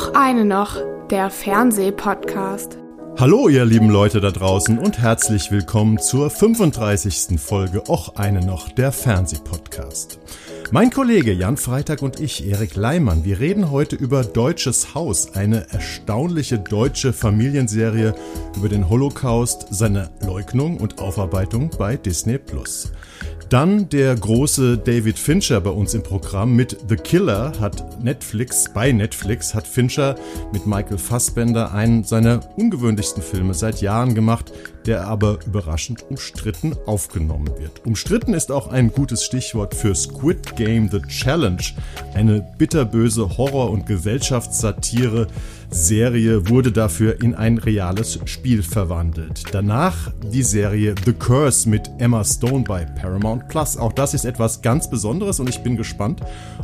Och 0.00 0.16
eine 0.16 0.46
noch, 0.46 0.78
der 1.10 1.28
Fernsehpodcast. 1.28 2.78
Hallo 3.18 3.50
ihr 3.50 3.66
lieben 3.66 3.90
Leute 3.90 4.22
da 4.22 4.30
draußen 4.30 4.78
und 4.78 4.98
herzlich 4.98 5.50
willkommen 5.50 5.98
zur 5.98 6.30
35. 6.30 7.38
Folge 7.38 7.82
Och 7.86 8.16
eine 8.16 8.40
noch, 8.40 8.70
der 8.70 8.92
Fernsehpodcast. 8.92 10.18
Mein 10.70 10.90
Kollege 10.90 11.34
Jan 11.34 11.58
Freitag 11.58 12.00
und 12.00 12.18
ich, 12.18 12.48
Erik 12.48 12.76
Leimann, 12.76 13.24
wir 13.24 13.40
reden 13.40 13.70
heute 13.70 13.94
über 13.94 14.24
Deutsches 14.24 14.94
Haus, 14.94 15.34
eine 15.34 15.70
erstaunliche 15.70 16.58
deutsche 16.58 17.12
Familienserie 17.12 18.14
über 18.56 18.70
den 18.70 18.88
Holocaust, 18.88 19.66
seine 19.68 20.08
Leugnung 20.24 20.78
und 20.78 20.98
Aufarbeitung 20.98 21.68
bei 21.76 21.96
Disney 21.96 22.38
Plus. 22.38 22.90
Dann 23.50 23.88
der 23.88 24.14
große 24.14 24.78
David 24.78 25.18
Fincher 25.18 25.60
bei 25.60 25.70
uns 25.70 25.92
im 25.94 26.04
Programm 26.04 26.54
mit 26.54 26.76
The 26.88 26.94
Killer 26.94 27.52
hat 27.58 28.00
Netflix, 28.00 28.66
bei 28.72 28.92
Netflix 28.92 29.56
hat 29.56 29.66
Fincher 29.66 30.14
mit 30.52 30.68
Michael 30.68 30.98
Fassbender 30.98 31.74
einen 31.74 32.04
seiner 32.04 32.42
ungewöhnlichsten 32.56 33.24
Filme 33.24 33.52
seit 33.54 33.80
Jahren 33.80 34.14
gemacht, 34.14 34.52
der 34.86 35.06
aber 35.06 35.38
überraschend 35.46 36.04
umstritten 36.08 36.76
aufgenommen 36.86 37.50
wird. 37.58 37.84
Umstritten 37.84 38.34
ist 38.34 38.50
auch 38.50 38.68
ein 38.68 38.92
gutes 38.92 39.24
Stichwort 39.24 39.74
für 39.74 39.94
Squid 39.94 40.56
Game 40.56 40.88
The 40.90 41.02
Challenge, 41.02 41.62
eine 42.14 42.46
bitterböse 42.58 43.36
Horror- 43.36 43.70
und 43.70 43.86
Gesellschaftssatire, 43.86 45.26
Serie 45.72 46.48
wurde 46.48 46.72
dafür 46.72 47.22
in 47.22 47.36
ein 47.36 47.56
reales 47.56 48.18
Spiel 48.24 48.62
verwandelt. 48.64 49.44
Danach 49.52 50.10
die 50.32 50.42
Serie 50.42 50.96
The 51.04 51.12
Curse 51.12 51.68
mit 51.68 51.88
Emma 51.98 52.24
Stone 52.24 52.64
bei 52.66 52.84
Paramount 52.84 53.46
Plus. 53.46 53.76
Auch 53.76 53.92
das 53.92 54.12
ist 54.12 54.24
etwas 54.24 54.62
ganz 54.62 54.90
Besonderes 54.90 55.38
und 55.38 55.48
ich 55.48 55.62
bin 55.62 55.76
gespannt, 55.76 56.22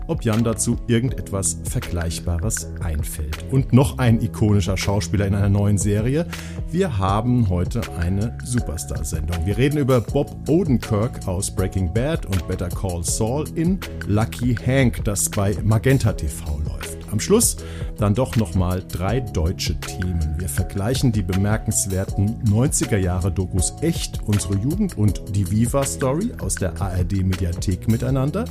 ob 0.08 0.24
Jan 0.24 0.42
dazu 0.42 0.76
irgendetwas 0.88 1.56
Vergleichbares 1.70 2.66
einfällt. 2.82 3.44
Und 3.52 3.72
noch 3.72 3.98
ein 3.98 4.20
ikonischer 4.20 4.76
Schauspieler 4.76 5.26
in 5.26 5.36
einer 5.36 5.50
neuen 5.50 5.78
Serie. 5.78 6.26
Wir 6.72 6.98
haben 6.98 7.48
heute 7.48 7.82
eine 8.06 8.38
Superstar-Sendung. 8.44 9.44
Wir 9.44 9.58
reden 9.58 9.78
über 9.78 10.00
Bob 10.00 10.48
Odenkirk 10.48 11.26
aus 11.26 11.50
Breaking 11.50 11.92
Bad 11.92 12.24
und 12.26 12.46
Better 12.46 12.68
Call 12.68 13.02
Saul 13.02 13.44
in 13.56 13.80
Lucky 14.06 14.54
Hank, 14.54 15.04
das 15.04 15.28
bei 15.28 15.56
Magenta 15.64 16.12
TV 16.12 16.60
läuft. 16.64 16.95
Am 17.10 17.20
Schluss 17.20 17.56
dann 17.98 18.14
doch 18.14 18.36
nochmal 18.36 18.84
drei 18.86 19.20
deutsche 19.20 19.78
Themen. 19.80 20.36
Wir 20.38 20.48
vergleichen 20.48 21.12
die 21.12 21.22
bemerkenswerten 21.22 22.42
90er 22.44 22.96
Jahre 22.96 23.30
Dokus 23.32 23.74
Echt, 23.80 24.20
unsere 24.26 24.56
Jugend 24.56 24.98
und 24.98 25.22
die 25.34 25.50
Viva 25.50 25.84
Story 25.84 26.32
aus 26.40 26.56
der 26.56 26.80
ARD 26.80 27.24
Mediathek 27.24 27.88
miteinander. 27.88 28.44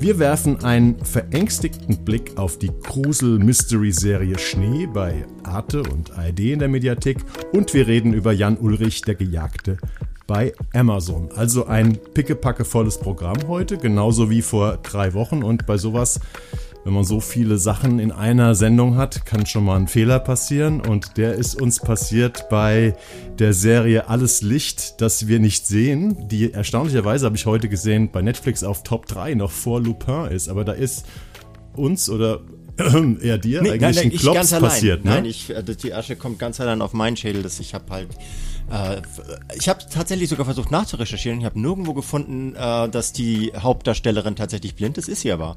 Wir 0.00 0.18
werfen 0.18 0.64
einen 0.64 0.96
verängstigten 1.04 2.04
Blick 2.04 2.36
auf 2.36 2.58
die 2.58 2.70
Grusel 2.82 3.38
Mystery 3.38 3.92
Serie 3.92 4.38
Schnee 4.38 4.86
bei 4.86 5.26
Arte 5.42 5.82
und 5.82 6.16
ARD 6.18 6.40
in 6.40 6.58
der 6.58 6.68
Mediathek 6.68 7.18
und 7.52 7.72
wir 7.74 7.86
reden 7.86 8.12
über 8.12 8.32
Jan 8.32 8.56
Ulrich, 8.58 9.02
der 9.02 9.14
Gejagte 9.14 9.78
bei 10.28 10.52
Amazon. 10.74 11.30
Also 11.34 11.66
ein 11.66 11.98
pickepackevolles 12.14 12.98
Programm 12.98 13.48
heute, 13.48 13.78
genauso 13.78 14.30
wie 14.30 14.42
vor 14.42 14.76
drei 14.76 15.14
Wochen 15.14 15.42
und 15.42 15.66
bei 15.66 15.78
sowas 15.78 16.20
wenn 16.88 16.94
man 16.94 17.04
so 17.04 17.20
viele 17.20 17.58
Sachen 17.58 17.98
in 17.98 18.12
einer 18.12 18.54
Sendung 18.54 18.96
hat, 18.96 19.26
kann 19.26 19.44
schon 19.44 19.62
mal 19.62 19.76
ein 19.76 19.88
Fehler 19.88 20.18
passieren. 20.18 20.80
Und 20.80 21.18
der 21.18 21.34
ist 21.34 21.60
uns 21.60 21.80
passiert 21.80 22.48
bei 22.48 22.96
der 23.38 23.52
Serie 23.52 24.08
Alles 24.08 24.40
Licht, 24.40 25.02
das 25.02 25.28
wir 25.28 25.38
nicht 25.38 25.66
sehen, 25.66 26.16
die 26.30 26.50
erstaunlicherweise, 26.50 27.26
habe 27.26 27.36
ich 27.36 27.44
heute 27.44 27.68
gesehen, 27.68 28.10
bei 28.10 28.22
Netflix 28.22 28.64
auf 28.64 28.84
Top 28.84 29.04
3 29.04 29.34
noch 29.34 29.50
vor 29.50 29.82
Lupin 29.82 30.30
ist. 30.30 30.48
Aber 30.48 30.64
da 30.64 30.72
ist 30.72 31.04
uns 31.74 32.08
oder 32.08 32.40
eher 33.20 33.36
dir 33.36 33.60
nee, 33.60 33.72
eigentlich 33.72 33.80
nein, 33.82 33.94
nein, 33.94 34.04
ein 34.04 34.10
Klops 34.12 34.50
passiert. 34.52 35.04
Ne? 35.04 35.10
Nein, 35.10 35.24
ich, 35.26 35.50
äh, 35.50 35.62
die 35.62 35.92
Asche 35.92 36.16
kommt 36.16 36.38
ganz 36.38 36.58
allein 36.58 36.80
auf 36.80 36.94
meinen 36.94 37.18
Schädel. 37.18 37.42
Dass 37.42 37.60
ich 37.60 37.74
habe 37.74 37.84
halt 37.90 38.08
äh, 38.70 39.02
ich 39.54 39.68
habe 39.68 39.80
tatsächlich 39.90 40.28
sogar 40.28 40.44
versucht 40.44 40.70
nachzurecherchieren. 40.70 41.40
Ich 41.40 41.46
habe 41.46 41.58
nirgendwo 41.60 41.94
gefunden, 41.94 42.54
äh, 42.54 42.88
dass 42.88 43.12
die 43.12 43.52
Hauptdarstellerin 43.56 44.36
tatsächlich 44.36 44.74
blind 44.74 44.98
ist. 44.98 45.08
Ist 45.08 45.22
sie 45.22 45.32
aber. 45.32 45.56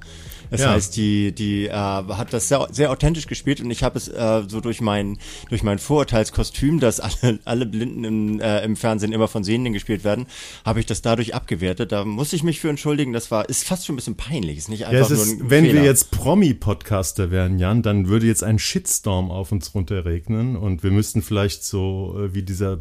Das 0.50 0.62
ja. 0.62 0.72
heißt, 0.72 0.96
die, 0.98 1.32
die 1.34 1.68
äh, 1.68 1.72
hat 1.72 2.34
das 2.34 2.50
sehr, 2.50 2.68
sehr 2.72 2.92
authentisch 2.92 3.28
gespielt 3.28 3.62
und 3.62 3.72
ich 3.72 3.84
habe 3.84 3.98
es 3.98 4.10
äh, 4.10 4.44
so 4.48 4.60
durch 4.60 4.82
mein, 4.82 5.18
durch 5.50 5.64
mein 5.64 5.80
Vorurteilskostüm, 5.80 6.80
dass 6.80 7.00
alle, 7.00 7.40
alle 7.46 7.66
Blinden 7.66 8.04
im, 8.04 8.40
äh, 8.42 8.64
im 8.64 8.76
Fernsehen 8.76 9.14
immer 9.14 9.28
von 9.28 9.44
Sehenden 9.44 9.74
gespielt 9.74 10.04
werden, 10.04 10.26
habe 10.66 10.80
ich 10.80 10.86
das 10.86 11.02
dadurch 11.02 11.34
abgewertet. 11.34 11.92
Da 11.92 12.06
muss 12.06 12.34
ich 12.34 12.44
mich 12.44 12.60
für 12.60 12.70
entschuldigen. 12.70 13.14
Das 13.14 13.32
war, 13.32 13.48
ist 13.50 13.64
fast 13.64 13.86
schon 13.86 13.94
ein 13.94 13.98
bisschen 13.98 14.16
peinlich. 14.16 14.58
Ist 14.58 14.70
nicht 14.70 14.86
einfach 14.86 15.10
ja, 15.10 15.16
ist, 15.16 15.26
nur 15.26 15.46
ein 15.46 15.50
Wenn 15.50 15.66
Fehler. 15.66 15.82
wir 15.82 15.84
jetzt 15.86 16.12
Promi-Podcaster 16.12 17.32
wären, 17.32 17.58
Jan, 17.58 17.82
dann 17.82 18.08
würde 18.08 18.26
jetzt 18.26 18.44
ein 18.44 18.60
Shitstorm 18.60 19.32
auf 19.32 19.52
uns 19.52 19.74
runterregnen 19.74 20.56
und 20.56 20.84
wir 20.84 20.92
müssten 20.92 21.22
vielleicht 21.22 21.64
so 21.64 22.18
äh, 22.20 22.34
wie 22.34 22.44
dieser 22.44 22.78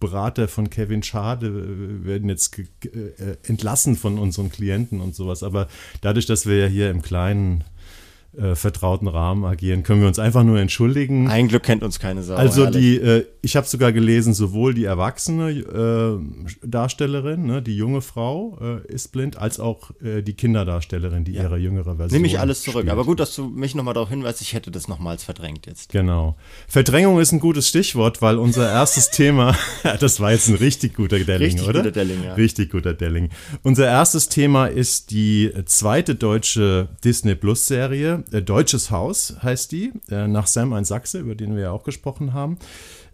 Berater 0.00 0.48
von 0.48 0.70
Kevin 0.70 1.02
Schade 1.02 1.46
äh, 1.46 2.04
werden 2.04 2.28
jetzt 2.28 2.58
äh, 2.58 3.36
entlassen 3.44 3.96
von 3.96 4.18
unseren 4.18 4.50
Klienten 4.50 5.00
und 5.00 5.14
sowas. 5.14 5.42
Aber 5.42 5.68
dadurch, 6.00 6.26
dass 6.26 6.46
wir 6.46 6.58
ja 6.58 6.66
hier 6.66 6.90
im 6.90 7.02
kleinen 7.02 7.64
äh, 8.36 8.54
vertrauten 8.54 9.08
Rahmen 9.08 9.44
agieren, 9.44 9.82
können 9.82 10.00
wir 10.00 10.08
uns 10.08 10.18
einfach 10.18 10.44
nur 10.44 10.60
entschuldigen. 10.60 11.28
Ein 11.28 11.48
Glück 11.48 11.62
kennt 11.62 11.82
uns 11.82 11.98
keine 11.98 12.22
Sau. 12.22 12.34
Also 12.34 12.66
die, 12.66 12.96
äh, 12.96 13.24
ich 13.40 13.56
habe 13.56 13.66
sogar 13.66 13.90
gelesen, 13.92 14.34
sowohl 14.34 14.74
die 14.74 14.84
erwachsene 14.84 15.50
äh, 15.50 16.66
Darstellerin, 16.66 17.46
ne, 17.46 17.62
die 17.62 17.76
junge 17.76 18.02
Frau 18.02 18.58
äh, 18.60 18.92
ist 18.92 19.12
blind, 19.12 19.38
als 19.38 19.58
auch 19.58 19.90
äh, 20.02 20.22
die 20.22 20.34
Kinderdarstellerin, 20.34 21.24
die 21.24 21.32
ja. 21.32 21.44
ihre 21.44 21.56
jüngere 21.56 21.96
Version. 21.96 22.20
Nehme 22.20 22.26
ich 22.26 22.38
alles 22.38 22.62
zurück. 22.62 22.82
Spielt. 22.82 22.92
Aber 22.92 23.04
gut, 23.04 23.18
dass 23.18 23.34
du 23.34 23.46
mich 23.46 23.74
nochmal 23.74 23.94
darauf 23.94 24.10
hinweist, 24.10 24.42
ich 24.42 24.52
hätte 24.52 24.70
das 24.70 24.88
nochmals 24.88 25.24
verdrängt 25.24 25.66
jetzt. 25.66 25.90
Genau. 25.90 26.36
Verdrängung 26.68 27.18
ist 27.20 27.32
ein 27.32 27.40
gutes 27.40 27.68
Stichwort, 27.68 28.20
weil 28.20 28.36
unser 28.36 28.70
erstes 28.70 29.10
Thema, 29.18 29.56
das 30.00 30.20
war 30.20 30.32
jetzt 30.32 30.48
ein 30.48 30.56
richtig 30.56 30.94
guter 30.94 31.18
Delling, 31.18 31.48
richtig 31.48 31.66
oder? 31.66 31.80
Guter 31.80 31.92
Delling, 31.92 32.22
ja. 32.22 32.34
Richtig 32.34 32.70
guter 32.70 32.92
Delling. 32.92 33.30
Unser 33.62 33.86
erstes 33.86 34.28
Thema 34.28 34.66
ist 34.66 35.10
die 35.10 35.50
zweite 35.64 36.14
deutsche 36.14 36.88
Disney 37.02 37.34
Plus 37.34 37.66
Serie 37.66 38.17
äh, 38.32 38.42
Deutsches 38.42 38.90
Haus 38.90 39.36
heißt 39.42 39.72
die, 39.72 39.92
äh, 40.10 40.28
nach 40.28 40.46
Sam 40.46 40.72
ein 40.72 40.84
Sachse, 40.84 41.20
über 41.20 41.34
den 41.34 41.54
wir 41.54 41.62
ja 41.62 41.70
auch 41.70 41.84
gesprochen 41.84 42.32
haben. 42.32 42.58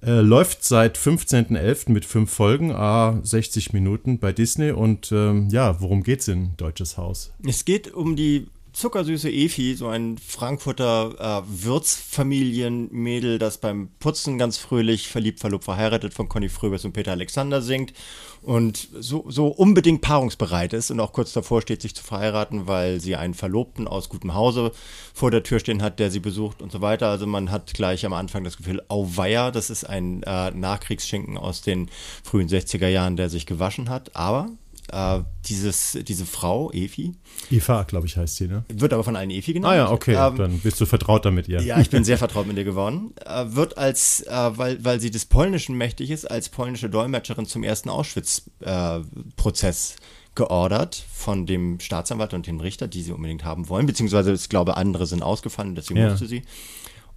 Äh, 0.03 0.21
läuft 0.21 0.65
seit 0.65 0.99
15.11. 0.99 1.91
mit 1.91 2.05
fünf 2.05 2.31
Folgen, 2.31 2.73
a 2.73 3.19
60 3.23 3.73
Minuten 3.73 4.19
bei 4.19 4.33
Disney. 4.33 4.71
Und 4.71 5.13
ähm, 5.13 5.49
ja, 5.51 5.81
worum 5.81 6.03
geht's 6.03 6.29
in 6.29 6.57
Deutsches 6.57 6.99
Haus? 6.99 7.33
Es 7.47 7.65
geht 7.65 7.93
um 7.93 8.17
die 8.17 8.49
zuckersüße 8.75 9.31
Efi, 9.31 9.75
so 9.77 9.87
ein 9.87 10.19
Frankfurter 10.19 11.43
äh, 11.47 11.65
Wirtsfamilienmädel, 11.65 13.39
das 13.39 13.59
beim 13.59 13.89
Putzen 14.01 14.37
ganz 14.37 14.59
fröhlich 14.59 15.09
verliebt, 15.09 15.41
verlobt, 15.41 15.65
verheiratet 15.65 16.13
von 16.13 16.29
Conny 16.29 16.49
Fröbers 16.49 16.85
und 16.85 16.93
Peter 16.93 17.13
Alexander 17.13 17.63
singt 17.63 17.95
und 18.43 18.89
so, 18.99 19.25
so 19.29 19.47
unbedingt 19.47 20.03
paarungsbereit 20.03 20.73
ist 20.73 20.91
und 20.91 21.01
auch 21.01 21.13
kurz 21.13 21.33
davor 21.33 21.63
steht, 21.63 21.83
sich 21.83 21.95
zu 21.95 22.03
verheiraten, 22.03 22.67
weil 22.67 23.01
sie 23.01 23.17
einen 23.17 23.35
Verlobten 23.35 23.87
aus 23.87 24.09
gutem 24.09 24.35
Hause 24.35 24.73
vor 25.15 25.31
der 25.31 25.45
Tür 25.45 25.61
stehen 25.61 25.81
hat, 25.81 26.01
der 26.01 26.11
sie 26.11 26.21
besucht 26.21 26.61
und 26.61 26.73
so 26.73 26.81
weiter. 26.81 27.09
Also 27.09 27.27
man 27.27 27.53
hat 27.53 27.73
gleich 27.75 28.05
am 28.05 28.13
Anfang 28.13 28.43
das 28.43 28.57
Gefühl, 28.57 28.83
auweia, 28.89 29.53
das 29.53 29.71
ist 29.71 29.85
ein 29.85 30.25
äh, 30.25 30.51
Nachkriegsschinken 30.51 31.39
aus 31.39 31.63
den 31.63 31.89
frühen 32.25 32.49
60er 32.49 32.89
Jahren, 32.89 33.17
der 33.17 33.31
sich 33.31 33.47
gewaschen 33.47 33.89
hat. 33.89 34.17
Aber 34.17 34.51
äh, 34.93 35.21
dieses, 35.47 35.99
diese 36.03 36.27
Frau, 36.27 36.71
Efi. 36.73 37.13
Eva, 37.51 37.85
glaube 37.85 38.07
ich, 38.07 38.17
heißt 38.17 38.37
sie, 38.37 38.49
ne? 38.49 38.65
Wird 38.73 38.93
aber 38.93 39.05
von 39.05 39.17
allen 39.17 39.31
Efi 39.31 39.53
genannt. 39.53 39.73
Ah 39.73 39.77
ja, 39.77 39.91
okay, 39.91 40.15
ähm, 40.15 40.37
dann 40.37 40.59
bist 40.61 40.81
du 40.81 40.87
vertraut 40.87 41.25
damit 41.25 41.49
ihr. 41.49 41.63
Ja, 41.63 41.81
ich 41.81 41.91
bin 41.91 42.05
sehr 42.05 42.19
vertraut 42.19 42.47
mit 42.47 42.57
ihr 42.57 42.65
geworden. 42.65 43.13
Äh, 43.25 43.47
wird 43.49 43.79
als, 43.79 44.23
äh, 44.23 44.31
weil, 44.31 44.85
weil 44.85 45.01
sie 45.01 45.11
des 45.11 45.27
Polnischen 45.27 45.77
mächtig 45.77 46.11
ist, 46.11 46.31
als 46.31 46.49
polnische 46.49 46.91
Dolmetscherin 46.91 47.47
zum 47.47 47.63
ersten 47.63 47.91
Auschwitz-Prozess 47.91 49.97
äh, 49.97 50.01
geordert 50.35 51.05
von 51.13 51.47
dem 51.47 51.79
Staatsanwalt 51.81 52.35
und 52.35 52.47
dem 52.47 52.61
Richter, 52.61 52.89
die 52.89 53.03
sie 53.03 53.13
unbedingt 53.13 53.45
haben 53.45 53.69
wollen, 53.69 53.87
beziehungsweise 53.87 54.33
ich 54.33 54.49
glaube, 54.49 54.77
andere 54.77 55.07
sind 55.07 55.23
ausgefallen, 55.23 55.75
deswegen 55.75 56.01
ja. 56.01 56.11
musste 56.11 56.27
sie. 56.27 56.43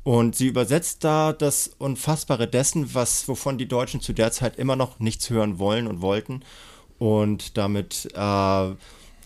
Und 0.03 0.35
sie 0.35 0.47
übersetzt 0.47 1.03
da 1.03 1.33
das 1.33 1.71
Unfassbare 1.79 2.47
dessen, 2.47 2.93
was, 2.93 3.27
wovon 3.27 3.57
die 3.57 3.67
Deutschen 3.67 3.99
zu 3.99 4.13
der 4.13 4.31
Zeit 4.31 4.57
immer 4.57 4.77
noch 4.77 4.99
nichts 4.99 5.29
hören 5.29 5.59
wollen 5.59 5.85
und 5.85 5.99
wollten 5.99 6.43
und 6.99 7.57
damit 7.57 8.09
äh, 8.15 8.69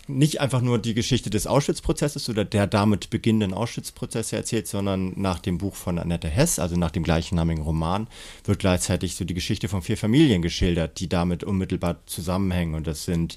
nicht 0.08 0.40
einfach 0.40 0.60
nur 0.60 0.78
die 0.78 0.94
Geschichte 0.94 1.30
des 1.30 1.46
Auschwitz-Prozesses 1.46 2.28
oder 2.28 2.44
der 2.44 2.66
damit 2.66 3.10
beginnenden 3.10 3.54
Auschwitz-Prozesse 3.54 4.36
erzählt, 4.36 4.66
sondern 4.66 5.12
nach 5.16 5.38
dem 5.38 5.58
Buch 5.58 5.74
von 5.74 5.98
Annette 5.98 6.28
Hess, 6.28 6.58
also 6.58 6.76
nach 6.76 6.90
dem 6.90 7.04
gleichnamigen 7.04 7.62
Roman, 7.62 8.08
wird 8.44 8.58
gleichzeitig 8.58 9.14
so 9.14 9.24
die 9.24 9.34
Geschichte 9.34 9.68
von 9.68 9.82
vier 9.82 9.96
Familien 9.96 10.42
geschildert, 10.42 10.98
die 11.00 11.08
damit 11.08 11.44
unmittelbar 11.44 11.98
zusammenhängen. 12.06 12.74
Und 12.74 12.86
das 12.86 13.04
sind 13.04 13.36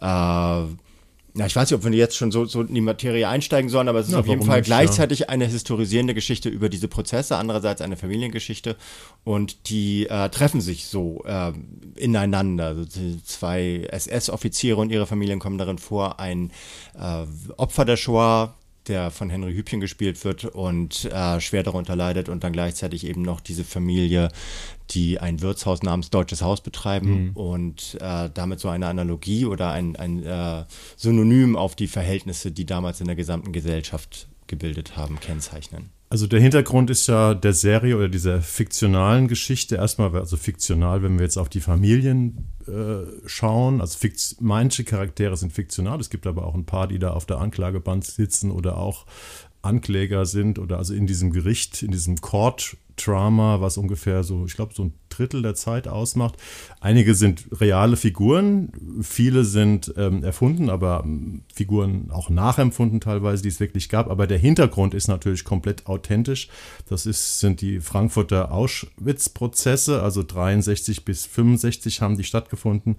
äh, 0.00 0.62
ja, 1.34 1.46
ich 1.46 1.54
weiß 1.54 1.70
nicht, 1.70 1.78
ob 1.78 1.84
wir 1.84 1.96
jetzt 1.96 2.16
schon 2.16 2.30
so, 2.30 2.46
so 2.46 2.62
in 2.62 2.74
die 2.74 2.80
Materie 2.80 3.28
einsteigen 3.28 3.68
sollen, 3.68 3.88
aber 3.88 4.00
es 4.00 4.06
ist 4.06 4.12
ja, 4.12 4.20
auf 4.20 4.26
jeden 4.26 4.42
Fall 4.42 4.58
nicht, 4.58 4.66
gleichzeitig 4.66 5.20
ja. 5.20 5.28
eine 5.28 5.46
historisierende 5.46 6.14
Geschichte 6.14 6.48
über 6.48 6.68
diese 6.68 6.88
Prozesse, 6.88 7.36
andererseits 7.36 7.80
eine 7.80 7.96
Familiengeschichte 7.96 8.76
und 9.24 9.68
die 9.68 10.06
äh, 10.06 10.30
treffen 10.30 10.60
sich 10.60 10.86
so 10.86 11.22
äh, 11.24 11.52
ineinander. 11.96 12.68
Also 12.68 12.86
zwei 13.24 13.86
SS-Offiziere 13.90 14.80
und 14.80 14.90
ihre 14.90 15.06
Familien 15.06 15.38
kommen 15.38 15.58
darin 15.58 15.78
vor, 15.78 16.18
ein 16.18 16.50
äh, 16.98 17.24
Opfer 17.56 17.84
der 17.84 17.96
Shoah, 17.96 18.54
der 18.88 19.10
von 19.10 19.30
Henry 19.30 19.54
Hübchen 19.54 19.80
gespielt 19.80 20.24
wird 20.24 20.44
und 20.44 21.04
äh, 21.06 21.40
schwer 21.40 21.62
darunter 21.62 21.96
leidet 21.96 22.28
und 22.28 22.44
dann 22.44 22.52
gleichzeitig 22.52 23.06
eben 23.06 23.22
noch 23.22 23.40
diese 23.40 23.64
Familie, 23.64 24.30
die 24.90 25.18
ein 25.18 25.40
Wirtshaus 25.40 25.82
namens 25.82 26.10
Deutsches 26.10 26.42
Haus 26.42 26.60
betreiben 26.60 27.26
mhm. 27.26 27.30
und 27.34 27.98
äh, 28.00 28.30
damit 28.32 28.60
so 28.60 28.68
eine 28.68 28.86
Analogie 28.86 29.44
oder 29.44 29.70
ein, 29.70 29.96
ein 29.96 30.24
äh, 30.24 30.64
Synonym 30.96 31.56
auf 31.56 31.76
die 31.76 31.88
Verhältnisse, 31.88 32.50
die 32.50 32.66
damals 32.66 33.00
in 33.00 33.06
der 33.06 33.16
gesamten 33.16 33.52
Gesellschaft 33.52 34.28
gebildet 34.46 34.96
haben, 34.96 35.20
kennzeichnen. 35.20 35.90
Also 36.10 36.26
der 36.26 36.40
Hintergrund 36.40 36.88
ist 36.88 37.06
ja 37.06 37.34
der 37.34 37.52
Serie 37.52 37.94
oder 37.94 38.08
dieser 38.08 38.40
fiktionalen 38.40 39.28
Geschichte 39.28 39.76
erstmal, 39.76 40.14
also 40.16 40.38
fiktional, 40.38 41.02
wenn 41.02 41.18
wir 41.18 41.24
jetzt 41.24 41.36
auf 41.36 41.50
die 41.50 41.60
Familien 41.60 42.46
äh, 42.66 43.04
schauen, 43.26 43.82
also 43.82 43.98
manche 44.40 44.84
Charaktere 44.84 45.36
sind 45.36 45.52
fiktional, 45.52 46.00
es 46.00 46.08
gibt 46.08 46.26
aber 46.26 46.46
auch 46.46 46.54
ein 46.54 46.64
paar, 46.64 46.88
die 46.88 46.98
da 46.98 47.10
auf 47.10 47.26
der 47.26 47.38
Anklagebank 47.38 48.06
sitzen 48.06 48.50
oder 48.50 48.78
auch 48.78 49.04
Ankläger 49.60 50.24
sind 50.24 50.58
oder 50.58 50.78
also 50.78 50.94
in 50.94 51.06
diesem 51.06 51.30
Gericht, 51.30 51.82
in 51.82 51.90
diesem 51.90 52.22
Court 52.22 52.78
Drama, 53.04 53.60
was 53.60 53.78
ungefähr 53.78 54.24
so, 54.24 54.44
ich 54.46 54.54
glaube, 54.54 54.74
so 54.74 54.84
ein 54.84 54.94
Drittel 55.08 55.42
der 55.42 55.54
Zeit 55.54 55.88
ausmacht. 55.88 56.36
Einige 56.80 57.14
sind 57.14 57.46
reale 57.60 57.96
Figuren, 57.96 59.00
viele 59.02 59.44
sind 59.44 59.92
ähm, 59.96 60.22
erfunden, 60.22 60.70
aber 60.70 61.02
ähm, 61.04 61.42
Figuren 61.52 62.10
auch 62.10 62.30
nachempfunden 62.30 63.00
teilweise, 63.00 63.42
die 63.42 63.48
es 63.48 63.60
wirklich 63.60 63.88
gab. 63.88 64.08
Aber 64.10 64.26
der 64.26 64.38
Hintergrund 64.38 64.94
ist 64.94 65.08
natürlich 65.08 65.44
komplett 65.44 65.86
authentisch. 65.86 66.48
Das 66.88 67.06
ist, 67.06 67.40
sind 67.40 67.60
die 67.60 67.80
Frankfurter 67.80 68.52
Auschwitz-Prozesse, 68.52 70.02
also 70.02 70.22
63 70.22 71.04
bis 71.04 71.26
65 71.26 72.00
haben 72.00 72.16
die 72.16 72.24
stattgefunden 72.24 72.96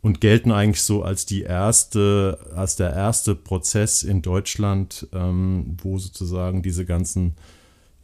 und 0.00 0.20
gelten 0.20 0.52
eigentlich 0.52 0.82
so 0.82 1.02
als 1.02 1.26
die 1.26 1.42
erste, 1.42 2.38
als 2.54 2.76
der 2.76 2.92
erste 2.92 3.34
Prozess 3.34 4.02
in 4.02 4.22
Deutschland, 4.22 5.08
ähm, 5.12 5.76
wo 5.82 5.98
sozusagen 5.98 6.62
diese 6.62 6.84
ganzen 6.84 7.34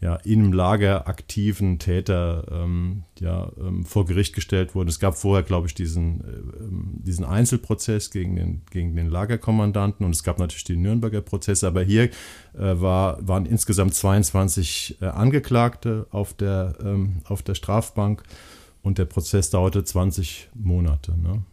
ja, 0.05 0.17
im 0.17 0.53
Lager 0.53 1.09
aktiven 1.09 1.79
Täter 1.79 2.45
ähm, 2.51 3.05
ja, 3.21 3.51
ähm, 3.59 3.87
vor 3.87 4.05
Gericht 4.05 4.35
gestellt 4.35 4.75
wurden. 4.75 4.91
Es 4.91 5.01
gab 5.01 5.17
vorher, 5.17 5.43
glaube 5.43 5.67
ich, 5.67 5.73
diesen, 5.73 6.21
äh, 6.21 7.05
diesen 7.06 7.25
Einzelprozess 7.25 8.11
gegen 8.11 8.37
den, 8.37 8.61
gegen 8.71 8.95
den 8.95 9.09
Lagerkommandanten 9.09 10.05
und 10.05 10.15
es 10.15 10.23
gab 10.23 10.39
natürlich 10.39 10.65
die 10.65 10.77
Nürnberger 10.77 11.23
Prozesse, 11.23 11.67
aber 11.67 11.83
hier 11.83 12.05
äh, 12.05 12.11
war, 12.53 13.27
waren 13.27 13.47
insgesamt 13.47 13.95
22 13.95 14.99
äh, 15.01 15.06
Angeklagte 15.06 16.06
auf 16.11 16.35
der, 16.35 16.75
ähm, 16.85 17.23
auf 17.25 17.43
der 17.43 17.55
Strafbank 17.55 18.25
und 18.83 18.99
der 18.99 19.06
Prozess 19.06 19.49
dauerte 19.49 19.85
20 19.85 20.51
Monate. 20.53 21.19
Ne? 21.19 21.45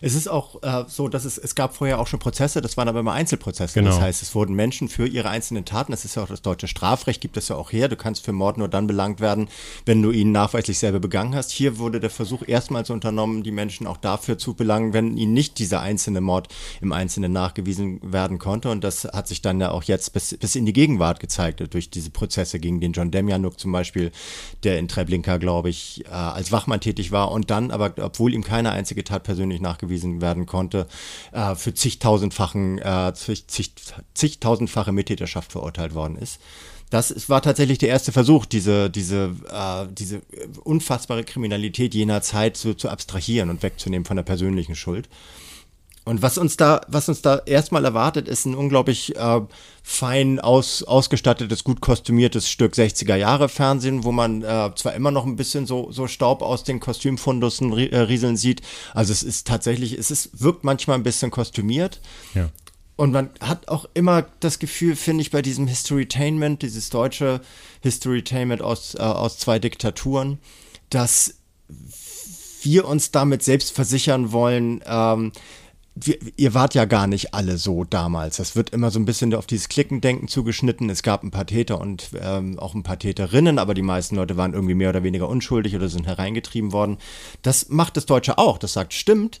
Es 0.00 0.14
ist 0.14 0.28
auch 0.28 0.62
äh, 0.62 0.84
so, 0.88 1.08
dass 1.08 1.24
es, 1.24 1.38
es 1.38 1.54
gab 1.54 1.74
vorher 1.74 1.98
auch 1.98 2.06
schon 2.06 2.20
Prozesse, 2.20 2.60
das 2.60 2.76
waren 2.76 2.88
aber 2.88 3.00
immer 3.00 3.12
Einzelprozesse. 3.12 3.74
Genau. 3.74 3.90
Das 3.90 4.00
heißt, 4.00 4.22
es 4.22 4.34
wurden 4.34 4.54
Menschen 4.54 4.88
für 4.88 5.06
ihre 5.06 5.28
einzelnen 5.28 5.64
Taten, 5.64 5.92
das 5.92 6.04
ist 6.04 6.16
ja 6.16 6.22
auch 6.22 6.28
das 6.28 6.42
deutsche 6.42 6.68
Strafrecht, 6.68 7.20
gibt 7.20 7.36
es 7.36 7.48
ja 7.48 7.56
auch 7.56 7.72
her, 7.72 7.88
du 7.88 7.96
kannst 7.96 8.24
für 8.24 8.32
Mord 8.32 8.58
nur 8.58 8.68
dann 8.68 8.86
belangt 8.86 9.20
werden, 9.20 9.48
wenn 9.86 10.02
du 10.02 10.10
ihn 10.10 10.32
nachweislich 10.32 10.78
selber 10.78 11.00
begangen 11.00 11.34
hast. 11.34 11.50
Hier 11.50 11.78
wurde 11.78 12.00
der 12.00 12.10
Versuch 12.10 12.42
erstmals 12.46 12.90
unternommen, 12.90 13.42
die 13.42 13.50
Menschen 13.50 13.86
auch 13.86 13.96
dafür 13.96 14.38
zu 14.38 14.54
belangen, 14.54 14.92
wenn 14.92 15.16
ihnen 15.16 15.32
nicht 15.32 15.58
dieser 15.58 15.80
einzelne 15.80 16.20
Mord 16.20 16.48
im 16.80 16.92
Einzelnen 16.92 17.32
nachgewiesen 17.32 18.00
werden 18.02 18.38
konnte. 18.38 18.70
Und 18.70 18.84
das 18.84 19.04
hat 19.04 19.28
sich 19.28 19.42
dann 19.42 19.60
ja 19.60 19.70
auch 19.70 19.82
jetzt 19.82 20.12
bis, 20.12 20.36
bis 20.36 20.54
in 20.54 20.66
die 20.66 20.72
Gegenwart 20.72 21.20
gezeigt, 21.20 21.62
durch 21.72 21.90
diese 21.90 22.10
Prozesse 22.10 22.58
gegen 22.58 22.80
den 22.80 22.92
John 22.92 23.10
Demjanuk 23.10 23.58
zum 23.58 23.72
Beispiel, 23.72 24.12
der 24.62 24.78
in 24.78 24.88
Treblinka, 24.88 25.36
glaube 25.36 25.70
ich, 25.70 26.04
äh, 26.06 26.10
als 26.10 26.52
Wachmann 26.52 26.80
tätig 26.80 27.12
war 27.12 27.30
und 27.32 27.50
dann 27.50 27.70
aber, 27.70 27.94
obwohl 28.00 28.34
ihm 28.34 28.44
keine 28.44 28.72
einzige 28.72 29.04
Tat 29.04 29.24
persönlich 29.24 29.60
nach 29.60 29.71
nachgewiesen 29.72 30.20
werden 30.20 30.46
konnte, 30.46 30.86
äh, 31.32 31.54
für 31.54 31.74
zigtausendfachen, 31.74 32.78
äh, 32.78 33.12
zig, 33.14 33.46
zig, 33.48 33.72
zigtausendfache 34.14 34.92
Mittäterschaft 34.92 35.52
verurteilt 35.52 35.94
worden 35.94 36.16
ist. 36.16 36.40
Das 36.90 37.30
war 37.30 37.40
tatsächlich 37.40 37.78
der 37.78 37.88
erste 37.88 38.12
Versuch, 38.12 38.44
diese, 38.44 38.90
diese, 38.90 39.34
äh, 39.50 39.86
diese 39.90 40.20
unfassbare 40.62 41.24
Kriminalität 41.24 41.94
jener 41.94 42.20
Zeit 42.20 42.58
so 42.58 42.74
zu 42.74 42.90
abstrahieren 42.90 43.48
und 43.48 43.62
wegzunehmen 43.62 44.04
von 44.04 44.16
der 44.16 44.24
persönlichen 44.24 44.74
Schuld. 44.76 45.08
Und 46.04 46.20
was 46.20 46.36
uns 46.36 46.56
da, 46.56 46.80
was 46.88 47.08
uns 47.08 47.22
da 47.22 47.42
erstmal 47.46 47.84
erwartet, 47.84 48.26
ist 48.26 48.44
ein 48.44 48.56
unglaublich 48.56 49.14
äh, 49.14 49.40
fein 49.84 50.40
aus, 50.40 50.82
ausgestattetes, 50.82 51.62
gut 51.62 51.80
kostümiertes 51.80 52.48
Stück 52.48 52.74
60er 52.74 53.14
Jahre 53.14 53.48
Fernsehen, 53.48 54.02
wo 54.02 54.10
man 54.10 54.42
äh, 54.42 54.70
zwar 54.74 54.94
immer 54.94 55.12
noch 55.12 55.26
ein 55.26 55.36
bisschen 55.36 55.64
so, 55.66 55.92
so 55.92 56.08
Staub 56.08 56.42
aus 56.42 56.64
den 56.64 56.80
Kostümfundussen 56.80 57.72
äh, 57.78 57.96
rieseln 57.98 58.36
sieht. 58.36 58.62
Also 58.94 59.12
es 59.12 59.22
ist 59.22 59.46
tatsächlich, 59.46 59.92
es 59.92 60.10
ist, 60.10 60.42
wirkt 60.42 60.64
manchmal 60.64 60.98
ein 60.98 61.04
bisschen 61.04 61.30
kostümiert. 61.30 62.00
Ja. 62.34 62.48
Und 62.96 63.12
man 63.12 63.30
hat 63.40 63.68
auch 63.68 63.86
immer 63.94 64.26
das 64.40 64.58
Gefühl, 64.58 64.96
finde 64.96 65.22
ich, 65.22 65.30
bei 65.30 65.40
diesem 65.40 65.68
Historytainment, 65.68 66.62
dieses 66.62 66.90
deutsche 66.90 67.40
Historytainment 67.80 68.60
aus, 68.60 68.96
äh, 68.96 68.98
aus 68.98 69.38
zwei 69.38 69.60
Diktaturen, 69.60 70.38
dass 70.90 71.34
wir 72.62 72.86
uns 72.86 73.10
damit 73.10 73.42
selbst 73.42 73.72
versichern 73.72 74.32
wollen, 74.32 74.82
ähm, 74.86 75.32
wir, 75.94 76.16
ihr 76.36 76.54
wart 76.54 76.74
ja 76.74 76.84
gar 76.86 77.06
nicht 77.06 77.34
alle 77.34 77.58
so 77.58 77.84
damals. 77.84 78.38
Das 78.38 78.56
wird 78.56 78.70
immer 78.70 78.90
so 78.90 78.98
ein 78.98 79.04
bisschen 79.04 79.34
auf 79.34 79.46
dieses 79.46 79.68
Klickendenken 79.68 80.28
zugeschnitten. 80.28 80.88
Es 80.88 81.02
gab 81.02 81.22
ein 81.22 81.30
paar 81.30 81.46
Täter 81.46 81.80
und 81.80 82.10
ähm, 82.20 82.58
auch 82.58 82.74
ein 82.74 82.82
paar 82.82 82.98
Täterinnen, 82.98 83.58
aber 83.58 83.74
die 83.74 83.82
meisten 83.82 84.16
Leute 84.16 84.36
waren 84.36 84.54
irgendwie 84.54 84.74
mehr 84.74 84.88
oder 84.88 85.02
weniger 85.02 85.28
unschuldig 85.28 85.76
oder 85.76 85.88
sind 85.88 86.06
hereingetrieben 86.06 86.72
worden. 86.72 86.98
Das 87.42 87.68
macht 87.68 87.96
das 87.96 88.06
Deutsche 88.06 88.38
auch. 88.38 88.58
Das 88.58 88.72
sagt, 88.72 88.94
stimmt. 88.94 89.40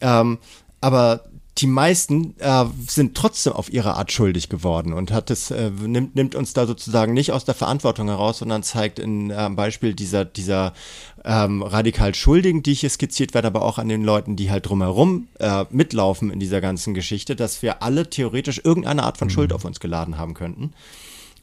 Ähm, 0.00 0.38
aber 0.80 1.24
die 1.58 1.66
meisten 1.66 2.34
äh, 2.38 2.64
sind 2.86 3.16
trotzdem 3.16 3.52
auf 3.52 3.72
ihre 3.72 3.94
Art 3.94 4.12
schuldig 4.12 4.48
geworden 4.48 4.92
und 4.92 5.12
hat 5.12 5.30
es 5.30 5.50
äh, 5.50 5.70
nimmt, 5.70 6.14
nimmt 6.14 6.34
uns 6.34 6.52
da 6.52 6.66
sozusagen 6.66 7.12
nicht 7.12 7.32
aus 7.32 7.44
der 7.44 7.54
Verantwortung 7.54 8.08
heraus, 8.08 8.38
sondern 8.38 8.62
zeigt 8.62 8.98
in 8.98 9.30
äh, 9.30 9.48
Beispiel 9.50 9.94
dieser 9.94 10.24
dieser 10.24 10.72
ähm, 11.24 11.62
radikal 11.62 12.14
Schuldigen, 12.14 12.62
die 12.62 12.74
hier 12.74 12.88
skizziert 12.88 13.34
werden, 13.34 13.46
aber 13.46 13.62
auch 13.62 13.78
an 13.78 13.88
den 13.88 14.04
Leuten, 14.04 14.36
die 14.36 14.50
halt 14.50 14.68
drumherum 14.68 15.28
äh, 15.38 15.64
mitlaufen 15.70 16.30
in 16.30 16.40
dieser 16.40 16.60
ganzen 16.60 16.94
Geschichte, 16.94 17.36
dass 17.36 17.62
wir 17.62 17.82
alle 17.82 18.08
theoretisch 18.08 18.60
irgendeine 18.64 19.02
Art 19.02 19.18
von 19.18 19.28
mhm. 19.28 19.32
Schuld 19.32 19.52
auf 19.52 19.64
uns 19.64 19.80
geladen 19.80 20.18
haben 20.18 20.34
könnten. 20.34 20.72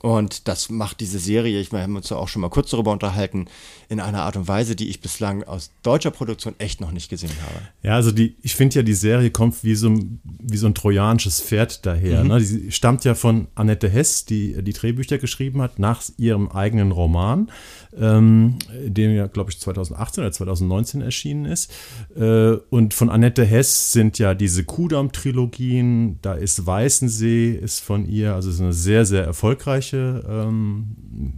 Und 0.02 0.48
das 0.48 0.70
macht 0.70 1.00
diese 1.00 1.20
Serie, 1.20 1.60
ich 1.60 1.72
meine, 1.72 1.84
wir 1.84 1.88
haben 1.88 1.96
uns 1.96 2.10
ja 2.10 2.18
auch 2.18 2.28
schon 2.28 2.42
mal 2.42 2.50
kurz 2.50 2.70
darüber 2.70 2.92
unterhalten, 2.92 3.48
in 3.90 4.00
einer 4.00 4.24
Art 4.24 4.36
und 4.36 4.48
Weise, 4.48 4.76
die 4.76 4.90
ich 4.90 5.00
bislang 5.00 5.44
aus 5.44 5.72
deutscher 5.82 6.12
Produktion 6.12 6.56
echt 6.58 6.82
noch 6.82 6.92
nicht 6.92 7.10
gesehen 7.10 7.32
habe. 7.42 7.66
Ja, 7.84 7.96
also 7.96 8.12
die, 8.12 8.36
ich 8.42 8.56
finde 8.56 8.76
ja, 8.76 8.82
die 8.84 8.94
Serie 8.94 9.32
kommt 9.32 9.64
wie 9.64 9.76
so, 9.76 9.98
wie 10.24 10.58
so 10.58 10.68
ein 10.68 10.76
trojanisches 10.76 11.42
Pferd 11.42 11.86
daher. 11.86 12.24
Mhm. 12.24 12.30
Ne? 12.30 12.40
Die 12.40 12.72
stammt 12.72 13.06
ja 13.06 13.16
von 13.16 13.48
Annette 13.56 13.88
Hess, 13.88 14.26
die 14.26 14.62
die 14.62 14.74
Drehbücher 14.74 15.18
geschrieben 15.20 15.62
hat, 15.62 15.80
nach 15.80 16.02
ihrem 16.18 16.50
eigenen 16.50 16.92
Roman, 16.92 17.50
ähm, 17.98 18.58
der 18.74 19.12
ja, 19.12 19.28
glaube 19.28 19.52
ich, 19.52 19.60
2018 19.60 20.24
oder 20.24 20.34
2019 20.34 21.02
erschienen 21.02 21.46
ist. 21.46 21.74
Äh, 22.16 22.58
und 22.70 22.94
von 22.94 23.10
Annette 23.10 23.46
Hess 23.46 23.94
sind 23.94 24.20
ja 24.20 24.34
diese 24.34 24.66
Kudam-Trilogien, 24.66 26.20
da 26.22 26.34
ist 26.34 26.66
Weißensee, 26.66 27.54
ist 27.54 27.80
von 27.80 28.06
ihr, 28.06 28.36
also 28.36 28.50
ist 28.50 28.60
eine 28.60 28.74
sehr, 28.74 29.06
sehr 29.06 29.24
erfolgreiche, 29.24 29.87
ähm, 29.96 30.96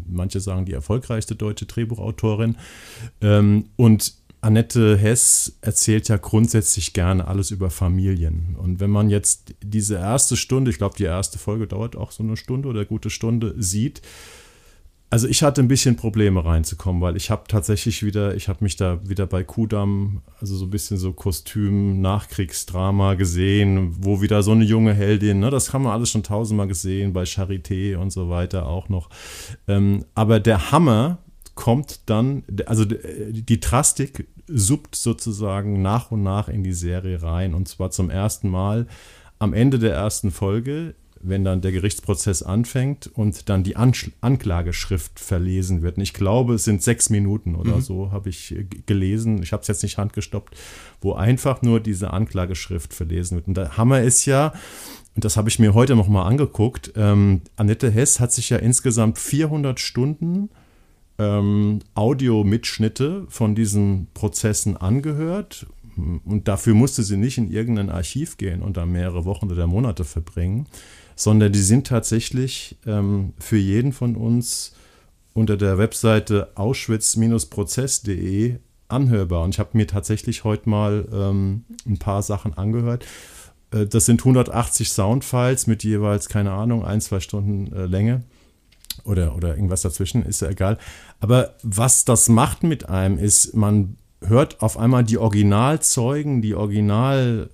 manche 0.08 0.40
sagen 0.40 0.66
die 0.66 0.74
erfolgreichste 0.74 1.36
deutsche 1.36 1.66
Drehbuchautorin 1.66 2.10
Autorin. 2.10 2.56
Ähm, 3.22 3.66
und 3.76 4.14
Annette 4.42 4.98
Hess 4.98 5.58
erzählt 5.62 6.08
ja 6.08 6.16
grundsätzlich 6.18 6.94
gerne 6.94 7.28
alles 7.28 7.52
über 7.52 7.70
Familien. 7.70 8.56
Und 8.58 8.80
wenn 8.80 8.90
man 8.90 9.10
jetzt 9.10 9.54
diese 9.62 9.96
erste 9.96 10.38
Stunde, 10.38 10.72
ich 10.72 10.78
glaube, 10.78 10.96
die 10.98 11.04
erste 11.04 11.38
Folge 11.38 11.68
dauert 11.68 11.98
auch 11.98 12.12
so 12.12 12.24
eine 12.24 12.38
Stunde 12.38 12.70
oder 12.70 12.80
eine 12.80 12.88
gute 12.88 13.10
Stunde, 13.10 13.54
sieht, 13.58 14.02
also 15.12 15.28
ich 15.28 15.42
hatte 15.42 15.62
ein 15.62 15.68
bisschen 15.68 15.96
Probleme 15.96 16.46
reinzukommen, 16.46 17.02
weil 17.02 17.18
ich 17.18 17.32
habe 17.32 17.44
tatsächlich 17.48 18.04
wieder, 18.04 18.36
ich 18.36 18.48
habe 18.48 18.64
mich 18.64 18.76
da 18.76 19.00
wieder 19.08 19.26
bei 19.26 19.44
Kudam, 19.44 20.22
also 20.40 20.56
so 20.56 20.66
ein 20.66 20.70
bisschen 20.70 20.98
so 20.98 21.14
Kostüm, 21.14 22.00
Nachkriegsdrama 22.02 23.16
gesehen, 23.16 23.96
wo 24.00 24.22
wieder 24.22 24.44
so 24.44 24.52
eine 24.52 24.66
junge 24.66 24.94
Heldin, 24.94 25.40
ne, 25.40 25.50
das 25.50 25.74
haben 25.74 25.84
wir 25.84 25.94
alles 25.94 26.12
schon 26.12 26.24
tausendmal 26.24 26.68
gesehen, 26.68 27.14
bei 27.14 27.24
Charité 27.24 27.98
und 27.98 28.12
so 28.12 28.30
weiter 28.30 28.68
auch 28.68 28.90
noch. 28.90 29.10
Ähm, 29.68 30.06
aber 30.14 30.40
der 30.40 30.72
Hammer 30.72 31.18
kommt 31.56 32.02
dann, 32.06 32.44
also 32.68 32.86
die 32.86 33.60
Drastik 33.60 34.28
suppt 34.48 34.96
sozusagen 34.96 35.82
nach 35.82 36.12
und 36.12 36.24
nach 36.24 36.50
in 36.50 36.64
die 36.64 36.74
Serie 36.74 37.22
rein. 37.22 37.54
Und 37.54 37.68
zwar 37.68 37.92
zum 37.92 38.10
ersten 38.10 38.50
Mal 38.50 38.88
am 39.40 39.54
Ende 39.54 39.80
der 39.80 39.94
ersten 39.94 40.32
Folge, 40.32 40.96
wenn 41.22 41.44
dann 41.44 41.62
der 41.62 41.72
Gerichtsprozess 41.72 42.44
anfängt 42.44 43.10
und 43.14 43.50
dann 43.50 43.64
die 43.64 43.76
Anklageschrift 43.76 45.20
verlesen 45.20 45.82
wird. 45.82 45.98
Und 45.98 46.04
ich 46.04 46.14
glaube, 46.14 46.56
es 46.56 46.64
sind 46.64 46.82
sechs 46.82 47.10
Minuten 47.10 47.56
oder 47.56 47.78
mhm. 47.78 47.82
so, 47.82 48.12
habe 48.12 48.30
ich 48.30 48.56
gelesen. 48.86 49.44
Ich 49.44 49.52
habe 49.52 49.62
es 49.62 49.68
jetzt 49.68 49.84
nicht 49.84 49.98
handgestoppt, 49.98 50.56
wo 51.02 51.14
einfach 51.14 51.62
nur 51.62 51.80
diese 51.80 52.12
Anklageschrift 52.12 52.94
verlesen 52.94 53.36
wird. 53.36 53.48
Und 53.48 53.58
der 53.58 53.78
Hammer 53.78 54.02
ist 54.02 54.26
ja, 54.26 54.54
und 55.16 55.26
das 55.26 55.36
habe 55.38 55.50
ich 55.50 55.60
mir 55.60 55.74
heute 55.74 55.96
nochmal 55.96 56.26
angeguckt, 56.28 56.94
ähm, 56.96 57.42
Annette 57.56 57.92
Hess 57.92 58.20
hat 58.20 58.32
sich 58.32 58.50
ja 58.50 58.58
insgesamt 58.58 59.18
400 59.18 59.80
Stunden 59.80 60.50
ähm, 61.18 61.80
Audiomitschnitte 61.96 63.26
von 63.28 63.54
diesen 63.54 64.08
Prozessen 64.14 64.78
angehört. 64.78 65.68
Und 66.24 66.48
dafür 66.48 66.74
musste 66.74 67.04
sie 67.04 67.18
nicht 67.18 67.38
in 67.38 67.52
irgendein 67.52 67.90
Archiv 67.90 68.38
gehen 68.38 68.62
und 68.62 68.78
da 68.78 68.86
mehrere 68.86 69.26
Wochen 69.26 69.52
oder 69.52 69.68
Monate 69.68 70.06
verbringen, 70.06 70.66
sondern 71.20 71.52
die 71.52 71.60
sind 71.60 71.86
tatsächlich 71.86 72.78
ähm, 72.88 73.34
für 73.40 73.58
jeden 73.58 73.92
von 73.92 74.16
uns 74.16 74.74
unter 75.34 75.58
der 75.58 75.78
Webseite 75.78 76.52
auschwitz-prozess.de 76.56 78.56
anhörbar. 78.88 79.44
Und 79.44 79.54
ich 79.54 79.60
habe 79.60 79.72
mir 79.74 79.86
tatsächlich 79.86 80.46
heute 80.46 80.70
mal 80.70 81.06
ähm, 81.12 81.66
ein 81.86 81.98
paar 81.98 82.24
Sachen 82.24 82.58
angehört. 82.58 83.06
Äh, 83.72 83.86
das 83.86 84.06
sind 84.06 84.22
180 84.22 84.90
Soundfiles 84.90 85.68
mit 85.68 85.84
jeweils, 85.84 86.30
keine 86.30 86.54
Ahnung, 86.54 86.86
ein, 86.86 87.02
zwei 87.02 87.20
Stunden 87.20 87.74
äh, 87.74 87.86
Länge 87.86 88.24
oder, 89.04 89.36
oder 89.36 89.50
irgendwas 89.50 89.82
dazwischen, 89.82 90.24
ist 90.24 90.42
ja 90.42 90.48
egal. 90.48 90.78
Aber 91.20 91.56
was 91.64 92.06
das 92.06 92.30
macht 92.30 92.64
mit 92.64 92.88
einem, 92.88 93.18
ist, 93.18 93.58
man 93.58 93.98
hört 94.22 94.62
auf 94.62 94.78
einmal 94.78 95.04
die 95.04 95.18
Originalzeugen, 95.18 96.42
die 96.42 96.56
Original 96.56 97.50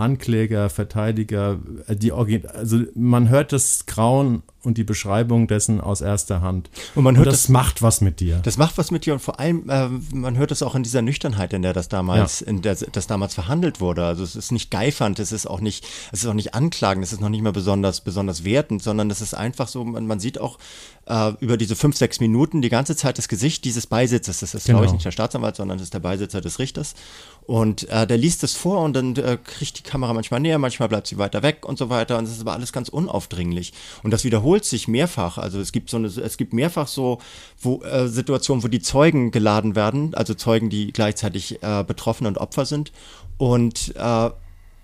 Ankläger, 0.00 0.70
Verteidiger, 0.70 1.60
äh, 1.86 1.96
die 1.96 2.12
also 2.46 2.80
man 2.94 3.28
hört 3.28 3.52
das 3.52 3.86
Grauen 3.86 4.42
und 4.62 4.76
die 4.76 4.84
Beschreibung 4.84 5.46
dessen 5.46 5.80
aus 5.80 6.00
erster 6.00 6.42
Hand. 6.42 6.70
Und 6.94 7.04
man 7.04 7.16
hört 7.16 7.26
und 7.26 7.32
das, 7.32 7.42
das, 7.42 7.48
macht 7.48 7.82
was 7.82 8.00
mit 8.00 8.20
dir. 8.20 8.40
Das 8.42 8.58
macht 8.58 8.76
was 8.78 8.90
mit 8.90 9.06
dir 9.06 9.14
und 9.14 9.20
vor 9.20 9.40
allem 9.40 9.68
äh, 9.68 9.88
man 10.14 10.36
hört 10.36 10.52
es 10.52 10.62
auch 10.62 10.74
in 10.74 10.82
dieser 10.82 11.02
Nüchternheit, 11.02 11.52
in 11.52 11.62
der 11.62 11.72
das 11.72 11.88
damals, 11.88 12.40
ja. 12.40 12.48
in 12.48 12.62
der 12.62 12.74
das 12.74 13.06
damals 13.06 13.34
verhandelt 13.34 13.80
wurde. 13.80 14.04
Also 14.04 14.22
es 14.22 14.36
ist 14.36 14.52
nicht 14.52 14.70
geifernd, 14.70 15.18
es 15.18 15.32
ist 15.32 15.46
auch 15.46 15.60
nicht, 15.60 15.86
es 16.12 16.22
ist 16.22 16.28
auch 16.28 16.34
nicht 16.34 16.54
anklagend, 16.54 17.04
es 17.04 17.12
ist 17.12 17.20
noch 17.20 17.28
nicht 17.28 17.42
mehr 17.42 17.52
besonders 17.52 18.02
besonders 18.02 18.44
wertend, 18.44 18.82
sondern 18.82 19.10
es 19.10 19.20
ist 19.20 19.34
einfach 19.34 19.68
so, 19.68 19.84
man, 19.84 20.06
man 20.06 20.20
sieht 20.20 20.40
auch 20.40 20.58
äh, 21.06 21.32
über 21.40 21.56
diese 21.56 21.76
fünf 21.76 21.96
sechs 21.96 22.20
Minuten 22.20 22.62
die 22.62 22.68
ganze 22.68 22.96
Zeit 22.96 23.18
das 23.18 23.28
Gesicht 23.28 23.64
dieses 23.64 23.86
Beisitzers. 23.86 24.40
Das 24.40 24.54
ist 24.54 24.66
genau. 24.66 24.78
glaube 24.78 24.86
ich 24.86 24.92
nicht 24.92 25.04
der 25.04 25.10
Staatsanwalt, 25.10 25.56
sondern 25.56 25.78
das 25.78 25.86
ist 25.86 25.94
der 25.94 26.00
Beisitzer 26.00 26.40
des 26.40 26.58
Richters. 26.58 26.94
Und 27.42 27.88
äh, 27.88 28.06
der 28.06 28.16
liest 28.16 28.44
es 28.44 28.54
vor 28.54 28.82
und 28.82 28.94
dann 28.94 29.16
äh, 29.16 29.38
kriegt 29.42 29.78
die 29.78 29.82
Kamera 29.82 30.12
manchmal 30.12 30.40
näher, 30.40 30.58
manchmal 30.58 30.88
bleibt 30.88 31.08
sie 31.08 31.18
weiter 31.18 31.42
weg 31.42 31.66
und 31.66 31.78
so 31.78 31.90
weiter. 31.90 32.18
Und 32.18 32.24
es 32.24 32.32
ist 32.32 32.40
aber 32.42 32.52
alles 32.52 32.72
ganz 32.72 32.88
unaufdringlich. 32.88 33.72
Und 34.02 34.12
das 34.12 34.24
wiederholt 34.24 34.49
sich 34.58 34.88
mehrfach. 34.88 35.38
Also 35.38 35.60
es 35.60 35.72
gibt 35.72 35.90
so 35.90 35.96
eine, 35.96 36.08
es 36.08 36.36
gibt 36.36 36.52
mehrfach 36.52 36.88
so 36.88 37.18
wo, 37.60 37.82
äh, 37.82 38.08
Situationen, 38.08 38.62
wo 38.62 38.68
die 38.68 38.80
Zeugen 38.80 39.30
geladen 39.30 39.76
werden, 39.76 40.14
also 40.14 40.34
Zeugen, 40.34 40.70
die 40.70 40.92
gleichzeitig 40.92 41.62
äh, 41.62 41.84
Betroffene 41.84 42.28
und 42.28 42.38
Opfer 42.38 42.66
sind. 42.66 42.92
Und 43.38 43.94
äh, 43.96 44.30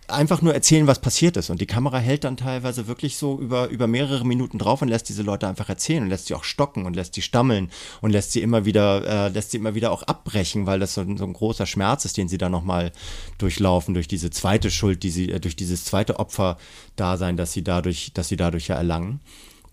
einfach 0.08 0.42
nur 0.42 0.54
erzählen, 0.54 0.86
was 0.86 1.00
passiert 1.00 1.36
ist. 1.36 1.50
Und 1.50 1.60
die 1.60 1.66
Kamera 1.66 1.98
hält 1.98 2.24
dann 2.24 2.36
teilweise 2.36 2.86
wirklich 2.86 3.16
so 3.16 3.38
über, 3.38 3.68
über 3.68 3.86
mehrere 3.86 4.24
Minuten 4.24 4.58
drauf 4.58 4.82
und 4.82 4.88
lässt 4.88 5.08
diese 5.08 5.22
Leute 5.22 5.48
einfach 5.48 5.68
erzählen 5.68 6.02
und 6.04 6.08
lässt 6.08 6.26
sie 6.26 6.34
auch 6.34 6.44
stocken 6.44 6.86
und 6.86 6.94
lässt 6.94 7.14
sie 7.14 7.22
stammeln 7.22 7.70
und 8.00 8.10
lässt 8.10 8.32
sie 8.32 8.42
immer 8.42 8.64
wieder, 8.64 9.26
äh, 9.26 9.28
lässt 9.28 9.50
sie 9.50 9.56
immer 9.56 9.74
wieder 9.74 9.90
auch 9.90 10.02
abbrechen, 10.04 10.66
weil 10.66 10.78
das 10.78 10.94
so, 10.94 11.04
so 11.16 11.24
ein 11.24 11.32
großer 11.32 11.66
Schmerz 11.66 12.04
ist, 12.04 12.16
den 12.16 12.28
sie 12.28 12.38
dann 12.38 12.52
nochmal 12.52 12.92
durchlaufen, 13.38 13.94
durch 13.94 14.08
diese 14.08 14.30
zweite 14.30 14.70
Schuld, 14.70 15.02
die 15.02 15.10
sie, 15.10 15.30
äh, 15.30 15.40
durch 15.40 15.56
dieses 15.56 15.84
zweite 15.84 16.18
Opfer-Dasein, 16.18 17.36
dass 17.36 17.52
sie 17.52 17.64
dadurch, 17.64 18.12
dass 18.14 18.28
sie 18.28 18.36
dadurch 18.36 18.68
ja 18.68 18.76
erlangen. 18.76 19.20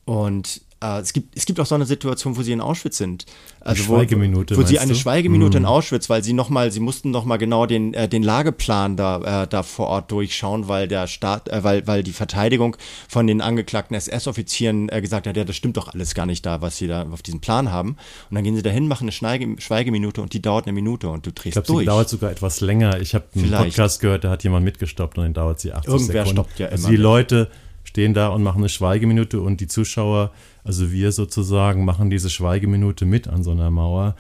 Und 0.05 0.62
äh, 0.83 1.00
es, 1.00 1.13
gibt, 1.13 1.38
es 1.38 1.45
gibt 1.45 1.60
auch 1.60 1.65
so 1.65 1.75
eine 1.75 1.86
Situation, 1.86 2.36
wo 2.36 2.41
sie 2.41 2.51
in 2.51 2.62
Auschwitz 2.62 2.98
sind. 2.98 3.25
Also 3.62 3.88
wo, 3.88 3.95
Schweigeminute. 3.95 4.57
Wo 4.57 4.63
sie 4.63 4.79
eine 4.79 4.91
du? 4.91 4.98
Schweigeminute 4.98 5.57
mm. 5.57 5.62
in 5.62 5.65
Auschwitz, 5.65 6.10
weil 6.10 6.24
sie 6.24 6.33
nochmal, 6.33 6.72
sie 6.72 6.81
mussten 6.81 7.12
nochmal 7.12 7.38
genau 7.38 7.65
den, 7.65 7.93
äh, 7.93 8.10
den 8.10 8.22
Lageplan 8.22 8.98
da, 8.98 9.43
äh, 9.43 9.48
da 9.48 9.63
vor 9.63 9.88
Ort 9.88 10.12
durchschauen, 10.12 10.67
weil 10.67 10.88
der 10.89 11.07
Staat, 11.07 11.48
äh, 11.48 11.63
weil, 11.63 11.88
weil 11.88 12.03
die 12.03 12.12
Verteidigung 12.12 12.75
von 13.07 13.27
den 13.27 13.39
angeklagten 13.39 13.95
SS-Offizieren 13.95 14.89
äh, 14.89 15.01
gesagt 15.01 15.25
hat, 15.25 15.38
ja, 15.38 15.45
das 15.45 15.55
stimmt 15.55 15.77
doch 15.77 15.93
alles 15.93 16.13
gar 16.13 16.25
nicht 16.25 16.45
da, 16.45 16.62
was 16.62 16.77
sie 16.77 16.88
da 16.88 17.07
auf 17.10 17.22
diesem 17.22 17.39
Plan 17.39 17.72
haben. 17.72 17.95
Und 18.29 18.36
dann 18.36 18.43
gehen 18.43 18.55
sie 18.55 18.63
dahin, 18.63 18.88
machen 18.88 19.05
eine 19.05 19.13
Schweige, 19.13 19.55
Schweigeminute 19.60 20.22
und 20.22 20.33
die 20.33 20.41
dauert 20.41 20.65
eine 20.65 20.74
Minute 20.74 21.07
und 21.07 21.25
du 21.25 21.31
drehst 21.31 21.45
ich 21.45 21.53
glaub, 21.53 21.65
durch. 21.67 21.83
Die 21.83 21.86
dauert 21.86 22.10
sogar 22.10 22.31
etwas 22.31 22.60
länger. 22.60 23.00
Ich 23.00 23.15
habe 23.15 23.25
einen. 23.36 23.53
Podcast 23.53 24.01
gehört, 24.01 24.25
da 24.25 24.29
hat 24.29 24.43
jemand 24.43 24.65
mitgestoppt 24.65 25.17
und 25.17 25.24
dann 25.24 25.33
dauert 25.33 25.62
sie 25.62 25.72
80 25.72 25.88
Irgendwer 25.88 26.25
Sekunden. 26.25 26.31
stoppt 26.31 26.60
ja 26.60 26.67
also 26.67 26.75
immer. 26.75 26.88
Also 26.88 26.89
die 26.89 27.01
Leute 27.01 27.51
stehen 27.93 28.13
da 28.13 28.27
und 28.29 28.43
machen 28.43 28.57
eine 28.59 28.69
Schweigeminute 28.69 29.39
und 29.39 29.62
die 29.62 29.67
Zuschauer 29.67 30.31
also 30.63 30.91
wir 30.91 31.12
sozusagen 31.12 31.85
machen 31.85 32.09
diese 32.09 32.29
Schweigeminute 32.29 33.05
mit 33.05 33.27
an 33.27 33.43
so 33.43 33.51
einer 33.51 33.69
Mauer. 33.69 34.15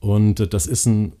Und 0.00 0.52
das 0.52 0.66
ist 0.66 0.86
ein, 0.86 1.14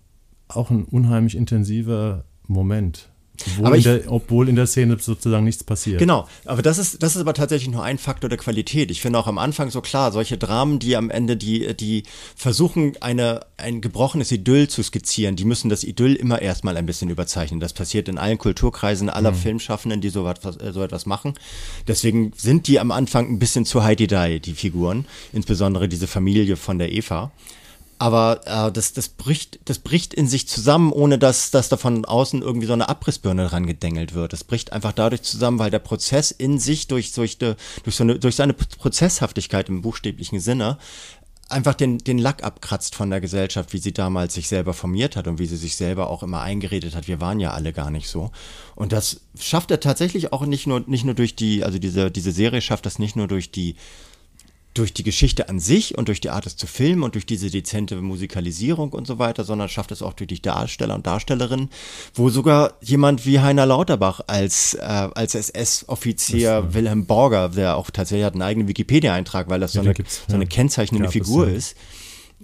auch 0.48 0.70
ein 0.70 0.84
unheimlich 0.84 1.36
intensiver 1.36 2.24
Moment. 2.46 3.10
Obwohl, 3.58 3.76
ich, 3.76 3.86
in 3.86 3.92
der, 3.92 4.12
obwohl, 4.12 4.48
in 4.48 4.56
der, 4.56 4.66
Szene 4.66 4.96
sozusagen 5.00 5.44
nichts 5.44 5.64
passiert. 5.64 5.98
Genau, 5.98 6.28
aber 6.44 6.62
das 6.62 6.78
ist, 6.78 7.02
das 7.02 7.16
ist 7.16 7.20
aber 7.20 7.34
tatsächlich 7.34 7.68
nur 7.68 7.82
ein 7.82 7.98
Faktor 7.98 8.30
der 8.30 8.38
Qualität. 8.38 8.92
Ich 8.92 9.00
finde 9.00 9.18
auch 9.18 9.26
am 9.26 9.38
Anfang 9.38 9.70
so 9.70 9.80
klar, 9.80 10.12
solche 10.12 10.38
Dramen, 10.38 10.78
die 10.78 10.96
am 10.96 11.10
Ende, 11.10 11.36
die, 11.36 11.74
die 11.76 12.04
versuchen, 12.36 12.94
eine, 13.00 13.40
ein 13.56 13.80
gebrochenes 13.80 14.30
Idyll 14.30 14.68
zu 14.68 14.82
skizzieren, 14.82 15.34
die 15.34 15.44
müssen 15.44 15.68
das 15.68 15.82
Idyll 15.82 16.14
immer 16.14 16.40
erstmal 16.42 16.76
ein 16.76 16.86
bisschen 16.86 17.10
überzeichnen. 17.10 17.58
Das 17.58 17.72
passiert 17.72 18.08
in 18.08 18.18
allen 18.18 18.38
Kulturkreisen 18.38 19.10
aller 19.10 19.32
mhm. 19.32 19.36
Filmschaffenden, 19.36 20.00
die 20.00 20.10
so 20.10 20.28
etwas, 20.28 20.56
so 20.72 20.82
etwas 20.82 21.04
machen. 21.04 21.34
Deswegen 21.88 22.32
sind 22.36 22.68
die 22.68 22.78
am 22.78 22.92
Anfang 22.92 23.28
ein 23.28 23.38
bisschen 23.40 23.64
zu 23.64 23.82
Heidi 23.82 24.06
Die, 24.06 24.40
die 24.40 24.54
Figuren, 24.54 25.06
insbesondere 25.32 25.88
diese 25.88 26.06
Familie 26.06 26.56
von 26.56 26.78
der 26.78 26.92
Eva 26.92 27.32
aber 27.98 28.40
äh, 28.44 28.72
das, 28.72 28.92
das, 28.92 29.08
bricht, 29.08 29.60
das 29.64 29.78
bricht 29.78 30.14
in 30.14 30.26
sich 30.26 30.48
zusammen, 30.48 30.92
ohne 30.92 31.18
dass, 31.18 31.50
dass 31.50 31.68
da 31.68 31.76
von 31.76 32.04
außen 32.04 32.42
irgendwie 32.42 32.66
so 32.66 32.72
eine 32.72 32.88
Abrissbirne 32.88 33.46
dran 33.48 33.66
gedengelt 33.66 34.14
wird. 34.14 34.32
Das 34.32 34.44
bricht 34.44 34.72
einfach 34.72 34.92
dadurch 34.92 35.22
zusammen, 35.22 35.58
weil 35.58 35.70
der 35.70 35.78
Prozess 35.78 36.30
in 36.30 36.58
sich 36.58 36.88
durch, 36.88 37.12
durch, 37.12 37.38
durch, 37.38 37.56
so 37.88 38.04
eine, 38.04 38.18
durch 38.18 38.36
seine 38.36 38.52
Prozesshaftigkeit 38.52 39.68
im 39.68 39.82
buchstäblichen 39.82 40.40
Sinne 40.40 40.78
einfach 41.48 41.74
den, 41.74 41.98
den 41.98 42.18
Lack 42.18 42.42
abkratzt 42.42 42.94
von 42.94 43.10
der 43.10 43.20
Gesellschaft, 43.20 43.72
wie 43.72 43.78
sie 43.78 43.92
damals 43.92 44.34
sich 44.34 44.48
selber 44.48 44.72
formiert 44.72 45.16
hat 45.16 45.26
und 45.28 45.38
wie 45.38 45.46
sie 45.46 45.56
sich 45.56 45.76
selber 45.76 46.08
auch 46.10 46.22
immer 46.22 46.40
eingeredet 46.40 46.94
hat, 46.94 47.08
wir 47.08 47.20
waren 47.20 47.40
ja 47.40 47.52
alle 47.52 47.72
gar 47.72 47.90
nicht 47.90 48.08
so. 48.08 48.30
Und 48.74 48.92
das 48.92 49.20
schafft 49.38 49.70
er 49.70 49.80
tatsächlich 49.80 50.32
auch 50.32 50.46
nicht 50.46 50.66
nur, 50.66 50.80
nicht 50.86 51.04
nur 51.04 51.14
durch 51.14 51.36
die, 51.36 51.64
also 51.64 51.78
diese, 51.78 52.10
diese 52.10 52.32
Serie 52.32 52.60
schafft 52.60 52.86
das 52.86 52.98
nicht 52.98 53.16
nur 53.16 53.28
durch 53.28 53.50
die 53.50 53.76
durch 54.74 54.92
die 54.92 55.04
Geschichte 55.04 55.48
an 55.48 55.60
sich 55.60 55.96
und 55.96 56.08
durch 56.08 56.20
die 56.20 56.30
Art 56.30 56.46
es 56.46 56.56
zu 56.56 56.66
filmen 56.66 57.04
und 57.04 57.14
durch 57.14 57.26
diese 57.26 57.48
dezente 57.48 57.96
Musikalisierung 57.96 58.92
und 58.92 59.06
so 59.06 59.18
weiter, 59.18 59.44
sondern 59.44 59.68
schafft 59.68 59.92
es 59.92 60.02
auch 60.02 60.12
durch 60.12 60.28
die 60.28 60.42
Darsteller 60.42 60.96
und 60.96 61.06
Darstellerinnen, 61.06 61.70
wo 62.14 62.28
sogar 62.28 62.74
jemand 62.80 63.24
wie 63.24 63.38
Heiner 63.40 63.66
Lauterbach 63.66 64.20
als, 64.26 64.74
äh, 64.74 64.80
als 64.80 65.34
SS-Offizier 65.34 66.74
Wilhelm 66.74 67.06
Borger, 67.06 67.50
der 67.50 67.76
auch 67.76 67.90
tatsächlich 67.90 68.26
hat 68.26 68.34
einen 68.34 68.42
eigenen 68.42 68.68
Wikipedia-Eintrag, 68.68 69.48
weil 69.48 69.60
das 69.60 69.74
ja, 69.74 69.82
so, 69.82 69.88
eine, 69.88 69.96
so 70.28 70.34
eine 70.34 70.46
kennzeichnende 70.46 71.08
Figur 71.08 71.48
ist, 71.48 71.76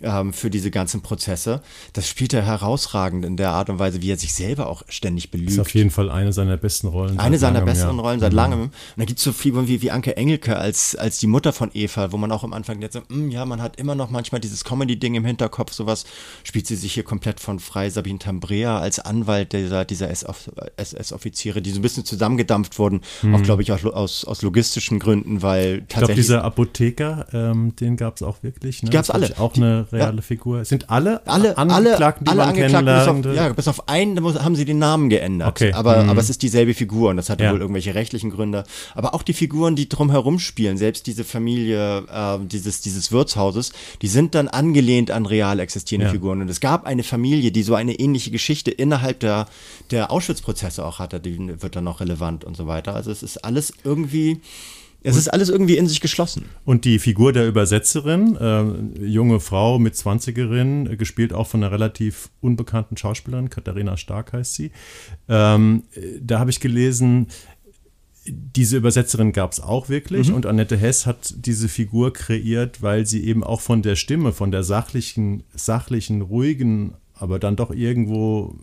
ähm, 0.02 0.32
für 0.32 0.50
diese 0.50 0.70
ganzen 0.70 1.00
Prozesse. 1.02 1.62
Das 1.92 2.08
spielt 2.08 2.32
er 2.32 2.42
herausragend 2.42 3.24
in 3.24 3.36
der 3.36 3.50
Art 3.50 3.70
und 3.70 3.78
Weise, 3.78 4.02
wie 4.02 4.10
er 4.10 4.16
sich 4.16 4.34
selber 4.34 4.68
auch 4.68 4.82
ständig 4.88 5.30
belügt. 5.30 5.50
Das 5.50 5.54
ist 5.54 5.60
auf 5.60 5.74
jeden 5.74 5.90
Fall 5.90 6.10
eine 6.10 6.32
seiner 6.32 6.56
besten 6.56 6.88
Rollen. 6.88 7.18
Eine 7.18 7.38
seiner 7.38 7.60
langem, 7.60 7.66
besten 7.66 7.96
ja. 7.96 8.02
Rollen 8.02 8.20
seit 8.20 8.32
mhm. 8.32 8.36
langem. 8.36 8.60
Und 8.62 8.72
da 8.96 9.04
gibt 9.04 9.18
es 9.18 9.24
so 9.24 9.32
Figuren 9.32 9.68
wie, 9.68 9.82
wie 9.82 9.90
Anke 9.90 10.16
Engelke 10.16 10.56
als, 10.56 10.96
als 10.96 11.18
die 11.18 11.26
Mutter 11.26 11.52
von 11.52 11.70
Eva, 11.74 12.12
wo 12.12 12.16
man 12.16 12.32
auch 12.32 12.44
am 12.44 12.52
Anfang 12.52 12.80
jetzt 12.80 12.94
so, 12.94 13.00
mm, 13.08 13.30
ja, 13.30 13.44
man 13.44 13.62
hat 13.62 13.76
immer 13.76 13.94
noch 13.94 14.10
manchmal 14.10 14.40
dieses 14.40 14.64
Comedy-Ding 14.64 15.14
im 15.14 15.24
Hinterkopf, 15.24 15.72
sowas 15.72 16.04
spielt 16.44 16.66
sie 16.66 16.76
sich 16.76 16.94
hier 16.94 17.04
komplett 17.04 17.40
von 17.40 17.58
frei. 17.58 17.90
Sabine 17.90 18.18
Tambrea 18.18 18.78
als 18.78 18.98
Anwalt 18.98 19.52
dieser, 19.52 19.84
dieser 19.84 20.10
SS-Offiziere, 20.10 21.62
die 21.62 21.70
so 21.70 21.78
ein 21.78 21.82
bisschen 21.82 22.04
zusammengedampft 22.04 22.78
wurden, 22.78 23.00
mhm. 23.22 23.34
auch 23.34 23.42
glaube 23.42 23.62
ich 23.62 23.72
auch 23.72 23.82
aus, 23.84 24.24
aus 24.24 24.42
logistischen 24.42 24.98
Gründen, 24.98 25.42
weil 25.42 25.80
tatsächlich. 25.82 25.90
Ich 25.90 25.98
glaube, 25.98 26.14
dieser 26.14 26.44
Apotheker, 26.44 27.26
ähm, 27.32 27.74
den 27.76 27.96
gab 27.96 28.16
es 28.16 28.22
auch 28.22 28.42
wirklich. 28.42 28.82
Ne? 28.82 28.90
Gab 28.90 29.04
es 29.04 29.10
alle. 29.10 29.30
Auch 29.38 29.54
eine 29.56 29.86
reale 29.92 30.16
ja. 30.16 30.22
Figur. 30.22 30.64
Sind 30.64 30.90
alle, 30.90 31.26
alle 31.26 31.56
Angeklagten, 31.56 32.24
die 32.24 32.30
alle 32.30 32.40
man 32.40 32.48
Angeklagten, 32.48 33.22
bis 33.22 33.28
auf, 33.28 33.36
ja, 33.36 33.52
bis 33.52 33.68
auf 33.68 33.88
einen 33.88 34.20
haben 34.44 34.56
sie 34.56 34.64
den 34.64 34.78
Namen 34.78 35.08
geändert. 35.08 35.48
Okay. 35.48 35.72
Aber, 35.72 36.02
mhm. 36.02 36.10
aber 36.10 36.20
es 36.20 36.30
ist 36.30 36.42
dieselbe 36.42 36.74
Figur 36.74 37.10
und 37.10 37.16
das 37.16 37.30
hatte 37.30 37.44
ja. 37.44 37.52
wohl 37.52 37.60
irgendwelche 37.60 37.94
rechtlichen 37.94 38.30
Gründe. 38.30 38.64
Aber 38.94 39.14
auch 39.14 39.22
die 39.22 39.32
Figuren, 39.32 39.76
die 39.76 39.88
drumherum 39.88 40.38
spielen, 40.38 40.76
selbst 40.76 41.06
diese 41.06 41.24
Familie 41.24 42.04
äh, 42.12 42.38
dieses, 42.40 42.80
dieses 42.80 43.12
Wirtshauses, 43.12 43.72
die 44.02 44.08
sind 44.08 44.34
dann 44.34 44.48
angelehnt 44.48 45.10
an 45.10 45.26
real 45.26 45.60
existierende 45.60 46.06
ja. 46.06 46.12
Figuren. 46.12 46.40
Und 46.40 46.48
es 46.48 46.60
gab 46.60 46.86
eine 46.86 47.02
Familie, 47.02 47.52
die 47.52 47.62
so 47.62 47.74
eine 47.74 47.94
ähnliche 47.94 48.30
Geschichte 48.30 48.70
innerhalb 48.70 49.20
der, 49.20 49.46
der 49.90 50.10
Auschwitz-Prozesse 50.10 50.84
auch 50.84 50.98
hatte, 50.98 51.20
die 51.20 51.62
wird 51.62 51.76
dann 51.76 51.84
noch 51.84 52.00
relevant 52.00 52.44
und 52.44 52.56
so 52.56 52.66
weiter. 52.66 52.94
Also 52.94 53.10
es 53.10 53.22
ist 53.22 53.44
alles 53.44 53.72
irgendwie 53.84 54.40
es 55.02 55.16
ist 55.16 55.28
alles 55.28 55.48
irgendwie 55.48 55.76
in 55.76 55.86
sich 55.86 56.00
geschlossen. 56.00 56.44
Und 56.64 56.84
die 56.84 56.98
Figur 56.98 57.32
der 57.32 57.48
Übersetzerin, 57.48 58.36
äh, 58.36 59.04
junge 59.04 59.40
Frau 59.40 59.78
mit 59.78 59.94
20erin, 59.94 60.96
gespielt 60.96 61.32
auch 61.32 61.46
von 61.46 61.62
einer 61.62 61.72
relativ 61.72 62.30
unbekannten 62.40 62.96
Schauspielerin, 62.96 63.50
Katharina 63.50 63.96
Stark 63.96 64.32
heißt 64.32 64.54
sie. 64.54 64.72
Ähm, 65.28 65.84
da 66.20 66.38
habe 66.38 66.50
ich 66.50 66.60
gelesen, 66.60 67.28
diese 68.26 68.76
Übersetzerin 68.76 69.32
gab 69.32 69.52
es 69.52 69.60
auch 69.60 69.88
wirklich 69.88 70.28
mhm. 70.28 70.34
und 70.34 70.46
Annette 70.46 70.76
Hess 70.76 71.06
hat 71.06 71.34
diese 71.36 71.68
Figur 71.68 72.12
kreiert, 72.12 72.82
weil 72.82 73.06
sie 73.06 73.24
eben 73.24 73.42
auch 73.42 73.60
von 73.60 73.82
der 73.82 73.96
Stimme, 73.96 74.32
von 74.32 74.50
der 74.50 74.62
sachlichen, 74.62 75.42
sachlichen, 75.54 76.20
ruhigen, 76.20 76.94
aber 77.14 77.38
dann 77.38 77.56
doch 77.56 77.70
irgendwo 77.70 78.56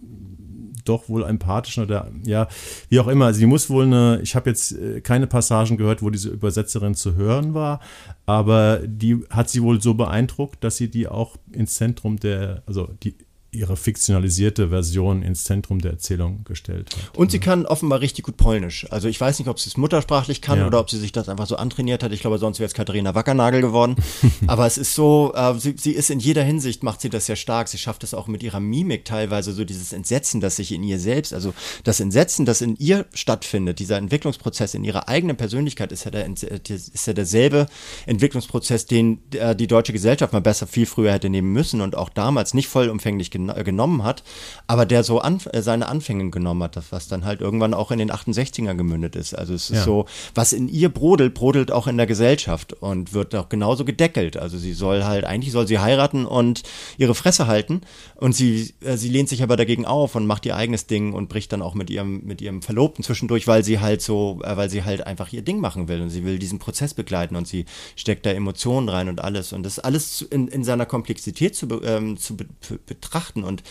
doch 0.87 1.09
wohl 1.09 1.23
empathischen 1.23 1.83
oder 1.83 2.11
ja, 2.25 2.47
wie 2.89 2.99
auch 2.99 3.07
immer. 3.07 3.33
Sie 3.33 3.45
muss 3.45 3.69
wohl 3.69 3.85
eine, 3.85 4.19
ich 4.21 4.35
habe 4.35 4.49
jetzt 4.49 4.71
äh, 4.71 5.01
keine 5.01 5.27
Passagen 5.27 5.77
gehört, 5.77 6.01
wo 6.01 6.09
diese 6.09 6.29
Übersetzerin 6.29 6.95
zu 6.95 7.15
hören 7.15 7.53
war, 7.53 7.79
aber 8.25 8.79
die 8.85 9.25
hat 9.29 9.49
sie 9.49 9.61
wohl 9.61 9.81
so 9.81 9.93
beeindruckt, 9.93 10.63
dass 10.63 10.77
sie 10.77 10.89
die 10.89 11.07
auch 11.07 11.37
ins 11.51 11.75
Zentrum 11.75 12.17
der, 12.17 12.63
also 12.65 12.89
die 13.03 13.15
ihre 13.51 13.77
fiktionalisierte 13.77 14.69
Version 14.69 15.23
ins 15.23 15.45
Zentrum 15.45 15.79
der 15.79 15.91
Erzählung 15.91 16.43
gestellt 16.43 16.89
hat. 16.95 17.17
Und 17.17 17.31
sie 17.31 17.39
kann 17.39 17.65
offenbar 17.65 18.01
richtig 18.01 18.25
gut 18.25 18.37
Polnisch. 18.37 18.85
Also 18.91 19.07
ich 19.07 19.19
weiß 19.19 19.39
nicht, 19.39 19.47
ob 19.47 19.59
sie 19.59 19.69
es 19.69 19.77
muttersprachlich 19.77 20.41
kann 20.41 20.59
Ja. 20.59 20.67
oder 20.67 20.79
ob 20.79 20.89
sie 20.89 20.97
sich 20.99 21.11
das 21.11 21.29
einfach 21.29 21.47
so 21.47 21.55
antrainiert 21.55 22.03
hat. 22.03 22.11
Ich 22.11 22.19
glaube, 22.21 22.37
sonst 22.39 22.59
wäre 22.59 22.67
es 22.67 22.73
Katharina 22.73 23.15
Wackernagel 23.15 23.61
geworden. 23.61 23.95
Aber 24.47 24.65
es 24.67 24.77
ist 24.77 24.93
so, 24.95 25.33
äh, 25.33 25.57
sie, 25.59 25.75
sie 25.77 25.93
ist 25.93 26.09
in 26.09 26.19
jeder 26.19 26.43
Hinsicht, 26.43 26.83
macht 26.83 27.01
sie 27.01 27.09
das 27.09 27.25
sehr 27.25 27.35
stark. 27.37 27.67
Sie 27.69 27.77
schafft 27.77 28.03
es 28.03 28.13
auch 28.13 28.27
mit 28.27 28.43
ihrer 28.43 28.59
Mimik 28.59 29.05
teilweise, 29.05 29.53
so 29.53 29.63
dieses 29.63 29.93
Entsetzen, 29.93 30.41
das 30.41 30.57
sich 30.57 30.71
in 30.73 30.83
ihr 30.83 30.99
selbst, 30.99 31.33
also 31.33 31.53
das 31.83 31.99
Entsetzen, 31.99 32.45
das 32.45 32.61
in 32.61 32.75
ihr 32.75 33.05
stattfindet, 33.13 33.79
dieser 33.79 33.97
Entwicklungsprozess 33.97 34.73
in 34.73 34.83
ihrer 34.83 35.07
eigenen 35.07 35.37
Persönlichkeit 35.37 35.91
ist 35.91 36.03
ja, 36.03 36.11
der, 36.11 36.29
ist 36.29 37.07
ja 37.07 37.13
derselbe 37.13 37.67
Entwicklungsprozess, 38.07 38.85
den 38.85 39.19
äh, 39.31 39.55
die 39.55 39.67
deutsche 39.67 39.93
Gesellschaft 39.93 40.33
mal 40.33 40.41
besser 40.41 40.67
viel 40.67 40.85
früher 40.85 41.13
hätte 41.13 41.29
nehmen 41.29 41.51
müssen 41.53 41.81
und 41.81 41.95
auch 41.95 42.09
damals 42.09 42.53
nicht 42.53 42.67
vollumfänglich 42.67 43.31
gen 43.37 43.49
äh, 43.49 43.63
genommen 43.63 44.03
hat, 44.03 44.23
aber 44.67 44.85
der 44.85 45.03
so 45.03 45.19
an, 45.19 45.39
äh, 45.53 45.61
seine 45.61 45.87
Anfänge 45.87 46.29
genommen 46.31 46.63
hat, 46.63 46.75
das, 46.75 46.91
was 46.91 47.07
dann 47.07 47.25
halt 47.25 47.41
irgendwann 47.41 47.73
auch 47.73 47.91
in 47.91 47.99
den 47.99 48.11
68er 48.11 48.73
gemündet 48.75 49.15
ist. 49.15 49.33
Also 49.37 49.53
es 49.53 49.69
ist 49.69 49.77
Ja. 49.77 49.83
so, 49.83 50.05
was 50.35 50.53
in 50.53 50.67
ihr 50.67 50.89
brodelt, 50.89 51.33
brodelt 51.33 51.71
auch 51.71 51.87
in 51.87 51.97
der 51.97 52.07
Gesellschaft 52.07 52.73
und 52.73 53.13
wird 53.13 53.35
auch 53.35 53.49
genauso 53.49 53.85
gedeckelt. 53.85 54.37
Also 54.37 54.57
sie 54.57 54.73
soll 54.73 55.03
halt, 55.03 55.25
eigentlich 55.25 55.51
soll 55.51 55.67
sie 55.67 55.79
heiraten 55.79 56.25
und 56.25 56.63
ihre 56.97 57.15
Fresse 57.15 57.47
halten 57.47 57.81
und 58.15 58.33
sie, 58.35 58.73
äh, 58.81 58.97
sie 58.97 59.09
lehnt 59.09 59.29
sich 59.29 59.43
aber 59.43 59.55
dagegen 59.57 59.85
auf 59.85 60.15
und 60.15 60.25
macht 60.25 60.45
ihr 60.45 60.55
eigenes 60.55 60.87
Ding 60.87 61.13
und 61.13 61.29
bricht 61.29 61.51
dann 61.53 61.61
auch 61.61 61.73
mit 61.75 61.89
ihrem, 61.89 62.23
mit 62.25 62.41
ihrem 62.41 62.61
Verlobten 62.61 63.03
zwischendurch, 63.03 63.47
weil 63.47 63.63
sie 63.63 63.79
halt 63.79 64.01
so, 64.01 64.39
weil 64.43 64.69
sie 64.69 64.83
halt 64.83 65.05
einfach 65.05 65.31
ihr 65.33 65.41
Ding 65.41 65.59
machen 65.59 65.87
will 65.87 66.01
und 66.01 66.09
sie 66.09 66.25
will 66.25 66.39
diesen 66.39 66.59
Prozess 66.59 66.93
begleiten 66.93 67.35
und 67.35 67.47
sie 67.47 67.65
steckt 67.95 68.25
da 68.25 68.31
Emotionen 68.31 68.89
rein 68.89 69.09
und 69.09 69.21
alles 69.21 69.53
und 69.53 69.63
das 69.63 69.79
alles 69.79 70.21
in, 70.21 70.47
in 70.47 70.63
seiner 70.63 70.85
Komplexität 70.85 71.55
zu, 71.55 71.67
ähm, 71.83 72.17
zu 72.17 72.35
be 72.35 72.45
be- 72.67 72.79
betrachten 73.27 73.43
und 73.43 73.63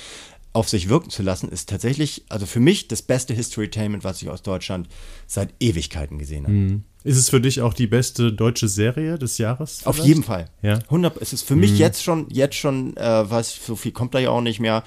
auf 0.52 0.68
sich 0.70 0.88
wirken 0.88 1.10
zu 1.10 1.22
lassen, 1.22 1.50
ist 1.50 1.68
tatsächlich, 1.68 2.24
also 2.30 2.46
für 2.46 2.60
mich 2.60 2.88
das 2.88 3.02
beste 3.02 3.34
Historytainment, 3.34 4.04
was 4.04 4.22
ich 4.22 4.30
aus 4.30 4.40
Deutschland 4.42 4.88
seit 5.26 5.50
Ewigkeiten 5.60 6.18
gesehen 6.18 6.44
habe. 6.46 6.80
Ist 7.04 7.18
es 7.18 7.28
für 7.28 7.42
dich 7.42 7.60
auch 7.60 7.74
die 7.74 7.86
beste 7.86 8.32
deutsche 8.32 8.66
Serie 8.68 9.18
des 9.18 9.36
Jahres? 9.36 9.84
Auf 9.86 9.96
vielleicht? 9.96 10.08
jeden 10.08 10.22
Fall. 10.22 10.48
Ja. 10.62 10.78
100, 10.84 11.20
es 11.20 11.34
ist 11.34 11.42
für 11.42 11.56
mich 11.56 11.78
jetzt 11.78 12.02
schon, 12.02 12.26
jetzt 12.30 12.56
schon, 12.56 12.96
äh, 12.96 13.30
was, 13.30 13.54
so 13.66 13.76
viel 13.76 13.92
kommt 13.92 14.14
da 14.14 14.18
ja 14.18 14.30
auch 14.30 14.40
nicht 14.40 14.58
mehr. 14.58 14.82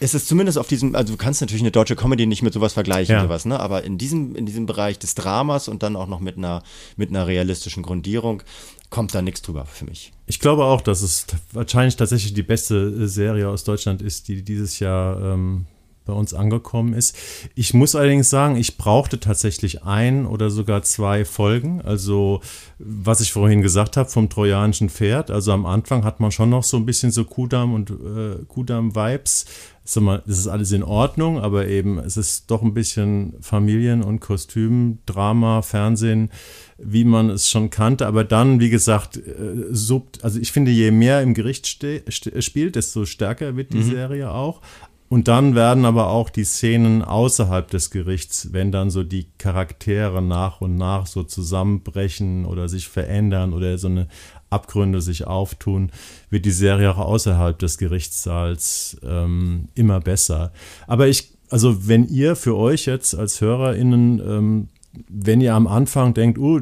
Es 0.00 0.12
ist 0.14 0.28
zumindest 0.28 0.58
auf 0.58 0.66
diesem, 0.66 0.94
also 0.94 1.12
du 1.12 1.16
kannst 1.18 1.40
natürlich 1.40 1.62
eine 1.62 1.70
deutsche 1.70 1.96
Comedy 1.96 2.26
nicht 2.26 2.42
mit 2.42 2.52
sowas 2.52 2.72
vergleichen, 2.74 3.14
Ja. 3.14 3.22
sowas, 3.22 3.44
ne? 3.46 3.58
Aber 3.60 3.82
in 3.84 3.96
diesem, 3.96 4.34
in 4.36 4.44
diesem 4.44 4.66
Bereich 4.66 4.98
des 4.98 5.14
Dramas 5.14 5.68
und 5.68 5.82
dann 5.82 5.96
auch 5.96 6.06
noch 6.06 6.20
mit 6.20 6.36
einer, 6.36 6.62
mit 6.96 7.10
einer 7.10 7.26
realistischen 7.26 7.82
Grundierung 7.82 8.42
kommt 8.90 9.14
da 9.14 9.22
nichts 9.22 9.42
drüber 9.42 9.64
für 9.64 9.84
mich. 9.84 10.12
Ich 10.26 10.40
glaube 10.40 10.64
auch, 10.64 10.80
dass 10.80 11.02
es 11.02 11.26
wahrscheinlich 11.52 11.96
tatsächlich 11.96 12.34
die 12.34 12.42
beste 12.42 12.76
äh, 12.76 13.06
Serie 13.06 13.48
aus 13.48 13.64
Deutschland 13.64 14.02
ist, 14.02 14.28
die 14.28 14.42
dieses 14.42 14.78
Jahr 14.80 15.20
ähm, 15.20 15.66
bei 16.06 16.12
uns 16.12 16.32
angekommen 16.32 16.94
ist. 16.94 17.16
Ich 17.54 17.74
muss 17.74 17.94
allerdings 17.94 18.30
sagen, 18.30 18.56
ich 18.56 18.78
brauchte 18.78 19.20
tatsächlich 19.20 19.82
ein 19.82 20.24
oder 20.24 20.48
sogar 20.50 20.82
zwei 20.82 21.24
Folgen. 21.24 21.82
Also, 21.82 22.40
was 22.78 23.20
ich 23.20 23.32
vorhin 23.32 23.60
gesagt 23.60 23.96
habe 23.96 24.08
vom 24.08 24.30
trojanischen 24.30 24.88
Pferd. 24.88 25.30
Also 25.30 25.52
am 25.52 25.66
Anfang 25.66 26.04
hat 26.04 26.20
man 26.20 26.30
schon 26.30 26.48
noch 26.48 26.62
so 26.62 26.76
ein 26.78 26.86
bisschen 26.86 27.10
so 27.10 27.24
Kudam 27.24 27.74
und 27.74 27.90
äh, 27.90 28.44
Kudam-Vibes. 28.46 29.46
Sag 29.88 30.02
mal, 30.02 30.22
Das 30.26 30.38
ist 30.38 30.48
alles 30.48 30.72
in 30.72 30.82
Ordnung, 30.82 31.38
aber 31.38 31.68
eben 31.68 31.98
es 31.98 32.16
ist 32.16 32.50
doch 32.50 32.62
ein 32.62 32.74
bisschen 32.74 33.34
Familien- 33.40 34.02
und 34.02 34.18
Kostüm, 34.20 34.98
Drama, 35.06 35.62
Fernsehen, 35.62 36.30
wie 36.76 37.04
man 37.04 37.30
es 37.30 37.48
schon 37.48 37.70
kannte. 37.70 38.06
Aber 38.06 38.24
dann, 38.24 38.58
wie 38.58 38.68
gesagt, 38.68 39.16
äh, 39.16 39.22
sub, 39.70 40.18
also 40.22 40.40
ich 40.40 40.50
finde, 40.50 40.72
je 40.72 40.90
mehr 40.90 41.22
im 41.22 41.34
Gericht 41.34 41.66
spielt, 41.66 42.76
desto 42.76 43.04
stärker 43.04 43.56
wird 43.56 43.72
die 43.72 43.82
Serie 43.82 44.32
auch. 44.32 44.60
Und 45.08 45.28
dann 45.28 45.54
werden 45.54 45.84
aber 45.84 46.08
auch 46.08 46.30
die 46.30 46.42
Szenen 46.42 47.02
außerhalb 47.02 47.70
des 47.70 47.92
Gerichts, 47.92 48.48
wenn 48.52 48.72
dann 48.72 48.90
so 48.90 49.04
die 49.04 49.28
Charaktere 49.38 50.20
nach 50.20 50.60
und 50.60 50.74
nach 50.76 51.06
so 51.06 51.22
zusammenbrechen 51.22 52.44
oder 52.44 52.68
sich 52.68 52.88
verändern 52.88 53.52
oder 53.52 53.78
so 53.78 53.86
eine 53.86 54.08
Abgründe 54.50 55.00
sich 55.00 55.26
auftun, 55.26 55.90
wird 56.30 56.44
die 56.44 56.50
Serie 56.50 56.90
auch 56.90 56.98
außerhalb 56.98 57.58
des 57.58 57.78
Gerichtssaals 57.78 58.96
ähm, 59.02 59.68
immer 59.74 60.00
besser. 60.00 60.52
Aber 60.86 61.08
ich, 61.08 61.32
also 61.50 61.88
wenn 61.88 62.06
ihr 62.06 62.36
für 62.36 62.56
euch 62.56 62.86
jetzt 62.86 63.14
als 63.14 63.40
HörerInnen, 63.40 64.20
ähm, 64.20 64.68
wenn 65.08 65.40
ihr 65.40 65.54
am 65.54 65.66
Anfang 65.66 66.14
denkt, 66.14 66.38
uh, 66.38 66.60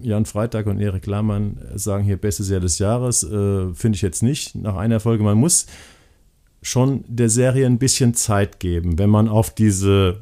Jan 0.00 0.26
Freitag 0.26 0.66
und 0.66 0.80
Erik 0.80 1.06
Lahmann 1.06 1.58
sagen 1.74 2.04
hier 2.04 2.16
beste 2.16 2.42
Serie 2.42 2.62
des 2.62 2.78
Jahres, 2.78 3.22
äh, 3.22 3.74
finde 3.74 3.96
ich 3.96 4.02
jetzt 4.02 4.22
nicht 4.22 4.54
nach 4.54 4.76
einer 4.76 5.00
Folge. 5.00 5.24
Man 5.24 5.38
muss 5.38 5.66
schon 6.62 7.04
der 7.08 7.28
Serie 7.28 7.66
ein 7.66 7.78
bisschen 7.78 8.14
Zeit 8.14 8.60
geben, 8.60 8.98
wenn 8.98 9.10
man 9.10 9.28
auf 9.28 9.54
diese 9.54 10.20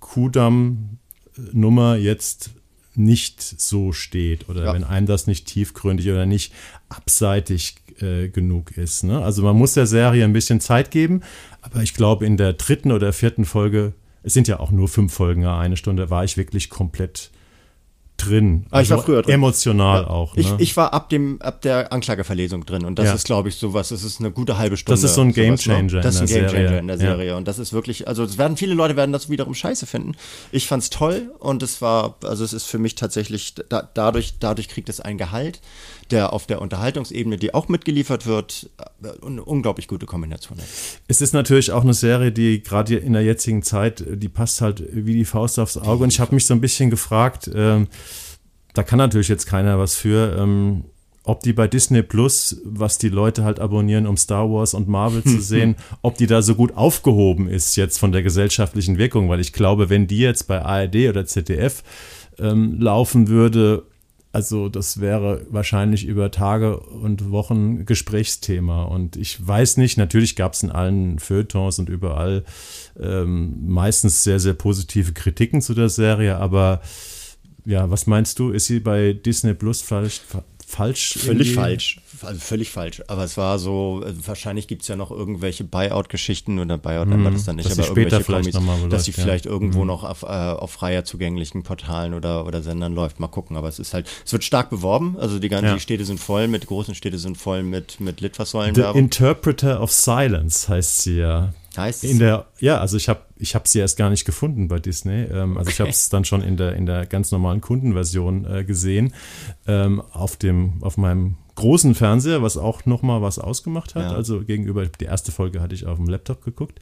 Kudam-Nummer 0.00 1.96
jetzt 1.96 2.50
nicht 2.98 3.40
so 3.42 3.92
steht 3.92 4.48
oder 4.48 4.64
Ja. 4.64 4.74
wenn 4.74 4.84
einem 4.84 5.06
das 5.06 5.26
nicht 5.26 5.46
tiefgründig 5.46 6.08
oder 6.10 6.26
nicht 6.26 6.52
abseitig 6.88 7.76
äh, 8.00 8.28
genug 8.28 8.76
ist. 8.76 9.04
Ne? 9.04 9.22
Also 9.22 9.42
man 9.42 9.56
muss 9.56 9.74
der 9.74 9.86
Serie 9.86 10.24
ein 10.24 10.32
bisschen 10.32 10.60
Zeit 10.60 10.90
geben, 10.90 11.22
aber 11.62 11.82
ich 11.82 11.94
glaube 11.94 12.26
in 12.26 12.36
der 12.36 12.52
dritten 12.54 12.92
oder 12.92 13.12
vierten 13.12 13.44
Folge, 13.44 13.92
es 14.22 14.34
sind 14.34 14.48
ja 14.48 14.60
auch 14.60 14.70
nur 14.70 14.88
fünf 14.88 15.12
Folgen, 15.12 15.46
eine 15.46 15.76
Stunde, 15.76 16.10
war 16.10 16.24
ich 16.24 16.36
wirklich 16.36 16.70
komplett 16.70 17.30
drin. 18.18 18.66
Ah, 18.70 18.80
ich 18.82 18.90
war 18.90 19.02
früher 19.02 19.22
drin. 19.22 19.34
Emotional 19.34 20.04
auch. 20.04 20.36
Ne? 20.36 20.42
Ich, 20.42 20.52
ich 20.58 20.76
war 20.76 20.92
ab 20.92 21.08
dem, 21.08 21.40
ab 21.40 21.62
der 21.62 21.92
Anklageverlesung 21.92 22.66
drin 22.66 22.84
und 22.84 22.98
das 22.98 23.06
Ja. 23.06 23.14
ist, 23.14 23.24
glaube 23.24 23.48
ich, 23.48 23.54
sowas, 23.56 23.88
das 23.88 24.04
ist 24.04 24.20
eine 24.20 24.30
gute 24.30 24.58
halbe 24.58 24.76
Stunde. 24.76 25.00
Das 25.00 25.08
ist 25.08 25.14
so 25.14 25.22
ein 25.22 25.32
Gamechanger? 25.32 26.00
Das 26.00 26.16
ist 26.16 26.20
ein 26.20 26.26
in 26.28 26.34
der 26.34 26.42
Gamechanger 26.42 26.68
Serie. 26.68 26.78
in 26.80 26.86
der 26.88 26.96
Ja. 26.96 27.00
Serie 27.00 27.36
und 27.36 27.48
das 27.48 27.58
ist 27.58 27.72
wirklich, 27.72 28.06
also 28.06 28.24
es 28.24 28.36
werden 28.36 28.56
viele 28.56 28.74
Leute 28.74 28.96
werden 28.96 29.12
das 29.12 29.30
wiederum 29.30 29.54
scheiße 29.54 29.86
finden. 29.86 30.16
Ich 30.52 30.66
fand's 30.66 30.90
toll 30.90 31.32
und 31.38 31.62
es 31.62 31.80
war, 31.80 32.16
also 32.24 32.44
es 32.44 32.52
ist 32.52 32.66
für 32.66 32.78
mich 32.78 32.94
tatsächlich, 32.94 33.54
da, 33.68 33.88
dadurch, 33.94 34.34
dadurch 34.40 34.68
kriegt 34.68 34.88
es 34.88 35.00
einen 35.00 35.16
Gehalt, 35.18 35.60
der 36.10 36.32
auf 36.32 36.46
der 36.46 36.62
Unterhaltungsebene, 36.62 37.36
die 37.36 37.54
auch 37.54 37.68
mitgeliefert 37.68 38.26
wird, 38.26 38.70
äh, 39.02 39.08
eine 39.26 39.44
unglaublich 39.44 39.88
gute 39.88 40.06
Kombination 40.06 40.58
ist. 40.58 41.00
Es 41.08 41.20
ist 41.20 41.34
natürlich 41.34 41.72
auch 41.72 41.82
eine 41.82 41.94
Serie, 41.94 42.32
die 42.32 42.62
gerade 42.62 42.96
in 42.96 43.12
der 43.12 43.22
jetzigen 43.22 43.62
Zeit, 43.62 44.04
die 44.06 44.28
passt 44.28 44.60
halt 44.60 44.84
wie 44.92 45.14
die 45.14 45.24
Faust 45.24 45.58
aufs 45.58 45.76
Auge. 45.76 46.04
Und 46.04 46.12
ich 46.12 46.20
habe 46.20 46.34
mich 46.34 46.46
so 46.46 46.54
ein 46.54 46.60
bisschen 46.60 46.90
gefragt, 46.90 47.50
ähm, 47.54 47.88
da 48.74 48.82
kann 48.82 48.98
natürlich 48.98 49.28
jetzt 49.28 49.46
keiner 49.46 49.78
was 49.78 49.94
für, 49.94 50.36
ähm, 50.38 50.84
ob 51.24 51.42
die 51.42 51.52
bei 51.52 51.68
Disney 51.68 52.02
Plus, 52.02 52.62
was 52.64 52.96
die 52.96 53.10
Leute 53.10 53.44
halt 53.44 53.60
abonnieren, 53.60 54.06
um 54.06 54.16
Star 54.16 54.50
Wars 54.50 54.72
und 54.72 54.88
Marvel 54.88 55.22
zu 55.22 55.40
sehen, 55.42 55.76
ob 56.00 56.16
die 56.16 56.26
da 56.26 56.40
so 56.40 56.54
gut 56.54 56.74
aufgehoben 56.74 57.48
ist 57.48 57.76
jetzt 57.76 57.98
von 57.98 58.12
der 58.12 58.22
gesellschaftlichen 58.22 58.96
Wirkung. 58.96 59.28
Weil 59.28 59.40
ich 59.40 59.52
glaube, 59.52 59.90
wenn 59.90 60.06
die 60.06 60.20
jetzt 60.20 60.44
bei 60.48 60.62
ARD 60.62 61.08
oder 61.08 61.26
ZDF 61.26 61.82
ähm, 62.38 62.80
laufen 62.80 63.28
würde, 63.28 63.84
also 64.38 64.68
das 64.68 65.00
wäre 65.00 65.44
wahrscheinlich 65.50 66.06
über 66.06 66.30
Tage 66.30 66.78
und 66.78 67.32
Wochen 67.32 67.86
Gesprächsthema. 67.86 68.84
Und 68.84 69.16
ich 69.16 69.44
weiß 69.44 69.78
nicht, 69.78 69.98
natürlich 69.98 70.36
gab 70.36 70.52
es 70.52 70.62
in 70.62 70.70
allen 70.70 71.18
Feuilletons 71.18 71.80
und 71.80 71.88
überall 71.88 72.44
ähm, 73.00 73.66
meistens 73.66 74.22
sehr, 74.22 74.38
sehr 74.38 74.54
positive 74.54 75.12
Kritiken 75.12 75.60
zu 75.60 75.74
der 75.74 75.88
Serie, 75.88 76.36
aber 76.36 76.82
ja, 77.64 77.90
was 77.90 78.06
meinst 78.06 78.38
du? 78.38 78.50
Ist 78.50 78.66
sie 78.66 78.78
bei 78.78 79.12
Disney 79.12 79.54
Plus 79.54 79.82
falsch? 79.82 80.20
Fa- 80.68 80.76
falsch 80.84 81.14
Völlig 81.18 81.48
irgendwie? 81.48 81.54
falsch. 81.54 82.00
Also 82.22 82.40
völlig 82.40 82.70
falsch. 82.70 83.02
Aber 83.08 83.24
es 83.24 83.36
war 83.36 83.58
so, 83.58 84.02
äh, 84.04 84.12
wahrscheinlich 84.26 84.66
gibt 84.68 84.82
es 84.82 84.88
ja 84.88 84.96
noch 84.96 85.10
irgendwelche 85.10 85.64
Buyout-Geschichten 85.64 86.58
oder 86.58 86.78
Buyout 86.78 87.08
nennt 87.08 87.22
man 87.22 87.32
das 87.32 87.44
dann 87.44 87.56
nicht, 87.56 87.66
Mhm. 87.66 87.68
dass 87.70 87.78
aber 87.78 87.86
später 87.88 88.18
irgendwelche 88.18 88.50
vielleicht 88.52 88.66
mal 88.66 88.88
dass 88.88 89.04
sie 89.04 89.10
läuft, 89.12 89.18
ja. 89.18 89.24
vielleicht 89.24 89.46
irgendwo 89.46 89.80
Mhm. 89.80 89.86
noch 89.86 90.04
auf, 90.04 90.22
äh, 90.22 90.26
auf 90.26 90.70
freier 90.70 91.04
zugänglichen 91.04 91.62
Portalen 91.62 92.14
oder, 92.14 92.46
oder 92.46 92.62
Sendern 92.62 92.94
läuft. 92.94 93.18
Mal 93.20 93.28
gucken. 93.28 93.56
Aber 93.56 93.68
es 93.68 93.78
ist 93.78 93.94
halt, 93.94 94.06
es 94.24 94.32
wird 94.32 94.44
stark 94.44 94.70
beworben. 94.70 95.16
Also 95.18 95.38
die 95.38 95.48
ganzen 95.48 95.66
Ja. 95.66 95.74
die 95.74 95.80
Städte 95.80 96.04
sind 96.04 96.20
voll 96.20 96.48
mit, 96.48 96.66
großen 96.66 96.94
Städte 96.94 97.18
sind 97.18 97.38
voll 97.38 97.62
mit, 97.62 97.98
mit 98.00 98.18
The 98.18 98.24
Litfaßsäulenwerbung. 98.26 98.98
Interpreter 99.00 99.80
of 99.82 99.90
Silence 99.90 100.68
heißt 100.68 101.02
sie 101.02 101.18
ja. 101.18 101.52
Heißt 101.78 102.04
es? 102.04 102.10
In 102.10 102.18
der, 102.18 102.46
ja, 102.60 102.78
also 102.78 102.96
ich 102.96 103.08
habe 103.08 103.20
ich 103.36 103.54
hab 103.54 103.66
sie 103.68 103.78
erst 103.78 103.96
gar 103.96 104.10
nicht 104.10 104.24
gefunden 104.24 104.68
bei 104.68 104.78
Disney. 104.78 105.22
Ähm, 105.24 105.56
also 105.56 105.70
ich 105.70 105.76
Okay. 105.76 105.82
habe 105.84 105.90
es 105.90 106.08
dann 106.08 106.24
schon 106.24 106.42
in 106.42 106.56
der, 106.56 106.74
in 106.74 106.86
der 106.86 107.06
ganz 107.06 107.30
normalen 107.32 107.60
Kundenversion 107.60 108.44
äh, 108.44 108.64
gesehen. 108.64 109.14
Ähm, 109.66 110.02
auf, 110.12 110.36
dem, 110.36 110.74
auf 110.82 110.96
meinem 110.96 111.36
großen 111.54 111.94
Fernseher, 111.94 112.42
was 112.42 112.56
auch 112.56 112.84
nochmal 112.86 113.22
was 113.22 113.38
ausgemacht 113.38 113.94
hat. 113.94 114.10
Ja. 114.10 114.16
Also 114.16 114.40
gegenüber, 114.44 114.86
die 114.86 115.04
erste 115.04 115.32
Folge 115.32 115.60
hatte 115.60 115.74
ich 115.74 115.86
auf 115.86 115.96
dem 115.96 116.06
Laptop 116.08 116.44
geguckt. 116.44 116.78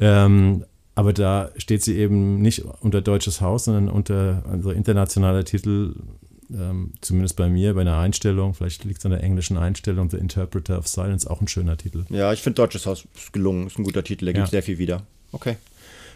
Ähm, 0.00 0.64
aber 0.94 1.12
da 1.12 1.50
steht 1.58 1.82
sie 1.82 1.96
eben 1.98 2.40
nicht 2.40 2.64
unter 2.80 3.02
deutsches 3.02 3.40
Haus, 3.40 3.64
sondern 3.66 3.88
unter 3.88 4.42
also 4.50 4.70
internationaler 4.70 5.44
Titel, 5.44 5.94
ähm, 6.52 6.92
zumindest 7.00 7.36
bei 7.36 7.48
mir, 7.48 7.74
bei 7.74 7.80
einer 7.82 7.98
Einstellung, 7.98 8.54
vielleicht 8.54 8.84
liegt 8.84 8.98
es 9.00 9.04
an 9.04 9.10
der 9.12 9.22
englischen 9.22 9.56
Einstellung, 9.56 10.10
The 10.10 10.16
Interpreter 10.18 10.78
of 10.78 10.86
Silence, 10.88 11.28
auch 11.28 11.40
ein 11.40 11.48
schöner 11.48 11.76
Titel. 11.76 12.04
Ja, 12.10 12.32
ich 12.32 12.42
finde 12.42 12.56
Deutsches 12.56 12.86
Haus 12.86 13.04
ist 13.16 13.32
gelungen, 13.32 13.66
ist 13.66 13.78
ein 13.78 13.84
guter 13.84 14.04
Titel, 14.04 14.26
der 14.26 14.34
Ja. 14.34 14.40
gibt 14.42 14.50
sehr 14.50 14.62
viel 14.62 14.78
wieder. 14.78 15.02
Okay. 15.32 15.56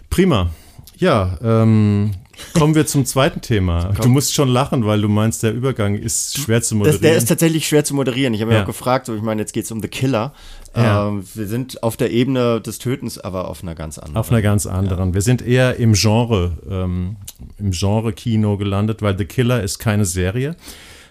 Prima. 0.08 0.50
Ja, 0.96 1.38
ähm, 1.42 2.12
kommen 2.54 2.74
wir 2.74 2.86
zum 2.86 3.04
zweiten 3.06 3.40
Thema. 3.40 3.92
Du 4.02 4.08
musst 4.08 4.34
schon 4.34 4.48
lachen, 4.48 4.84
weil 4.84 5.00
du 5.00 5.08
meinst, 5.08 5.42
der 5.42 5.52
Übergang 5.52 5.94
ist 5.96 6.38
schwer 6.38 6.62
zu 6.62 6.74
Das, 6.74 6.78
moderieren. 6.78 7.02
der 7.02 7.16
ist 7.16 7.28
tatsächlich 7.28 7.66
schwer 7.68 7.84
zu 7.84 7.94
moderieren. 7.94 8.34
Ich 8.34 8.42
habe 8.42 8.52
Ja. 8.52 8.62
auch 8.62 8.66
gefragt, 8.66 9.06
so, 9.06 9.14
ich 9.14 9.22
meine, 9.22 9.40
jetzt 9.42 9.52
geht 9.52 9.64
es 9.64 9.70
um 9.70 9.80
The 9.80 9.88
Killer. 9.88 10.34
Ja. 10.74 11.08
Ähm, 11.08 11.24
wir 11.34 11.46
sind 11.46 11.82
auf 11.82 11.96
der 11.96 12.10
Ebene 12.10 12.60
des 12.60 12.78
Tötens, 12.78 13.18
aber 13.18 13.48
auf 13.48 13.62
einer 13.62 13.74
ganz 13.74 13.98
anderen. 13.98 14.16
Auf 14.16 14.30
einer 14.30 14.42
ganz 14.42 14.66
anderen. 14.66 15.08
Ja. 15.08 15.14
Wir 15.14 15.22
sind 15.22 15.42
eher 15.42 15.76
im 15.76 15.94
Genre, 15.94 16.58
ähm, 16.68 17.16
im 17.58 17.72
Genre-Kino 17.72 18.56
gelandet, 18.56 19.02
weil 19.02 19.18
The 19.18 19.24
Killer 19.24 19.62
ist 19.62 19.78
keine 19.78 20.04
Serie, 20.04 20.54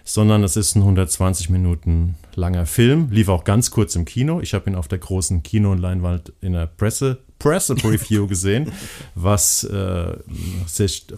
sondern 0.04 0.42
es 0.44 0.56
ist 0.56 0.76
ein 0.76 0.80
120 0.80 1.50
Minuten 1.50 2.14
langer 2.34 2.64
Film. 2.64 3.08
Lief 3.10 3.28
auch 3.28 3.44
ganz 3.44 3.70
kurz 3.70 3.94
im 3.96 4.06
Kino. 4.06 4.40
Ich 4.40 4.54
habe 4.54 4.70
ihn 4.70 4.76
auf 4.76 4.88
der 4.88 4.98
großen 4.98 5.42
Kino- 5.42 5.72
und 5.72 5.78
Leinwand 5.78 6.32
in 6.40 6.54
der 6.54 6.66
Presse, 6.66 7.18
Presse-Preview 7.38 8.26
gesehen, 8.28 8.72
was 9.14 9.64
äh, 9.64 9.76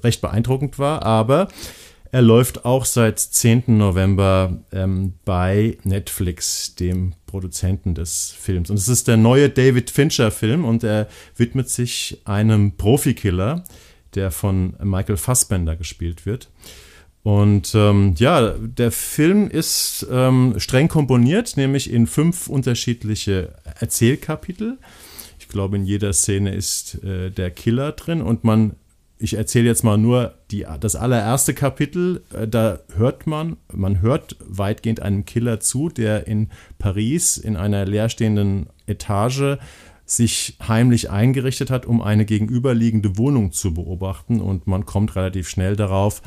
recht 0.03 0.21
beeindruckend 0.21 0.81
war. 0.81 1.05
Aber 1.05 1.47
er 2.11 2.23
läuft 2.23 2.65
auch 2.65 2.85
seit 2.85 3.21
10. 3.21 3.65
November 3.79 4.59
ähm, 4.73 5.15
bei 5.25 5.79
Netflix, 5.85 6.75
dem 6.75 7.15
Produzenten 7.33 7.95
des 7.95 8.35
Films. 8.39 8.69
Und 8.69 8.77
es 8.77 8.89
ist 8.89 9.09
der 9.09 9.17
neue 9.17 9.49
David 9.49 9.91
Fincher-Film 9.91 10.67
und 10.67 10.85
er 10.85 11.09
widmet 11.35 11.71
sich 11.71 12.21
einem 12.27 12.77
Profikiller, 12.77 13.65
der 14.15 14.31
von 14.31 14.75
Michael 14.83 15.17
Fassbender 15.17 15.75
gespielt 15.75 16.27
wird. 16.27 16.51
Und 17.23 17.75
ähm, 17.75 18.15
ja, 18.19 18.51
der 18.59 18.93
Film 18.93 19.49
ist 19.49 20.07
ähm, 20.11 20.55
streng 20.59 20.89
komponiert, 20.89 21.57
nämlich 21.57 21.91
in 21.91 22.07
fünf 22.07 22.49
unterschiedliche 22.49 23.55
Erzählkapitel. 23.81 24.77
Ich 25.39 25.49
glaube, 25.49 25.77
in 25.77 25.87
jeder 25.87 26.13
Szene 26.13 26.55
ist 26.55 27.03
äh, 27.03 27.31
der 27.31 27.51
Killer 27.51 27.93
drin 27.93 28.21
und 28.21 28.45
man 28.45 28.77
ich 29.23 29.35
erzähle 29.35 29.67
jetzt 29.67 29.85
mal 29.85 29.97
nur 29.97 30.35
die, 30.51 30.67
das 30.81 30.97
allererste 30.97 31.55
Kapitel. 31.55 32.23
Äh, 32.35 32.49
da 32.49 32.81
hört 32.97 33.27
man, 33.27 33.57
man 33.73 34.01
hört 34.01 34.37
weitgehend 34.41 35.01
einem 35.01 35.25
Killer 35.25 35.61
zu, 35.61 35.89
der 35.89 36.27
in 36.27 36.49
Paris 36.79 37.37
in 37.37 37.57
einer 37.57 37.87
leerstehenden 37.87 38.67
Etage 38.87 39.59
sich 40.05 40.57
heimlich 40.67 41.11
eingerichtet 41.11 41.71
hat, 41.71 41.87
um 41.87 42.03
eine 42.03 42.25
gegenüberliegende 42.25 43.17
Wohnung 43.17 43.53
zu 43.53 43.73
beobachten. 43.73 44.41
Und 44.41 44.67
man 44.67 44.85
kommt 44.87 45.15
relativ 45.15 45.49
schnell 45.49 45.77
darauf, 45.77 46.21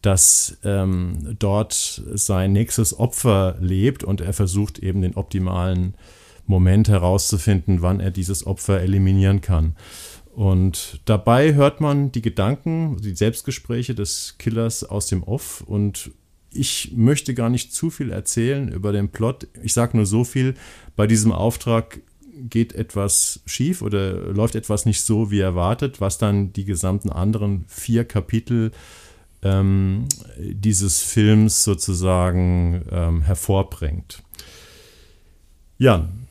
dass 0.00 0.58
ähm, 0.62 1.36
dort 1.38 2.02
sein 2.14 2.52
nächstes 2.52 2.96
Opfer 2.96 3.56
lebt 3.60 4.04
und 4.04 4.20
er 4.20 4.32
versucht 4.32 4.78
eben 4.78 5.02
den 5.02 5.16
optimalen 5.16 5.94
Moment 6.46 6.88
herauszufinden, 6.88 7.82
wann 7.82 7.98
er 7.98 8.12
dieses 8.12 8.46
Opfer 8.46 8.80
eliminieren 8.80 9.40
kann. 9.40 9.74
Und 10.36 11.00
dabei 11.06 11.54
hört 11.54 11.80
man 11.80 12.12
die 12.12 12.20
Gedanken, 12.20 12.98
die 12.98 13.16
Selbstgespräche 13.16 13.94
des 13.94 14.34
Killers 14.36 14.84
aus 14.84 15.06
dem 15.06 15.22
Off. 15.22 15.62
Und 15.62 16.10
ich 16.52 16.92
möchte 16.94 17.32
gar 17.32 17.48
nicht 17.48 17.72
zu 17.72 17.88
viel 17.88 18.10
erzählen 18.10 18.68
über 18.68 18.92
den 18.92 19.08
Plot. 19.08 19.48
Ich 19.62 19.72
sage 19.72 19.96
nur 19.96 20.04
so 20.04 20.24
viel, 20.24 20.52
bei 20.94 21.06
diesem 21.06 21.32
Auftrag 21.32 22.02
geht 22.34 22.74
etwas 22.74 23.40
schief 23.46 23.80
oder 23.80 24.12
läuft 24.34 24.56
etwas 24.56 24.84
nicht 24.84 25.00
so 25.00 25.30
wie 25.30 25.40
erwartet, 25.40 26.02
was 26.02 26.18
dann 26.18 26.52
die 26.52 26.66
gesamten 26.66 27.08
anderen 27.08 27.64
vier 27.66 28.04
Kapitel 28.04 28.72
ähm, 29.40 30.04
dieses 30.38 31.00
Films 31.00 31.64
sozusagen 31.64 32.84
ähm, 32.90 33.22
hervorbringt. 33.22 34.22
Jan, 35.78 36.25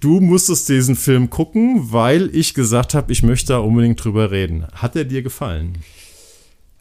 du 0.00 0.20
musstest 0.20 0.68
diesen 0.68 0.96
Film 0.96 1.30
gucken, 1.30 1.92
weil 1.92 2.34
ich 2.34 2.54
gesagt 2.54 2.94
habe, 2.94 3.12
ich 3.12 3.22
möchte 3.22 3.54
da 3.54 3.58
unbedingt 3.58 4.02
drüber 4.02 4.30
reden. 4.30 4.66
Hat 4.72 4.96
er 4.96 5.04
dir 5.04 5.22
gefallen? 5.22 5.78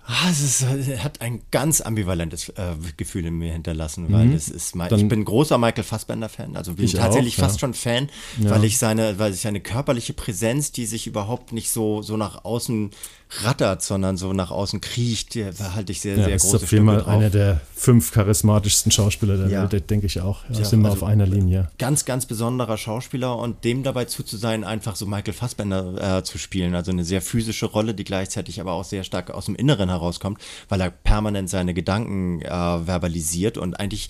Ah, 0.04 0.30
es 0.30 0.42
ist, 0.42 0.66
hat 1.04 1.22
ein 1.22 1.42
ganz 1.52 1.80
ambivalentes 1.80 2.50
äh, 2.50 2.74
Gefühl 2.98 3.26
in 3.28 3.36
mir 3.36 3.54
hinterlassen, 3.54 4.12
weil 4.12 4.26
mhm. 4.26 4.34
es 4.34 4.50
ist, 4.50 4.76
Dann, 4.76 5.00
ich 5.00 5.08
bin 5.08 5.24
großer 5.24 5.58
Michael 5.58 5.84
Fassbender-Fan, 5.84 6.58
also 6.58 6.74
bin 6.74 6.86
ich 6.86 6.94
tatsächlich 6.94 7.36
auch, 7.36 7.44
fast 7.44 7.56
ja. 7.56 7.60
schon 7.60 7.74
Fan, 7.74 8.10
ja. 8.40 8.50
weil 8.50 8.64
ich 8.66 8.78
seine, 8.78 9.20
weil 9.20 9.32
ich 9.34 9.42
seine 9.42 9.62
körperliche 9.62 10.14
Präsenz, 10.14 10.72
die 10.72 10.86
sich 10.86 11.08
überhaupt 11.08 11.54
nicht 11.54 11.70
so, 11.70 12.02
so 12.02 12.18
nach 12.18 12.44
außen 12.44 12.90
rattert, 13.44 13.82
sondern 13.82 14.18
so 14.18 14.34
nach 14.34 14.52
außen 14.52 14.82
kriecht, 14.82 15.36
halte 15.36 15.92
ich 15.92 16.02
sehr, 16.02 16.18
ja, 16.18 16.26
sehr 16.26 16.38
große 16.38 16.58
ist 16.58 16.64
auf 16.64 16.72
jeden 16.72 16.86
Fall 16.86 17.06
einer 17.06 17.30
der 17.30 17.62
fünf 17.74 18.12
charismatischsten 18.12 18.92
Schauspieler 18.92 19.38
der 19.38 19.50
ja. 19.50 19.72
Welt, 19.72 19.90
denke 19.90 20.06
ich 20.06 20.22
auch. 20.22 20.44
Ja, 20.50 20.64
sind 20.64 20.82
wir 20.82 20.90
also 20.90 21.04
auf 21.06 21.10
einer 21.10 21.26
Linie. 21.26 21.70
Ganz, 21.78 22.06
ganz 22.06 22.26
besonderer 22.26 22.78
Schauspieler 22.78 23.38
und 23.38 23.64
dem 23.64 23.84
dabei 23.84 24.06
zuzusein, 24.06 24.64
einfach 24.64 24.96
so 24.96 25.06
Michael 25.06 25.34
Fassbender 25.34 26.18
äh, 26.18 26.24
zu 26.24 26.38
spielen. 26.38 26.76
Also 26.76 26.92
eine 26.92 27.06
sehr 27.06 27.22
physische 27.22 27.66
Rolle, 27.66 27.94
die 27.94 28.04
gleichzeitig 28.04 28.60
aber 28.60 28.74
auch 28.74 28.84
sehr 28.84 29.04
stark 29.04 29.32
aus 29.32 29.46
dem 29.46 29.56
Inneren 29.56 29.90
herauskommt, 29.90 30.40
weil 30.70 30.82
er 30.82 30.92
permanent 30.92 31.50
seine 31.50 31.74
Gedanken 31.74 32.42
äh, 32.42 32.50
verbalisiert 32.50 33.58
und 33.58 33.80
eigentlich 33.80 34.10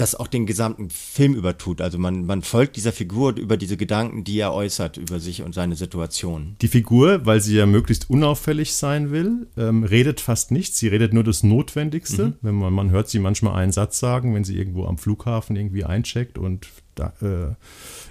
das 0.00 0.14
auch 0.14 0.26
den 0.26 0.46
gesamten 0.46 0.88
Film 0.88 1.34
übertut. 1.34 1.80
Also 1.80 1.98
man, 1.98 2.24
man 2.24 2.42
folgt 2.42 2.76
dieser 2.76 2.92
Figur 2.92 3.36
über 3.36 3.56
diese 3.56 3.76
Gedanken, 3.76 4.24
die 4.24 4.38
er 4.38 4.54
äußert 4.54 4.96
über 4.96 5.20
sich 5.20 5.42
und 5.42 5.54
seine 5.54 5.76
Situation. 5.76 6.56
Die 6.62 6.68
Figur, 6.68 7.26
weil 7.26 7.40
sie 7.40 7.56
ja 7.56 7.66
möglichst 7.66 8.08
unauffällig 8.08 8.74
sein 8.74 9.10
will, 9.10 9.48
ähm, 9.58 9.84
redet 9.84 10.20
fast 10.20 10.52
nichts. 10.52 10.78
Sie 10.78 10.88
redet 10.88 11.12
nur 11.12 11.24
das 11.24 11.42
Notwendigste. 11.42 12.28
Mhm. 12.28 12.34
Wenn 12.40 12.54
man, 12.54 12.72
man 12.72 12.90
hört 12.90 13.08
sie 13.10 13.18
manchmal 13.18 13.54
einen 13.54 13.72
Satz 13.72 13.98
sagen, 13.98 14.34
wenn 14.34 14.44
sie 14.44 14.56
irgendwo 14.56 14.86
am 14.86 14.96
Flughafen 14.96 15.54
irgendwie 15.56 15.84
eincheckt 15.84 16.38
und 16.38 16.68
da, 16.94 17.12
äh, 17.20 17.54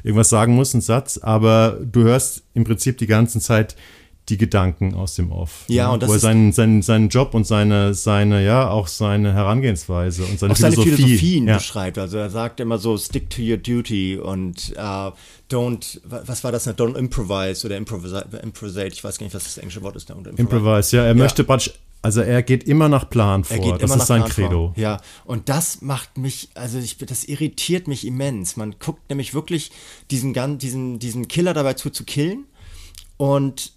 irgendwas 0.04 0.30
sagen 0.30 0.54
muss, 0.56 0.73
einen 0.73 0.82
Satz. 0.82 1.17
Aber 1.17 1.80
du 1.84 2.04
hörst 2.04 2.43
im 2.54 2.65
Prinzip 2.65 2.97
die 2.99 3.08
ganze 3.08 3.39
Zeit 3.39 3.75
die 4.29 4.37
Gedanken 4.37 4.93
aus 4.93 5.15
dem 5.15 5.31
Off. 5.31 5.65
Ja, 5.67 5.87
ne? 5.87 5.93
und 5.93 6.03
das 6.03 6.09
wo 6.09 6.13
er 6.13 6.19
seinen, 6.19 6.51
seinen, 6.51 6.81
seinen 6.81 7.09
Job 7.09 7.33
und 7.33 7.45
seine, 7.45 7.93
seine, 7.93 8.43
ja, 8.43 8.69
auch 8.69 8.87
seine 8.87 9.33
Herangehensweise 9.33 10.23
und 10.23 10.39
seine, 10.39 10.53
auch 10.53 10.57
seine 10.57 10.75
Philosophie. 10.75 11.03
Philosophien 11.03 11.47
ja. 11.47 11.57
beschreibt. 11.57 11.97
Also 11.97 12.17
er 12.17 12.29
sagt 12.29 12.59
immer 12.59 12.77
so, 12.77 12.97
stick 12.97 13.29
to 13.29 13.41
your 13.41 13.57
duty 13.57 14.17
und 14.17 14.73
uh, 14.77 15.11
don't, 15.51 15.99
was 16.03 16.43
war 16.43 16.51
das, 16.51 16.65
ne? 16.65 16.73
don't 16.73 16.97
improvise 16.97 17.65
oder 17.65 17.77
improvise, 17.77 18.25
improvise, 18.43 18.87
ich 18.87 19.03
weiß 19.03 19.17
gar 19.17 19.25
nicht, 19.25 19.35
was 19.35 19.43
das 19.43 19.57
englische 19.57 19.81
Wort 19.81 19.95
ist. 19.95 20.09
Improvise. 20.09 20.41
improvise, 20.41 20.97
ja, 20.97 21.03
er 21.03 21.09
ja. 21.09 21.13
möchte 21.15 21.43
praktisch 21.43 21.73
also 22.01 22.21
er 22.21 22.43
geht 22.43 22.63
immer 22.63 22.87
nach 22.87 23.09
Plan 23.09 23.43
vor. 23.43 23.57
Er 23.57 23.63
geht 23.63 23.83
das 23.83 23.93
ist 23.93 24.07
sein 24.07 24.23
Plan 24.23 24.31
Credo. 24.31 24.71
Vor. 24.73 24.73
Ja, 24.77 25.01
und 25.25 25.49
das 25.49 25.81
macht 25.81 26.17
mich, 26.17 26.49
also 26.53 26.79
ich, 26.79 26.97
das 26.97 27.25
irritiert 27.25 27.87
mich 27.87 28.07
immens. 28.07 28.55
Man 28.55 28.75
guckt 28.79 29.09
nämlich 29.09 29.33
wirklich 29.33 29.71
diesen, 30.09 30.33
diesen, 30.59 30.99
diesen 30.99 31.27
Killer 31.27 31.53
dabei 31.53 31.73
zu, 31.73 31.89
zu 31.89 32.05
killen 32.05 32.45
und 33.17 33.73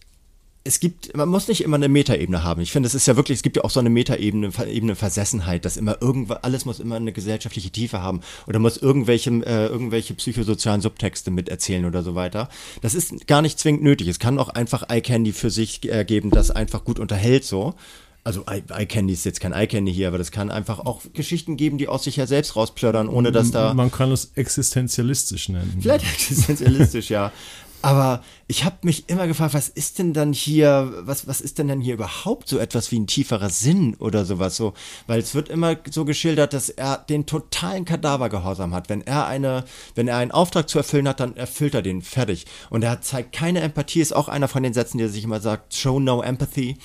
es 0.65 0.79
gibt, 0.79 1.17
man 1.17 1.29
muss 1.29 1.49
nicht 1.49 1.63
immer 1.63 1.77
eine 1.77 1.89
Metaebene 1.89 2.45
haben. 2.45 2.61
Ich 2.61 2.71
finde, 2.71 2.87
es 2.87 2.95
ist 2.95 3.07
ja 3.07 3.17
wirklich, 3.17 3.37
es 3.39 3.43
gibt 3.43 3.57
ja 3.57 3.65
auch 3.65 3.71
so 3.71 3.81
eine 3.81 3.91
Metaebene, 3.91 4.51
Ebene 4.69 4.95
Versessenheit, 4.95 5.65
dass 5.65 5.77
immer 5.77 6.01
irgendwas, 6.01 6.45
alles 6.45 6.65
muss 6.65 6.79
immer 6.79 6.97
eine 6.97 7.13
gesellschaftliche 7.13 7.71
Tiefe 7.71 8.01
haben 8.01 8.21
oder 8.47 8.59
muss 8.59 8.77
irgendwelche, 8.77 9.31
äh, 9.31 9.67
irgendwelche 9.67 10.15
psychosozialen 10.15 10.81
Subtexte 10.81 11.31
miterzählen 11.31 11.85
oder 11.85 12.03
so 12.03 12.15
weiter. 12.15 12.49
Das 12.81 12.95
ist 12.95 13.27
gar 13.27 13.43
nicht 13.43 13.59
zwingend 13.59 13.83
nötig. 13.83 14.07
Es 14.07 14.21
kann 14.21 14.39
auch 14.39 14.51
einfach 14.51 14.89
Eye 14.89 15.01
Candy 15.01 15.33
für 15.33 15.51
sich 15.51 15.85
äh, 15.91 16.05
geben, 16.05 16.31
das 16.31 16.51
einfach 16.51 16.85
gut 16.85 17.01
unterhält 17.01 17.45
so. 17.45 17.75
Also 18.25 18.45
Eye 18.47 18.87
Candy 18.87 19.15
ist 19.15 19.25
jetzt 19.25 19.41
kein 19.41 19.53
Eye 19.53 19.67
Candy 19.67 19.93
hier, 19.93 20.07
aber 20.07 20.19
das 20.19 20.31
kann 20.31 20.49
einfach 20.49 20.79
auch 20.79 21.03
Geschichten 21.13 21.57
geben, 21.57 21.77
die 21.77 21.89
aus 21.89 22.05
sich 22.05 22.15
ja 22.15 22.29
selbst 22.29 22.55
rausplördern, 22.55 23.09
ohne 23.09 23.33
dass 23.33 23.51
da. 23.51 23.75
Man 23.75 23.91
kann 23.91 24.13
es 24.13 24.31
existenzialistisch 24.37 25.49
nennen. 25.49 25.79
Vielleicht 25.81 26.05
existenzialistisch, 26.15 27.11
ja. 27.11 27.33
Aber 27.83 28.23
ich 28.47 28.65
habe 28.65 28.77
mich 28.83 29.09
immer 29.09 29.27
gefragt, 29.27 29.55
was 29.55 29.69
ist 29.69 29.99
denn 29.99 30.13
dann 30.13 30.33
hier, 30.33 30.93
was, 31.01 31.27
was 31.27 31.41
ist 31.41 31.59
denn 31.59 31.67
denn 31.67 31.81
hier 31.81 31.95
überhaupt 31.95 32.49
so 32.49 32.59
etwas 32.59 32.93
wie 32.93 33.01
ein 33.01 33.09
tieferer 33.09 33.51
Sinn 33.51 33.97
oder 33.99 34.25
sowas 34.25 34.57
so? 34.57 34.73
Weil 35.09 35.19
es 35.19 35.35
wird 35.35 35.49
immer 35.49 35.77
so 35.91 36.05
geschildert, 36.05 36.53
dass 36.53 36.69
er 36.69 36.99
den 36.99 37.27
totalen 37.27 37.85
Kadavergehorsam 37.85 38.73
hat. 38.73 38.89
Wenn 38.89 39.03
er 39.03 39.27
eine, 39.27 39.65
wenn 39.97 40.07
er 40.07 40.17
einen 40.17 40.31
Auftrag 40.31 40.69
zu 40.69 40.79
erfüllen 40.79 41.09
hat, 41.09 41.19
dann 41.19 41.37
erfüllt 41.37 41.75
er 41.75 41.83
den 41.83 42.03
fertig. 42.03 42.47
Und 42.71 42.85
er 42.85 43.01
zeigt 43.01 43.33
keine 43.33 43.61
Empathie, 43.61 44.01
ist 44.01 44.15
auch 44.15 44.29
einer 44.29 44.49
von 44.49 44.63
den 44.63 44.75
Sätzen, 44.75 44.99
die 44.99 45.05
er 45.05 45.11
sich 45.11 45.25
immer 45.25 45.41
sagt, 45.41 45.75
show 45.75 45.99
no 45.99 46.23
empathy. 46.23 46.77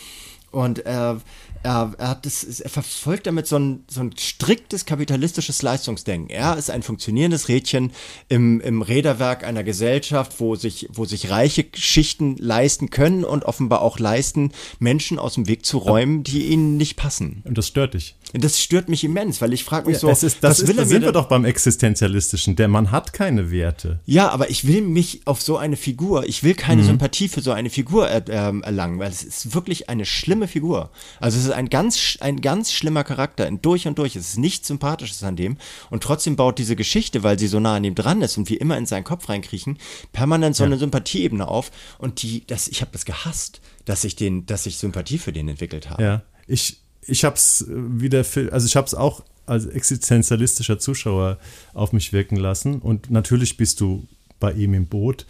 Und 0.50 0.80
er, 0.80 1.22
er, 1.64 1.94
er, 1.98 2.10
hat 2.10 2.26
das, 2.26 2.60
er 2.60 2.70
verfolgt 2.70 3.28
damit 3.28 3.48
so 3.48 3.58
ein, 3.58 3.86
so 3.90 4.02
ein 4.02 4.14
striktes 4.18 4.86
kapitalistisches 4.86 5.62
Leistungsdenken. 5.62 6.30
Er 6.30 6.58
ist 6.58 6.70
ein 6.70 6.84
funktionierendes 6.84 7.48
Rädchen 7.48 7.92
im, 8.28 8.60
im 8.62 8.82
Räderwerk 8.82 9.44
einer 9.46 9.64
Gesellschaft, 9.64 10.40
wo 10.40 10.56
sich, 10.56 10.90
wo 10.92 11.06
sich 11.06 11.30
reiche 11.30 11.66
Schichten 11.74 12.36
leisten 12.38 12.90
können 12.90 13.24
und 13.24 13.46
offenbar 13.46 13.82
auch 13.82 14.00
leisten, 14.00 14.52
Menschen 14.80 15.20
aus 15.20 15.36
dem 15.36 15.48
Weg 15.48 15.66
zu 15.66 15.78
räumen, 15.78 16.24
die 16.24 16.48
ihnen 16.48 16.78
nicht 16.78 16.98
passen. 16.98 17.42
Und 17.46 17.58
das 17.58 17.68
stört 17.68 17.94
dich. 17.94 18.17
Das 18.34 18.60
stört 18.60 18.90
mich 18.90 19.06
immens, 19.06 19.42
weil 19.42 19.54
ich 19.54 19.64
frage 19.64 19.88
mich 19.88 19.96
ja, 19.96 20.00
so, 20.02 20.10
ist, 20.10 20.24
das 20.24 20.36
was 20.42 20.60
ist, 20.60 20.68
will 20.68 20.78
er 20.78 20.86
sind 20.86 21.04
wir 21.04 21.14
doch 21.14 21.30
beim 21.30 21.46
Existenzialistischen. 21.46 22.58
Der 22.58 22.68
Mann 22.68 22.92
hat 22.92 23.14
keine 23.14 23.52
Werte. 23.52 24.02
Ja, 24.06 24.30
aber 24.30 24.50
ich 24.50 24.68
will 24.68 24.82
mich 24.82 25.22
auf 25.26 25.42
so 25.42 25.58
eine 25.58 25.78
Figur, 25.78 26.28
ich 26.28 26.44
will 26.44 26.54
keine 26.54 26.82
mhm. 26.82 26.88
Sympathie 26.88 27.30
für 27.30 27.40
so 27.40 27.52
eine 27.52 27.70
Figur 27.70 28.10
er, 28.10 28.28
äh, 28.28 28.60
erlangen, 28.60 29.00
weil 29.00 29.10
es 29.10 29.24
ist 29.24 29.56
wirklich 29.56 29.88
eine 29.90 30.06
schlimme 30.06 30.50
Figur. 30.50 30.92
Also 31.22 31.38
es 31.38 31.46
ist 31.46 31.52
ein 31.52 31.70
ganz, 31.70 32.18
ein 32.20 32.42
ganz 32.42 32.74
schlimmer 32.74 33.06
Charakter, 33.06 33.50
durch 33.50 33.88
und 33.88 33.98
durch. 33.98 34.18
Es 34.18 34.30
ist 34.30 34.38
nichts 34.38 34.68
Sympathisches 34.68 35.24
an 35.24 35.38
dem. 35.38 35.58
Und 35.90 36.04
trotzdem 36.04 36.36
baut 36.36 36.60
diese 36.60 36.76
Geschichte, 36.76 37.24
weil 37.24 37.40
sie 37.40 37.48
so 37.48 37.62
nah 37.62 37.76
an 37.76 37.86
ihm 37.86 37.96
dran 37.96 38.22
ist 38.22 38.38
und 38.38 38.50
wir 38.50 38.60
immer 38.60 38.78
in 38.78 38.86
seinen 38.86 39.06
Kopf 39.06 39.30
reinkriechen, 39.30 39.78
permanent 40.12 40.56
so 40.56 40.64
ja. 40.64 40.68
eine 40.68 40.78
Sympathieebene 40.78 41.48
auf. 41.48 41.72
Und 41.98 42.22
die, 42.22 42.46
das, 42.46 42.68
ich 42.68 42.82
habe 42.82 42.92
das 42.92 43.06
gehasst, 43.06 43.62
dass 43.86 44.04
ich 44.04 44.18
den, 44.18 44.46
dass 44.46 44.66
ich 44.66 44.78
Sympathie 44.78 45.18
für 45.18 45.32
den 45.32 45.48
entwickelt 45.48 45.90
habe. 45.90 46.04
Ja, 46.04 46.22
ich 46.46 46.82
ich 47.02 47.24
habe 47.24 47.36
es 47.36 47.66
wieder, 47.70 48.26
also 48.52 48.66
ich 48.66 48.76
habe 48.76 48.88
es 48.88 48.94
auch 48.94 49.24
als 49.48 49.66
existenzialistischer 49.66 50.78
Zuschauer 50.78 51.40
auf 51.74 51.94
mich 51.94 52.14
wirken 52.14 52.36
lassen. 52.36 52.80
Und 52.80 53.10
natürlich 53.10 53.58
bist 53.58 53.80
du 53.82 54.08
bei 54.40 54.52
ihm 54.52 54.74
im 54.74 54.88
Boot, 54.88 55.26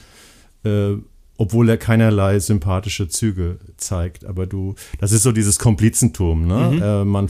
äh, 0.63 0.93
obwohl 1.37 1.69
er 1.69 1.77
keinerlei 1.77 2.39
sympathische 2.39 3.07
Züge 3.07 3.59
zeigt. 3.77 4.25
Aber 4.25 4.47
du, 4.47 4.73
das 4.99 5.11
ist 5.11 5.21
so 5.23 5.31
dieses 5.31 5.59
Komplizentum. 5.59 6.47
Ne? 6.47 6.71
Mhm. 6.71 6.81
Äh, 6.81 7.05
man 7.05 7.29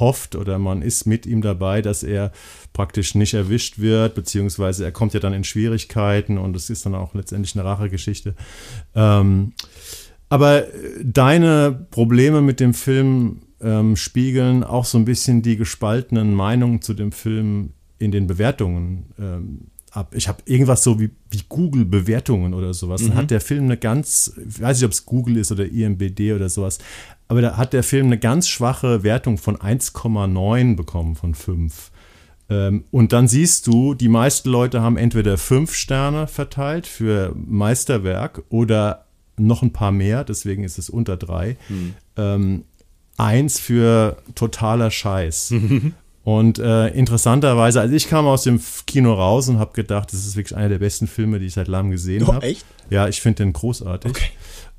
hofft 0.00 0.34
oder 0.34 0.58
man 0.58 0.82
ist 0.82 1.06
mit 1.06 1.26
ihm 1.26 1.42
dabei, 1.42 1.82
dass 1.82 2.02
er 2.02 2.32
praktisch 2.72 3.14
nicht 3.14 3.34
erwischt 3.34 3.78
wird, 3.78 4.14
beziehungsweise 4.14 4.84
er 4.84 4.92
kommt 4.92 5.14
ja 5.14 5.20
dann 5.20 5.34
in 5.34 5.44
Schwierigkeiten 5.44 6.38
und 6.38 6.56
es 6.56 6.70
ist 6.70 6.86
dann 6.86 6.94
auch 6.94 7.14
letztendlich 7.14 7.54
eine 7.54 7.64
Rachegeschichte. 7.64 8.34
Ähm, 8.94 9.52
aber 10.30 10.64
deine 11.02 11.86
Probleme 11.90 12.40
mit 12.40 12.58
dem 12.58 12.74
Film 12.74 13.42
ähm, 13.64 13.96
spiegeln 13.96 14.62
auch 14.62 14.84
so 14.84 14.98
ein 14.98 15.04
bisschen 15.04 15.42
die 15.42 15.56
gespaltenen 15.56 16.34
Meinungen 16.34 16.82
zu 16.82 16.94
dem 16.94 17.12
Film 17.12 17.70
in 17.98 18.12
den 18.12 18.26
Bewertungen 18.26 19.06
ähm, 19.18 19.60
ab. 19.90 20.14
Ich 20.14 20.28
habe 20.28 20.42
irgendwas 20.44 20.84
so 20.84 21.00
wie, 21.00 21.10
wie 21.30 21.42
Google-Bewertungen 21.48 22.52
oder 22.52 22.74
sowas. 22.74 23.02
Mhm. 23.02 23.08
Dann 23.08 23.16
hat 23.16 23.30
der 23.30 23.40
Film 23.40 23.64
eine 23.64 23.78
ganz, 23.78 24.32
ich 24.36 24.60
weiß 24.60 24.76
nicht, 24.76 24.84
ob 24.84 24.92
es 24.92 25.06
Google 25.06 25.38
ist 25.38 25.50
oder 25.50 25.64
IMBD 25.64 26.34
oder 26.34 26.48
sowas, 26.48 26.78
aber 27.26 27.40
da 27.40 27.56
hat 27.56 27.72
der 27.72 27.82
Film 27.82 28.06
eine 28.06 28.18
ganz 28.18 28.48
schwache 28.48 29.02
Wertung 29.02 29.38
von 29.38 29.56
1,9 29.56 30.76
bekommen 30.76 31.16
von 31.16 31.34
5. 31.34 31.90
Ähm, 32.50 32.84
und 32.90 33.12
dann 33.14 33.28
siehst 33.28 33.66
du, 33.66 33.94
die 33.94 34.08
meisten 34.08 34.50
Leute 34.50 34.82
haben 34.82 34.98
entweder 34.98 35.38
5 35.38 35.72
Sterne 35.72 36.26
verteilt 36.26 36.86
für 36.86 37.34
Meisterwerk 37.34 38.42
oder 38.50 39.06
noch 39.36 39.62
ein 39.62 39.72
paar 39.72 39.90
mehr, 39.90 40.22
deswegen 40.22 40.62
ist 40.64 40.78
es 40.78 40.90
unter 40.90 41.16
3. 41.16 41.56
Ähm, 42.16 42.64
eins 43.16 43.58
für 43.60 44.16
totaler 44.34 44.90
Scheiß. 44.90 45.54
Und 46.24 46.58
äh, 46.58 46.88
interessanterweise, 46.88 47.80
also 47.82 47.94
ich 47.94 48.08
kam 48.08 48.26
aus 48.26 48.44
dem 48.44 48.58
Kino 48.86 49.12
raus 49.12 49.48
und 49.48 49.58
habe 49.58 49.72
gedacht, 49.74 50.10
das 50.12 50.26
ist 50.26 50.36
wirklich 50.36 50.56
einer 50.56 50.70
der 50.70 50.78
besten 50.78 51.06
Filme, 51.06 51.38
die 51.38 51.46
ich 51.46 51.52
seit 51.54 51.68
langem 51.68 51.90
gesehen 51.90 52.24
Oh, 52.26 52.32
habe. 52.32 52.46
echt? 52.46 52.64
Ja, 52.90 53.08
ich 53.08 53.20
finde 53.20 53.44
den 53.44 53.52
großartig. 53.52 54.12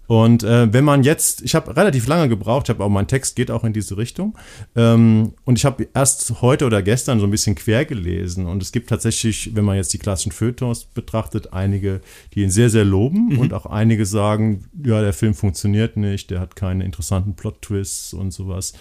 Und 0.08 0.44
äh, 0.44 0.72
wenn 0.72 0.84
man 0.84 1.04
jetzt, 1.04 1.42
ich 1.42 1.56
habe 1.56 1.76
relativ 1.76 2.08
lange 2.08 2.30
gebraucht, 2.30 2.68
ich 2.68 2.70
habe 2.70 2.84
auch 2.84 2.90
mein 2.90 3.08
Text 3.08 3.36
geht 3.36 3.52
auch 3.52 3.64
in 3.64 3.74
diese 3.74 3.98
Richtung. 3.98 4.38
Ähm, 4.76 5.34
und 5.46 5.58
ich 5.58 5.66
habe 5.66 5.88
erst 5.94 6.42
heute 6.42 6.66
oder 6.66 6.82
gestern 6.82 7.20
so 7.20 7.26
ein 7.26 7.32
bisschen 7.32 7.56
quer 7.56 7.86
gelesen. 7.86 8.46
Und 8.46 8.62
es 8.62 8.72
gibt 8.72 8.90
tatsächlich, 8.90 9.56
wenn 9.56 9.66
man 9.66 9.78
jetzt 9.78 9.94
die 9.94 9.98
klassischen 9.98 10.32
Feuilletons 10.32 10.86
betrachtet, 10.86 11.54
einige, 11.54 12.02
die 12.34 12.42
ihn 12.42 12.52
sehr, 12.52 12.70
sehr 12.70 12.86
loben 12.86 13.38
und 13.38 13.54
auch 13.54 13.66
einige 13.66 14.06
sagen, 14.06 14.66
ja, 14.84 15.02
der 15.02 15.14
Film 15.14 15.34
funktioniert 15.34 15.98
nicht, 15.98 16.30
der 16.30 16.40
hat 16.40 16.56
keine 16.56 16.84
interessanten 16.84 17.36
Plot-Twists 17.36 18.14
und 18.14 18.32
sowas. 18.32 18.74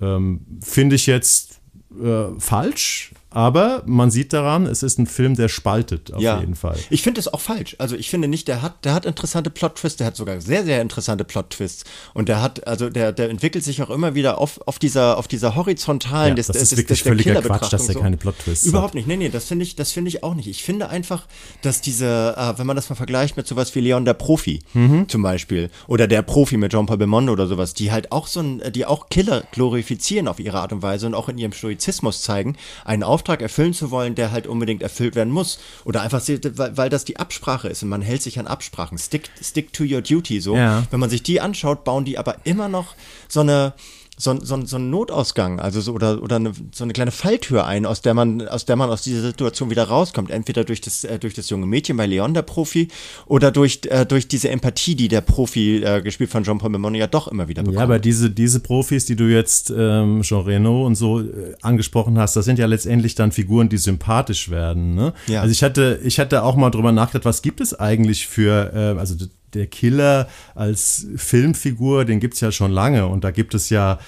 Ähm, 0.00 0.40
Finde 0.62 0.96
ich 0.96 1.06
jetzt 1.06 1.60
äh, 2.02 2.38
falsch, 2.38 3.12
aber 3.36 3.82
man 3.84 4.10
sieht 4.10 4.32
daran, 4.32 4.64
es 4.64 4.82
ist 4.82 4.98
ein 4.98 5.06
Film, 5.06 5.36
der 5.36 5.48
spaltet 5.48 6.10
auf 6.14 6.22
jeden 6.22 6.54
Fall. 6.54 6.78
Ich 6.88 7.02
finde 7.02 7.20
es 7.20 7.28
auch 7.30 7.40
falsch. 7.42 7.76
Also 7.78 7.94
ich 7.94 8.08
finde 8.08 8.28
nicht, 8.28 8.48
der 8.48 8.62
hat, 8.62 8.82
der 8.86 8.94
hat 8.94 9.04
interessante 9.04 9.50
Plot-Twists, 9.50 9.98
der 9.98 10.06
hat 10.06 10.16
sogar 10.16 10.40
sehr, 10.40 10.64
sehr 10.64 10.80
interessante 10.80 11.22
Plot-Twists. 11.24 11.84
Und 12.14 12.30
der 12.30 12.40
hat, 12.40 12.66
also 12.66 12.88
der, 12.88 13.12
der 13.12 13.28
entwickelt 13.28 13.62
sich 13.62 13.82
auch 13.82 13.90
immer 13.90 14.14
wieder 14.14 14.38
auf, 14.38 14.58
auf 14.66 14.78
dieser, 14.78 15.18
auf 15.18 15.28
dieser 15.28 15.54
horizontalen, 15.54 16.30
Ja, 16.30 16.34
des, 16.36 16.46
das 16.46 16.56
des, 16.56 16.72
ist 16.72 16.78
wirklich 16.78 16.98
des 17.00 17.04
der 17.04 17.12
völliger 17.12 17.42
Quatsch, 17.42 17.70
dass 17.74 17.88
er 17.88 17.94
so. 17.94 18.00
keine 18.00 18.16
Plot-Twists 18.16 18.64
Überhaupt 18.66 18.88
hat. 18.90 18.94
nicht. 18.94 19.06
Nee, 19.06 19.16
nee, 19.18 19.28
das 19.28 19.44
finde 19.44 19.64
ich, 19.64 19.76
das 19.76 19.92
finde 19.92 20.08
ich 20.08 20.22
auch 20.24 20.34
nicht. 20.34 20.46
Ich 20.48 20.64
finde 20.64 20.88
einfach, 20.88 21.26
dass 21.60 21.82
diese, 21.82 22.34
äh, 22.38 22.58
wenn 22.58 22.66
man 22.66 22.74
das 22.74 22.88
mal 22.88 22.96
vergleicht 22.96 23.36
mit 23.36 23.46
sowas 23.46 23.74
wie 23.74 23.80
Leon 23.80 24.06
der 24.06 24.14
Profi 24.14 24.60
Mhm. 24.72 25.10
zum 25.10 25.22
Beispiel 25.22 25.68
oder 25.88 26.06
der 26.06 26.22
Profi 26.22 26.56
mit 26.56 26.72
Jean-Paul 26.72 26.96
Belmondo 26.96 27.32
oder 27.34 27.46
sowas, 27.46 27.74
die 27.74 27.92
halt 27.92 28.12
auch 28.12 28.28
so 28.28 28.40
ein, 28.40 28.62
die 28.72 28.86
auch 28.86 29.10
Killer 29.10 29.44
glorifizieren 29.52 30.26
auf 30.26 30.40
ihre 30.40 30.58
Art 30.60 30.72
und 30.72 30.80
Weise 30.82 31.06
und 31.06 31.14
auch 31.14 31.28
in 31.28 31.36
ihrem 31.36 31.52
Stoizismus 31.52 32.22
zeigen, 32.22 32.56
einen 32.86 33.02
Auftrag 33.26 33.42
erfüllen 33.42 33.74
zu 33.74 33.90
wollen, 33.90 34.14
der 34.14 34.30
halt 34.30 34.46
unbedingt 34.46 34.82
erfüllt 34.82 35.16
werden 35.16 35.32
muss. 35.32 35.58
Oder 35.84 36.02
einfach, 36.02 36.22
weil 36.28 36.88
das 36.88 37.04
die 37.04 37.16
Absprache 37.16 37.68
ist 37.68 37.82
und 37.82 37.88
man 37.88 38.00
hält 38.00 38.22
sich 38.22 38.38
an 38.38 38.46
Absprachen. 38.46 38.98
Stick, 38.98 39.30
stick 39.42 39.72
to 39.72 39.82
your 39.82 40.00
duty, 40.00 40.40
so. 40.40 40.54
Ja. 40.54 40.84
Wenn 40.92 41.00
man 41.00 41.10
sich 41.10 41.24
die 41.24 41.40
anschaut, 41.40 41.82
bauen 41.82 42.04
die 42.04 42.18
aber 42.18 42.36
immer 42.44 42.68
noch 42.68 42.94
so 43.26 43.40
eine, 43.40 43.74
so, 44.18 44.30
ein- 44.30 44.40
so, 44.42 44.54
ein- 44.54 44.66
so 44.66 44.76
einen 44.76 44.90
Notausgang, 44.90 45.60
also 45.60 45.80
so, 45.80 45.92
oder, 45.92 46.22
oder 46.22 46.36
eine, 46.36 46.52
so 46.72 46.84
eine 46.84 46.92
kleine 46.92 47.10
Falltür 47.10 47.66
ein, 47.66 47.84
aus 47.86 48.00
der 48.00 48.14
man, 48.14 48.46
aus 48.48 48.64
der 48.64 48.76
man 48.76 48.88
aus 48.90 49.02
dieser 49.02 49.20
Situation 49.22 49.70
wieder 49.70 49.84
rauskommt. 49.84 50.30
Entweder 50.30 50.64
durch 50.64 50.80
das, 50.80 51.04
äh, 51.04 51.18
durch 51.18 51.34
das 51.34 51.50
junge 51.50 51.66
Mädchen 51.66 51.96
bei 51.96 52.06
Leon, 52.06 52.32
der 52.34 52.42
Profi, 52.42 52.88
oder 53.26 53.50
durch, 53.50 53.80
äh, 53.88 54.06
durch 54.06 54.26
diese 54.28 54.48
Empathie, 54.48 54.94
die 54.94 55.08
der 55.08 55.20
Profi, 55.20 55.82
äh, 55.84 56.00
gespielt 56.02 56.30
von 56.30 56.44
Jean-Paul 56.44 56.70
Belmondo, 56.70 56.98
ja 56.98 57.06
doch 57.06 57.28
immer 57.28 57.48
wieder 57.48 57.62
bekommt. 57.62 57.76
Ja, 57.78 57.82
aber 57.84 57.98
diese, 57.98 58.30
diese 58.30 58.60
Profis, 58.60 59.04
die 59.06 59.16
du 59.16 59.24
jetzt 59.24 59.72
ähm, 59.76 60.22
Jean 60.22 60.40
Reno 60.42 60.86
und 60.86 60.94
so 60.94 61.20
äh, 61.20 61.54
angesprochen 61.62 62.18
hast, 62.18 62.36
das 62.36 62.44
sind 62.46 62.58
ja 62.58 62.66
letztendlich 62.66 63.14
dann 63.16 63.32
Figuren, 63.32 63.68
die 63.68 63.76
sympathisch 63.78 64.50
werden. 64.50 64.94
Ne? 64.94 65.12
Ja. 65.26 65.42
Also 65.42 65.52
ich 65.52 65.62
hatte, 65.62 66.00
ich 66.04 66.18
hatte 66.18 66.42
auch 66.42 66.56
mal 66.56 66.70
drüber 66.70 66.92
nachgedacht, 66.92 67.24
was 67.26 67.42
gibt 67.42 67.60
es 67.60 67.78
eigentlich 67.78 68.26
für, 68.26 68.72
äh, 68.74 68.98
also 68.98 69.14
der 69.56 69.66
Killer 69.66 70.28
als 70.54 71.06
Filmfigur, 71.16 72.04
den 72.04 72.20
gibt 72.20 72.34
es 72.34 72.40
ja 72.40 72.52
schon 72.52 72.70
lange 72.70 73.06
und 73.06 73.24
da 73.24 73.30
gibt 73.30 73.54
es 73.54 73.70
ja 73.70 73.98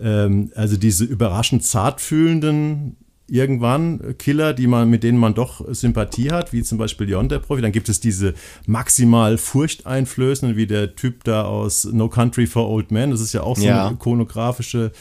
ähm, 0.00 0.50
also 0.54 0.76
diese 0.76 1.04
überraschend 1.04 1.64
zartfühlenden 1.64 2.96
irgendwann 3.30 4.16
Killer, 4.18 4.54
die 4.54 4.66
man, 4.66 4.88
mit 4.88 5.02
denen 5.02 5.18
man 5.18 5.34
doch 5.34 5.62
Sympathie 5.74 6.30
hat, 6.30 6.52
wie 6.54 6.62
zum 6.62 6.78
Beispiel 6.78 7.08
Leon 7.08 7.28
der 7.28 7.40
Profi. 7.40 7.60
Dann 7.60 7.72
gibt 7.72 7.90
es 7.90 8.00
diese 8.00 8.32
maximal 8.66 9.36
furchteinflößenden, 9.36 10.56
wie 10.56 10.66
der 10.66 10.96
Typ 10.96 11.24
da 11.24 11.42
aus 11.44 11.84
No 11.84 12.08
Country 12.08 12.46
for 12.46 12.68
Old 12.70 12.90
Men. 12.90 13.10
Das 13.10 13.20
ist 13.20 13.34
ja 13.34 13.42
auch 13.42 13.56
so 13.58 13.64
Ja. 13.66 13.86
eine 13.88 13.96
ikonografische 13.96 14.92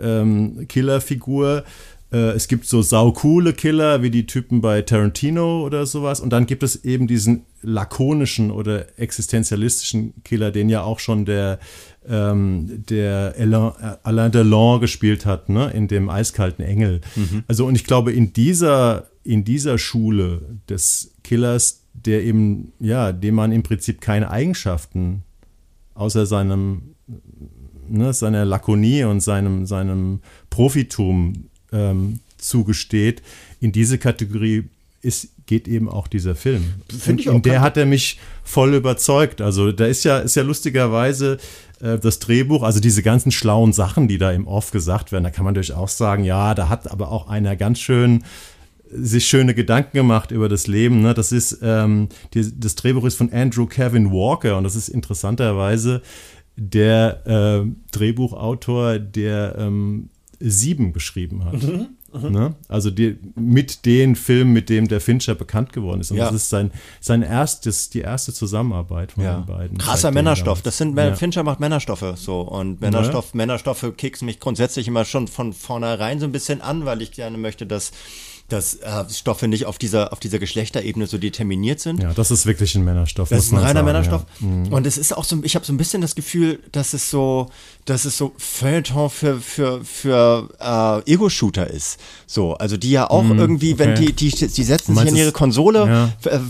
ähm, 0.00 0.66
Killerfigur. 0.68 1.64
Äh, 2.12 2.32
es 2.32 2.48
gibt 2.48 2.66
so 2.66 2.82
saucoole 2.82 3.52
Killer, 3.52 4.02
wie 4.02 4.10
die 4.10 4.26
Typen 4.26 4.60
bei 4.60 4.82
Tarantino 4.82 5.64
oder 5.64 5.86
sowas. 5.86 6.20
Und 6.20 6.30
dann 6.30 6.46
gibt 6.46 6.62
es 6.62 6.84
eben 6.84 7.06
diesen 7.06 7.44
lakonischen 7.62 8.50
oder 8.50 8.98
existenzialistischen 8.98 10.14
Killer, 10.24 10.50
den 10.50 10.68
ja 10.68 10.82
auch 10.82 10.98
schon 10.98 11.24
der, 11.24 11.58
ähm, 12.08 12.84
der 12.88 13.34
Alain, 13.38 13.72
äh, 13.80 13.96
Alain 14.02 14.32
Delon 14.32 14.80
gespielt 14.80 15.26
hat, 15.26 15.48
ne, 15.48 15.70
in 15.70 15.88
dem 15.88 16.08
eiskalten 16.08 16.64
Engel. 16.64 17.00
Also, 17.48 17.66
und 17.66 17.74
ich 17.74 17.84
glaube, 17.84 18.12
in 18.12 18.32
dieser, 18.32 19.08
in 19.24 19.44
dieser 19.44 19.78
Schule 19.78 20.42
des 20.68 21.12
Killers, 21.24 21.82
der 21.92 22.22
eben, 22.22 22.72
ja, 22.78 23.12
dem 23.12 23.34
man 23.34 23.50
im 23.52 23.62
Prinzip 23.62 24.00
keine 24.00 24.30
Eigenschaften 24.30 25.22
außer 25.94 26.26
seinem 26.26 26.94
ne, 27.88 28.12
seiner 28.12 28.44
Lakonie 28.44 29.04
und 29.04 29.20
seinem, 29.20 29.66
seinem 29.66 30.20
Profitum 30.50 31.48
ähm, 31.72 32.20
zugesteht, 32.38 33.22
in 33.60 33.72
diese 33.72 33.98
Kategorie 33.98 34.64
ist, 35.02 35.28
geht 35.46 35.68
eben 35.68 35.88
auch 35.88 36.08
dieser 36.08 36.34
Film. 36.34 36.74
Finde 36.88 37.22
ich 37.22 37.28
Und 37.28 37.32
auch 37.32 37.36
in 37.36 37.42
der 37.42 37.60
hat 37.60 37.76
er 37.76 37.86
mich 37.86 38.18
voll 38.42 38.74
überzeugt. 38.74 39.40
Also 39.40 39.72
da 39.72 39.86
ist 39.86 40.04
ja, 40.04 40.18
ist 40.18 40.34
ja 40.34 40.42
lustigerweise 40.42 41.38
äh, 41.80 41.98
das 41.98 42.18
Drehbuch, 42.18 42.62
also 42.62 42.80
diese 42.80 43.02
ganzen 43.02 43.30
schlauen 43.30 43.72
Sachen, 43.72 44.08
die 44.08 44.18
da 44.18 44.32
im 44.32 44.46
Off 44.46 44.70
gesagt 44.70 45.12
werden, 45.12 45.24
da 45.24 45.30
kann 45.30 45.44
man 45.44 45.54
durchaus 45.54 45.96
sagen, 45.96 46.24
ja, 46.24 46.54
da 46.54 46.68
hat 46.68 46.90
aber 46.90 47.12
auch 47.12 47.28
einer 47.28 47.56
ganz 47.56 47.78
schön 47.78 48.24
sich 48.90 49.26
schöne 49.26 49.54
Gedanken 49.54 49.96
gemacht 49.96 50.30
über 50.30 50.48
das 50.48 50.66
Leben. 50.66 51.02
Ne? 51.02 51.12
Das 51.12 51.32
ist 51.32 51.58
ähm, 51.62 52.08
die, 52.34 52.58
das 52.58 52.76
Drehbuch 52.76 53.04
ist 53.04 53.16
von 53.16 53.32
Andrew 53.32 53.66
Kevin 53.66 54.12
Walker 54.12 54.56
und 54.56 54.64
das 54.64 54.76
ist 54.76 54.88
interessanterweise 54.88 56.02
der 56.56 57.26
äh, 57.26 57.70
Drehbuchautor, 57.92 58.98
der 58.98 59.56
ähm, 59.58 60.08
Sieben 60.40 60.92
geschrieben 60.92 61.44
hat. 61.44 61.62
Ne? 62.22 62.54
Also 62.68 62.90
die, 62.90 63.18
mit 63.34 63.84
den 63.84 64.16
Filmen, 64.16 64.52
mit 64.52 64.70
dem 64.70 64.88
der 64.88 65.00
Fincher 65.00 65.34
bekannt 65.34 65.72
geworden 65.72 66.00
ist. 66.00 66.10
Und 66.10 66.16
Ja. 66.16 66.26
das 66.26 66.34
ist 66.34 66.48
sein, 66.48 66.70
sein 67.00 67.22
erstes, 67.22 67.90
die 67.90 68.00
erste 68.00 68.32
Zusammenarbeit 68.32 69.12
von 69.12 69.24
Ja. 69.24 69.34
den 69.40 69.46
beiden. 69.46 69.78
Krasser 69.78 70.10
Männerstoff. 70.12 70.62
Das 70.62 70.78
sind 70.78 70.96
Ja. 70.96 71.14
Fincher 71.14 71.42
macht 71.42 71.60
Männerstoffe 71.60 72.14
so 72.16 72.40
und 72.40 72.80
Männerstoff, 72.80 73.34
Männerstoffe 73.34 73.92
kicksen 73.96 74.26
mich 74.26 74.40
grundsätzlich 74.40 74.88
immer 74.88 75.04
schon 75.04 75.28
von 75.28 75.52
vornherein 75.52 76.18
so 76.20 76.24
ein 76.26 76.32
bisschen 76.32 76.60
an, 76.62 76.84
weil 76.86 77.02
ich 77.02 77.12
gerne 77.12 77.36
möchte, 77.38 77.66
dass 77.66 77.92
dass 78.48 78.74
äh, 78.76 79.04
Stoffe 79.10 79.48
nicht 79.48 79.66
auf 79.66 79.76
dieser 79.76 80.12
auf 80.12 80.20
dieser 80.20 80.38
Geschlechterebene 80.38 81.08
so 81.08 81.18
determiniert 81.18 81.80
sind. 81.80 82.00
Ja, 82.00 82.14
das 82.14 82.30
ist 82.30 82.46
wirklich 82.46 82.76
ein 82.76 82.84
Männerstoff. 82.84 83.28
Das 83.28 83.46
ist 83.46 83.52
ein 83.52 83.58
reiner 83.58 83.72
sagen, 83.80 83.86
Männerstoff. 83.86 84.24
Ja. 84.40 84.46
Mhm. 84.46 84.72
Und 84.72 84.86
es 84.86 84.98
ist 84.98 85.16
auch 85.16 85.24
so, 85.24 85.40
ich 85.42 85.56
habe 85.56 85.66
so 85.66 85.72
ein 85.72 85.76
bisschen 85.76 86.00
das 86.00 86.14
Gefühl, 86.14 86.60
dass 86.70 86.92
es 86.94 87.10
so, 87.10 87.50
dass 87.86 88.04
es 88.04 88.16
so 88.16 88.32
Feuilleton 88.36 89.10
für, 89.10 89.40
für, 89.40 89.84
für 89.84 90.48
äh, 90.60 91.10
Ego-Shooter 91.12 91.68
ist. 91.68 91.98
So, 92.26 92.54
also 92.54 92.76
die 92.76 92.90
ja 92.92 93.10
auch 93.10 93.24
irgendwie, 93.28 93.78
wenn 93.78 93.90
Mhm, 93.90 93.96
okay. 93.96 94.12
die, 94.12 94.30
die, 94.30 94.46
die 94.48 94.62
setzen 94.64 94.94
sich 94.94 95.08
in 95.08 95.16
ihre 95.16 95.32
Konsole, 95.32 96.12
Ja. 96.24 96.30
äh, 96.30 96.40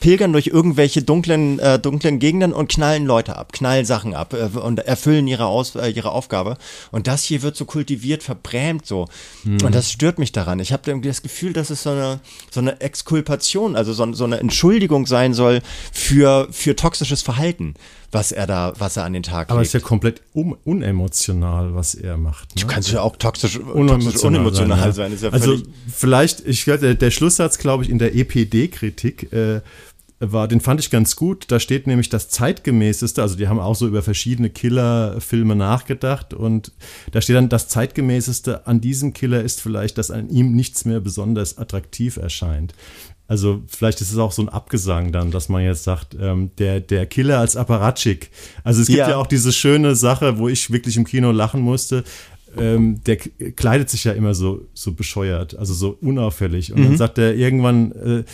pilgern 0.00 0.32
durch 0.32 0.48
irgendwelche 0.48 1.02
dunklen, 1.02 1.58
äh, 1.60 1.78
dunklen 1.78 2.18
Gegenden 2.18 2.52
und 2.52 2.68
knallen 2.68 3.06
Leute 3.06 3.36
ab, 3.36 3.52
knallen 3.52 3.84
Sachen 3.84 4.14
ab 4.14 4.34
äh, 4.34 4.58
und 4.58 4.80
erfüllen 4.80 5.28
ihre, 5.28 5.46
Aus, 5.46 5.76
äh, 5.76 5.90
ihre 5.90 6.10
Aufgabe. 6.10 6.56
Und 6.90 7.06
das 7.06 7.22
hier 7.24 7.42
wird 7.42 7.56
so 7.56 7.66
kultiviert, 7.66 8.22
verbrämt 8.22 8.86
so. 8.86 9.06
Mhm. 9.44 9.58
Und 9.64 9.74
das 9.74 9.90
stört 9.92 10.18
mich 10.18 10.32
daran. 10.32 10.58
Ich 10.58 10.72
habe 10.72 10.82
irgendwie 10.90 11.08
das 11.08 11.20
das 11.20 11.22
Gefühl, 11.22 11.52
dass 11.52 11.68
es 11.68 11.82
so 11.82 11.90
eine, 11.90 12.20
so 12.50 12.60
eine 12.60 12.80
Exkulpation, 12.80 13.76
also 13.76 13.92
so, 13.92 14.10
so 14.14 14.24
eine 14.24 14.38
Entschuldigung 14.40 15.06
sein 15.06 15.34
soll 15.34 15.60
für, 15.92 16.48
für 16.50 16.74
toxisches 16.76 17.20
Verhalten, 17.22 17.74
was 18.12 18.32
er 18.32 18.46
da, 18.46 18.72
was 18.78 18.96
er 18.96 19.04
an 19.04 19.12
den 19.12 19.22
Tag 19.22 19.48
legt. 19.48 19.50
Aber 19.52 19.60
es 19.60 19.68
ist 19.68 19.74
ja 19.74 19.80
komplett 19.80 20.22
um, 20.32 20.56
unemotional, 20.64 21.74
was 21.74 21.94
er 21.94 22.16
macht. 22.16 22.56
Ne? 22.56 22.62
Du 22.62 22.66
kannst 22.66 22.90
ja 22.90 23.02
auch 23.02 23.16
toxisch 23.16 23.58
unemotional, 23.58 24.00
toxisch 24.04 24.24
unemotional 24.24 24.92
sein. 24.92 25.16
sein. 25.16 25.30
Ja 25.30 25.38
also 25.38 25.58
vielleicht, 25.88 26.46
ich 26.46 26.64
der, 26.64 26.94
der 26.94 27.10
Schlusssatz, 27.10 27.58
glaube 27.58 27.84
ich, 27.84 27.90
in 27.90 27.98
der 27.98 28.14
EPD-Kritik 28.14 29.32
äh, 29.32 29.60
war, 30.20 30.48
den 30.48 30.60
fand 30.60 30.80
ich 30.80 30.90
ganz 30.90 31.16
gut. 31.16 31.46
Da 31.48 31.58
steht 31.60 31.86
nämlich 31.86 32.10
das 32.10 32.28
zeitgemäßeste, 32.28 33.22
also 33.22 33.36
die 33.36 33.48
haben 33.48 33.58
auch 33.58 33.74
so 33.74 33.86
über 33.86 34.02
verschiedene 34.02 34.50
Killer-Filme 34.50 35.56
nachgedacht 35.56 36.34
und 36.34 36.72
da 37.12 37.20
steht 37.20 37.36
dann, 37.36 37.48
das 37.48 37.68
zeitgemäßeste 37.68 38.66
an 38.66 38.80
diesem 38.80 39.14
Killer 39.14 39.42
ist 39.42 39.60
vielleicht, 39.60 39.98
dass 39.98 40.10
an 40.10 40.28
ihm 40.28 40.52
nichts 40.52 40.84
mehr 40.84 41.00
besonders 41.00 41.58
attraktiv 41.58 42.16
erscheint. 42.16 42.74
Also 43.30 43.62
vielleicht 43.68 44.00
ist 44.00 44.10
es 44.10 44.18
auch 44.18 44.32
so 44.32 44.42
ein 44.42 44.48
Abgesang 44.48 45.12
dann, 45.12 45.30
dass 45.30 45.48
man 45.48 45.62
jetzt 45.62 45.84
sagt, 45.84 46.16
ähm, 46.20 46.50
der, 46.58 46.80
der 46.80 47.06
Killer 47.06 47.38
als 47.38 47.54
Apparatschik. 47.54 48.28
Also 48.64 48.82
es 48.82 48.88
gibt 48.88 48.98
ja. 48.98 49.10
ja 49.10 49.16
auch 49.18 49.28
diese 49.28 49.52
schöne 49.52 49.94
Sache, 49.94 50.38
wo 50.38 50.48
ich 50.48 50.72
wirklich 50.72 50.96
im 50.96 51.04
Kino 51.04 51.30
lachen 51.30 51.60
musste. 51.60 52.02
Ähm, 52.58 53.00
der 53.04 53.18
kleidet 53.18 53.88
sich 53.88 54.02
ja 54.02 54.14
immer 54.14 54.34
so, 54.34 54.66
so 54.74 54.94
bescheuert, 54.94 55.56
also 55.56 55.74
so 55.74 55.96
unauffällig. 56.00 56.72
Und 56.72 56.80
mhm. 56.80 56.84
dann 56.86 56.96
sagt 56.96 57.18
er 57.18 57.36
irgendwann, 57.36 57.92
äh, 57.92 58.24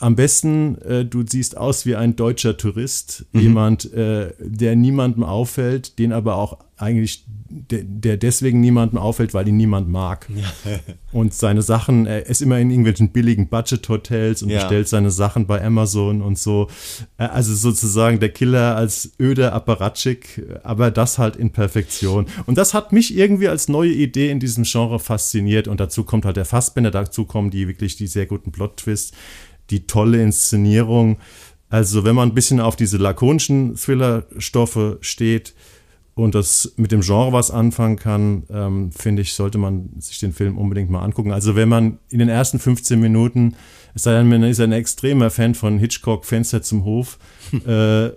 am 0.00 0.16
besten, 0.16 0.78
äh, 0.78 1.04
du 1.04 1.22
siehst 1.26 1.58
aus 1.58 1.84
wie 1.84 1.94
ein 1.94 2.16
deutscher 2.16 2.56
Tourist, 2.56 3.26
mhm. 3.32 3.40
jemand, 3.40 3.92
äh, 3.92 4.32
der 4.40 4.74
niemandem 4.74 5.22
auffällt, 5.22 5.98
den 5.98 6.12
aber 6.12 6.36
auch 6.36 6.58
eigentlich, 6.78 7.26
de, 7.50 7.84
der 7.86 8.16
deswegen 8.16 8.60
niemandem 8.60 8.98
auffällt, 8.98 9.34
weil 9.34 9.46
ihn 9.46 9.58
niemand 9.58 9.90
mag. 9.90 10.26
Ja. 10.34 10.78
und 11.12 11.34
seine 11.34 11.60
Sachen, 11.60 12.06
er 12.06 12.24
ist 12.26 12.40
immer 12.40 12.58
in 12.58 12.70
irgendwelchen 12.70 13.10
billigen 13.10 13.48
Budget-Hotels 13.48 14.42
und 14.42 14.48
ja. 14.48 14.60
bestellt 14.60 14.88
seine 14.88 15.10
Sachen 15.10 15.46
bei 15.46 15.62
Amazon 15.62 16.22
und 16.22 16.38
so. 16.38 16.68
Äh, 17.18 17.24
also 17.24 17.54
sozusagen 17.54 18.20
der 18.20 18.30
Killer 18.30 18.76
als 18.76 19.12
öder 19.20 19.52
Apparatschik, 19.52 20.42
aber 20.62 20.90
das 20.90 21.18
halt 21.18 21.36
in 21.36 21.50
Perfektion. 21.50 22.24
Und 22.46 22.56
das 22.56 22.72
hat 22.72 22.94
mich 22.94 23.14
irgendwie 23.14 23.48
als 23.48 23.68
neue 23.68 23.92
Idee 23.92 24.30
in 24.30 24.40
diesem 24.40 24.64
Genre 24.64 24.98
fasziniert. 24.98 25.68
Und 25.68 25.78
dazu 25.78 26.04
kommt 26.04 26.24
halt 26.24 26.38
der 26.38 26.46
Fassbänder, 26.46 26.90
dazu 26.90 27.26
kommen 27.26 27.50
die 27.50 27.68
wirklich 27.68 27.96
die 27.96 28.06
sehr 28.06 28.24
guten 28.24 28.50
Plot-Twists 28.50 29.12
die 29.70 29.86
tolle 29.86 30.22
Inszenierung. 30.22 31.18
Also 31.68 32.04
wenn 32.04 32.16
man 32.16 32.30
ein 32.30 32.34
bisschen 32.34 32.60
auf 32.60 32.76
diese 32.76 32.96
lakonischen 32.96 33.76
Thriller-Stoffe 33.76 34.98
steht 35.00 35.54
und 36.14 36.34
das 36.34 36.74
mit 36.76 36.92
dem 36.92 37.00
Genre 37.00 37.32
was 37.32 37.50
anfangen 37.50 37.96
kann, 37.96 38.42
ähm, 38.50 38.90
finde 38.92 39.22
ich, 39.22 39.34
sollte 39.34 39.58
man 39.58 39.90
sich 39.98 40.18
den 40.18 40.32
Film 40.32 40.58
unbedingt 40.58 40.90
mal 40.90 41.02
angucken. 41.02 41.32
Also 41.32 41.54
wenn 41.54 41.68
man 41.68 41.98
in 42.10 42.18
den 42.18 42.28
ersten 42.28 42.58
15 42.58 42.98
Minuten, 42.98 43.54
es 43.94 44.02
sei 44.02 44.14
denn, 44.14 44.28
man 44.28 44.42
ist 44.42 44.60
ein 44.60 44.72
extremer 44.72 45.30
Fan 45.30 45.54
von 45.54 45.78
Hitchcock, 45.78 46.24
Fenster 46.24 46.62
zum 46.62 46.84
Hof, 46.84 47.18
äh, 47.66 48.10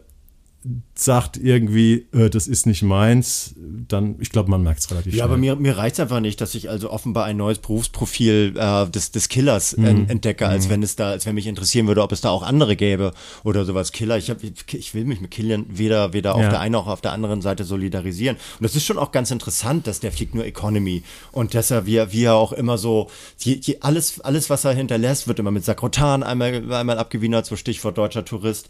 sagt 0.95 1.38
irgendwie, 1.38 2.08
äh, 2.13 2.30
das 2.30 2.47
ist 2.47 2.65
nicht 2.65 2.84
meins, 2.84 3.56
dann, 3.58 4.15
ich 4.19 4.30
glaube, 4.30 4.49
man 4.49 4.63
merkt 4.63 4.80
es 4.80 4.91
relativ 4.91 5.08
ja, 5.08 5.12
schnell. 5.12 5.19
Ja, 5.19 5.26
aber 5.26 5.38
mir, 5.38 5.56
mir 5.56 5.78
reicht 5.78 5.95
es 5.95 5.99
einfach 5.99 6.21
nicht, 6.21 6.39
dass 6.39 6.56
ich 6.56 6.69
also 6.69 6.89
offenbar 6.89 7.26
ein 7.26 7.36
neues 7.36 7.60
Berufsprofil 7.60 8.54
äh, 8.56 8.89
des, 8.89 9.12
des 9.12 9.28
Killers 9.28 9.76
mhm. 9.76 10.06
entdecke, 10.08 10.47
als 10.47 10.67
mhm. 10.67 10.71
wenn 10.71 10.84
es 10.84 10.95
da, 10.95 11.10
als 11.10 11.26
wenn 11.26 11.36
mich 11.36 11.47
interessieren 11.47 11.88
würde, 11.88 12.02
ob 12.02 12.12
es 12.12 12.21
da 12.21 12.30
auch 12.30 12.43
andere 12.43 12.76
gäbe 12.76 13.12
oder 13.43 13.65
sowas. 13.65 13.91
Killer, 13.91 14.17
ich, 14.17 14.30
hab, 14.30 14.38
ich 14.43 14.93
will 14.93 15.04
mich 15.06 15.19
mit 15.19 15.32
Killern 15.32 15.65
weder, 15.69 16.13
weder 16.13 16.32
ja. 16.32 16.36
auf 16.36 16.49
der 16.49 16.60
einen 16.60 16.73
noch 16.73 16.88
auf 16.88 17.02
der 17.02 17.12
anderen 17.12 17.41
Seite 17.41 17.65
solidarisieren. 17.65 18.38
Und 18.38 18.63
das 18.63 18.76
ist 18.76 18.86
schon 18.86 18.97
auch 18.97 19.12
ganz 19.12 19.32
interessant, 19.32 19.88
dass 19.88 19.99
der 19.99 20.12
fliegt 20.12 20.36
nur 20.36 20.45
Economy 20.45 21.04
und 21.32 21.56
dass 21.56 21.71
er, 21.71 21.86
wie 21.86 21.97
er, 21.97 22.13
wie 22.13 22.23
er 22.23 22.36
auch 22.36 22.54
immer 22.54 22.78
so, 22.78 23.10
je, 23.39 23.60
je, 23.62 23.78
alles, 23.82 24.21
alles, 24.21 24.49
was 24.49 24.63
er 24.63 24.73
hinterlässt, 24.73 25.28
wird 25.28 25.39
immer 25.39 25.52
mit 25.52 25.65
Sakrotan 25.65 26.23
einmal, 26.23 26.71
einmal 26.71 26.97
abgewienert, 26.97 27.45
so 27.45 27.58
Stichwort 27.58 27.97
deutscher 27.97 28.23
Tourist. 28.23 28.69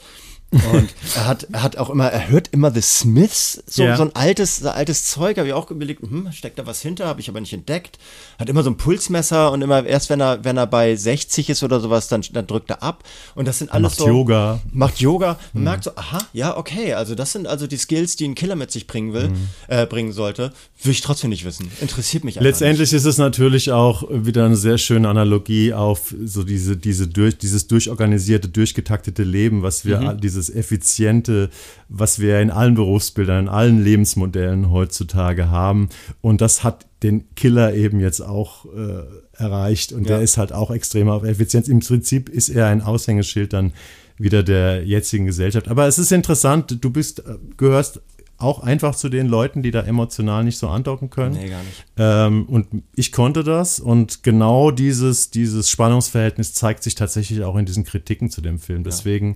Und 0.53 0.89
er 1.15 1.27
hat, 1.27 1.47
er 1.51 1.63
hat 1.63 1.77
auch 1.77 1.89
immer, 1.89 2.07
er 2.07 2.29
hört 2.29 2.49
immer 2.49 2.71
The 2.71 2.81
Smiths, 2.81 3.63
so, 3.65 3.83
ja. 3.83 3.97
so 3.97 4.03
ein 4.03 4.15
altes, 4.15 4.57
so 4.57 4.69
altes 4.69 5.05
Zeug, 5.05 5.37
habe 5.37 5.47
ich 5.47 5.53
auch 5.53 5.69
überlegt, 5.71 6.01
hm, 6.01 6.31
steckt 6.31 6.59
da 6.59 6.65
was 6.65 6.81
hinter, 6.81 7.07
habe 7.07 7.21
ich 7.21 7.29
aber 7.29 7.41
nicht 7.41 7.53
entdeckt. 7.53 7.97
Hat 8.39 8.49
immer 8.49 8.63
so 8.63 8.69
ein 8.69 8.77
Pulsmesser 8.77 9.51
und 9.51 9.61
immer 9.61 9.85
erst 9.85 10.09
wenn 10.09 10.21
er, 10.21 10.43
wenn 10.43 10.57
er 10.57 10.67
bei 10.67 10.95
60 10.95 11.49
ist 11.49 11.63
oder 11.63 11.79
sowas, 11.79 12.07
dann, 12.07 12.23
dann 12.33 12.47
drückt 12.47 12.69
er 12.69 12.83
ab. 12.83 13.03
Und 13.35 13.47
das 13.47 13.59
sind 13.59 13.71
alles 13.71 13.83
macht 13.83 13.97
so. 13.99 14.07
Yoga. 14.07 14.59
Macht 14.71 14.99
Yoga. 14.99 15.39
Man 15.53 15.61
mhm. 15.61 15.69
merkt 15.69 15.83
so, 15.85 15.91
aha, 15.95 16.19
ja, 16.33 16.57
okay, 16.57 16.93
also 16.93 17.15
das 17.15 17.31
sind 17.31 17.47
also 17.47 17.67
die 17.67 17.77
Skills, 17.77 18.15
die 18.15 18.25
ein 18.25 18.35
Killer 18.35 18.55
mit 18.55 18.71
sich 18.71 18.87
bringen 18.87 19.13
will, 19.13 19.29
mhm. 19.29 19.49
äh, 19.67 19.85
bringen 19.85 20.11
sollte. 20.11 20.53
Würde 20.81 20.91
ich 20.91 21.01
trotzdem 21.01 21.29
nicht 21.29 21.45
wissen. 21.45 21.71
Interessiert 21.81 22.23
mich 22.23 22.37
einfach 22.37 22.45
Letztendlich 22.45 22.91
nicht. 22.91 22.99
ist 22.99 23.05
es 23.05 23.17
natürlich 23.17 23.71
auch 23.71 24.03
wieder 24.09 24.45
eine 24.45 24.57
sehr 24.57 24.77
schöne 24.77 25.09
Analogie 25.09 25.73
auf 25.73 26.13
so 26.25 26.43
diese, 26.43 26.77
diese 26.77 27.07
durch, 27.07 27.37
dieses 27.37 27.67
durchorganisierte, 27.67 28.49
durchgetaktete 28.49 29.23
Leben, 29.23 29.63
was 29.63 29.85
wir, 29.85 29.99
mhm. 29.99 30.21
dieses 30.21 30.42
effiziente, 30.49 31.49
was 31.89 32.19
wir 32.19 32.39
in 32.39 32.51
allen 32.51 32.75
Berufsbildern, 32.75 33.45
in 33.45 33.49
allen 33.49 33.83
Lebensmodellen 33.83 34.71
heutzutage 34.71 35.49
haben. 35.49 35.89
Und 36.21 36.41
das 36.41 36.63
hat 36.63 36.85
den 37.03 37.33
Killer 37.35 37.73
eben 37.73 37.99
jetzt 37.99 38.21
auch 38.21 38.65
äh, 38.65 39.03
erreicht. 39.33 39.93
Und 39.93 40.03
ja. 40.03 40.15
der 40.15 40.21
ist 40.21 40.37
halt 40.37 40.53
auch 40.53 40.71
extrem 40.71 41.09
auf 41.09 41.23
Effizienz. 41.23 41.67
Im 41.67 41.79
Prinzip 41.79 42.29
ist 42.29 42.49
er 42.49 42.67
ein 42.67 42.81
Aushängeschild 42.81 43.53
dann 43.53 43.73
wieder 44.17 44.43
der 44.43 44.85
jetzigen 44.85 45.25
Gesellschaft. 45.25 45.67
Aber 45.67 45.87
es 45.87 45.99
ist 45.99 46.11
interessant, 46.11 46.77
du 46.81 46.89
bist, 46.89 47.19
äh, 47.19 47.37
gehörst 47.57 48.01
auch 48.37 48.59
einfach 48.59 48.95
zu 48.95 49.09
den 49.09 49.27
Leuten, 49.27 49.63
die 49.63 49.71
da 49.71 49.81
emotional 49.81 50.43
nicht 50.43 50.57
so 50.57 50.67
andocken 50.67 51.09
können. 51.09 51.35
Nee, 51.35 51.49
gar 51.49 51.63
nicht. 51.63 51.85
Ähm, 51.97 52.45
und 52.45 52.83
ich 52.95 53.11
konnte 53.11 53.43
das 53.43 53.79
und 53.79 54.23
genau 54.23 54.71
dieses, 54.71 55.29
dieses 55.31 55.69
Spannungsverhältnis 55.69 56.53
zeigt 56.53 56.83
sich 56.83 56.95
tatsächlich 56.95 57.43
auch 57.43 57.55
in 57.55 57.65
diesen 57.65 57.85
Kritiken 57.85 58.29
zu 58.29 58.41
dem 58.41 58.59
Film. 58.59 58.83
Deswegen 58.83 59.29
ja 59.29 59.35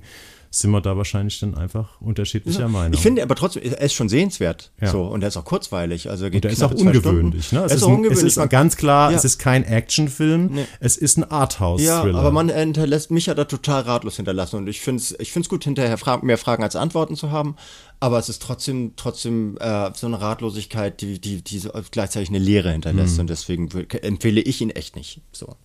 sind 0.60 0.72
wir 0.72 0.82
da 0.82 0.98
wahrscheinlich 0.98 1.40
dann 1.40 1.56
einfach 1.56 2.02
unterschiedlicher 2.02 2.62
ja. 2.62 2.68
Meinung. 2.68 2.94
Ich 2.94 3.02
finde 3.02 3.22
aber 3.24 3.36
trotzdem, 3.36 3.64
er 3.64 3.82
ist 3.82 3.94
schon 3.94 4.10
sehenswert. 4.10 4.72
Ja. 4.82 4.92
So, 4.92 5.04
und 5.04 5.22
er 5.22 5.28
ist 5.28 5.38
auch 5.38 5.46
kurzweilig. 5.46 6.10
Also 6.10 6.26
geht 6.26 6.44
und 6.44 6.46
er 6.46 6.52
ist 6.52 6.64
auch 6.64 6.72
ungewöhnlich. 6.72 7.52
Ne? 7.52 7.64
Es, 7.66 7.76
ist, 7.76 7.84
ein, 7.84 8.06
es 8.06 8.24
ist 8.24 8.50
ganz 8.50 8.78
klar, 8.78 9.12
ja. 9.12 9.18
es 9.18 9.26
ist 9.26 9.40
kein 9.40 9.64
Actionfilm, 9.64 10.48
nee. 10.48 10.66
es 10.80 10.98
ist 10.98 11.18
ein 11.18 11.30
Arthouse-Thriller. 11.30 12.12
Ja, 12.12 12.20
aber 12.20 12.32
man 12.32 12.50
hinterlässt 12.50 13.12
mich 13.12 13.28
ja 13.28 13.34
da 13.34 13.46
total 13.46 13.82
ratlos 13.82 14.16
hinterlassen. 14.16 14.58
Und 14.58 14.68
ich 14.68 14.82
finde 14.82 15.02
es 15.02 15.16
ich 15.20 15.32
find's 15.32 15.50
gut, 15.50 15.64
hinterher 15.64 15.98
fra 15.98 16.18
mehr 16.18 16.38
Fragen 16.38 16.64
als 16.64 16.76
Antworten 16.76 17.16
zu 17.16 17.32
haben. 17.32 17.56
Aber 18.00 18.20
es 18.20 18.30
ist 18.30 18.42
trotzdem, 18.42 18.94
trotzdem 18.96 19.58
äh, 19.60 19.92
so 19.96 20.08
eine 20.08 20.22
Ratlosigkeit, 20.22 21.02
die, 21.02 21.20
die, 21.20 21.42
die 21.42 21.60
so 21.60 21.72
gleichzeitig 21.92 22.30
eine 22.30 22.40
Leere 22.40 22.72
hinterlässt. 22.72 23.16
Mhm. 23.16 23.22
Und 23.22 23.30
deswegen 23.30 23.70
empfehle 24.02 24.42
ich 24.42 24.62
ihn 24.62 24.70
echt 24.70 24.96
nicht. 24.96 25.22
So. 25.32 25.56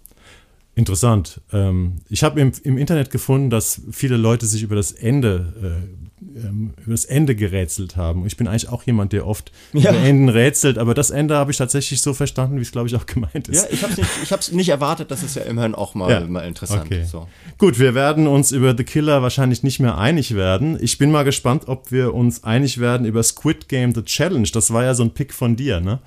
Interessant. 0.74 1.42
Ähm, 1.52 1.96
ich 2.08 2.22
habe 2.22 2.40
im, 2.40 2.52
im, 2.62 2.78
Internet 2.78 3.10
gefunden, 3.10 3.50
dass 3.50 3.82
viele 3.90 4.16
Leute 4.16 4.46
sich 4.46 4.62
über 4.62 4.74
das 4.74 4.90
Ende, 4.90 5.52
äh, 5.62 6.46
ähm, 6.46 6.72
über 6.82 6.92
das 6.92 7.04
Ende 7.04 7.36
gerätselt 7.36 7.96
haben. 7.96 8.24
Ich 8.24 8.38
bin 8.38 8.48
eigentlich 8.48 8.70
auch 8.70 8.82
jemand, 8.84 9.12
der 9.12 9.26
oft 9.26 9.52
ja. 9.74 9.90
über 9.90 10.00
Enden 10.00 10.30
rätselt, 10.30 10.78
aber 10.78 10.94
das 10.94 11.10
Ende 11.10 11.36
habe 11.36 11.50
ich 11.50 11.58
tatsächlich 11.58 12.00
so 12.00 12.14
verstanden, 12.14 12.56
wie 12.56 12.62
es, 12.62 12.72
glaube 12.72 12.88
ich, 12.88 12.96
auch 12.96 13.04
gemeint 13.04 13.48
ist. 13.48 13.64
Ja, 13.64 13.70
ich 13.70 13.82
habe 13.82 13.92
es 13.92 14.48
nicht, 14.48 14.52
nicht, 14.54 14.68
erwartet, 14.70 15.10
das 15.10 15.22
ist 15.22 15.36
ja 15.36 15.42
immerhin 15.42 15.74
auch 15.74 15.94
mal, 15.94 16.10
ja. 16.10 16.20
mal 16.20 16.40
interessant. 16.40 16.86
Okay. 16.86 17.04
So. 17.04 17.28
Gut, 17.58 17.78
wir 17.78 17.94
werden 17.94 18.26
uns 18.26 18.50
über 18.50 18.74
The 18.74 18.84
Killer 18.84 19.20
wahrscheinlich 19.20 19.62
nicht 19.62 19.78
mehr 19.78 19.98
einig 19.98 20.34
werden. 20.34 20.78
Ich 20.80 20.96
bin 20.96 21.10
mal 21.10 21.24
gespannt, 21.24 21.64
ob 21.66 21.92
wir 21.92 22.14
uns 22.14 22.44
einig 22.44 22.78
werden 22.80 23.06
über 23.06 23.22
Squid 23.22 23.68
Game 23.68 23.94
The 23.94 24.04
Challenge. 24.04 24.48
Das 24.50 24.72
war 24.72 24.84
ja 24.84 24.94
so 24.94 25.02
ein 25.02 25.10
Pick 25.10 25.34
von 25.34 25.54
dir, 25.54 25.80
ne? 25.80 26.00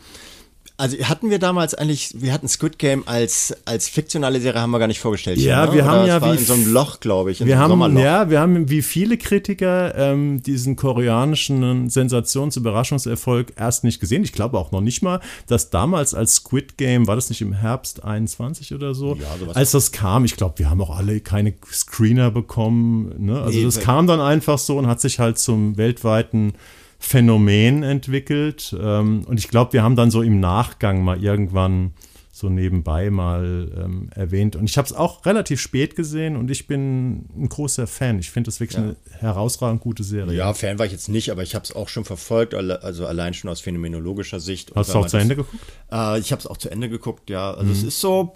Also 0.78 0.98
hatten 0.98 1.30
wir 1.30 1.40
damals 1.40 1.74
eigentlich, 1.74 2.16
wir 2.18 2.34
hatten 2.34 2.50
Squid 2.50 2.78
Game 2.78 3.04
als, 3.06 3.56
als 3.64 3.88
fiktionale 3.88 4.42
Serie 4.42 4.60
haben 4.60 4.72
wir 4.72 4.80
gar 4.80 4.88
nicht 4.88 5.00
vorgestellt. 5.00 5.40
Ja, 5.40 5.74
wir 5.74 5.86
haben 5.86 6.06
ja 6.06 6.22
wie 6.22 6.38
in 6.38 6.46
so 6.46 6.54
einem 6.54 6.74
Loch, 6.74 7.00
glaube 7.00 7.32
ich. 7.32 7.46
wir 7.46 7.58
haben 7.58 7.98
ja, 7.98 8.30
wir 8.30 8.42
haben 8.42 8.70
wie 8.70 8.82
viele 8.82 9.18
Kritiker 9.18 9.96
ähm, 9.96 10.44
diesen 10.44 10.76
koreanischen 10.76 11.90
Sensations- 11.90 12.58
Überraschungserfolg 12.58 13.54
erst 13.56 13.86
nicht 13.86 14.02
gesehen. 14.02 14.24
Ich 14.24 14.34
glaube 14.34 14.58
auch 14.58 14.72
noch 14.72 14.82
nicht 14.82 15.02
mal, 15.02 15.22
dass 15.48 15.70
damals 15.70 16.14
als 16.14 16.36
Squid 16.36 16.78
Game 16.78 17.08
war 17.08 17.16
das 17.16 17.30
nicht 17.30 17.42
im 17.42 17.54
Herbst 17.54 18.04
21 18.04 18.74
oder 18.74 18.94
so, 18.94 19.16
ja, 19.16 19.54
als 19.54 19.72
das 19.72 19.94
kam. 19.94 20.26
Ich 20.26 20.36
glaube, 20.36 20.60
wir 20.60 20.70
haben 20.70 20.82
auch 20.82 20.96
alle 20.96 21.22
keine 21.22 21.54
Screener 21.72 22.32
bekommen. 22.32 23.14
Ne? 23.26 23.42
Also 23.42 23.58
nee, 23.58 23.64
das 23.64 23.80
kam 23.80 24.08
dann 24.08 24.20
einfach 24.20 24.58
so 24.58 24.78
und 24.78 24.88
hat 24.88 25.00
sich 25.00 25.20
halt 25.20 25.40
zum 25.40 25.78
weltweiten 25.78 26.54
Phänomen 27.06 27.84
entwickelt. 27.84 28.76
Ähm, 28.80 29.24
und 29.28 29.39
ich 29.39 29.48
glaube, 29.48 29.74
wir 29.74 29.84
haben 29.84 29.96
dann 29.96 30.10
so 30.10 30.24
im 30.24 30.39
Nachgang 30.39 31.04
mal 31.04 31.24
irgendwann 31.24 31.94
so 32.32 32.50
nebenbei 32.50 33.12
mal 33.12 33.72
ähm, 33.78 34.10
erwähnt. 34.13 34.56
Und 34.56 34.70
ich 34.70 34.78
habe 34.78 34.88
es 34.88 34.91
auch 34.91 35.26
relativ 35.26 35.62
spät 35.62 35.96
gesehen 35.96 36.36
und 36.36 36.52
ich 36.52 36.68
bin 36.68 37.30
ein 37.38 37.48
großer 37.48 37.88
Fan. 37.88 38.19
Ich 38.19 38.29
finde 38.29 38.48
das 38.50 38.60
wirklich 38.60 38.77
ja. 38.77 38.84
eine 38.84 38.96
herausragend 39.19 39.82
gute 39.82 40.04
Serie. 40.04 40.36
Ja, 40.36 40.54
Fan 40.54 40.77
war 40.77 40.86
ich 40.86 40.92
jetzt 40.92 41.08
nicht, 41.08 41.29
aber 41.29 41.44
ich 41.44 41.56
habe 41.56 41.63
es 41.63 41.73
auch 41.73 41.88
schon 41.88 42.04
verfolgt, 42.04 42.54
also 42.54 43.06
allein 43.06 43.34
schon 43.34 43.50
aus 43.50 43.62
phänomenologischer 43.62 44.42
Sicht. 44.42 44.73
Hast 44.75 44.94
du 44.94 44.98
auch 44.98 45.08
zu 45.08 45.17
Ende 45.17 45.38
geguckt? 45.38 45.63
Äh, 45.92 46.19
ich 46.19 46.32
habe 46.32 46.42
es 46.42 46.48
auch 46.48 46.58
zu 46.58 46.69
Ende 46.69 46.90
geguckt, 46.90 47.29
ja. 47.29 47.54
Also 47.54 47.65
mhm. 47.65 47.71
es 47.71 47.84
ist 47.84 48.02
so, 48.02 48.34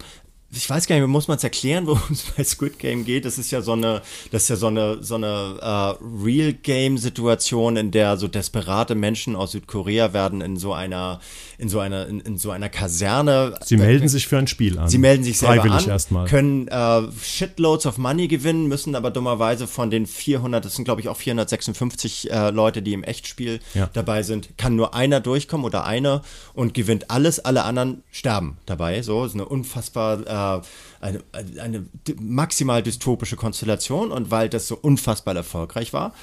ich 0.51 0.69
weiß 0.69 0.87
gar 0.87 0.95
nicht, 0.97 1.07
muss 1.07 1.27
man 1.27 1.37
es 1.37 1.43
erklären, 1.43 1.85
worum 1.87 2.11
es 2.11 2.23
bei 2.35 2.43
Squid 2.43 2.79
Game 2.79 3.05
geht? 3.05 3.25
Das 3.25 3.37
ist 3.37 3.51
ja 3.51 3.61
so 3.61 3.73
eine, 3.73 4.01
das 4.31 4.43
ist 4.43 4.49
ja 4.49 4.55
so 4.55 4.67
eine, 4.67 5.03
so 5.03 5.15
eine 5.15 5.59
uh, 5.61 6.23
Real 6.23 6.53
Game 6.53 6.97
Situation, 6.97 7.77
in 7.77 7.91
der 7.91 8.17
so 8.17 8.27
desperate 8.27 8.95
Menschen 8.95 9.35
aus 9.35 9.51
Südkorea 9.51 10.13
werden 10.13 10.41
in 10.41 10.57
so 10.57 10.73
einer, 10.73 11.19
in 11.59 11.67
so 11.69 11.79
einer, 11.79 12.07
in, 12.07 12.21
in 12.21 12.37
so 12.37 12.51
einer 12.51 12.69
Kaserne. 12.69 13.59
Sie 13.63 13.75
melden 13.77 14.07
sich 14.07 14.27
für 14.27 14.37
ein 14.37 14.47
Spiel 14.47 14.79
an. 14.79 14.87
Sie 14.87 14.97
melden 14.97 15.23
sich 15.23 15.37
selber 15.37 15.55
Freiwillig 15.55 15.83
an, 15.83 15.89
erstmal. 15.89 16.25
können 16.25 16.69
uh, 16.71 17.11
Shitloads 17.21 17.85
of 17.85 17.97
Money 17.97 18.29
gewinnen, 18.29 18.67
müssen 18.67 18.95
aber 18.95 19.11
dummerweise 19.11 19.67
von 19.67 19.91
den 19.91 20.07
400, 20.07 20.63
das 20.63 20.75
sind 20.75 20.85
glaube 20.85 21.01
ich 21.01 21.09
auch 21.09 21.17
456 21.17 22.29
uh, 22.31 22.49
Leute, 22.51 22.81
die 22.81 22.93
im 22.93 23.03
Echtspiel 23.03 23.59
Ja. 23.73 23.89
dabei 23.91 24.23
sind, 24.23 24.57
kann 24.57 24.75
nur 24.77 24.93
einer 24.95 25.19
durchkommen 25.19 25.65
oder 25.65 25.85
eine 25.85 26.21
und 26.53 26.73
gewinnt 26.73 27.11
alles, 27.11 27.39
alle 27.39 27.63
anderen 27.65 28.03
sterben 28.09 28.57
dabei. 28.65 29.01
So, 29.01 29.25
ist 29.25 29.33
eine 29.33 29.45
unfassbar, 29.45 30.61
äh, 30.61 30.61
eine, 31.01 31.23
eine 31.61 31.85
maximal 32.21 32.81
dystopische 32.83 33.35
Konstellation 33.35 34.11
und 34.11 34.31
weil 34.31 34.47
das 34.49 34.67
so 34.67 34.77
unfassbar 34.81 35.35
erfolgreich 35.35 35.91
war, 35.93 36.13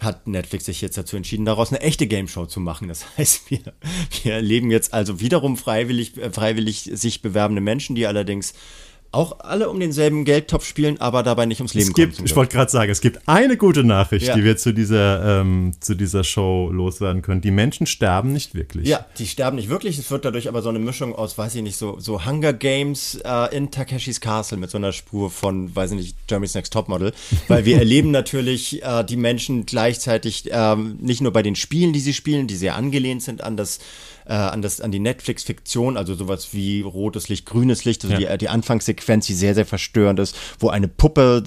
hat 0.00 0.26
Netflix 0.26 0.66
sich 0.66 0.80
jetzt 0.80 0.96
dazu 0.96 1.16
entschieden, 1.16 1.44
daraus 1.44 1.70
eine 1.70 1.80
echte 1.80 2.06
Game 2.06 2.28
Show 2.28 2.46
zu 2.46 2.60
machen. 2.60 2.88
Das 2.88 3.04
heißt, 3.18 3.50
wir, 3.50 3.60
wir 4.22 4.34
erleben 4.34 4.70
jetzt 4.70 4.94
also 4.94 5.20
wiederum 5.20 5.56
freiwillig, 5.56 6.16
äh, 6.16 6.30
freiwillig 6.30 6.90
sich 6.92 7.22
bewerbende 7.22 7.60
Menschen, 7.60 7.96
die 7.96 8.06
allerdings 8.06 8.54
auch 9.10 9.40
alle 9.40 9.70
um 9.70 9.80
denselben 9.80 10.24
Geldtopf 10.24 10.66
spielen, 10.66 11.00
aber 11.00 11.22
dabei 11.22 11.46
nicht 11.46 11.60
ums 11.60 11.72
Leben 11.72 11.88
Es 11.88 11.94
kommen. 11.94 12.04
gibt, 12.06 12.16
zum 12.16 12.26
ich 12.26 12.36
wollte 12.36 12.54
gerade 12.54 12.70
sagen, 12.70 12.90
es 12.90 13.00
gibt 13.00 13.26
eine 13.26 13.56
gute 13.56 13.82
Nachricht, 13.82 14.26
Ja. 14.26 14.34
die 14.34 14.44
wir 14.44 14.56
zu 14.58 14.72
dieser, 14.74 15.40
ähm, 15.40 15.72
zu 15.80 15.94
dieser 15.94 16.24
Show 16.24 16.68
loswerden 16.70 17.22
können. 17.22 17.40
Die 17.40 17.50
Menschen 17.50 17.86
sterben 17.86 18.32
nicht 18.34 18.54
wirklich. 18.54 18.86
Ja, 18.86 19.06
die 19.18 19.26
sterben 19.26 19.56
nicht 19.56 19.70
wirklich. 19.70 19.98
Es 19.98 20.10
wird 20.10 20.26
dadurch 20.26 20.46
aber 20.48 20.60
so 20.60 20.68
eine 20.68 20.78
Mischung 20.78 21.14
aus, 21.14 21.38
weiß 21.38 21.54
ich 21.54 21.62
nicht, 21.62 21.76
so, 21.78 21.98
so 21.98 22.26
Hunger 22.26 22.52
Games 22.52 23.18
äh, 23.24 23.56
in 23.56 23.70
Takeshis 23.70 24.20
Castle 24.20 24.58
mit 24.58 24.70
so 24.70 24.76
einer 24.76 24.92
Spur 24.92 25.30
von, 25.30 25.74
weiß 25.74 25.92
ich 25.92 25.96
nicht, 25.96 26.16
Jeremy's 26.28 26.54
Next 26.54 26.72
Topmodel. 26.74 27.12
Weil 27.48 27.64
wir 27.64 27.78
erleben 27.78 28.10
natürlich 28.10 28.82
äh, 28.82 29.04
die 29.04 29.16
Menschen 29.16 29.64
gleichzeitig 29.64 30.50
ähm, 30.50 30.98
nicht 31.00 31.22
nur 31.22 31.32
bei 31.32 31.42
den 31.42 31.54
Spielen, 31.56 31.94
die 31.94 32.00
sie 32.00 32.12
spielen, 32.12 32.46
die 32.46 32.56
sehr 32.56 32.76
angelehnt 32.76 33.22
sind 33.22 33.42
an 33.42 33.56
das 33.56 33.78
äh, 34.28 34.32
an, 34.34 34.62
das, 34.62 34.80
an 34.80 34.92
die 34.92 34.98
Netflix-Fiktion, 34.98 35.96
also 35.96 36.14
sowas 36.14 36.48
wie 36.52 36.82
rotes 36.82 37.28
Licht, 37.28 37.46
grünes 37.46 37.84
Licht, 37.84 38.04
also 38.04 38.16
Ja. 38.16 38.32
die, 38.32 38.38
die 38.38 38.48
Anfangssequenz, 38.48 39.26
die 39.26 39.34
sehr, 39.34 39.54
sehr 39.54 39.66
verstörend 39.66 40.20
ist, 40.20 40.36
wo 40.58 40.68
eine 40.68 40.88
Puppe 40.88 41.42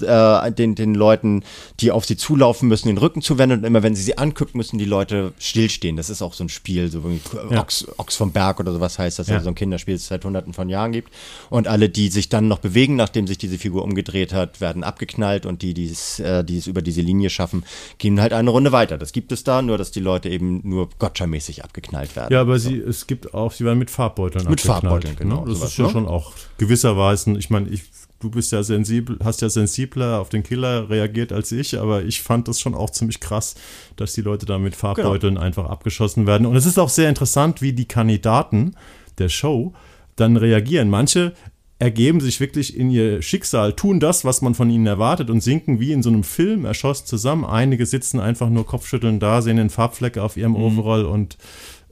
äh, 0.46 0.52
den, 0.52 0.74
den 0.74 0.94
Leuten, 0.94 1.44
die 1.80 1.90
auf 1.90 2.04
sie 2.04 2.16
zulaufen 2.16 2.68
müssen, 2.68 2.88
den 2.88 2.98
Rücken 2.98 3.22
zuwendet 3.22 3.60
und 3.60 3.64
immer 3.64 3.82
wenn 3.82 3.94
sie 3.94 4.02
sie 4.02 4.18
anguckt, 4.18 4.54
müssen 4.54 4.78
die 4.78 4.84
Leute 4.84 5.32
stillstehen. 5.38 5.96
Das 5.96 6.10
ist 6.10 6.22
auch 6.22 6.34
so 6.34 6.44
ein 6.44 6.48
Spiel, 6.48 6.90
so 6.90 7.04
wie 7.08 7.20
Ja. 7.50 7.60
Ochs, 7.62 7.86
Ochs 7.98 8.16
vom 8.16 8.32
Berg 8.32 8.60
oder 8.60 8.72
sowas 8.72 8.98
heißt 8.98 9.18
das, 9.18 9.28
Ja. 9.28 9.34
also 9.34 9.44
so 9.44 9.50
ein 9.50 9.54
Kinderspiel, 9.54 9.94
das 9.94 10.02
es 10.02 10.08
seit 10.08 10.24
hunderten 10.24 10.52
von 10.52 10.68
Jahren 10.68 10.92
gibt. 10.92 11.10
Und 11.50 11.68
alle, 11.68 11.88
die 11.88 12.08
sich 12.08 12.28
dann 12.28 12.48
noch 12.48 12.58
bewegen, 12.58 12.96
nachdem 12.96 13.26
sich 13.26 13.38
diese 13.38 13.58
Figur 13.58 13.82
umgedreht 13.84 14.32
hat, 14.32 14.60
werden 14.60 14.84
abgeknallt 14.84 15.46
und 15.46 15.62
die, 15.62 15.74
die 15.74 15.86
es, 15.86 16.18
äh, 16.20 16.42
die 16.44 16.58
es 16.58 16.66
über 16.66 16.82
diese 16.82 17.00
Linie 17.00 17.30
schaffen, 17.30 17.64
gehen 17.98 18.20
halt 18.20 18.32
eine 18.32 18.50
Runde 18.50 18.72
weiter. 18.72 18.98
Das 18.98 19.12
gibt 19.12 19.32
es 19.32 19.44
da, 19.44 19.62
nur 19.62 19.78
dass 19.78 19.90
die 19.90 20.00
Leute 20.00 20.28
eben 20.28 20.60
nur 20.64 20.88
Gotcha-mäßig 20.98 21.62
abgeknallt 21.62 22.16
werden. 22.16 22.32
Ja, 22.32 22.40
aber 22.40 22.58
sie, 22.72 22.78
es 22.78 23.06
gibt 23.06 23.34
auch, 23.34 23.52
sie 23.52 23.64
werden 23.64 23.78
mit 23.78 23.90
Farbbeuteln 23.90 24.48
Mit 24.48 24.60
Farbbeuteln, 24.60 25.16
genau, 25.16 25.40
Ne? 25.44 25.48
Das 25.50 25.58
sowas, 25.58 25.70
ist 25.72 25.78
ja 25.78 25.84
ne? 25.86 25.90
schon 25.90 26.06
auch 26.06 26.32
gewisserweise, 26.58 27.32
ich 27.38 27.50
meine, 27.50 27.68
ich, 27.68 27.82
du 28.20 28.30
bist 28.30 28.52
ja 28.52 28.62
sensibel, 28.62 29.18
hast 29.22 29.42
ja 29.42 29.48
sensibler 29.48 30.20
auf 30.20 30.28
den 30.28 30.42
Killer 30.42 30.88
reagiert 30.90 31.32
als 31.32 31.52
ich, 31.52 31.78
aber 31.78 32.04
ich 32.04 32.22
fand 32.22 32.48
das 32.48 32.60
schon 32.60 32.74
auch 32.74 32.90
ziemlich 32.90 33.20
krass, 33.20 33.54
dass 33.96 34.12
die 34.12 34.22
Leute 34.22 34.46
da 34.46 34.58
mit 34.58 34.76
Farbbeuteln 34.76 35.34
Genau. 35.34 35.44
einfach 35.46 35.68
abgeschossen 35.68 36.26
werden. 36.26 36.46
Und 36.46 36.56
es 36.56 36.66
ist 36.66 36.78
auch 36.78 36.88
sehr 36.88 37.08
interessant, 37.08 37.62
wie 37.62 37.72
die 37.72 37.86
Kandidaten 37.86 38.74
der 39.18 39.28
Show 39.28 39.72
dann 40.16 40.36
reagieren. 40.36 40.88
Manche 40.90 41.32
ergeben 41.78 42.20
sich 42.20 42.38
wirklich 42.38 42.76
in 42.76 42.90
ihr 42.90 43.22
Schicksal, 43.22 43.72
tun 43.72 43.98
das, 43.98 44.24
was 44.24 44.40
man 44.40 44.54
von 44.54 44.70
ihnen 44.70 44.86
erwartet 44.86 45.30
und 45.30 45.40
sinken 45.40 45.80
wie 45.80 45.90
in 45.90 46.04
so 46.04 46.10
einem 46.10 46.22
Film 46.22 46.64
erschossen 46.64 47.06
zusammen. 47.06 47.44
Einige 47.44 47.86
sitzen 47.86 48.20
einfach 48.20 48.50
nur 48.50 48.64
kopfschütteln 48.66 49.18
da, 49.18 49.42
sehen 49.42 49.56
den 49.56 49.68
Farbfleck 49.68 50.16
auf 50.16 50.36
ihrem 50.36 50.52
Mhm. 50.52 50.62
Overall 50.62 51.04
und 51.04 51.38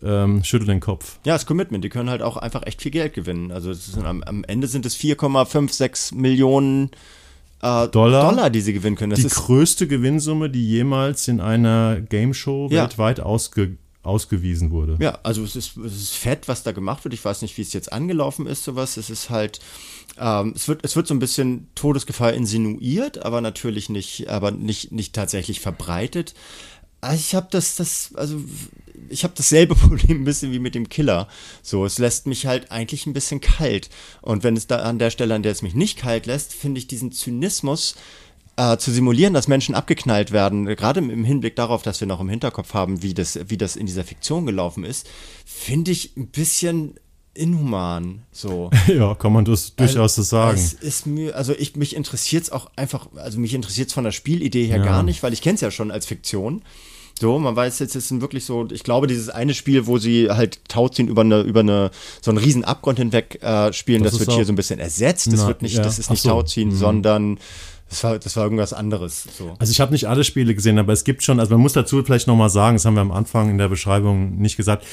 ähm, 0.03 0.43
schütteln 0.45 0.69
den 0.69 0.81
Kopf. 0.81 1.19
Ja, 1.25 1.35
das 1.35 1.47
Commitment, 1.47 1.85
die 1.85 1.89
können 1.89 2.11
halt 2.11 2.23
auch 2.23 2.37
einfach 2.37 2.67
echt 2.67 2.83
viel 2.83 2.91
Geld 2.91 3.15
gewinnen. 3.15 3.53
Also 3.53 3.73
am, 4.03 4.23
am 4.23 4.45
Ende 4.45 4.67
sind 4.67 4.87
es 4.87 4.97
4,56 4.97 6.15
Millionen 6.15 6.91
äh, 7.63 7.89
Dollar? 7.89 8.31
Dollar, 8.31 8.51
die 8.51 8.61
sie 8.61 8.73
gewinnen 8.73 8.97
können. 8.97 9.11
Das 9.11 9.21
die 9.21 9.27
ist 9.27 9.35
größte 9.37 9.87
Gewinnsumme, 9.87 10.49
die 10.51 10.67
jemals 10.67 11.29
in 11.29 11.41
einer 11.41 12.01
Game 12.01 12.33
Show 12.35 12.69
Ja. 12.71 12.83
weltweit 12.83 13.21
ausge, 13.21 13.77
ausgewiesen 14.03 14.71
wurde. 14.71 14.97
Ja, 15.01 15.19
also 15.23 15.45
es 15.45 15.57
ist, 15.57 15.77
es 15.77 15.95
ist 15.95 16.15
fett, 16.15 16.49
was 16.49 16.63
da 16.63 16.73
gemacht 16.73 17.05
wird. 17.05 17.13
Ich 17.13 17.25
weiß 17.25 17.43
nicht, 17.43 17.57
wie 17.59 17.63
es 17.63 17.73
jetzt 17.75 17.93
angelaufen 17.93 18.47
ist, 18.47 18.65
sowas. 18.65 18.97
Es 18.97 19.11
ist 19.11 19.29
halt, 19.29 19.61
ähm, 20.19 20.55
es 20.57 20.69
wird, 20.69 20.81
es 20.85 20.97
wird 20.97 21.07
so 21.07 21.13
ein 21.15 21.19
bisschen 21.19 21.69
Todesgefahr 21.75 22.33
insinuiert, 22.33 23.23
aber 23.25 23.43
natürlich 23.43 23.91
nicht, 23.91 24.31
aber 24.31 24.51
nicht, 24.53 24.91
nicht 24.93 25.15
tatsächlich 25.15 25.61
verbreitet. 25.61 26.33
Also 27.01 27.17
Ich 27.21 27.35
habe 27.35 27.49
das, 27.51 27.77
das, 27.77 28.11
also 28.15 28.41
ich 29.09 29.25
habe 29.25 29.35
dasselbe 29.37 29.75
Problem 29.77 30.23
ein 30.23 30.25
bisschen 30.25 30.53
wie 30.53 30.59
mit 30.59 30.75
dem 30.75 30.89
Killer. 30.89 31.29
So, 31.63 31.85
es 31.85 31.99
lässt 31.99 32.27
mich 32.27 32.47
halt 32.47 32.71
eigentlich 32.71 33.07
ein 33.07 33.13
bisschen 33.13 33.41
kalt. 33.41 33.91
Und 34.23 34.43
wenn 34.45 34.57
es 34.57 34.67
da 34.67 34.77
an 34.81 34.99
der 34.99 35.11
Stelle, 35.11 35.35
an 35.35 35.43
der 35.43 35.53
es 35.53 35.63
mich 35.63 35.75
nicht 35.75 35.99
kalt 35.99 36.27
lässt, 36.27 36.53
finde 36.55 36.79
ich 36.79 36.87
diesen 36.87 37.13
Zynismus 37.13 37.95
äh, 38.57 38.77
zu 38.77 38.91
simulieren, 38.91 39.33
dass 39.35 39.49
Menschen 39.49 39.75
abgeknallt 39.75 40.33
werden, 40.33 40.67
gerade 40.67 41.01
im 41.01 41.25
Hinblick 41.25 41.57
darauf, 41.57 41.83
dass 41.83 42.01
wir 42.01 42.07
noch 42.07 42.21
im 42.21 42.29
Hinterkopf 42.29 42.75
haben, 42.75 43.03
wie 43.03 43.15
das, 43.15 43.39
wie 43.49 43.57
das 43.57 43.77
in 43.77 43.87
dieser 43.87 44.05
Fiktion 44.05 44.45
gelaufen 44.47 44.85
ist, 44.85 45.09
finde 45.47 45.91
ich 45.93 46.17
ein 46.17 46.27
bisschen 46.29 46.95
inhuman. 47.33 48.23
So. 48.33 48.71
Ja, 48.89 49.15
kann 49.15 49.33
man 49.33 49.45
das 49.45 49.75
durchaus 49.77 50.17
so 50.17 50.23
sagen. 50.23 50.59
Es 50.59 50.73
ist 50.73 51.07
mir, 51.07 51.37
also 51.37 51.55
ich, 51.57 51.77
mich 51.77 51.95
interessiert 51.97 52.43
es 52.45 52.51
auch 52.51 52.71
einfach, 52.77 53.09
also 53.17 53.39
mich 53.39 53.55
interessiert 53.55 53.89
es 53.89 53.95
von 53.95 54.05
der 54.05 54.13
Spielidee 54.13 54.67
her 54.67 54.79
Ja. 54.79 54.85
gar 54.85 55.03
nicht, 55.03 55.23
weil 55.23 55.33
ich 55.33 55.41
kenne 55.43 55.55
es 55.55 55.61
ja 55.61 55.71
schon 55.71 55.91
als 55.91 56.07
Fiktion. 56.07 56.63
So, 57.21 57.39
man 57.39 57.55
weiß 57.55 57.81
jetzt, 57.81 57.95
es 57.97 58.09
sind 58.09 58.23
wirklich 58.23 58.47
so, 58.47 58.67
ich 58.73 58.83
glaube, 58.83 59.07
dieses 59.07 59.29
eine 59.29 59.53
Spiel, 59.53 59.87
wo 59.87 59.99
sie 59.99 60.31
halt 60.31 60.67
Tauziehen 60.69 61.07
über 61.07 61.21
eine, 61.21 61.43
über 61.43 61.61
eine, 61.61 61.91
so 62.23 62.31
einen 62.31 62.39
riesen 62.39 62.65
Abgrund 62.65 62.99
hinweg 62.99 63.43
äh, 63.43 63.73
spielen, 63.75 64.03
Das 64.03 64.13
das, 64.13 64.21
wird 64.21 64.33
hier 64.33 64.45
so 64.47 64.53
ein 64.53 64.57
bisschen 64.57 64.81
ersetzt. 64.81 65.27
Das 65.27 65.41
Na, 65.41 65.49
wird 65.49 65.61
nicht, 65.61 65.77
ja. 65.77 65.83
das 65.83 65.99
ist 65.99 66.11
nicht 66.11 66.23
so. 66.23 66.31
Tauziehen, 66.31 66.69
Mhm. 66.71 66.77
sondern 66.77 67.39
das 67.91 68.03
war, 68.05 68.19
das 68.19 68.37
war 68.37 68.45
irgendwas 68.45 68.73
anderes. 68.73 69.27
So. 69.37 69.55
Also 69.59 69.71
ich 69.71 69.81
habe 69.81 69.93
nicht 69.93 70.09
alle 70.09 70.25
Spiele 70.25 70.55
gesehen, 70.55 70.79
aber 70.79 70.95
es 70.95 71.05
gibt 71.05 71.23
schon, 71.23 71.41
also 71.41 71.53
man 71.53 71.61
muss 71.61 71.75
dazu 71.75 72.03
vielleicht 72.03 72.27
nochmal 72.27 72.49
sagen, 72.49 72.77
das 72.77 72.87
haben 72.87 72.95
wir 72.95 73.01
am 73.03 73.13
Anfang 73.13 73.51
in 73.51 73.59
der 73.59 73.69
Beschreibung 73.69 74.39
nicht 74.39 74.57
gesagt, 74.57 74.87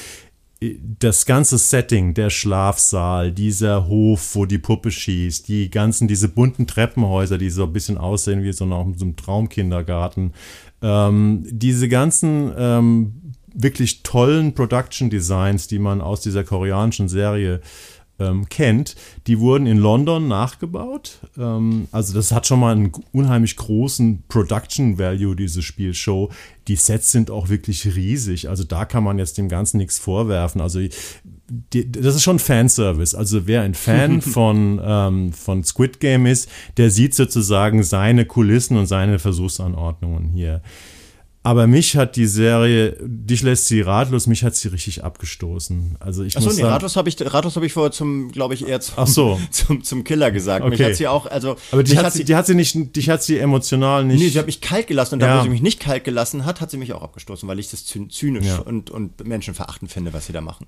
das 0.98 1.24
ganze 1.24 1.56
Setting, 1.56 2.14
der 2.14 2.30
Schlafsaal, 2.30 3.30
dieser 3.30 3.86
Hof, 3.86 4.34
wo 4.34 4.44
die 4.44 4.58
Puppe 4.58 4.90
schießt, 4.90 5.46
die 5.46 5.70
ganzen, 5.70 6.08
diese 6.08 6.28
bunten 6.28 6.66
Treppenhäuser, 6.66 7.38
die 7.38 7.48
so 7.48 7.62
ein 7.62 7.72
bisschen 7.72 7.96
aussehen 7.96 8.42
wie 8.42 8.52
so 8.52 8.66
nach 8.66 8.84
so 8.96 9.04
einem 9.04 9.14
Traumkindergarten, 9.14 10.32
ähm, 10.82 11.44
diese 11.48 11.88
ganzen 11.88 12.52
ähm, 12.56 13.32
wirklich 13.54 14.02
tollen 14.02 14.54
Production 14.54 15.10
Designs, 15.10 15.66
die 15.66 15.78
man 15.78 16.00
aus 16.00 16.20
dieser 16.20 16.44
koreanischen 16.44 17.08
Serie 17.08 17.60
ähm, 18.20 18.48
kennt, 18.48 18.96
die 19.26 19.38
wurden 19.38 19.66
in 19.66 19.78
London 19.78 20.28
nachgebaut. 20.28 21.20
Ähm, 21.36 21.88
also 21.92 22.14
das 22.14 22.32
hat 22.32 22.46
schon 22.46 22.60
mal 22.60 22.72
einen 22.74 22.92
unheimlich 23.12 23.56
großen 23.56 24.24
Production 24.28 24.98
Value, 24.98 25.36
diese 25.36 25.62
Spielshow. 25.62 26.30
Die 26.66 26.76
Sets 26.76 27.12
sind 27.12 27.30
auch 27.30 27.48
wirklich 27.48 27.86
riesig. 27.86 28.48
Also 28.48 28.64
da 28.64 28.84
kann 28.84 29.04
man 29.04 29.18
jetzt 29.18 29.38
dem 29.38 29.48
Ganzen 29.48 29.78
nichts 29.78 29.98
vorwerfen. 29.98 30.60
Also 30.60 30.80
die, 31.48 31.90
das 31.90 32.14
ist 32.14 32.22
schon 32.22 32.38
Fanservice. 32.38 33.14
Also 33.16 33.46
wer 33.46 33.62
ein 33.62 33.74
Fan 33.74 34.20
von, 34.22 34.80
ähm, 34.82 35.32
von 35.32 35.64
Squid 35.64 36.00
Game 36.00 36.26
ist, 36.26 36.48
der 36.76 36.90
sieht 36.90 37.14
sozusagen 37.14 37.82
seine 37.82 38.24
Kulissen 38.26 38.76
und 38.76 38.86
seine 38.86 39.18
Versuchsanordnungen 39.18 40.30
hier. 40.30 40.62
Aber 41.44 41.66
mich 41.66 41.96
hat 41.96 42.16
die 42.16 42.26
Serie, 42.26 42.96
dich 43.00 43.42
lässt 43.42 43.68
sie 43.68 43.80
ratlos, 43.80 44.26
mich 44.26 44.42
hat 44.44 44.54
sie 44.56 44.68
richtig 44.68 45.02
abgestoßen. 45.04 45.96
Also 45.98 46.22
ich 46.24 46.36
Achso, 46.36 46.48
muss 46.48 46.56
nee, 46.56 46.62
sagen, 46.62 46.72
Ratlos 46.74 46.96
habe 46.96 47.08
ich, 47.08 47.16
Ratlos 47.20 47.56
hab 47.56 47.62
ich 47.62 47.72
vorher 47.72 47.92
zum, 47.92 48.30
glaube 48.32 48.52
ich, 48.52 48.66
eher 48.68 48.80
zum, 48.80 48.94
Ach 48.98 49.06
so. 49.06 49.40
zum, 49.50 49.82
zum 49.82 50.04
Killer 50.04 50.30
gesagt. 50.30 50.64
Mich 50.68 50.74
Okay. 50.78 50.90
hat 50.90 50.96
sie 50.96 51.06
auch, 51.08 51.24
also, 51.26 51.56
aber 51.70 51.80
mich 51.82 51.90
dich 51.90 51.98
hat, 51.98 52.12
sie, 52.12 52.24
die 52.24 52.34
hat 52.36 52.44
sie 52.44 52.54
nicht, 52.54 52.94
dich 52.96 53.08
hat 53.08 53.22
sie 53.22 53.38
emotional 53.38 54.04
nicht. 54.04 54.20
Nee, 54.20 54.28
sie 54.28 54.38
hat 54.38 54.46
mich 54.46 54.60
kalt 54.60 54.88
gelassen 54.88 55.14
und 55.14 55.20
da, 55.20 55.28
Ja. 55.28 55.38
wo 55.38 55.44
sie 55.44 55.48
mich 55.48 55.62
nicht 55.62 55.80
kalt 55.80 56.04
gelassen 56.04 56.44
hat, 56.44 56.60
hat 56.60 56.70
sie 56.70 56.76
mich 56.76 56.92
auch 56.92 57.02
abgestoßen, 57.02 57.48
weil 57.48 57.58
ich 57.60 57.70
das 57.70 57.86
zyn- 57.86 58.10
zynisch 58.10 58.44
Ja. 58.46 58.58
und, 58.58 58.90
und 58.90 59.26
menschenverachtend 59.26 59.90
finde, 59.90 60.12
was 60.12 60.26
sie 60.26 60.32
da 60.34 60.42
machen. 60.42 60.66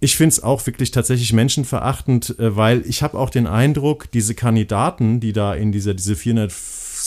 Ich 0.00 0.16
finde 0.16 0.28
es 0.28 0.42
auch 0.42 0.64
wirklich 0.66 0.92
tatsächlich 0.92 1.32
menschenverachtend, 1.32 2.38
äh, 2.38 2.56
weil 2.56 2.82
ich 2.86 3.02
habe 3.02 3.18
auch 3.18 3.30
den 3.30 3.46
Eindruck, 3.46 4.10
diese 4.12 4.34
Kandidaten, 4.34 5.20
die 5.20 5.32
da 5.32 5.54
in 5.54 5.72
dieser, 5.72 5.94
diese 5.94 6.14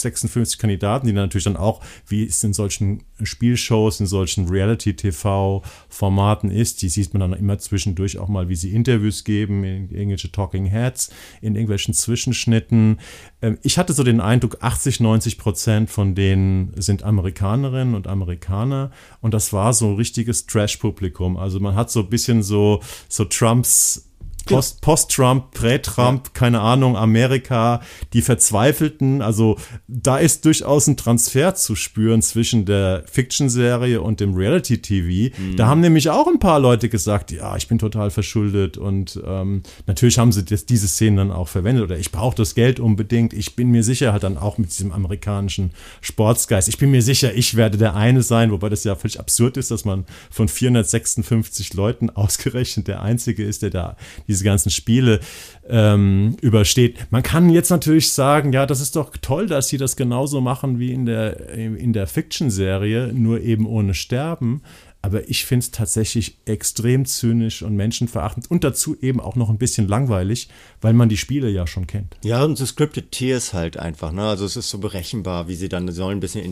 456 0.02 0.58
Kandidaten, 0.58 1.06
die 1.06 1.12
dann 1.12 1.24
natürlich 1.24 1.44
dann 1.44 1.56
auch, 1.56 1.80
wie 2.06 2.24
es 2.24 2.42
in 2.44 2.52
solchen 2.52 3.04
Spielshows, 3.22 4.00
in 4.00 4.06
solchen 4.06 4.48
Reality-TV-Formaten 4.48 6.50
ist, 6.50 6.82
die 6.82 6.88
sieht 6.88 7.14
man 7.14 7.20
dann 7.20 7.38
immer 7.38 7.58
zwischendurch 7.58 8.18
auch 8.18 8.28
mal, 8.28 8.48
wie 8.48 8.56
sie 8.56 8.74
Interviews 8.74 9.24
geben, 9.24 9.64
in 9.64 9.90
irgendwelche 9.90 10.32
Talking 10.32 10.66
Heads, 10.66 11.10
in 11.40 11.54
irgendwelchen 11.54 11.94
Zwischenschnitten. 11.94 12.98
Ähm, 13.40 13.58
Ich 13.62 13.78
hatte 13.78 13.92
so 13.92 14.02
den 14.02 14.20
Eindruck, 14.20 14.58
80, 14.60 15.00
90 15.00 15.38
Prozent 15.38 15.90
von 15.90 16.14
denen 16.14 16.72
sind 16.76 17.02
Amerikanerinnen 17.02 17.94
und 17.94 18.06
Amerikaner 18.06 18.90
und 19.20 19.34
das 19.34 19.52
war 19.52 19.72
so 19.72 19.90
ein 19.90 19.96
richtiges 19.96 20.46
Trash-Publikum. 20.46 21.36
Also 21.36 21.60
man 21.60 21.74
hat 21.74 21.90
so 21.90 22.00
ein 22.00 22.10
bisschen 22.10 22.42
so, 22.42 22.80
so 23.08 23.24
Trumps 23.24 24.11
Post, 24.46 24.80
Post-Trump, 24.80 25.52
Prä-Trump, 25.52 26.26
ja. 26.26 26.30
keine 26.32 26.60
Ahnung, 26.60 26.96
Amerika, 26.96 27.80
die 28.12 28.22
Verzweifelten. 28.22 29.22
Also 29.22 29.56
da 29.88 30.18
ist 30.18 30.44
durchaus 30.44 30.86
ein 30.86 30.96
Transfer 30.96 31.54
zu 31.54 31.74
spüren 31.74 32.22
zwischen 32.22 32.64
der 32.64 33.04
Fiction-Serie 33.10 34.00
und 34.00 34.20
dem 34.20 34.34
Reality-TV. 34.34 35.34
Mhm. 35.36 35.56
Da 35.56 35.66
haben 35.66 35.80
nämlich 35.80 36.10
auch 36.10 36.26
ein 36.26 36.38
paar 36.38 36.60
Leute 36.60 36.88
gesagt, 36.88 37.30
ja, 37.30 37.56
ich 37.56 37.68
bin 37.68 37.78
total 37.78 38.10
verschuldet 38.10 38.76
und 38.76 39.20
ähm, 39.24 39.62
natürlich 39.86 40.18
haben 40.18 40.32
sie 40.32 40.44
das, 40.44 40.66
diese 40.66 40.88
Szenen 40.88 41.16
dann 41.16 41.30
auch 41.32 41.48
verwendet 41.48 41.84
oder 41.84 41.98
ich 41.98 42.12
brauche 42.12 42.36
das 42.36 42.54
Geld 42.54 42.80
unbedingt. 42.80 43.32
Ich 43.32 43.56
bin 43.56 43.70
mir 43.70 43.82
sicher, 43.82 44.12
halt 44.12 44.22
dann 44.22 44.38
auch 44.38 44.58
mit 44.58 44.70
diesem 44.70 44.92
amerikanischen 44.92 45.72
Sportsgeist. 46.00 46.68
Ich 46.68 46.78
bin 46.78 46.90
mir 46.90 47.02
sicher, 47.02 47.34
ich 47.34 47.56
werde 47.56 47.78
der 47.78 47.94
eine 47.94 48.22
sein, 48.22 48.50
wobei 48.50 48.68
das 48.68 48.84
ja 48.84 48.94
völlig 48.94 49.20
absurd 49.20 49.56
ist, 49.56 49.70
dass 49.70 49.84
man 49.84 50.04
von 50.30 50.48
456 50.48 51.74
Leuten 51.74 52.10
ausgerechnet 52.22 52.88
der 52.88 53.02
Einzige 53.02 53.44
ist, 53.44 53.62
der 53.62 53.70
da 53.70 53.96
diese 54.32 54.44
ganzen 54.44 54.70
Spiele 54.70 55.20
ähm, 55.68 56.36
übersteht. 56.40 57.06
Man 57.10 57.22
kann 57.22 57.50
jetzt 57.50 57.70
natürlich 57.70 58.10
sagen, 58.12 58.52
ja, 58.52 58.66
das 58.66 58.80
ist 58.80 58.96
doch 58.96 59.10
toll, 59.20 59.46
dass 59.46 59.68
sie 59.68 59.78
das 59.78 59.96
genauso 59.96 60.40
machen 60.40 60.78
wie 60.78 60.92
in 60.92 61.06
der, 61.06 61.50
in 61.50 61.92
der 61.92 62.06
Fiction-Serie, 62.06 63.12
nur 63.12 63.40
eben 63.40 63.66
ohne 63.66 63.94
Sterben. 63.94 64.62
Aber 65.04 65.28
ich 65.28 65.44
finde 65.44 65.64
es 65.64 65.70
tatsächlich 65.72 66.38
extrem 66.44 67.04
zynisch 67.06 67.62
und 67.62 67.74
menschenverachtend 67.74 68.48
und 68.50 68.62
dazu 68.62 68.96
eben 69.00 69.20
auch 69.20 69.34
noch 69.34 69.50
ein 69.50 69.58
bisschen 69.58 69.88
langweilig, 69.88 70.48
weil 70.80 70.92
man 70.92 71.08
die 71.08 71.16
Spiele 71.16 71.50
ja 71.50 71.66
schon 71.66 71.88
kennt. 71.88 72.16
Ja, 72.22 72.44
und 72.44 72.56
so 72.56 72.64
Scripted 72.64 73.10
Tears 73.10 73.52
halt 73.52 73.76
einfach. 73.76 74.12
Ne? 74.12 74.22
Also 74.22 74.44
es 74.44 74.56
ist 74.56 74.70
so 74.70 74.78
berechenbar, 74.78 75.48
wie 75.48 75.56
sie 75.56 75.68
dann 75.68 75.90
sollen 75.90 76.18
ein 76.18 76.20
bisschen 76.20 76.44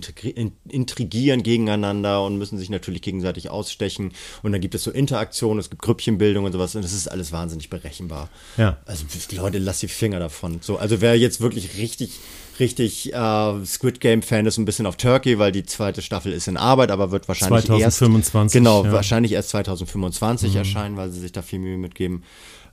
intrigieren 0.68 1.42
gegeneinander 1.44 2.24
und 2.24 2.38
müssen 2.38 2.58
sich 2.58 2.70
natürlich 2.70 3.02
gegenseitig 3.02 3.50
ausstechen. 3.50 4.12
Und 4.42 4.50
dann 4.50 4.60
gibt 4.60 4.74
es 4.74 4.82
so 4.82 4.90
Interaktionen, 4.90 5.60
es 5.60 5.70
gibt 5.70 5.82
Grüppchenbildung 5.82 6.44
und 6.44 6.52
sowas. 6.52 6.74
Und 6.74 6.82
das 6.82 6.92
ist 6.92 7.08
alles 7.08 7.30
wahnsinnig 7.30 7.70
berechenbar. 7.70 8.30
Ja. 8.56 8.78
Also 8.84 9.04
Leute, 9.32 9.58
lasst 9.58 9.82
die 9.82 9.88
Finger 9.88 10.18
davon. 10.18 10.58
So, 10.60 10.76
also 10.76 11.00
wer 11.00 11.16
jetzt 11.16 11.40
wirklich 11.40 11.78
richtig 11.78 12.18
richtig 12.60 13.12
äh, 13.12 13.64
Squid 13.64 14.00
Game 14.00 14.22
Fan 14.22 14.46
ist 14.46 14.58
ein 14.58 14.64
bisschen 14.64 14.86
auf 14.86 14.96
Turkey, 14.96 15.38
weil 15.38 15.52
die 15.52 15.64
zweite 15.64 16.02
Staffel 16.02 16.32
ist 16.32 16.48
in 16.48 16.56
Arbeit, 16.56 16.90
aber 16.90 17.10
wird 17.10 17.26
wahrscheinlich 17.28 17.64
2025, 17.64 18.38
erst 18.40 18.52
genau 18.52 18.84
ja. 18.84 18.92
wahrscheinlich 18.92 19.32
erst 19.32 19.50
2025 19.50 20.52
mhm. 20.52 20.56
erscheinen, 20.58 20.96
weil 20.96 21.10
sie 21.10 21.20
sich 21.20 21.32
da 21.32 21.42
viel 21.42 21.58
Mühe 21.58 21.78
mitgeben. 21.78 22.22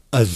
Also, 0.09 0.31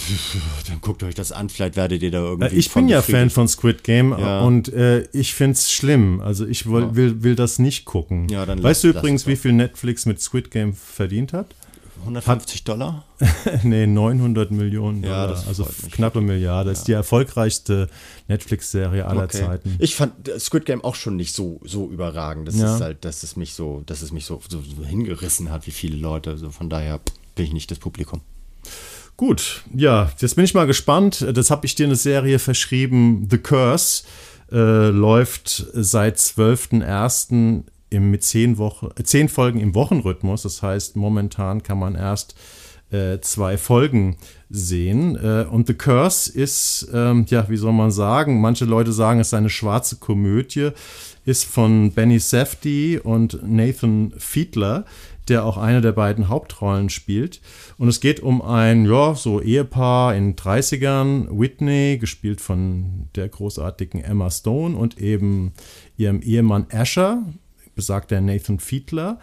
dann 0.68 0.82
guckt 0.82 1.02
euch 1.02 1.16
das 1.16 1.32
an, 1.32 1.48
vielleicht 1.48 1.78
werdet 1.78 2.04
ihr 2.04 2.12
da 2.12 2.20
irgendwie. 2.20 2.56
Ich 2.56 2.74
bin 2.74 2.90
ja 2.90 3.02
Fan 3.02 3.30
von 3.30 3.48
Squid 3.48 3.86
Game 3.86 4.12
ja. 4.12 4.42
und 4.42 4.72
äh, 4.74 5.08
ich 5.14 5.34
finde 5.34 5.54
es 5.54 5.72
schlimm. 5.72 6.20
Also, 6.20 6.46
ich 6.46 6.70
will, 6.70 6.94
will, 6.94 7.24
will 7.24 7.36
das 7.36 7.58
nicht 7.58 7.86
gucken. 7.86 8.28
Ja, 8.28 8.46
dann 8.46 8.62
weißt 8.62 8.84
lass, 8.84 8.94
du 8.94 9.00
übrigens, 9.00 9.28
wie 9.28 9.38
viel 9.38 9.54
Netflix 9.54 10.06
mit 10.06 10.22
Squid 10.22 10.52
Game 10.52 10.74
verdient 10.74 11.32
hat? 11.32 11.56
150 12.02 12.64
Dollar? 12.64 13.06
nee, 13.64 13.88
900 13.88 14.52
Millionen 14.52 15.02
Dollar. 15.02 15.36
Ja, 15.36 15.48
also 15.48 15.68
knappe 15.92 16.22
Milliarde. 16.22 16.70
Ja. 16.70 16.74
ist 16.74 16.88
die 16.88 16.94
erfolgreichste 16.94 17.88
Netflix-Serie 18.28 19.06
aller 19.06 19.24
okay. 19.24 19.46
Zeiten. 19.46 19.76
Ich 19.80 19.96
fand 19.96 20.30
Squid 20.40 20.66
Game 20.66 20.84
auch 20.84 20.96
schon 20.96 21.16
nicht 21.16 21.34
so, 21.34 21.60
so 21.64 21.90
überragend. 21.90 22.48
Das 22.48 22.58
ja. 22.58 22.76
ist 22.76 22.82
halt, 22.82 23.06
dass 23.06 23.24
es 23.24 23.36
mich 23.36 23.54
so, 23.54 23.84
dass 23.86 24.02
es 24.02 24.12
mich 24.12 24.26
so, 24.26 24.42
so, 24.50 24.62
so 24.62 24.86
hingerissen 24.86 25.52
hat, 25.52 25.68
wie 25.68 25.72
viele 25.72 25.98
Leute. 25.98 26.32
Also 26.32 26.50
von 26.52 26.70
daher 26.70 27.00
bin 27.36 27.46
ich 27.46 27.54
nicht 27.54 27.72
das 27.72 27.80
Publikum. 27.80 28.22
Gut, 29.18 29.64
ja, 29.76 30.12
jetzt 30.20 30.36
bin 30.36 30.46
ich 30.46 30.54
mal 30.54 30.66
gespannt. 30.66 31.26
Das 31.34 31.52
habe 31.52 31.66
ich 31.66 31.76
dir 31.76 31.86
eine 31.86 31.96
Serie 31.96 32.40
verschrieben. 32.40 33.28
The 33.30 33.38
Curse 33.38 34.04
äh, 34.52 34.90
läuft 34.90 35.66
seit 35.74 36.18
12.01 36.18 37.64
im, 37.92 38.10
mit 38.10 38.24
zehn, 38.24 38.58
Wochen, 38.58 38.90
äh, 38.98 39.04
zehn 39.04 39.30
Folgen 39.30 39.60
im 39.60 39.76
Wochenrhythmus. 39.76 40.42
Das 40.42 40.64
heißt, 40.64 40.96
momentan 40.96 41.62
kann 41.62 41.78
man 41.78 41.94
erst 41.94 42.36
äh, 42.90 43.20
zwei 43.22 43.58
Folgen 43.58 44.18
sehen. 44.50 45.16
Äh, 45.16 45.46
und 45.50 45.68
The 45.68 45.76
Curse 45.76 46.32
ist, 46.32 46.90
ähm, 46.94 47.26
ja, 47.30 47.48
wie 47.50 47.58
soll 47.58 47.74
man 47.74 47.92
sagen, 47.92 48.42
manche 48.42 48.66
Leute 48.66 48.92
sagen, 48.92 49.20
es 49.20 49.28
ist 49.28 49.34
eine 49.36 49.50
schwarze 49.50 49.98
Komödie, 49.98 50.72
ist 51.24 51.46
von 51.46 51.92
Benny 51.92 52.18
Safdie 52.18 52.98
und 52.98 53.40
Nathan 53.44 54.14
Fiedler 54.18 54.86
der 55.28 55.46
auch 55.46 55.58
eine 55.58 55.82
der 55.82 55.92
beiden 55.92 56.30
Hauptrollen 56.30 56.90
spielt. 56.90 57.42
Und 57.78 57.88
es 57.88 58.00
geht 58.00 58.20
um 58.20 58.42
ein, 58.42 58.86
ja, 58.86 59.16
so 59.16 59.42
Ehepaar 59.42 60.16
in 60.16 60.36
30ern, 60.36 61.28
Whitney, 61.32 61.98
gespielt 62.00 62.42
von 62.42 63.08
der 63.16 63.30
großartigen 63.30 64.04
Emma 64.04 64.30
Stone 64.30 64.76
und 64.76 65.00
eben 65.00 65.54
ihrem 65.98 66.22
Ehemann 66.22 66.68
Asher, 66.72 67.24
besagt 67.82 68.12
der 68.12 68.22
Nathan 68.22 68.60
Fiedler. 68.60 69.18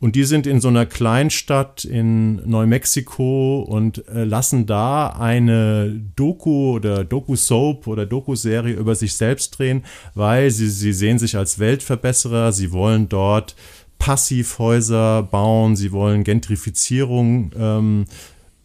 Und 0.00 0.16
die 0.16 0.24
sind 0.24 0.46
in 0.46 0.62
so 0.62 0.68
einer 0.68 0.86
Kleinstadt 0.86 1.84
in 1.84 2.36
Neumexiko 2.48 3.60
und 3.60 4.08
äh, 4.08 4.24
lassen 4.24 4.64
da 4.64 5.08
eine 5.08 6.00
Doku 6.16 6.72
oder 6.72 7.04
Doku-Soap 7.04 7.86
oder 7.86 8.06
Doku-Serie 8.06 8.74
über 8.74 8.94
sich 8.94 9.12
selbst 9.12 9.58
drehen, 9.58 9.84
weil 10.14 10.50
sie, 10.50 10.70
sie 10.70 10.94
sehen 10.94 11.18
sich 11.18 11.36
als 11.36 11.58
Weltverbesserer, 11.58 12.52
sie 12.52 12.72
wollen 12.72 13.10
dort 13.10 13.54
Passivhäuser 13.98 15.22
bauen, 15.24 15.76
sie 15.76 15.92
wollen 15.92 16.24
Gentrifizierung 16.24 17.50
ähm, 17.58 18.04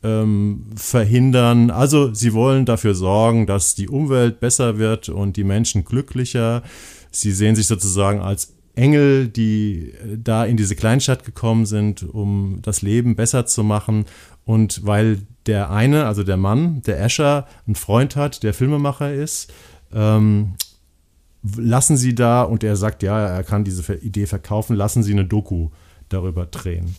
ähm, 0.03 0.67
verhindern. 0.77 1.69
Also 1.69 2.13
sie 2.13 2.33
wollen 2.33 2.65
dafür 2.65 2.95
sorgen, 2.95 3.45
dass 3.45 3.75
die 3.75 3.89
Umwelt 3.89 4.39
besser 4.39 4.77
wird 4.77 5.09
und 5.09 5.35
die 5.35 5.43
Menschen 5.43 5.83
glücklicher. 5.83 6.63
Sie 7.11 7.31
sehen 7.31 7.55
sich 7.55 7.67
sozusagen 7.67 8.21
als 8.21 8.53
Engel, 8.75 9.27
die 9.27 9.91
äh, 9.91 10.17
da 10.17 10.45
in 10.45 10.57
diese 10.57 10.75
Kleinstadt 10.75 11.25
gekommen 11.25 11.65
sind, 11.65 12.03
um 12.03 12.59
das 12.61 12.81
Leben 12.81 13.15
besser 13.15 13.45
zu 13.45 13.63
machen. 13.63 14.05
Und 14.45 14.85
weil 14.85 15.19
der 15.45 15.69
eine, 15.71 16.05
also 16.05 16.23
der 16.23 16.37
Mann, 16.37 16.81
der 16.83 17.01
Escher, 17.01 17.47
einen 17.65 17.75
Freund 17.75 18.15
hat, 18.15 18.43
der 18.43 18.53
Filmemacher 18.53 19.13
ist, 19.13 19.51
ähm, 19.93 20.53
lassen 21.57 21.97
Sie 21.97 22.15
da, 22.15 22.43
und 22.43 22.63
er 22.63 22.75
sagt, 22.75 23.03
ja, 23.03 23.27
er 23.27 23.43
kann 23.43 23.63
diese 23.63 23.93
Idee 23.95 24.25
verkaufen, 24.25 24.75
lassen 24.75 25.03
Sie 25.03 25.11
eine 25.11 25.25
Doku 25.25 25.69
darüber 26.09 26.45
drehen. 26.45 26.95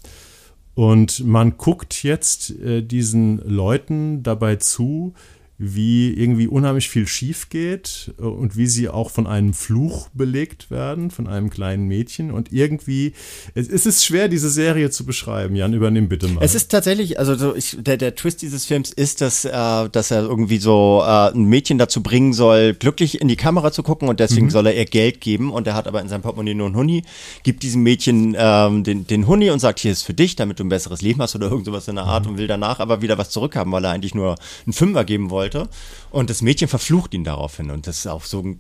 Und 0.75 1.25
man 1.25 1.57
guckt 1.57 2.03
jetzt 2.03 2.51
äh, 2.59 2.83
diesen 2.83 3.39
Leuten 3.49 4.23
dabei 4.23 4.57
zu, 4.57 5.15
wie 5.57 6.13
irgendwie 6.13 6.49
unheimlich 6.49 6.89
viel 6.89 7.07
schief 7.07 7.49
geht 7.49 8.13
äh, 8.19 8.23
und 8.23 8.57
wie 8.57 8.67
sie 8.67 8.89
auch 8.89 9.11
von 9.11 9.27
einem 9.27 9.55
Fluch 9.55 10.09
belegt 10.13 10.71
werden, 10.71 11.13
von 11.13 11.29
einem 11.29 11.49
kleinen 11.49 11.87
Mädchen. 11.87 12.33
Und 12.33 12.53
irgendwie, 12.53 13.13
es, 13.55 13.69
es 13.69 13.87
ist 13.87 14.05
schwer, 14.05 14.29
diese 14.29 14.51
Serie 14.51 14.91
zu 14.91 15.07
beschreiben. 15.07 15.55
Jan, 15.55 15.73
übernimm 15.73 16.09
bitte 16.09 16.27
mal. 16.27 16.43
Es 16.43 16.57
ist 16.57 16.71
tatsächlich, 16.71 17.21
also 17.21 17.37
so 17.37 17.55
ich, 17.55 17.77
der, 17.81 17.97
der 17.97 18.17
Twist 18.17 18.43
dieses 18.43 18.65
Films 18.65 18.91
ist, 18.91 19.21
dass, 19.21 19.45
äh, 19.45 19.89
dass 19.91 20.11
er 20.11 20.23
irgendwie 20.23 20.59
so 20.59 21.03
äh, 21.05 21.31
ein 21.31 21.45
Mädchen 21.45 21.79
dazu 21.79 22.03
bringen 22.03 22.33
soll, 22.33 22.75
glücklich 22.75 23.21
in 23.21 23.29
die 23.29 23.37
Kamera 23.37 23.71
zu 23.71 23.85
gucken 23.85 24.09
und 24.09 24.19
deswegen 24.19 24.47
mhm. 24.47 24.51
soll 24.51 24.67
er 24.67 24.75
ihr 24.77 24.87
Geld 24.87 25.21
geben. 25.21 25.53
Und 25.53 25.69
er 25.69 25.75
hat 25.75 25.87
aber 25.87 26.01
in 26.01 26.09
seinem 26.09 26.23
Portemonnaie 26.23 26.55
nur 26.55 26.67
einen 26.67 26.77
Huni, 26.77 27.05
gibt 27.45 27.63
diesem 27.63 27.85
Mädchen 27.85 28.35
ähm, 28.37 28.83
den, 28.83 29.07
den 29.07 29.29
Huni 29.29 29.51
und 29.51 29.61
sagt, 29.61 29.79
hier 29.79 29.93
ist 29.93 30.03
für 30.03 30.15
dich, 30.15 30.35
damit 30.35 30.59
du 30.59 30.65
ein 30.65 30.69
besseres 30.69 31.01
Leben 31.01 31.23
hast 31.23 31.37
oder 31.37 31.49
irgend 31.49 31.67
sowas 31.67 31.87
in 31.87 31.95
der 31.95 32.05
Art 32.05 32.25
mhm. 32.25 32.33
und 32.33 32.39
will 32.39 32.49
danach 32.49 32.81
aber 32.81 33.03
wieder 33.03 33.19
was 33.19 33.31
zurückhaben, 33.31 33.73
weil 33.73 33.85
er 33.85 33.93
eigentlich 33.93 34.17
nur 34.17 34.35
einen 34.67 34.73
Fünfer 34.73 35.05
geben 35.05 35.31
wollte 35.31 35.44
wollte. 35.45 35.69
Und 36.15 36.31
das 36.31 36.43
Mädchen 36.43 36.69
verflucht 36.69 37.15
ihn 37.15 37.25
daraufhin. 37.25 37.71
Und 37.71 37.87
das 37.87 37.99
ist 37.99 38.07
auch 38.07 38.25
so 38.25 38.57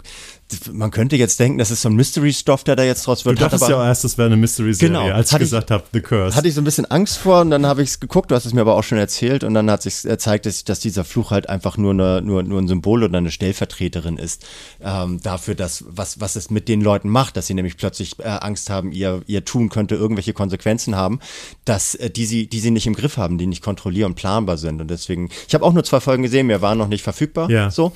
man 0.73 0.91
könnte 0.91 1.17
jetzt 1.17 1.41
denken, 1.41 1.59
das 1.59 1.71
ist 1.71 1.83
so 1.83 1.89
ein 1.89 1.95
Mystery-Stoff, 1.95 2.65
der 2.65 2.77
da 2.77 2.85
jetzt 2.85 3.07
draus 3.07 3.25
wird. 3.25 3.39
Du 3.39 3.43
dachtest 3.43 3.69
ja 3.69 3.77
auch 3.77 3.85
erst, 3.85 4.05
das 4.05 4.19
wäre 4.19 4.27
eine 4.27 4.37
Mystery-Serie, 4.37 4.93
genau, 4.93 5.15
als 5.15 5.33
ich 5.33 5.39
gesagt 5.39 5.71
habe, 5.71 5.85
The 5.93 6.01
Curse. 6.01 6.37
Hatte 6.37 6.49
ich 6.49 6.55
so 6.55 6.61
ein 6.61 6.65
bisschen 6.65 6.85
Angst 6.87 7.19
vor 7.19 7.41
und 7.41 7.51
dann 7.51 7.67
habe 7.67 7.83
ich 7.83 7.91
es 7.91 8.01
geguckt, 8.01 8.31
du 8.31 8.35
hast 8.35 8.45
es 8.45 8.53
mir 8.53 8.61
aber 8.61 8.77
auch 8.77 8.85
schon 8.85 8.99
erzählt 8.99 9.45
und 9.45 9.55
dann 9.55 9.71
hat 9.71 9.83
sich 9.83 10.03
gezeigt, 10.03 10.47
dass, 10.47 10.65
dass 10.65 10.81
dieser 10.81 11.05
Fluch 11.05 11.31
halt 11.31 11.49
einfach 11.49 11.77
nur, 11.77 11.93
eine, 11.93 12.23
nur, 12.23 12.43
nur 12.43 12.61
ein 12.61 12.69
Symbol 12.69 13.05
oder 13.05 13.19
eine 13.19 13.31
Stellvertreterin 13.31 14.19
ist 14.19 14.47
ähm, 14.83 15.21
dafür, 15.23 15.55
dass, 15.55 15.85
was, 15.89 16.21
was 16.21 16.37
es 16.37 16.51
mit 16.51 16.69
den 16.69 16.81
Leuten 16.81 17.09
macht, 17.09 17.37
dass 17.37 17.47
sie 17.47 17.55
nämlich 17.55 17.77
plötzlich 17.77 18.19
äh, 18.19 18.25
Angst 18.25 18.71
haben, 18.71 18.93
ihr, 18.93 19.23
ihr 19.27 19.45
Tun 19.45 19.69
könnte 19.71 19.95
irgendwelche 19.95 20.35
Konsequenzen 20.35 20.95
haben, 20.95 21.21
dass 21.65 21.95
äh, 21.95 22.11
die, 22.11 22.27
sie, 22.27 22.47
die 22.47 22.61
sie 22.61 22.71
nicht 22.71 22.87
im 22.87 22.95
Griff 22.95 23.17
haben, 23.17 23.39
die 23.39 23.47
nicht 23.47 23.63
kontrollierbar 23.63 24.05
und 24.05 24.15
planbar 24.17 24.59
sind. 24.59 24.81
Und 24.81 24.91
deswegen, 24.91 25.31
ich 25.49 25.55
habe 25.55 25.65
auch 25.65 25.73
nur 25.73 25.85
zwei 25.85 26.01
Folgen 26.01 26.23
gesehen, 26.23 26.47
mir 26.47 26.61
waren 26.61 26.79
noch 26.79 26.89
nicht 26.89 27.03
verfügbar. 27.03 27.44
Ja. 27.49 27.71
So. 27.71 27.93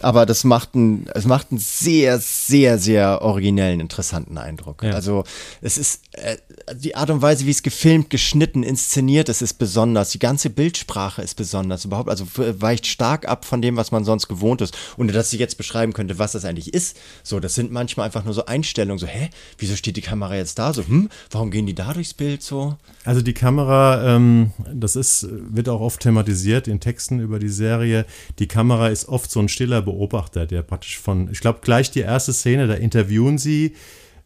Aber 0.00 0.26
das 0.26 0.44
macht 0.44 0.74
einen, 0.74 1.06
es 1.14 1.24
macht 1.24 1.50
einen 1.50 1.58
sehr, 1.58 2.18
sehr, 2.18 2.78
sehr 2.78 3.22
originellen, 3.22 3.80
interessanten 3.80 4.38
Eindruck. 4.38 4.82
Ja. 4.82 4.92
Also 4.92 5.24
es 5.60 5.76
ist 5.76 6.02
äh, 6.12 6.36
die 6.74 6.94
Art 6.94 7.10
und 7.10 7.22
Weise, 7.22 7.46
wie 7.46 7.50
es 7.50 7.62
gefilmt, 7.62 8.10
geschnitten, 8.10 8.62
inszeniert, 8.62 9.28
es 9.28 9.42
ist 9.42 9.54
besonders. 9.54 10.10
Die 10.10 10.18
ganze 10.18 10.50
Bildsprache 10.50 11.22
ist 11.22 11.34
besonders. 11.34 11.84
Überhaupt, 11.84 12.08
also 12.08 12.26
weicht 12.36 12.86
stark 12.86 13.26
ab 13.26 13.44
von 13.44 13.60
dem, 13.60 13.76
was 13.76 13.90
man 13.90 14.04
sonst 14.04 14.28
gewohnt 14.28 14.60
ist. 14.60 14.76
Und 14.96 15.12
dass 15.12 15.32
ich 15.32 15.40
jetzt 15.40 15.56
beschreiben 15.56 15.92
könnte, 15.92 16.18
was 16.18 16.32
das 16.32 16.44
eigentlich 16.44 16.74
ist. 16.74 16.96
So, 17.22 17.40
das 17.40 17.54
sind 17.54 17.72
manchmal 17.72 18.06
einfach 18.06 18.24
nur 18.24 18.34
so 18.34 18.46
Einstellungen. 18.46 18.98
So, 18.98 19.06
hä, 19.06 19.30
wieso 19.58 19.74
steht 19.74 19.96
die 19.96 20.02
Kamera 20.02 20.36
jetzt 20.36 20.58
da? 20.58 20.72
So, 20.72 20.86
hm, 20.86 21.08
warum 21.30 21.50
gehen 21.50 21.66
die 21.66 21.74
da 21.74 21.92
durchs 21.92 22.14
Bild 22.14 22.42
so? 22.42 22.76
Also 23.04 23.22
die 23.22 23.34
Kamera, 23.34 24.14
ähm, 24.14 24.52
das 24.72 24.94
ist, 24.94 25.26
wird 25.30 25.68
auch 25.68 25.80
oft 25.80 26.00
thematisiert 26.00 26.68
in 26.68 26.78
Texten 26.78 27.20
über 27.20 27.38
die 27.38 27.48
Serie. 27.48 28.04
Die 28.38 28.46
Kamera 28.46 28.88
ist 28.88 29.08
oft 29.08 29.30
so 29.30 29.40
ein 29.40 29.48
stiller 29.48 29.87
Beobachter, 29.88 30.46
der 30.46 30.62
praktisch 30.62 30.98
von, 30.98 31.28
ich 31.30 31.40
glaube, 31.40 31.60
gleich 31.62 31.90
die 31.90 32.00
erste 32.00 32.32
Szene, 32.32 32.66
da 32.66 32.74
interviewen 32.74 33.38
sie 33.38 33.74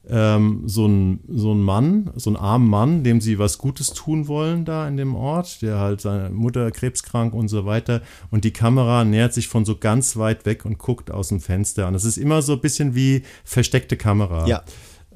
ähm, 0.09 0.65
so 0.67 0.87
ein, 0.87 1.21
so 1.29 1.55
Mann, 1.55 2.11
so 2.17 2.31
einen 2.31 2.37
armen 2.37 2.69
Mann, 2.69 3.05
dem 3.05 3.21
sie 3.21 3.39
was 3.39 3.59
Gutes 3.59 3.93
tun 3.93 4.27
wollen 4.27 4.65
da 4.65 4.89
in 4.89 4.97
dem 4.97 5.15
Ort, 5.15 5.63
der 5.63 5.79
halt 5.79 6.01
seine 6.01 6.31
Mutter 6.31 6.71
krebskrank 6.71 7.35
und 7.35 7.49
so 7.49 7.67
weiter. 7.67 8.03
Und 8.31 8.45
die 8.45 8.53
Kamera 8.53 9.05
nähert 9.05 9.33
sich 9.33 9.49
von 9.49 9.65
so 9.65 9.77
ganz 9.77 10.17
weit 10.17 10.45
weg 10.45 10.65
und 10.65 10.79
guckt 10.79 11.11
aus 11.11 11.29
dem 11.29 11.41
Fenster. 11.41 11.87
Und 11.87 11.95
es 11.95 12.05
ist 12.05 12.17
immer 12.17 12.43
so 12.43 12.55
ein 12.55 12.61
bisschen 12.61 12.95
wie 12.95 13.23
versteckte 13.45 13.97
Kamera. 13.97 14.47
Ja. 14.49 14.65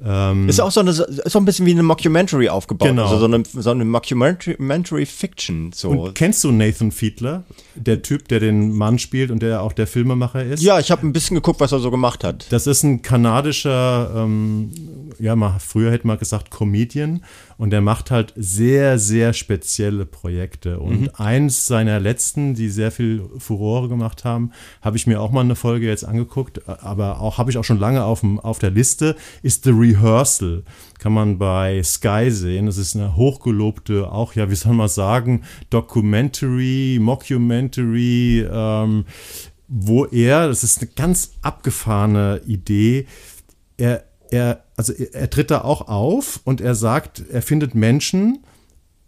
Ähm, 0.03 0.47
ist 0.47 0.59
auch 0.59 0.71
so, 0.71 0.79
eine, 0.79 0.91
ist 0.91 1.35
auch 1.35 1.39
ein 1.39 1.45
bisschen 1.45 1.65
wie 1.65 1.71
eine 1.71 1.83
Mockumentary 1.83 2.49
aufgebaut. 2.49 2.89
Genau. 2.89 3.03
Also 3.03 3.19
so 3.19 3.25
eine, 3.25 3.43
so 3.45 3.71
eine 3.71 3.85
Mockumentary 3.85 5.05
Fiction. 5.05 5.71
So. 5.73 5.89
Und 5.89 6.15
kennst 6.15 6.43
du 6.43 6.51
Nathan 6.51 6.91
Fiedler? 6.91 7.43
Der 7.75 8.01
Typ, 8.01 8.27
der 8.27 8.39
den 8.39 8.75
Mann 8.75 8.99
spielt 8.99 9.31
und 9.31 9.41
der 9.41 9.61
auch 9.61 9.73
der 9.73 9.87
Filmemacher 9.87 10.43
ist? 10.43 10.61
Ja, 10.61 10.79
ich 10.79 10.91
habe 10.91 11.05
ein 11.05 11.13
bisschen 11.13 11.35
geguckt, 11.35 11.59
was 11.59 11.71
er 11.71 11.79
so 11.79 11.91
gemacht 11.91 12.23
hat. 12.23 12.45
Das 12.51 12.67
ist 12.67 12.83
ein 12.83 13.01
kanadischer, 13.01 14.11
ähm, 14.15 14.71
ja, 15.19 15.35
mal, 15.35 15.57
früher 15.59 15.91
hätte 15.91 16.07
man 16.07 16.19
gesagt 16.19 16.51
Comedian. 16.51 17.23
Und 17.57 17.73
er 17.73 17.81
macht 17.81 18.11
halt 18.11 18.33
sehr, 18.35 18.99
sehr 18.99 19.33
spezielle 19.33 20.05
Projekte. 20.05 20.79
Und 20.79 21.01
mhm. 21.01 21.09
eins 21.15 21.65
seiner 21.65 21.99
letzten, 21.99 22.53
die 22.53 22.69
sehr 22.69 22.91
viel 22.91 23.23
Furore 23.39 23.89
gemacht 23.89 24.23
haben, 24.23 24.51
habe 24.81 24.97
ich 24.97 25.07
mir 25.07 25.19
auch 25.19 25.31
mal 25.31 25.41
eine 25.41 25.55
Folge 25.55 25.87
jetzt 25.87 26.05
angeguckt, 26.05 26.67
aber 26.69 27.19
auch 27.19 27.39
habe 27.39 27.49
ich 27.49 27.57
auch 27.57 27.63
schon 27.63 27.79
lange 27.79 28.03
auf, 28.03 28.19
dem, 28.21 28.39
auf 28.39 28.59
der 28.59 28.69
Liste, 28.69 29.15
ist 29.41 29.63
The 29.63 29.71
Rehearsal. 29.71 30.63
Kann 30.99 31.13
man 31.13 31.37
bei 31.37 31.81
Sky 31.83 32.29
sehen. 32.29 32.67
Das 32.67 32.77
ist 32.77 32.95
eine 32.95 33.15
hochgelobte, 33.15 34.11
auch 34.11 34.33
ja, 34.33 34.49
wie 34.49 34.55
soll 34.55 34.73
man 34.73 34.87
sagen, 34.87 35.43
Documentary, 35.69 36.99
Mockumentary, 37.01 38.47
ähm, 38.51 39.05
wo 39.67 40.05
er, 40.05 40.47
das 40.47 40.63
ist 40.63 40.81
eine 40.81 40.91
ganz 40.95 41.33
abgefahrene 41.41 42.41
Idee, 42.45 43.07
er 43.77 44.06
er, 44.31 44.63
also 44.75 44.93
er 44.93 45.29
tritt 45.29 45.51
da 45.51 45.61
auch 45.61 45.87
auf 45.87 46.39
und 46.43 46.61
er 46.61 46.75
sagt, 46.75 47.23
er 47.31 47.41
findet 47.41 47.75
Menschen, 47.75 48.39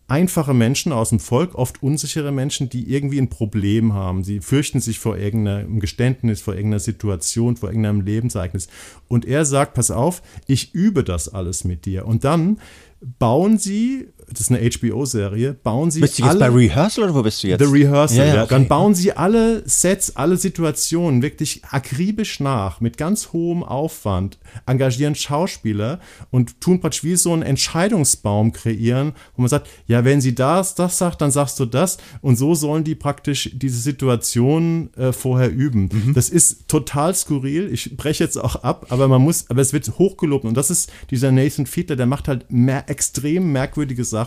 einfache 0.10 0.54
Menschen 0.54 0.92
aus 0.92 1.10
dem 1.10 1.20
Volk, 1.20 1.56
oft 1.56 1.82
unsichere 1.84 2.32
Menschen, 2.32 2.70
die 2.70 2.92
irgendwie 2.92 3.20
ein 3.20 3.30
Problem 3.30 3.94
haben. 3.94 4.24
Sie 4.24 4.42
fürchten 4.42 4.82
sich 4.82 5.00
vor 5.00 5.18
irgendeinem 5.18 5.80
Geständnis, 5.80 6.42
vor 6.42 6.56
irgendeiner 6.56 6.80
Situation, 6.80 7.58
vor 7.58 7.70
irgendeinem 7.70 8.02
Lebensereignis. 8.02 8.68
Und 9.08 9.26
er 9.26 9.46
sagt, 9.46 9.76
pass 9.76 9.92
auf, 9.92 10.22
ich 10.48 10.74
übe 10.74 11.04
das 11.04 11.30
alles 11.30 11.64
mit 11.64 11.86
dir. 11.86 12.06
Und 12.06 12.24
dann 12.24 12.60
bauen 13.02 13.58
sie, 13.58 14.10
das 14.30 14.42
ist 14.42 14.52
eine 14.52 14.60
HBO-Serie, 14.70 15.54
bauen 15.54 15.92
sie. 15.92 16.02
Bist 16.02 16.20
du 16.20 16.24
jetzt 16.24 16.32
alle, 16.32 16.40
bei 16.40 16.50
Rehearsal 16.50 17.06
oder 17.06 17.16
wo 17.16 17.24
bist 17.24 17.44
du 17.44 17.48
jetzt? 17.48 17.64
The 17.64 17.72
Rehearsal, 17.72 18.18
ja. 18.18 18.26
ja, 18.26 18.36
ja. 18.36 18.44
Okay. 18.44 18.54
Dann 18.54 18.68
bauen 18.68 18.96
sie 18.96 19.14
alle 19.14 19.68
Sets, 19.68 20.16
alle 20.16 20.38
Situationen 20.38 21.22
wirklich 21.22 21.64
akribisch 21.66 22.40
nach, 22.40 22.80
mit 22.80 22.98
ganz 22.98 23.34
hohem 23.34 23.64
Aufwand, 23.64 24.38
engagieren 24.66 25.16
Schauspieler 25.16 26.00
und 26.32 26.62
tun 26.62 26.80
praktisch 26.80 27.04
wie 27.04 27.16
so 27.16 27.34
einen 27.34 27.42
Entscheidungsbaum 27.42 28.52
kreieren, 28.52 29.14
wo 29.36 29.42
man 29.42 29.50
sagt, 29.50 29.68
ja, 29.88 30.06
wenn 30.06 30.22
sie 30.22 30.36
das, 30.36 30.76
das 30.76 30.98
sagt, 30.98 31.22
dann 31.22 31.32
sagst 31.32 31.60
du 31.60 31.66
das. 31.66 31.98
Und 32.22 32.38
so 32.38 32.54
sollen 32.56 32.84
die 32.84 32.96
praktisch 32.96 33.52
diese 33.54 33.80
Situation 33.80 34.94
äh, 34.96 35.12
vorher 35.12 35.52
üben. 35.52 35.90
Mhm. 35.92 36.14
Das 36.14 36.30
ist 36.30 36.68
total 36.68 37.16
skurril. 37.16 37.72
Ich 37.74 37.98
breche 37.98 38.24
jetzt 38.24 38.38
auch 38.38 38.58
ab, 38.58 38.88
aber 38.90 39.08
man 39.08 39.22
muss, 39.22 39.50
aber 39.50 39.62
es 39.62 39.74
wird 39.74 39.98
hochgelobt. 39.98 40.46
Und 40.46 40.56
das 40.56 40.70
ist 40.70 40.92
dieser 41.10 41.32
Nathan 41.32 41.66
Fiedler, 41.66 41.96
der 41.96 42.06
macht 42.06 42.28
halt 42.28 42.52
mehr 42.52 42.90
extrem 42.90 43.52
merkwürdige 43.52 44.04
Sachen 44.04 44.19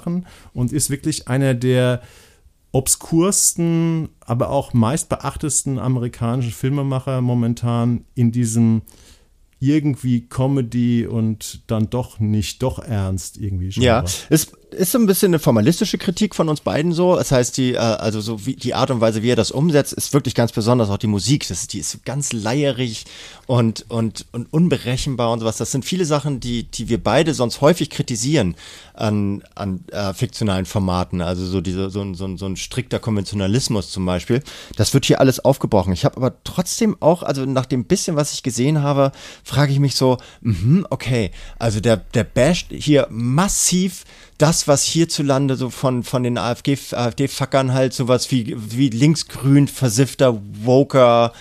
und 0.55 0.72
ist 0.72 0.90
wirklich 0.90 1.28
einer 1.28 1.55
der 1.55 2.03
obskursten, 2.72 4.09
aber 4.20 4.51
auch 4.51 4.72
meistbeachtesten 4.72 5.78
amerikanischen 5.78 6.53
Filmemacher 6.53 7.20
momentan 7.20 8.05
in 8.14 8.32
diesem 8.32 8.82
irgendwie 9.61 10.26
Comedy 10.26 11.07
und 11.07 11.62
dann 11.68 11.90
doch 11.90 12.18
nicht, 12.18 12.62
doch 12.62 12.80
ernst 12.80 13.36
irgendwie. 13.36 13.68
Genre. 13.68 13.86
Ja, 13.86 14.05
es 14.28 14.53
ist 14.75 14.93
so 14.93 14.99
ein 14.99 15.07
bisschen 15.07 15.31
eine 15.31 15.39
formalistische 15.39 15.99
Kritik 15.99 16.35
von 16.35 16.49
uns 16.49 16.61
beiden 16.61 16.93
so. 16.93 17.16
Das 17.16 17.33
heißt, 17.33 17.57
die, 17.57 17.75
äh, 17.75 17.79
also 17.79 18.20
so 18.20 18.47
wie 18.47 18.55
die 18.55 18.75
Art 18.75 18.91
und 18.91 19.01
Weise, 19.01 19.23
wie 19.23 19.31
er 19.31 19.37
das 19.37 19.51
umsetzt, 19.51 19.93
ist 19.93 20.12
wirklich 20.12 20.35
ganz 20.35 20.53
besonders. 20.53 20.91
Auch 20.91 20.99
die 20.99 21.07
Musik, 21.07 21.47
das 21.49 21.66
die 21.66 21.79
ist 21.79 22.05
ganz 22.05 22.33
leierig 22.33 23.05
und, 23.47 23.85
und, 23.89 24.27
und 24.33 24.53
unberechenbar 24.53 25.33
und 25.33 25.41
sowas. 25.41 25.57
Das 25.57 25.70
sind 25.70 25.85
viele 25.85 26.05
Sachen, 26.05 26.41
die, 26.41 26.64
die 26.64 26.89
wir 26.89 27.03
beide 27.03 27.35
sonst 27.35 27.61
häufig 27.61 27.91
kritisieren 27.91 28.55
an, 28.95 29.43
an 29.55 29.85
äh, 29.91 30.12
fiktionalen 30.14 30.66
Formaten. 30.66 31.20
Also 31.20 31.47
so 31.47 31.61
diese, 31.61 31.91
so, 31.91 32.03
ein, 32.03 32.14
so, 32.14 32.37
so 32.37 32.47
ein 32.47 32.57
strikter 32.57 32.99
Konventionalismus 32.99 33.91
zum 33.91 34.07
Beispiel. 34.07 34.43
Das 34.77 34.95
wird 34.95 35.05
hier 35.05 35.20
alles 35.20 35.45
aufgebrochen. 35.45 35.93
Ich 35.93 36.05
habe 36.05 36.16
aber 36.16 36.35
trotzdem 36.45 36.97
auch, 37.01 37.23
also 37.23 37.45
nach 37.45 37.66
dem 37.66 37.85
bisschen, 37.85 38.16
was 38.16 38.33
ich 38.33 38.43
gesehen 38.43 38.83
habe, 38.83 39.12
frage 39.45 39.73
ich 39.73 39.79
mich 39.79 39.95
so, 39.97 40.18
mh, 40.41 40.87
okay, 40.91 41.31
also 41.59 41.81
der, 41.81 41.97
der 41.97 42.25
basht 42.25 42.68
hier 42.70 43.07
massiv 43.11 44.05
das, 44.39 44.68
was 44.68 44.85
hierzulande 44.85 45.57
so 45.57 45.70
von, 45.70 46.03
von 46.03 46.22
den 46.22 46.39
AfD-Fackern 46.39 47.70
AfD 47.70 47.72
halt 47.74 47.93
sowas 47.93 48.30
wie, 48.30 48.55
wie 48.57 48.89
linksgrün, 48.89 49.68
versiffter, 49.68 50.41
woker 50.62 51.33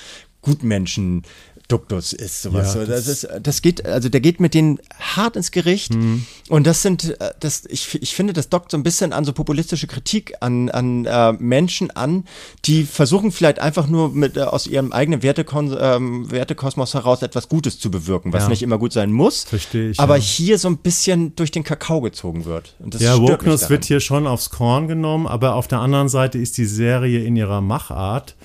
Gutmenschen 0.41 1.23
Duktus 1.71 2.11
ist 2.13 2.41
sowas. 2.41 2.75
Ja, 2.75 2.85
das, 2.85 3.07
ist, 3.07 3.27
das 3.41 3.61
geht, 3.61 3.85
also 3.85 4.09
der 4.09 4.19
geht 4.19 4.39
mit 4.39 4.53
denen 4.53 4.79
hart 4.99 5.35
ins 5.35 5.51
Gericht. 5.51 5.93
Mhm. 5.93 6.25
Und 6.49 6.67
das 6.67 6.81
sind, 6.81 7.19
äh, 7.19 7.31
das, 7.39 7.63
ich, 7.69 8.01
ich 8.01 8.13
finde, 8.13 8.33
das 8.33 8.49
dockt 8.49 8.71
so 8.71 8.77
ein 8.77 8.83
bisschen 8.83 9.13
an 9.13 9.23
so 9.23 9.31
populistische 9.31 9.87
Kritik 9.87 10.33
an, 10.41 10.69
an 10.69 11.05
äh, 11.05 11.31
Menschen 11.33 11.91
an, 11.91 12.25
die 12.65 12.83
versuchen 12.83 13.31
vielleicht 13.31 13.59
einfach 13.59 13.87
nur 13.87 14.09
mit 14.09 14.35
äh, 14.35 14.41
aus 14.41 14.67
ihrem 14.67 14.91
eigenen 14.91 15.23
Wertekon 15.23 15.75
ähm, 15.79 16.29
Wertekosmos 16.29 16.93
heraus 16.93 17.21
etwas 17.21 17.47
Gutes 17.47 17.79
zu 17.79 17.89
bewirken, 17.89 18.33
was 18.33 18.43
ja. 18.43 18.49
nicht 18.49 18.63
immer 18.63 18.77
gut 18.77 18.91
sein 18.91 19.11
muss. 19.11 19.43
Verstehe 19.45 19.91
ich. 19.91 19.99
Aber 19.99 20.17
ja. 20.17 20.23
hier 20.23 20.57
so 20.57 20.67
ein 20.67 20.77
bisschen 20.77 21.35
durch 21.35 21.51
den 21.51 21.63
Kakao 21.63 22.01
gezogen 22.01 22.45
wird. 22.45 22.75
ja, 22.99 23.19
Wokeness 23.21 23.69
wird 23.69 23.85
hier 23.85 24.01
schon 24.01 24.27
aufs 24.27 24.49
Korn 24.49 24.87
genommen, 24.87 25.27
aber 25.27 25.55
auf 25.55 25.67
der 25.67 25.79
anderen 25.79 26.09
Seite 26.09 26.37
ist 26.37 26.57
die 26.57 26.65
Serie 26.65 27.23
in 27.23 27.35
ihrer 27.35 27.61
Machart 27.61 28.35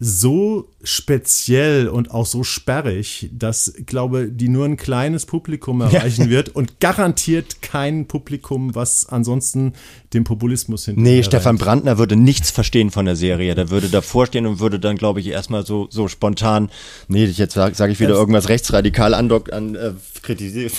so 0.00 0.68
speziell 0.82 1.88
und 1.88 2.10
auch 2.10 2.26
so 2.26 2.42
sperrig, 2.42 3.30
dass, 3.32 3.72
glaube 3.86 4.28
die 4.30 4.48
nur 4.48 4.64
ein 4.66 4.76
kleines 4.76 5.24
Publikum 5.24 5.80
erreichen 5.80 6.24
ja. 6.24 6.30
wird 6.30 6.48
und 6.50 6.80
garantiert 6.80 7.62
kein 7.62 8.06
Publikum, 8.06 8.74
was 8.74 9.06
ansonsten 9.08 9.72
dem 10.12 10.24
Populismus 10.24 10.86
hinterher 10.86 11.16
Nee, 11.16 11.22
Stefan 11.22 11.58
Brandner 11.58 11.96
würde 11.96 12.16
nichts 12.16 12.50
verstehen 12.50 12.90
von 12.90 13.04
der 13.04 13.16
Serie. 13.16 13.54
Der 13.54 13.70
würde 13.70 13.88
davor 13.88 14.26
stehen 14.26 14.46
und 14.46 14.58
würde 14.58 14.80
dann, 14.80 14.96
glaube 14.96 15.20
ich, 15.20 15.28
erstmal 15.28 15.64
so, 15.64 15.86
so 15.90 16.08
spontan, 16.08 16.70
nee, 17.08 17.24
jetzt 17.24 17.54
sage 17.54 17.74
sag 17.74 17.90
ich 17.90 18.00
wieder 18.00 18.14
irgendwas 18.14 18.48
rechtsradikal 18.48 19.14
andockt, 19.14 19.52
an, 19.52 19.74
äh, 19.76 19.92
kritisiert. 20.22 20.72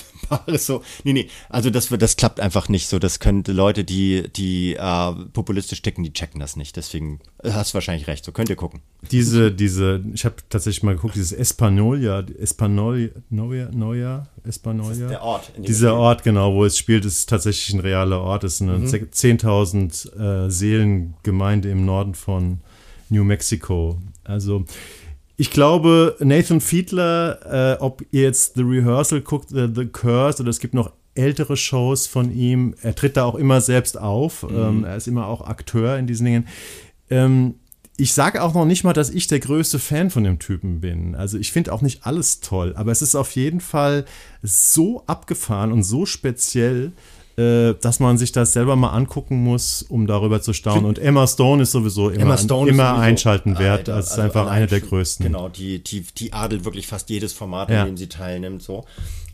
So. 0.57 0.81
Nee, 1.03 1.13
nee, 1.13 1.29
also 1.49 1.69
das, 1.69 1.89
das 1.89 2.15
klappt 2.15 2.39
einfach 2.39 2.69
nicht 2.69 2.87
so. 2.87 2.99
Das 2.99 3.19
könnte 3.19 3.51
Leute, 3.51 3.83
die, 3.83 4.29
die 4.35 4.75
äh, 4.75 5.11
populistisch 5.33 5.81
ticken, 5.81 6.03
die 6.03 6.13
checken 6.13 6.39
das 6.39 6.55
nicht. 6.55 6.75
Deswegen 6.75 7.19
hast 7.43 7.71
du 7.71 7.75
wahrscheinlich 7.75 8.07
recht. 8.07 8.25
So 8.25 8.31
könnt 8.31 8.49
ihr 8.49 8.55
gucken. 8.55 8.81
Diese, 9.11 9.51
diese, 9.51 10.03
ich 10.13 10.25
habe 10.25 10.35
tatsächlich 10.49 10.83
mal 10.83 10.95
geguckt, 10.95 11.15
dieses 11.15 11.31
Espanolia, 11.31 12.25
Espanolia, 12.39 13.09
Noia, 13.29 13.69
Noia, 13.71 14.27
Espanolia. 14.43 14.89
Das 14.89 14.99
ist 14.99 15.09
der 15.09 15.21
Ort. 15.21 15.51
Dieser 15.57 15.89
Spiel. 15.89 15.99
Ort, 15.99 16.23
genau, 16.23 16.53
wo 16.53 16.65
es 16.65 16.77
spielt, 16.77 17.05
ist 17.05 17.29
tatsächlich 17.29 17.73
ein 17.73 17.81
realer 17.81 18.21
Ort. 18.21 18.43
Es 18.43 18.55
ist 18.55 18.61
eine 18.61 18.79
mhm. 18.79 18.85
10.000 18.85 20.45
äh, 20.45 20.49
Seelengemeinde 20.49 21.69
im 21.69 21.85
Norden 21.85 22.15
von 22.15 22.59
New 23.09 23.23
Mexico. 23.23 23.99
Also 24.23 24.65
ich 25.37 25.51
glaube, 25.51 26.15
Nathan 26.19 26.61
Fiedler, 26.61 27.75
äh, 27.75 27.81
ob 27.81 28.03
ihr 28.11 28.23
jetzt 28.23 28.55
The 28.55 28.61
Rehearsal 28.61 29.21
guckt, 29.21 29.51
äh, 29.51 29.69
The 29.73 29.85
Curse, 29.85 30.41
oder 30.41 30.49
es 30.49 30.59
gibt 30.59 30.73
noch 30.73 30.91
ältere 31.13 31.57
Shows 31.57 32.07
von 32.07 32.31
ihm, 32.31 32.75
er 32.81 32.95
tritt 32.95 33.17
da 33.17 33.25
auch 33.25 33.35
immer 33.35 33.61
selbst 33.61 33.99
auf, 33.99 34.43
mhm. 34.43 34.55
ähm, 34.55 34.83
er 34.83 34.97
ist 34.97 35.07
immer 35.07 35.27
auch 35.27 35.41
Akteur 35.41 35.97
in 35.97 36.07
diesen 36.07 36.25
Dingen. 36.25 36.47
Ähm, 37.09 37.55
ich 37.97 38.13
sage 38.13 38.43
auch 38.43 38.53
noch 38.53 38.65
nicht 38.65 38.83
mal, 38.83 38.93
dass 38.93 39.09
ich 39.09 39.27
der 39.27 39.39
größte 39.39 39.79
Fan 39.79 40.09
von 40.09 40.25
dem 40.25 40.39
Typen 40.39 40.81
bin. 40.81 41.15
Also 41.15 41.37
ich 41.37 41.53
finde 41.53 41.71
auch 41.71 41.81
nicht 41.81 42.05
alles 42.05 42.41
toll, 42.41 42.73
aber 42.75 42.91
es 42.91 43.01
ist 43.01 43.15
auf 43.15 43.31
jeden 43.31 43.61
Fall 43.61 44.03
so 44.43 45.03
abgefahren 45.07 45.71
und 45.71 45.83
so 45.83 46.05
speziell, 46.05 46.91
dass 47.37 47.99
man 47.99 48.17
sich 48.17 48.31
das 48.31 48.53
selber 48.53 48.75
mal 48.75 48.91
angucken 48.91 49.43
muss, 49.43 49.83
um 49.83 50.07
darüber 50.07 50.41
zu 50.41 50.53
staunen. 50.53 50.85
Und 50.85 50.99
Emma 50.99 51.27
Stone 51.27 51.63
ist 51.63 51.71
sowieso 51.71 52.09
immer, 52.09 52.21
immer 52.21 52.37
sowieso 52.37 52.81
einschalten 52.81 53.59
wert. 53.59 53.89
Das 53.89 54.05
ist 54.05 54.11
also 54.11 54.21
einfach 54.21 54.47
eine 54.47 54.67
der 54.67 54.79
größten. 54.79 55.25
Genau, 55.25 55.49
die, 55.49 55.83
die, 55.83 56.01
die 56.17 56.31
adelt 56.31 56.63
wirklich 56.63 56.87
fast 56.87 57.09
jedes 57.09 57.33
Format, 57.33 57.69
ja. 57.69 57.81
in 57.81 57.87
dem 57.87 57.97
sie 57.97 58.07
teilnimmt. 58.07 58.63
So. 58.63 58.85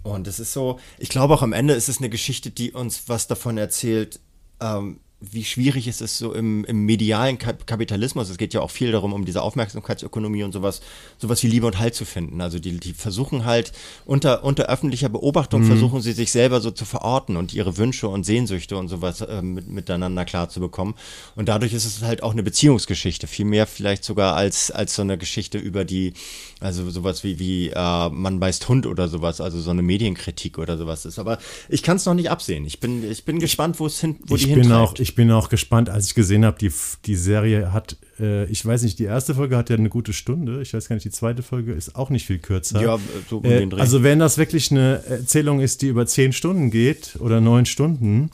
Und 0.03 0.27
es 0.27 0.39
ist 0.39 0.53
so, 0.53 0.79
ich 0.97 1.09
glaube 1.09 1.33
auch 1.33 1.43
am 1.43 1.53
Ende 1.53 1.75
ist 1.75 1.89
es 1.89 1.99
eine 1.99 2.09
Geschichte, 2.09 2.49
die 2.49 2.71
uns 2.71 3.03
was 3.07 3.27
davon 3.27 3.57
erzählt, 3.57 4.19
ähm, 4.59 4.99
wie 5.21 5.43
schwierig 5.43 5.87
es 5.87 6.01
ist, 6.01 6.17
so 6.17 6.33
im, 6.33 6.65
im 6.65 6.85
medialen 6.85 7.37
Kapitalismus. 7.37 8.29
Es 8.29 8.37
geht 8.37 8.55
ja 8.55 8.61
auch 8.61 8.71
viel 8.71 8.91
darum, 8.91 9.13
um 9.13 9.23
diese 9.23 9.43
Aufmerksamkeitsökonomie 9.43 10.43
und 10.43 10.51
sowas, 10.51 10.81
sowas 11.19 11.43
wie 11.43 11.47
Liebe 11.47 11.67
und 11.67 11.77
Halt 11.77 11.93
zu 11.93 12.05
finden. 12.05 12.41
Also 12.41 12.57
die, 12.57 12.79
die 12.79 12.93
versuchen 12.93 13.45
halt 13.45 13.71
unter, 14.05 14.43
unter 14.43 14.65
öffentlicher 14.65 15.09
Beobachtung, 15.09 15.61
mhm. 15.61 15.67
versuchen 15.67 16.01
sie 16.01 16.13
sich 16.13 16.31
selber 16.31 16.59
so 16.59 16.71
zu 16.71 16.85
verorten 16.85 17.37
und 17.37 17.53
ihre 17.53 17.77
Wünsche 17.77 18.07
und 18.07 18.23
Sehnsüchte 18.23 18.77
und 18.77 18.87
sowas 18.87 19.21
äh, 19.21 19.43
mit, 19.43 19.69
miteinander 19.69 20.25
klar 20.25 20.49
zu 20.49 20.59
bekommen. 20.59 20.95
Und 21.35 21.49
dadurch 21.49 21.73
ist 21.73 21.85
es 21.85 22.01
halt 22.01 22.23
auch 22.23 22.31
eine 22.31 22.41
Beziehungsgeschichte, 22.41 23.27
viel 23.27 23.45
mehr 23.45 23.67
vielleicht 23.67 24.03
sogar 24.03 24.35
als, 24.35 24.71
als 24.71 24.95
so 24.95 25.03
eine 25.03 25.19
Geschichte 25.19 25.59
über 25.59 25.85
die, 25.85 26.13
also 26.59 26.89
sowas 26.89 27.23
wie, 27.23 27.37
wie 27.37 27.69
äh, 27.69 28.09
man 28.09 28.39
beißt 28.39 28.67
Hund 28.67 28.87
oder 28.87 29.07
sowas, 29.07 29.39
also 29.39 29.61
so 29.61 29.69
eine 29.69 29.83
Medienkritik 29.83 30.57
oder 30.57 30.79
sowas 30.79 31.05
ist. 31.05 31.19
Aber 31.19 31.37
ich 31.69 31.83
kann 31.83 31.97
es 31.97 32.05
noch 32.07 32.15
nicht 32.15 32.31
absehen. 32.31 32.65
Ich 32.65 32.79
bin, 32.79 33.09
ich 33.09 33.23
bin 33.23 33.37
gespannt, 33.37 33.79
wo 33.79 33.85
es 33.85 33.99
hin, 33.99 34.17
wo 34.25 34.35
ich 34.35 34.45
die 34.45 34.55
bin 34.55 34.71
auch, 34.71 34.95
Ich 35.11 35.15
bin 35.15 35.29
auch 35.29 35.49
gespannt, 35.49 35.89
als 35.89 36.05
ich 36.05 36.15
gesehen 36.15 36.45
habe, 36.45 36.57
die, 36.57 36.71
die 37.05 37.17
Serie 37.17 37.73
hat, 37.73 37.97
äh, 38.17 38.45
ich 38.45 38.65
weiß 38.65 38.83
nicht, 38.83 38.97
die 38.97 39.03
erste 39.03 39.35
Folge 39.35 39.57
hat 39.57 39.69
ja 39.69 39.75
eine 39.75 39.89
gute 39.89 40.13
Stunde. 40.13 40.61
Ich 40.61 40.73
weiß 40.73 40.87
gar 40.87 40.95
nicht, 40.95 41.03
die 41.03 41.11
zweite 41.11 41.43
Folge 41.43 41.73
ist 41.73 41.97
auch 41.97 42.09
nicht 42.09 42.25
viel 42.25 42.39
kürzer. 42.39 42.81
Ja, 42.81 42.97
so 43.29 43.39
um 43.39 43.43
äh, 43.43 43.59
den 43.59 43.71
Dreh. 43.71 43.81
Also 43.81 44.03
wenn 44.03 44.19
das 44.19 44.37
wirklich 44.37 44.71
eine 44.71 45.03
Erzählung 45.03 45.59
ist, 45.59 45.81
die 45.81 45.87
über 45.87 46.07
zehn 46.07 46.31
Stunden 46.31 46.71
geht 46.71 47.17
oder 47.19 47.41
neun 47.41 47.65
Stunden, 47.65 48.31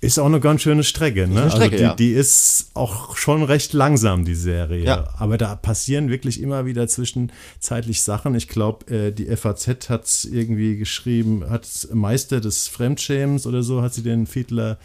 ist 0.00 0.20
auch 0.20 0.26
eine 0.26 0.38
ganz 0.38 0.62
schöne 0.62 0.84
Strecke, 0.84 1.26
ne? 1.26 1.42
Eine 1.42 1.50
Strecke, 1.50 1.74
also 1.74 1.76
die, 1.76 1.82
ja. 1.82 1.94
die 1.94 2.12
ist 2.12 2.70
auch 2.74 3.16
schon 3.16 3.42
recht 3.42 3.72
langsam, 3.72 4.24
die 4.24 4.36
Serie. 4.36 4.84
Ja. 4.84 5.08
Aber 5.18 5.36
da 5.36 5.56
passieren 5.56 6.10
wirklich 6.10 6.40
immer 6.40 6.64
wieder 6.64 6.86
zwischenzeitlich 6.86 8.02
Sachen. 8.02 8.36
Ich 8.36 8.46
glaube, 8.46 8.86
äh, 8.94 9.10
die 9.10 9.24
FAZ 9.36 9.88
hat 9.88 10.04
es 10.04 10.24
irgendwie 10.24 10.76
geschrieben, 10.76 11.50
hat 11.50 11.66
Meister 11.92 12.40
des 12.40 12.68
Fremdschämens 12.68 13.48
oder 13.48 13.64
so, 13.64 13.82
hat 13.82 13.94
sie 13.94 14.04
den 14.04 14.28
Fiedler 14.28 14.78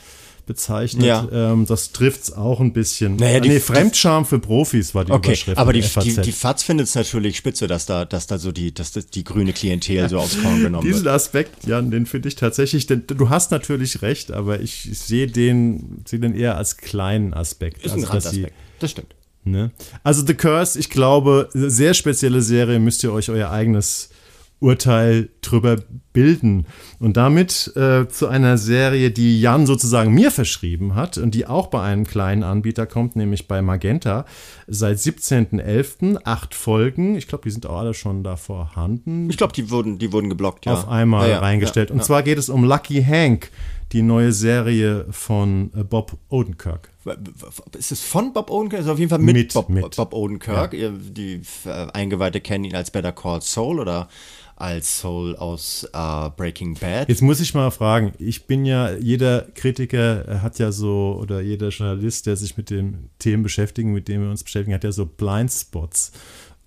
bezeichnet. 0.45 1.05
Ja. 1.05 1.27
Ähm, 1.31 1.65
das 1.65 1.91
trifft 1.91 2.23
es 2.23 2.33
auch 2.33 2.59
ein 2.59 2.73
bisschen. 2.73 3.15
Naja, 3.15 3.39
die, 3.39 3.49
nee, 3.49 3.59
Fremdscham 3.59 4.25
für 4.25 4.39
Profis 4.39 4.93
war 4.93 5.05
die 5.05 5.11
okay, 5.11 5.29
Überschrift. 5.29 5.57
Aber 5.57 5.73
die, 5.73 5.81
die, 5.81 6.21
die 6.21 6.31
FAZ 6.31 6.63
findet 6.63 6.87
es 6.87 6.95
natürlich 6.95 7.37
spitze, 7.37 7.67
dass 7.67 7.85
da, 7.85 8.05
dass 8.05 8.27
da 8.27 8.37
so 8.37 8.51
die, 8.51 8.73
dass 8.73 8.91
das 8.91 9.07
die 9.07 9.23
grüne 9.23 9.53
Klientel 9.53 10.09
so 10.09 10.19
aufs 10.19 10.41
Korn 10.41 10.61
genommen 10.61 10.83
Diesen 10.83 11.05
wird. 11.05 11.05
Diesen 11.05 11.07
Aspekt, 11.07 11.65
Jan, 11.65 11.91
den 11.91 12.05
finde 12.05 12.27
ich 12.27 12.35
tatsächlich, 12.35 12.87
denn 12.87 13.03
du 13.07 13.29
hast 13.29 13.51
natürlich 13.51 14.01
recht, 14.01 14.31
aber 14.31 14.59
ich 14.59 14.89
sehe 14.93 15.27
den, 15.27 16.03
sehe 16.05 16.19
den 16.19 16.35
eher 16.35 16.57
als 16.57 16.77
kleinen 16.77 17.33
Aspekt. 17.33 17.83
Ist 17.83 17.93
ein 17.93 17.99
also, 17.99 18.07
Randaspekt, 18.07 18.53
das 18.79 18.91
stimmt. 18.91 19.15
Ne? 19.45 19.71
Also 20.03 20.25
The 20.25 20.35
Curse, 20.35 20.79
ich 20.79 20.89
glaube, 20.89 21.49
sehr 21.53 21.93
spezielle 21.93 22.41
Serie, 22.41 22.79
müsst 22.79 23.03
ihr 23.03 23.11
euch 23.11 23.29
euer 23.29 23.49
eigenes 23.49 24.09
Urteil 24.63 25.29
drüber 25.41 25.75
bilden. 26.13 26.65
Und 26.99 27.17
damit 27.17 27.75
äh, 27.75 28.07
zu 28.07 28.27
einer 28.27 28.57
Serie, 28.57 29.11
die 29.11 29.41
Jan 29.41 29.65
sozusagen 29.65 30.13
mir 30.13 30.31
verschrieben 30.31 30.95
hat 30.95 31.17
und 31.17 31.35
die 31.35 31.45
auch 31.47 31.67
bei 31.67 31.81
einem 31.81 32.05
kleinen 32.05 32.43
Anbieter 32.43 32.85
kommt, 32.85 33.15
nämlich 33.15 33.47
bei 33.47 33.61
Magenta. 33.61 34.25
Seit 34.67 34.97
17.11. 34.97 36.21
acht 36.23 36.55
Folgen. 36.55 37.15
Ich 37.15 37.27
glaube, 37.27 37.43
die 37.43 37.51
sind 37.51 37.65
auch 37.65 37.79
alle 37.79 37.93
schon 37.93 38.23
da 38.23 38.37
vorhanden. 38.37 39.29
Ich 39.29 39.37
glaube, 39.37 39.53
die 39.53 39.69
wurden, 39.69 39.99
die 39.99 40.13
wurden 40.13 40.29
geblockt, 40.29 40.65
ja. 40.65 40.73
Auf 40.73 40.87
einmal 40.87 41.27
ja, 41.27 41.35
ja, 41.35 41.39
reingestellt. 41.39 41.89
Ja, 41.89 41.95
und 41.95 42.03
zwar 42.03 42.23
geht 42.23 42.37
es 42.37 42.47
um 42.47 42.63
Lucky 42.63 43.03
Hank, 43.03 43.51
die 43.91 44.01
neue 44.01 44.31
Serie 44.31 45.05
von 45.11 45.71
äh, 45.75 45.83
Bob 45.83 46.17
Odenkirk. 46.29 46.89
Ist 47.77 47.91
es 47.91 48.01
von 48.01 48.31
Bob 48.31 48.49
Odenkirk? 48.49 48.81
Ist 48.81 48.87
auf 48.87 48.97
jeden 48.97 49.09
Fall 49.09 49.19
mit, 49.19 49.35
mit 49.35 49.53
Bob, 49.53 49.67
mit. 49.67 49.95
Bob 49.95 50.13
Odenkirk. 50.13 50.71
Die 50.71 51.41
äh, 51.65 51.69
Eingeweihte 51.91 52.39
kennen 52.39 52.63
ihn 52.63 52.75
als 52.75 52.91
Better 52.91 53.11
Call 53.11 53.41
Soul 53.41 53.79
oder 53.79 54.07
als 54.63 54.99
Soul 54.99 55.35
aus 55.35 55.85
uh, 55.93 56.29
Breaking 56.29 56.75
Bad. 56.75 57.09
Jetzt 57.09 57.21
muss 57.21 57.41
ich 57.41 57.53
mal 57.53 57.69
fragen, 57.69 58.13
ich 58.17 58.47
bin 58.47 58.63
ja, 58.63 58.93
jeder 58.93 59.41
Kritiker 59.55 60.41
hat 60.41 60.57
ja 60.57 60.71
so, 60.71 61.19
oder 61.21 61.41
jeder 61.41 61.67
Journalist, 61.67 62.27
der 62.27 62.37
sich 62.37 62.55
mit 62.55 62.69
den 62.69 63.09
Themen 63.19 63.43
beschäftigt, 63.43 63.89
mit 63.89 64.07
denen 64.07 64.23
wir 64.23 64.31
uns 64.31 64.41
beschäftigen, 64.41 64.73
hat 64.73 64.85
ja 64.85 64.93
so 64.93 65.05
Blindspots. 65.05 66.13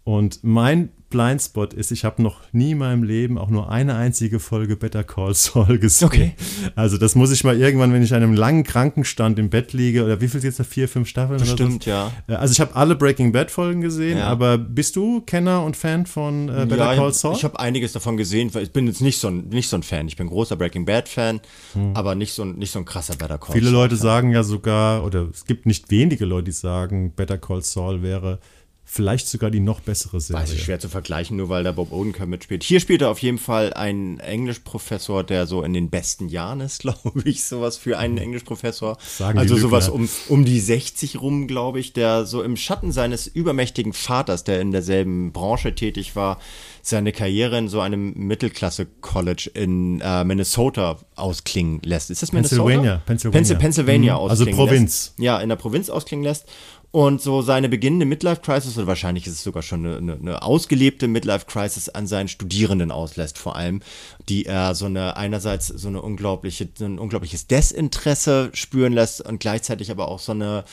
Und 0.05 0.45
mein 0.45 0.91
Blindspot 1.09 1.73
ist, 1.73 1.93
ich 1.93 2.05
habe 2.05 2.21
noch 2.21 2.41
nie 2.53 2.73
in 2.73 2.79
meinem 2.79 3.05
Leben 3.05 3.39
auch 3.39 3.49
nur 3.49 3.71
eine 3.71 3.95
einzige 3.95 4.41
Folge 4.41 4.77
Better 4.77 5.05
Call 5.05 5.35
Saul 5.35 5.79
gesehen. 5.81 6.07
Okay. 6.07 6.35
Also 6.75 6.99
das 6.99 7.15
muss 7.15 7.31
ich 7.31 7.45
mal 7.45 7.57
irgendwann, 7.57 7.93
wenn 7.93 8.03
ich 8.03 8.13
an 8.13 8.23
einem 8.23 8.35
langen 8.35 8.65
Krankenstand 8.65 9.39
im 9.39 9.49
Bett 9.49 9.73
liege, 9.73 10.05
oder 10.05 10.21
wie 10.21 10.29
viel 10.29 10.43
jetzt 10.43 10.59
da? 10.59 10.65
Vier, 10.65 10.89
fünf 10.89 11.09
Staffeln? 11.09 11.39
Bestimmt, 11.39 11.87
ja. 11.87 12.13
Also 12.27 12.53
ich 12.53 12.61
habe 12.61 12.75
alle 12.75 12.97
Breaking 12.97 13.31
Bad 13.31 13.51
Folgen 13.51 13.81
gesehen, 13.81 14.19
ja. 14.19 14.27
aber 14.27 14.59
bist 14.59 14.97
du 14.97 15.21
Kenner 15.21 15.63
und 15.63 15.77
Fan 15.77 16.07
von 16.07 16.49
äh, 16.49 16.67
Better 16.69 16.93
ja, 16.93 16.97
Call 16.97 17.13
Saul? 17.13 17.35
Ich 17.37 17.45
habe 17.45 17.59
einiges 17.61 17.93
davon 17.93 18.17
gesehen, 18.17 18.53
weil 18.55 18.65
ich 18.65 18.73
bin 18.73 18.87
jetzt 18.87 19.01
nicht 19.01 19.21
so 19.21 19.29
ein, 19.29 19.49
nicht 19.49 19.69
so 19.69 19.77
ein 19.77 19.85
Fan. 19.85 20.09
Ich 20.09 20.17
bin 20.17 20.27
großer 20.27 20.57
Breaking 20.57 20.85
Bad 20.85 21.09
Fan, 21.09 21.41
hm. 21.75 21.95
aber 21.95 22.17
nicht 22.17 22.33
so, 22.33 22.43
ein, 22.43 22.57
nicht 22.57 22.73
so 22.73 22.81
ein 22.81 22.85
krasser 22.85 23.15
Better 23.15 23.39
Call 23.39 23.53
Viele 23.53 23.67
Saul. 23.67 23.73
Viele 23.73 23.83
Leute 23.83 23.97
sagen 23.97 24.33
ja 24.33 24.43
sogar, 24.43 25.05
oder 25.05 25.29
es 25.33 25.45
gibt 25.45 25.67
nicht 25.67 25.91
wenige 25.91 26.25
Leute, 26.25 26.47
die 26.47 26.53
sagen, 26.53 27.13
Better 27.15 27.39
Call 27.39 27.63
Saul 27.63 28.03
wäre 28.03 28.41
vielleicht 28.89 29.28
sogar 29.28 29.51
die 29.51 29.59
noch 29.59 29.80
bessere 29.80 30.20
Serie. 30.20 30.43
Weiß 30.43 30.53
ich 30.53 30.62
schwer 30.62 30.78
zu 30.78 30.89
vergleichen, 30.89 31.37
nur 31.37 31.49
weil 31.49 31.64
da 31.64 31.72
Bob 31.72 31.93
Odenkirk 31.93 32.28
mitspielt. 32.28 32.62
Hier 32.62 32.78
spielt 32.78 33.03
er 33.03 33.11
auf 33.11 33.18
jeden 33.18 33.39
Fall 33.39 33.74
einen 33.74 34.20
Englischprofessor, 34.20 35.24
der 35.24 35.47
so 35.47 35.64
in 35.64 35.74
den 35.74 35.91
besten 35.91 36.28
Jahren 36.28 36.61
ist, 36.61 36.78
glaube 36.82 37.22
ich, 37.24 37.45
sowas 37.45 37.76
für 37.76 37.99
einen 37.99 38.16
Englischprofessor. 38.16 38.97
Sagen 39.05 39.39
also 39.39 39.57
sowas 39.57 39.89
um, 39.89 40.09
um 40.28 40.45
die 40.45 40.61
60 40.61 41.20
rum, 41.20 41.49
glaube 41.49 41.80
ich, 41.80 41.93
der 41.93 42.26
so 42.26 42.43
im 42.43 42.57
Schatten 42.57 42.93
seines 42.93 43.26
übermächtigen 43.26 43.93
Vaters, 43.93 44.45
der 44.45 44.61
in 44.61 44.70
derselben 44.70 45.32
Branche 45.32 45.74
tätig 45.74 46.14
war, 46.14 46.39
seine 46.80 47.11
Karriere 47.11 47.59
in 47.59 47.68
so 47.68 47.80
einem 47.80 48.14
Mittelklasse-College 48.14 49.51
in 49.55 50.01
äh, 50.01 50.22
Minnesota 50.22 50.99
ausklingen 51.16 51.80
lässt. 51.82 52.11
Ist 52.11 52.22
das 52.22 52.32
Minnesota? 52.32 52.62
Pennsylvania. 52.62 53.03
Pennsylvania, 53.05 53.59
Pennsylvania 53.59 54.14
mhm. 54.14 54.30
Also 54.30 54.47
Provinz. 54.47 55.07
Lässt. 55.09 55.18
Ja, 55.18 55.41
in 55.41 55.49
der 55.49 55.57
Provinz 55.57 55.91
ausklingen 55.91 56.22
lässt 56.22 56.47
und 56.91 57.20
so 57.20 57.43
seine 57.43 57.68
beginnende 57.68 58.07
Midlife-Crisis, 58.07 58.78
oder 58.78 58.87
wahrscheinlich 58.87 59.26
ist 59.26 59.34
es 59.34 59.45
sogar 59.45 59.62
schon 59.62 59.84
eine, 59.84 60.14
eine, 60.14 60.43
ausgelebte 60.43 61.09
Midlife-Crisis 61.09 61.89
an 61.89 62.07
seinen 62.07 62.28
Studierenden 62.28 62.91
auslässt, 62.91 63.39
vor 63.39 63.57
allem, 63.57 63.82
die 64.28 64.47
er 64.47 64.74
so 64.74 64.87
eine, 64.87 65.16
einerseits 65.16 65.66
so 65.68 65.89
eine 65.89 66.01
unglaubliche, 66.01 66.68
so 66.74 66.84
ein 66.84 66.99
unglaubliches 66.99 67.47
Desinteresse 67.47 68.51
spüren 68.55 68.93
lässt 68.93 69.20
und 69.20 69.41
gleichzeitig 69.41 69.91
aber 69.91 70.09
auch 70.09 70.20
so 70.20 70.32
eine, 70.32 70.64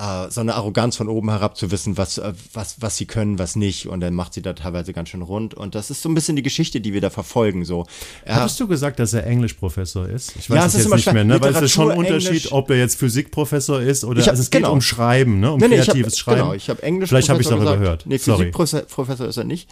äh, 0.00 0.30
so 0.30 0.40
eine 0.40 0.54
Arroganz 0.54 0.96
von 0.96 1.08
oben 1.08 1.30
herab 1.30 1.56
zu 1.56 1.70
wissen, 1.70 1.98
was, 1.98 2.18
äh, 2.18 2.32
was, 2.54 2.80
was 2.80 2.96
sie 2.96 3.06
können, 3.06 3.38
was 3.38 3.56
nicht. 3.56 3.86
Und 3.86 4.00
dann 4.00 4.14
macht 4.14 4.34
sie 4.34 4.42
da 4.42 4.52
teilweise 4.54 4.92
ganz 4.92 5.10
schön 5.10 5.22
rund. 5.22 5.54
Und 5.54 5.74
das 5.74 5.90
ist 5.90 6.02
so 6.02 6.08
ein 6.08 6.14
bisschen 6.14 6.36
die 6.36 6.42
Geschichte, 6.42 6.80
die 6.80 6.92
wir 6.92 7.00
da 7.00 7.10
verfolgen. 7.10 7.64
So. 7.64 7.86
Hattest 8.26 8.58
du 8.60 8.66
gesagt, 8.66 8.98
dass 8.98 9.12
er 9.12 9.26
Englischprofessor 9.26 10.08
ist? 10.08 10.34
Ich 10.36 10.48
weiß 10.48 10.56
ja, 10.56 10.66
es 10.66 10.74
jetzt 10.74 10.94
nicht 10.94 11.12
mehr, 11.12 11.24
ne? 11.24 11.40
Weil 11.40 11.54
es 11.54 11.62
ist 11.62 11.72
schon 11.72 11.90
ein 11.90 11.98
Unterschied, 11.98 12.28
Englisch. 12.28 12.52
ob 12.52 12.70
er 12.70 12.78
jetzt 12.78 12.98
Physikprofessor 12.98 13.80
ist 13.80 14.04
oder 14.04 14.22
hab, 14.22 14.30
also 14.30 14.42
es 14.42 14.50
geht 14.50 14.62
genau. 14.62 14.72
um 14.72 14.80
Schreiben, 14.80 15.40
ne? 15.40 15.52
um 15.52 15.60
nee, 15.60 15.68
nee, 15.68 15.76
kreatives 15.76 16.14
hab, 16.14 16.18
Schreiben. 16.18 16.40
Genau, 16.40 16.54
ich 16.54 16.70
habe 16.70 16.82
Englisch. 16.82 17.10
Vielleicht 17.10 17.28
habe 17.28 17.40
ich 17.40 17.46
es 17.46 17.52
auch 17.52 17.60
überhört. 17.60 18.04
Nee, 18.06 18.18
Physikprofessor 18.18 19.26
ist 19.26 19.36
er 19.36 19.44
nicht. 19.44 19.68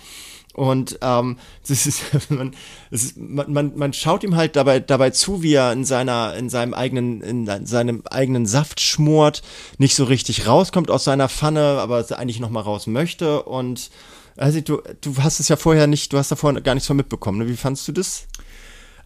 Und 0.58 0.98
ähm, 1.02 1.38
das 1.68 1.86
ist, 1.86 2.30
man, 2.30 2.52
das 2.90 3.04
ist, 3.04 3.16
man, 3.16 3.52
man, 3.52 3.72
man 3.76 3.92
schaut 3.92 4.24
ihm 4.24 4.34
halt 4.34 4.56
dabei, 4.56 4.80
dabei 4.80 5.10
zu, 5.10 5.42
wie 5.42 5.54
er 5.54 5.72
in 5.72 5.84
seiner, 5.84 6.34
in 6.34 6.50
seinem 6.50 6.74
eigenen, 6.74 7.22
in 7.22 7.66
seinem 7.66 8.02
eigenen 8.10 8.44
Saft 8.44 8.80
schmort, 8.80 9.42
nicht 9.78 9.94
so 9.94 10.04
richtig 10.04 10.46
rauskommt 10.46 10.90
aus 10.90 11.04
seiner 11.04 11.28
Pfanne, 11.28 11.78
aber 11.80 12.04
eigentlich 12.10 12.40
noch 12.40 12.50
mal 12.50 12.60
raus 12.60 12.88
möchte. 12.88 13.44
Und 13.44 13.90
also 14.36 14.60
du, 14.60 14.82
du 15.00 15.16
hast 15.18 15.38
es 15.38 15.48
ja 15.48 15.56
vorher 15.56 15.86
nicht, 15.86 16.12
du 16.12 16.18
hast 16.18 16.30
davor 16.30 16.52
gar 16.60 16.74
nichts 16.74 16.88
von 16.88 16.96
mitbekommen. 16.96 17.38
Ne? 17.38 17.48
Wie 17.48 17.56
fandst 17.56 17.86
du 17.86 17.92
das? 17.92 18.26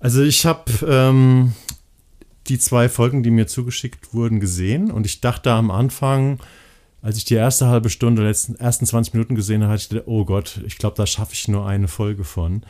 Also 0.00 0.22
ich 0.22 0.46
habe 0.46 0.64
ähm, 0.88 1.53
die 2.48 2.59
zwei 2.59 2.88
Folgen, 2.88 3.22
die 3.22 3.30
mir 3.30 3.46
zugeschickt 3.46 4.14
wurden, 4.14 4.40
gesehen 4.40 4.90
und 4.90 5.05
ich 5.05 5.20
dachte 5.20 5.53
am 5.53 5.70
Anfang, 5.70 6.40
als 7.03 7.16
ich 7.16 7.24
die 7.24 7.34
erste 7.34 7.66
halbe 7.66 7.90
Stunde, 7.90 8.22
letzten 8.22 8.55
ersten 8.55 8.86
20 8.86 9.12
Minuten 9.12 9.34
gesehen 9.34 9.62
habe, 9.62 9.72
hatte 9.72 9.82
ich 9.82 9.88
gedacht, 9.88 10.07
oh 10.07 10.24
Gott, 10.24 10.61
ich 10.64 10.78
glaube, 10.78 10.96
da 10.96 11.05
schaffe 11.05 11.34
ich 11.34 11.48
nur 11.48 11.66
eine 11.66 11.88
Folge 11.88 12.22
von. 12.22 12.62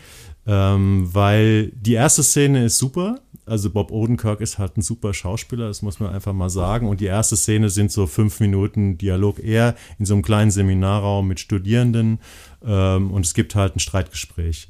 Ähm, 0.46 1.08
weil 1.12 1.68
die 1.68 1.92
erste 1.92 2.22
Szene 2.22 2.64
ist 2.64 2.78
super. 2.78 3.20
Also 3.44 3.70
Bob 3.70 3.90
Odenkirk 3.92 4.40
ist 4.40 4.58
halt 4.58 4.76
ein 4.76 4.82
super 4.82 5.12
Schauspieler, 5.12 5.68
das 5.68 5.82
muss 5.82 6.00
man 6.00 6.14
einfach 6.14 6.32
mal 6.32 6.48
sagen. 6.48 6.88
Und 6.88 7.00
die 7.00 7.06
erste 7.06 7.36
Szene 7.36 7.68
sind 7.68 7.92
so 7.92 8.06
fünf 8.06 8.40
Minuten 8.40 8.96
Dialog 8.96 9.38
eher 9.38 9.74
in 9.98 10.06
so 10.06 10.14
einem 10.14 10.22
kleinen 10.22 10.50
Seminarraum 10.50 11.28
mit 11.28 11.38
Studierenden. 11.38 12.18
Ähm, 12.64 13.10
und 13.10 13.26
es 13.26 13.34
gibt 13.34 13.54
halt 13.54 13.76
ein 13.76 13.80
Streitgespräch. 13.80 14.68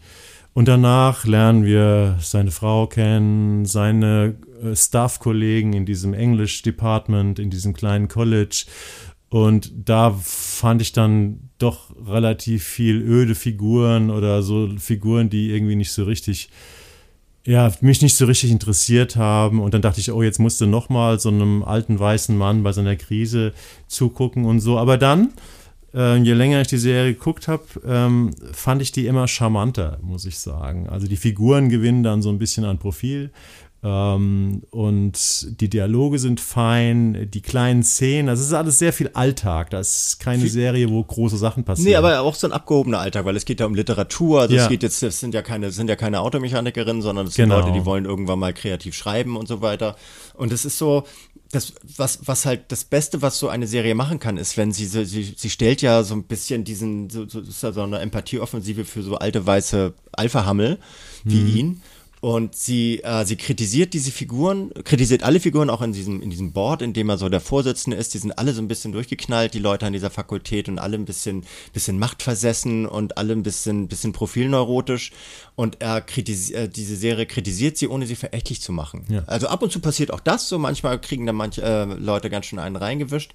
Und 0.55 0.69
danach 0.69 1.25
lernen 1.25 1.65
wir 1.65 2.19
seine 2.21 2.51
Frau 2.51 2.87
kennen, 2.87 3.65
seine 3.65 4.35
äh, 4.63 4.77
Staff-Kollegen 4.77 5.73
in 5.73 5.87
diesem 5.87 6.13
English-Department, 6.13 7.39
in 7.39 7.49
diesem 7.49 7.73
kleinen 7.73 8.09
College. 8.09 8.67
Und 9.33 9.73
da 9.87 10.11
fand 10.23 10.83
ich 10.83 10.93
dann 10.93 11.49
doch 11.57 11.97
relativ 12.07 12.65
viel 12.65 13.01
öde 13.01 13.35
Figuren 13.35 14.11
oder 14.11 14.43
so 14.43 14.69
Figuren, 14.77 15.31
die 15.31 15.53
irgendwie 15.53 15.75
nicht 15.75 15.91
so 15.91 16.05
richtig, 16.05 16.51
ja, 17.47 17.73
mich 17.81 18.03
nicht 18.03 18.15
so 18.15 18.27
richtig 18.27 18.51
interessiert 18.51 19.17
haben. 19.17 19.63
Und 19.63 19.73
dann 19.73 19.81
dachte 19.81 20.01
ich, 20.01 20.13
oh, 20.13 20.23
jetzt 20.23 20.39
musst 20.39 20.61
du 20.61 20.67
nochmal 20.67 21.19
so 21.19 21.31
einem 21.31 21.63
alten 21.63 21.99
weißen 21.99 22.37
Mann 22.37 22.63
bei 22.63 22.73
seiner 22.73 22.95
Krise 22.95 23.55
zugucken 23.89 24.45
und 24.45 24.61
so. 24.61 24.77
Aber 24.77 24.99
dann, 24.99 25.33
äh, 25.95 26.19
je 26.19 26.35
länger 26.35 26.61
ich 26.61 26.69
die 26.69 26.77
Serie 26.77 27.15
geguckt 27.15 27.49
habe, 27.49 27.65
ähm, 27.87 28.33
fand 28.53 28.83
ich 28.83 28.93
die 28.93 29.07
immer 29.07 29.29
charmanter, 29.29 29.99
muss 30.03 30.27
ich 30.27 30.39
sagen. 30.41 30.91
Also 30.91 31.07
die 31.07 31.17
Figuren 31.17 31.71
gewinnen 31.71 32.03
dann 32.03 32.21
so 32.21 32.29
ein 32.29 32.39
bisschen 32.39 32.67
an 32.67 32.77
Profil 32.77 33.31
und 33.83 35.13
die 35.61 35.69
Dialoge 35.69 36.19
sind 36.21 36.41
fein, 36.41 37.29
die 37.33 37.41
kleinen 37.41 37.83
Szenen, 37.83 38.29
das 38.29 38.41
ist 38.41 38.53
alles 38.53 38.79
sehr 38.79 38.93
viel 38.93 39.11
Alltag. 39.15 39.71
Das 39.71 40.07
ist 40.07 40.21
keine 40.21 40.47
Serie, 40.49 40.89
wo 40.89 41.03
große 41.03 41.37
Sachen 41.37 41.65
passieren. 41.65 41.91
Nee, 41.91 41.97
aber 41.97 42.21
auch 42.21 42.35
so 42.37 42.47
ein 42.47 42.53
abgehobener 42.53 43.01
Alltag, 43.01 43.25
weil 43.25 43.37
es 43.37 43.45
geht 43.45 43.59
ja 43.61 43.67
um 43.67 43.75
Literatur. 43.75 44.43
Also 44.43 44.55
Ja. 44.55 44.65
es 44.65 44.69
geht 44.69 44.83
jetzt, 44.85 45.03
es 45.03 45.19
sind 45.19 45.35
ja 45.35 45.43
keine, 45.43 45.73
sind 45.73 45.89
ja 45.89 45.97
keine 45.97 46.21
Automechanikerinnen, 46.21 47.03
sondern 47.03 47.27
es 47.27 47.35
sind 47.35 47.49
Genau. 47.49 47.59
Leute, 47.61 47.73
die 47.73 47.85
wollen 47.85 48.05
irgendwann 48.05 48.39
mal 48.39 48.53
kreativ 48.55 48.95
schreiben 48.95 49.37
und 49.37 49.49
so 49.49 49.61
weiter. 49.63 49.97
Und 50.35 50.53
es 50.53 50.65
ist 50.65 50.79
so, 50.79 51.03
das, 51.51 51.75
was, 51.97 52.21
was 52.25 52.47
halt 52.47 52.71
das 52.73 52.85
Beste, 52.85 53.21
was 53.21 53.39
so 53.39 53.49
eine 53.49 53.67
Serie 53.67 53.95
machen 53.95 54.19
kann, 54.19 54.37
ist, 54.39 54.57
wenn 54.57 54.73
sie, 54.73 54.87
sie, 54.87 55.05
sie 55.37 55.51
stellt 55.51 55.83
ja 55.83 56.03
so 56.03 56.15
ein 56.15 56.23
bisschen 56.23 56.65
diesen, 56.65 57.11
so, 57.11 57.29
so, 57.29 57.41
das 57.41 57.49
ist 57.51 57.63
ja 57.63 57.73
so 57.73 57.83
eine 57.83 57.99
Empathieoffensive 57.99 58.85
für 58.87 59.03
so 59.03 59.17
alte 59.17 59.45
weiße 59.45 59.93
Alpha-Hammel 60.13 60.79
wie 61.25 61.35
Mhm. 61.41 61.57
ihn. 61.57 61.83
Und 62.23 62.55
sie, 62.55 63.03
äh, 63.03 63.27
sie 63.27 63.35
kritisiert 63.35 63.95
diese 63.95 64.13
Figuren, 64.13 64.71
kritisiert 64.85 65.25
alle 65.25 65.41
Figuren 65.41 65.69
auch 65.69 65.83
in 65.83 65.93
diesem, 65.93 66.23
in 66.23 66.31
diesem 66.31 66.53
Board, 66.53 66.81
in 66.81 66.93
dem 66.93 67.09
er 67.09 67.19
so 67.19 67.29
der 67.29 67.41
Vorsitzende 67.41 67.97
ist. 67.97 68.15
Die 68.15 68.19
sind 68.19 68.39
alle 68.39 68.53
so 68.53 68.63
ein 68.63 68.69
bisschen 68.69 68.93
durchgeknallt, 68.93 69.55
die 69.55 69.59
Leute 69.59 69.87
an 69.87 69.93
dieser 69.93 70.09
Fakultät 70.09 70.69
und 70.69 70.79
alle 70.79 70.97
ein 70.97 71.05
bisschen, 71.05 71.45
bisschen 71.73 71.99
machtversessen 71.99 72.87
und 72.87 73.19
alle 73.19 73.33
ein 73.33 73.43
bisschen, 73.43 73.89
bisschen 73.89 74.13
profilneurotisch. 74.13 75.11
Und 75.57 75.83
er 75.83 76.01
kritisiert, 76.01 76.61
äh, 76.61 76.69
diese 76.69 76.95
Serie 76.95 77.27
kritisiert 77.27 77.77
sie, 77.77 77.89
ohne 77.89 78.07
sie 78.07 78.15
verächtlich 78.15 78.61
zu 78.61 78.71
machen. 78.71 79.05
Ja. 79.09 79.25
Also 79.27 79.49
ab 79.49 79.61
und 79.61 79.73
zu 79.73 79.81
passiert 79.81 80.13
auch 80.13 80.21
das 80.21 80.49
so. 80.49 80.61
Manchmal 80.61 81.01
kriegen 81.01 81.27
da 81.27 81.33
manche 81.33 81.63
äh, 81.63 81.87
Leute 81.87 82.31
ganz 82.31 82.47
schön 82.47 82.61
einen 82.61 82.77
reingewischt. 82.77 83.33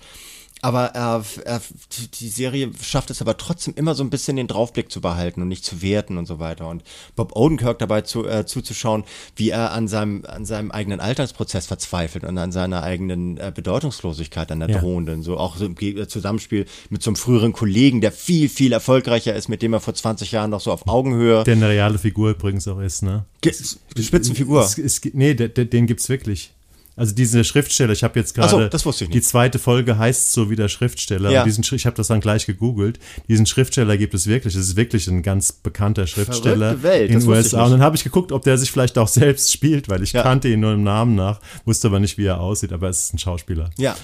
Aber 0.62 0.86
er, 0.96 1.24
er, 1.46 1.62
die- 1.92 2.08
die 2.08 2.28
Serie 2.30 2.72
schafft 2.82 3.10
es 3.12 3.22
aber 3.22 3.38
trotzdem 3.38 3.76
immer 3.76 3.94
so 3.94 4.04
ein 4.04 4.10
bisschen 4.10 4.38
den 4.38 4.48
Draufblick 4.48 4.92
zu 4.92 5.02
behalten 5.02 5.42
und 5.42 5.48
nicht 5.50 5.64
zu 5.64 5.82
werten 5.82 6.18
und 6.18 6.26
so 6.26 6.40
weiter. 6.40 6.68
Und 6.68 6.84
Bob 7.16 7.36
Odenkirk 7.36 7.78
dabei 7.80 8.02
zu, 8.02 8.26
äh, 8.28 8.46
zuzuschauen, 8.46 9.04
wie 9.36 9.50
er 9.52 9.72
an 9.72 9.88
seinem, 9.88 10.26
an 10.26 10.46
seinem 10.46 10.72
eigenen 10.72 11.00
Altersprozess 11.00 11.68
verzweifelt 11.68 12.24
und 12.24 12.38
an 12.40 12.52
seiner 12.52 12.82
eigenen 12.84 13.38
äh, 13.38 13.52
Bedeutungslosigkeit, 13.54 14.52
an 14.52 14.60
der 14.62 14.70
Ja. 14.70 14.80
drohenden. 14.80 15.22
So 15.24 15.38
auch 15.38 15.58
so 15.58 15.66
im 15.66 15.76
äh, 15.80 16.08
Zusammenspiel 16.08 16.66
mit 16.90 17.04
so 17.04 17.12
einem 17.12 17.16
früheren 17.18 17.54
Kollegen, 17.54 18.02
der 18.02 18.12
viel, 18.12 18.50
viel 18.50 18.72
erfolgreicher 18.74 19.36
ist, 19.36 19.50
mit 19.50 19.62
dem 19.62 19.74
er 19.74 19.80
vor 19.80 19.94
20 19.94 20.32
Jahren 20.32 20.50
noch 20.50 20.62
so 20.62 20.72
auf 20.72 20.88
Augenhöhe. 20.88 21.44
der 21.44 21.56
eine 21.56 21.70
reale 21.70 22.00
Figur 22.00 22.32
übrigens 22.32 22.68
auch 22.68 22.80
ist, 22.80 23.04
ne? 23.04 23.26
Ge- 23.42 23.54
Spitzenfigur. 24.00 24.62
Es, 24.64 24.78
es, 24.78 25.02
nee, 25.14 25.34
der, 25.34 25.50
der, 25.50 25.66
den 25.66 25.88
gibt's 25.88 26.10
wirklich. 26.10 26.52
Also 26.98 27.14
diese 27.14 27.44
Schriftsteller, 27.44 27.94
ich 27.94 28.04
habe 28.04 28.20
jetzt 28.20 28.36
so, 28.36 28.42
gerade 28.58 28.70
ich 28.74 29.10
die 29.10 29.22
zweite 29.22 29.60
Folge 29.60 30.00
heißt 30.00 30.34
so 30.34 30.50
wie 30.50 30.56
der 30.56 30.68
Schriftsteller. 30.68 31.30
Ja. 31.30 31.44
Diesen, 31.44 31.64
ich 31.72 31.86
habe 31.86 31.96
das 31.96 32.08
dann 32.08 32.22
gleich 32.22 32.48
gegoogelt. 32.48 32.98
Diesen 33.30 33.46
Schriftsteller 33.46 33.98
gibt 33.98 34.16
es 34.16 34.26
wirklich. 34.26 34.56
Es 34.56 34.70
ist 34.70 34.76
wirklich 34.76 35.08
ein 35.08 35.22
ganz 35.22 35.52
bekannter 35.52 36.08
Schriftsteller 36.08 36.82
Welt, 36.82 37.12
in 37.12 37.20
den 37.20 37.30
USA. 37.30 37.66
Und 37.66 37.72
dann 37.72 37.82
habe 37.82 37.96
ich 37.96 38.04
geguckt, 38.04 38.32
ob 38.32 38.42
der 38.44 38.58
sich 38.58 38.72
vielleicht 38.72 38.98
auch 38.98 39.08
selbst 39.08 39.54
spielt, 39.54 39.90
weil 39.90 40.02
ich 40.02 40.12
Ja. 40.12 40.24
kannte 40.24 40.50
ihn 40.50 40.60
nur 40.60 40.74
im 40.74 40.82
Namen 40.84 41.14
nach, 41.14 41.40
wusste 41.66 41.88
aber 41.90 42.00
nicht, 42.00 42.18
wie 42.18 42.26
er 42.26 42.42
aussieht. 42.42 42.74
Aber 42.74 42.90
es 42.90 43.06
ist 43.06 43.14
ein 43.14 43.20
Schauspieler. 43.20 43.70
Ja. 43.78 43.96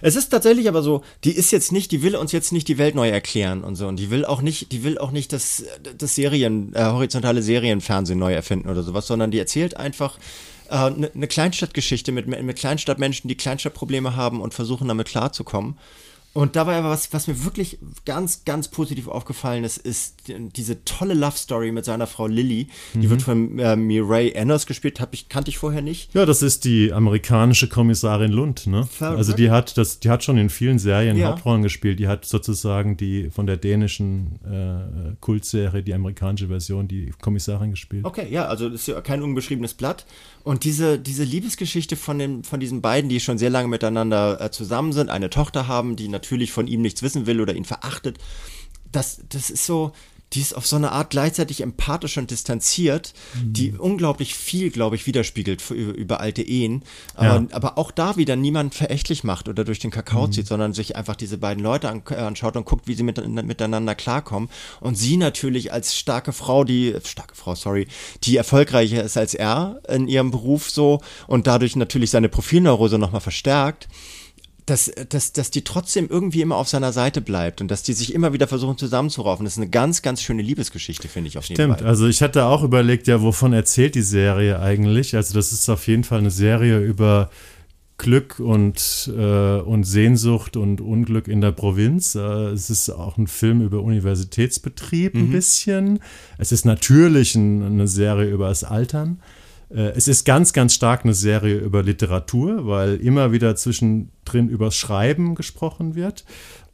Es 0.00 0.16
ist 0.16 0.30
tatsächlich 0.30 0.66
aber 0.66 0.82
so, 0.82 1.02
die 1.22 1.30
ist 1.30 1.52
jetzt 1.52 1.70
nicht, 1.70 1.92
die 1.92 2.02
will 2.02 2.16
uns 2.16 2.32
jetzt 2.32 2.50
nicht 2.52 2.66
die 2.66 2.76
Welt 2.78 2.96
neu 2.96 3.08
erklären 3.08 3.62
und 3.62 3.76
so. 3.76 3.86
Und 3.86 3.96
die 4.00 4.10
will 4.10 4.24
auch 4.24 4.42
nicht, 4.42 4.72
die 4.72 4.82
will 4.82 4.98
auch 4.98 5.12
nicht 5.12 5.32
das, 5.32 5.62
das 5.96 6.16
Serien, 6.16 6.74
äh, 6.74 6.86
horizontale 6.86 7.40
Serienfernsehen 7.40 8.18
neu 8.18 8.32
erfinden 8.32 8.68
oder 8.68 8.82
sowas, 8.82 9.06
sondern 9.06 9.30
die 9.30 9.38
erzählt 9.38 9.76
einfach 9.76 10.18
eine 10.72 11.06
äh, 11.08 11.10
ne 11.14 11.26
Kleinstadtgeschichte 11.26 12.12
mit, 12.12 12.26
mit 12.26 12.56
Kleinstadtmenschen, 12.56 13.28
die 13.28 13.36
Kleinstadtprobleme 13.36 14.16
haben 14.16 14.40
und 14.40 14.54
versuchen 14.54 14.88
damit 14.88 15.08
klarzukommen. 15.08 15.76
Und 16.34 16.56
dabei 16.56 16.76
aber 16.78 16.88
was, 16.88 17.12
was 17.12 17.26
mir 17.28 17.44
wirklich 17.44 17.76
ganz, 18.06 18.46
ganz 18.46 18.68
positiv 18.68 19.06
aufgefallen 19.06 19.64
ist, 19.64 19.76
ist 19.76 20.28
die- 20.28 20.48
diese 20.48 20.82
tolle 20.86 21.12
Love 21.12 21.36
Story 21.36 21.72
mit 21.72 21.84
seiner 21.84 22.06
Frau 22.06 22.26
Lily. 22.26 22.68
Die 22.94 23.10
wird 23.10 23.20
von 23.20 23.58
äh, 23.58 23.76
Mireille 23.76 24.32
Enos 24.32 24.64
gespielt, 24.64 24.98
hab 24.98 25.12
ich, 25.12 25.28
kannte 25.28 25.50
ich 25.50 25.58
vorher 25.58 25.82
nicht. 25.82 26.14
Ja, 26.14 26.24
das 26.24 26.40
ist 26.40 26.64
die 26.64 26.90
amerikanische 26.90 27.68
Kommissarin 27.68 28.32
Lund, 28.32 28.66
ne? 28.66 28.86
Verrückt. 28.86 29.18
Also 29.18 29.34
die 29.34 29.50
hat 29.50 29.76
das, 29.76 30.00
die 30.00 30.08
hat 30.08 30.24
schon 30.24 30.38
in 30.38 30.48
vielen 30.48 30.78
Serien 30.78 31.18
Ja. 31.18 31.32
Hauptrollen 31.32 31.62
gespielt. 31.62 31.98
Die 31.98 32.08
hat 32.08 32.24
sozusagen 32.24 32.96
die 32.96 33.28
von 33.28 33.46
der 33.46 33.58
dänischen 33.58 34.38
äh, 34.50 35.14
Kultserie, 35.20 35.82
die 35.82 35.92
amerikanische 35.92 36.48
Version, 36.48 36.88
die 36.88 37.12
Kommissarin 37.20 37.72
gespielt. 37.72 38.06
Okay, 38.06 38.26
ja, 38.30 38.46
also 38.46 38.70
das 38.70 38.80
ist 38.80 38.86
ja 38.88 38.98
kein 39.02 39.22
unbeschriebenes 39.22 39.74
Blatt. 39.74 40.06
Und 40.44 40.64
diese, 40.64 40.98
diese 40.98 41.24
Liebesgeschichte 41.24 41.96
von, 41.96 42.18
den, 42.18 42.44
von 42.44 42.58
diesen 42.58 42.82
beiden, 42.82 43.08
die 43.08 43.20
schon 43.20 43.38
sehr 43.38 43.50
lange 43.50 43.68
miteinander 43.68 44.40
äh, 44.40 44.50
zusammen 44.50 44.92
sind, 44.92 45.08
eine 45.08 45.30
Tochter 45.30 45.68
haben, 45.68 45.96
die 45.96 46.08
natürlich 46.08 46.52
von 46.52 46.66
ihm 46.66 46.82
nichts 46.82 47.02
wissen 47.02 47.26
will 47.26 47.40
oder 47.40 47.54
ihn 47.54 47.64
verachtet, 47.64 48.18
das, 48.90 49.22
das 49.28 49.50
ist 49.50 49.64
so, 49.64 49.92
die 50.32 50.40
ist 50.40 50.54
auf 50.56 50.66
so 50.66 50.76
eine 50.76 50.92
Art 50.92 51.10
gleichzeitig 51.10 51.60
empathisch 51.60 52.16
und 52.18 52.30
distanziert, 52.30 53.12
die 53.42 53.72
unglaublich 53.72 54.34
viel, 54.34 54.70
glaube 54.70 54.96
ich, 54.96 55.06
widerspiegelt 55.06 55.60
für, 55.60 55.74
über, 55.74 56.20
alte 56.20 56.42
Ehen. 56.42 56.82
Aber, 57.14 57.26
Ja. 57.26 57.46
aber 57.52 57.78
auch 57.78 57.90
da 57.90 58.16
wieder 58.16 58.36
niemand 58.36 58.74
verächtlich 58.74 59.24
macht 59.24 59.48
oder 59.48 59.64
durch 59.64 59.78
den 59.78 59.90
Kakao 59.90 60.28
zieht, 60.28 60.46
sondern 60.46 60.72
sich 60.72 60.96
einfach 60.96 61.16
diese 61.16 61.38
beiden 61.38 61.62
Leute 61.62 61.88
an, 61.88 62.02
äh, 62.10 62.14
anschaut 62.14 62.56
und 62.56 62.64
guckt, 62.64 62.86
wie 62.88 62.94
sie 62.94 63.02
mit, 63.02 63.26
miteinander 63.26 63.94
klarkommen. 63.94 64.48
Und 64.80 64.96
sie 64.96 65.16
natürlich 65.16 65.72
als 65.72 65.96
starke 65.96 66.32
Frau, 66.32 66.64
die, 66.64 66.94
starke 67.04 67.34
Frau, 67.34 67.54
sorry, 67.54 67.86
die 68.24 68.36
erfolgreicher 68.36 69.02
ist 69.02 69.16
als 69.16 69.34
er 69.34 69.80
in 69.88 70.08
ihrem 70.08 70.30
Beruf 70.30 70.70
so 70.70 71.00
und 71.26 71.46
dadurch 71.46 71.76
natürlich 71.76 72.10
seine 72.10 72.28
Profilneurose 72.28 72.98
nochmal 72.98 73.20
verstärkt 73.20 73.88
dass, 74.72 74.90
dass, 75.10 75.32
dass 75.34 75.50
die 75.50 75.64
trotzdem 75.64 76.08
irgendwie 76.08 76.40
immer 76.40 76.56
auf 76.56 76.66
seiner 76.66 76.92
Seite 76.92 77.20
bleibt 77.20 77.60
und 77.60 77.70
dass 77.70 77.82
die 77.82 77.92
sich 77.92 78.14
immer 78.14 78.32
wieder 78.32 78.48
versuchen 78.48 78.78
zusammenzuraufen. 78.78 79.44
Das 79.44 79.52
ist 79.52 79.58
eine 79.58 79.68
ganz, 79.68 80.00
ganz 80.00 80.22
schöne 80.22 80.40
Liebesgeschichte, 80.40 81.08
finde 81.08 81.28
ich 81.28 81.36
auf 81.36 81.44
jeden 81.44 81.60
Stimmt, 81.60 81.80
Fall. 81.80 81.88
also 81.88 82.06
ich 82.06 82.22
hatte 82.22 82.46
auch 82.46 82.62
überlegt, 82.62 83.06
ja, 83.06 83.20
wovon 83.20 83.52
erzählt 83.52 83.94
die 83.94 84.02
Serie 84.02 84.60
eigentlich? 84.60 85.14
Also 85.14 85.34
das 85.34 85.52
ist 85.52 85.68
auf 85.68 85.86
jeden 85.88 86.04
Fall 86.04 86.20
eine 86.20 86.30
Serie 86.30 86.78
über 86.78 87.28
Glück 87.98 88.40
und, 88.40 89.12
äh, 89.14 89.58
und 89.58 89.84
Sehnsucht 89.84 90.56
und 90.56 90.80
Unglück 90.80 91.28
in 91.28 91.42
der 91.42 91.52
Provinz. 91.52 92.14
Äh, 92.14 92.20
es 92.20 92.70
ist 92.70 92.88
auch 92.88 93.18
ein 93.18 93.26
Film 93.26 93.60
über 93.60 93.82
Universitätsbetrieb 93.82 95.14
ein 95.14 95.30
bisschen. 95.30 95.98
Es 96.38 96.50
ist 96.50 96.64
natürlich 96.64 97.34
ein, 97.34 97.62
eine 97.62 97.88
Serie 97.88 98.30
über 98.30 98.48
das 98.48 98.64
Altern. 98.64 99.20
Äh, 99.72 99.92
Es 99.94 100.08
ist 100.08 100.24
ganz, 100.24 100.52
ganz 100.52 100.74
stark 100.74 101.04
eine 101.04 101.14
Serie 101.14 101.56
über 101.56 101.82
Literatur, 101.82 102.66
weil 102.66 102.96
immer 102.96 103.32
wieder 103.32 103.56
zwischendrin 103.56 104.48
übers 104.48 104.76
Schreiben 104.76 105.34
gesprochen 105.34 105.94
wird. 105.94 106.24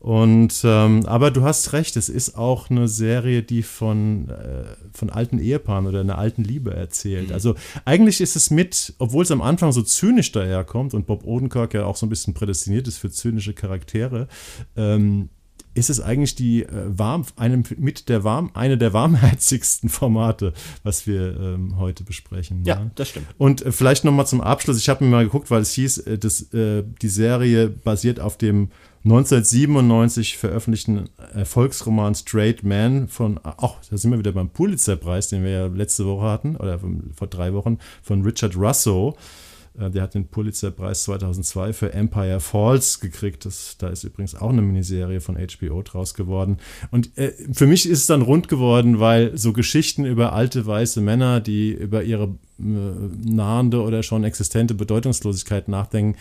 Und 0.01 0.61
ähm, 0.63 1.05
aber 1.07 1.33
du 1.33 1.43
hast 1.43 1.73
recht, 1.73 1.97
es 1.97 2.09
ist 2.09 2.37
auch 2.37 2.71
eine 2.71 2.87
Serie, 2.87 3.43
die 3.43 3.65
von, 3.65 4.29
äh, 4.29 4.65
von 4.93 5.11
alten 5.11 5.41
Ehepaaren 5.41 5.89
oder 5.89 6.01
einer 6.01 6.19
alten 6.19 6.45
Liebe 6.45 6.73
erzählt. 6.73 7.33
Also 7.33 7.57
eigentlich 7.85 8.21
ist 8.21 8.37
es 8.37 8.51
mit, 8.51 8.95
obwohl 8.99 9.25
es 9.25 9.33
am 9.33 9.43
Anfang 9.43 9.73
so 9.73 9.83
zynisch 9.83 10.31
daherkommt 10.31 10.95
und 10.95 11.07
Bob 11.07 11.25
Odenkirk 11.25 11.75
ja 11.75 11.85
auch 11.85 11.97
so 11.97 12.07
ein 12.07 12.11
bisschen 12.11 12.33
prädestiniert 12.33 12.87
ist 12.87 12.99
für 12.99 13.11
zynische 13.11 13.55
Charaktere, 13.55 14.29
ähm, 14.77 15.31
ist 15.79 15.91
es 15.91 16.01
eigentlich 16.01 16.35
die 16.35 16.63
äh, 16.63 16.69
warm, 16.87 17.25
einem, 17.37 17.65
mit 17.77 18.09
der 18.09 18.25
warm, 18.25 18.51
eine 18.55 18.77
der 18.77 18.93
warmherzigsten 18.93 19.89
Formate, 19.89 20.53
was 20.83 21.07
wir 21.07 21.39
ähm, 21.39 21.79
heute 21.79 22.05
besprechen. 22.05 22.65
Ja, 22.65 22.81
ne? 22.81 22.91
das 22.95 23.11
stimmt. 23.11 23.27
Und 23.39 23.63
äh, 23.63 23.73
vielleicht 23.73 24.05
noch 24.05 24.13
mal 24.13 24.27
zum 24.27 24.41
Abschluss. 24.41 24.79
Ich 24.79 24.89
habe 24.89 25.05
mir 25.05 25.11
mal 25.11 25.25
geguckt, 25.25 25.51
weil 25.51 25.63
es 25.63 25.73
hieß, 25.73 25.99
äh, 25.99 26.19
dass, 26.19 26.53
äh, 26.53 26.85
die 27.01 27.09
Serie 27.09 27.69
basiert 27.69 28.21
auf 28.21 28.37
dem 28.37 28.71
1997 29.05 30.37
veröffentlichten 30.37 31.09
Erfolgsroman 31.33 32.15
Straight 32.15 32.65
Man 32.65 33.09
von, 33.09 33.39
auch 33.39 33.77
da 33.89 33.97
sind 33.97 34.11
wir 34.11 34.19
wieder 34.19 34.33
beim 34.33 34.51
Pulitzer-Preis, 34.51 35.29
den 35.29 35.45
wir 35.45 35.51
ja 35.51 35.67
letzte 35.67 36.05
Woche 36.05 36.27
hatten, 36.27 36.57
oder 36.57 36.81
vor 37.15 37.29
drei 37.29 37.55
Wochen, 37.55 37.79
von 38.03 38.23
Richard 38.23 38.57
Russo. 38.57 39.17
Äh, 39.79 39.91
Der 39.91 40.03
hat 40.03 40.15
den 40.15 40.29
Pulitzer-Preis 40.29 41.05
2002 41.05 41.73
für 41.73 41.93
Empire 41.93 42.41
Falls 42.41 43.01
gekriegt. 43.01 43.45
Das, 43.45 43.77
da 43.79 43.89
ist 43.89 44.05
übrigens 44.05 44.35
auch 44.35 44.51
eine 44.51 44.63
Miniserie 44.63 45.21
von 45.21 45.37
HBO 45.37 45.83
draus 45.83 46.15
geworden. 46.15 46.59
Und 46.91 47.17
äh, 47.17 47.33
für 47.53 47.67
mich 47.67 47.89
ist 47.89 48.01
es 48.01 48.07
dann 48.07 48.23
rund 48.23 48.49
geworden, 48.49 49.01
weil 49.01 49.37
so 49.37 49.53
Geschichten 49.53 50.05
über 50.05 50.33
alte 50.33 50.67
weiße 50.67 51.01
Männer, 51.01 51.41
die 51.41 51.71
über 51.71 52.03
ihre 52.03 52.35
äh, 52.59 52.63
nahende 53.25 53.83
oder 53.83 54.03
schon 54.03 54.25
existente 54.25 54.75
Bedeutungslosigkeit 54.75 55.69
nachdenken, 55.69 56.19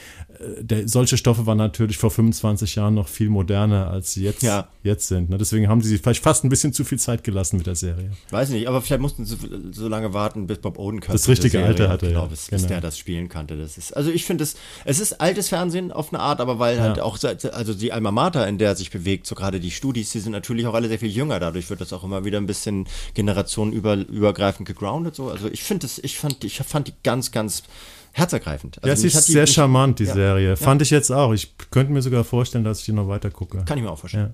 der, 0.61 0.88
solche 0.88 1.17
Stoffe 1.17 1.45
waren 1.45 1.57
natürlich 1.57 1.97
vor 1.97 2.11
25 2.11 2.75
Jahren 2.75 2.93
noch 2.93 3.07
viel 3.07 3.29
moderner, 3.29 3.89
als 3.89 4.11
sie 4.13 4.23
jetzt, 4.23 4.43
Ja. 4.43 4.67
jetzt 4.83 5.07
sind. 5.07 5.29
Ne? 5.29 5.38
Deswegen 5.38 5.67
haben 5.67 5.81
sie 5.81 5.89
sich 5.89 6.01
vielleicht 6.01 6.21
fast 6.23 6.43
ein 6.43 6.49
bisschen 6.49 6.73
zu 6.73 6.83
viel 6.83 6.99
Zeit 6.99 7.23
gelassen 7.23 7.57
mit 7.57 7.65
der 7.67 7.75
Serie. 7.75 8.11
Weiß 8.29 8.49
nicht, 8.49 8.67
aber 8.67 8.81
vielleicht 8.81 9.01
mussten 9.01 9.25
sie 9.25 9.38
so 9.71 9.88
lange 9.88 10.13
warten, 10.13 10.47
bis 10.47 10.59
Bob 10.59 10.77
Odenkirk 10.79 11.11
Das 11.13 11.27
richtige 11.27 11.63
Alter 11.63 11.85
hat, 11.85 11.89
hatte, 12.03 12.07
genau, 12.07 12.21
ja. 12.21 12.27
bis, 12.27 12.47
bis 12.49 12.61
Genau. 12.61 12.67
der 12.67 12.81
das 12.81 12.97
spielen 12.97 13.29
kannte. 13.29 13.57
Das 13.57 13.77
ist, 13.77 13.95
also 13.95 14.11
ich 14.11 14.25
finde 14.25 14.43
es, 14.43 14.55
es 14.85 14.99
ist 14.99 15.19
altes 15.21 15.49
Fernsehen 15.49 15.91
auf 15.91 16.13
eine 16.13 16.21
Art, 16.21 16.39
aber 16.41 16.59
weil 16.59 16.79
halt 16.81 16.97
Ja. 16.97 17.03
auch, 17.03 17.17
seit- 17.17 17.45
also 17.53 17.73
die 17.73 17.91
Alma 17.93 18.11
Mater, 18.11 18.47
in 18.47 18.57
der 18.57 18.69
er 18.69 18.75
sich 18.75 18.91
bewegt, 18.91 19.27
so 19.27 19.35
gerade 19.35 19.59
die 19.59 19.71
Studis, 19.71 20.11
die 20.11 20.19
sind 20.19 20.31
natürlich 20.33 20.65
auch 20.67 20.73
alle 20.73 20.88
sehr 20.88 20.99
viel 20.99 21.09
jünger. 21.11 21.39
Dadurch 21.39 21.69
wird 21.69 21.81
das 21.81 21.93
auch 21.93 22.03
immer 22.03 22.25
wieder 22.25 22.38
ein 22.38 22.45
bisschen 22.47 22.85
generationenübergreifend 23.15 24.67
gegroundet. 24.67 25.15
So. 25.15 25.29
Also 25.29 25.47
ich 25.49 25.63
finde 25.63 25.85
es, 25.85 25.97
ich 26.03 26.17
fand, 26.17 26.43
ich 26.43 26.57
fand 26.59 26.88
die 26.88 26.93
ganz, 27.03 27.31
ganz 27.31 27.63
herzergreifend. 28.18 28.78
Also 28.84 28.89
ja, 28.89 28.95
sie 28.95 29.07
ist 29.07 29.28
die- 29.28 29.32
sehr 29.34 29.41
mich- 29.43 29.53
charmant, 29.53 29.99
die 29.99 30.05
ja, 30.05 30.13
Serie. 30.13 30.57
Fand 30.57 30.82
ich 30.82 30.89
jetzt 30.89 31.11
auch. 31.11 31.34
Ich 31.34 31.53
könnte 31.72 31.91
mir 31.93 32.01
sogar 32.01 32.24
vorstellen, 32.24 32.63
dass 32.63 32.80
ich 32.80 32.86
die 32.86 32.91
noch 32.93 33.07
weiter 33.07 33.30
gucke. 33.30 33.63
Kann 33.65 33.78
ich 33.78 33.84
mir 33.84 33.91
auch 33.91 33.99
vorstellen. 33.99 34.34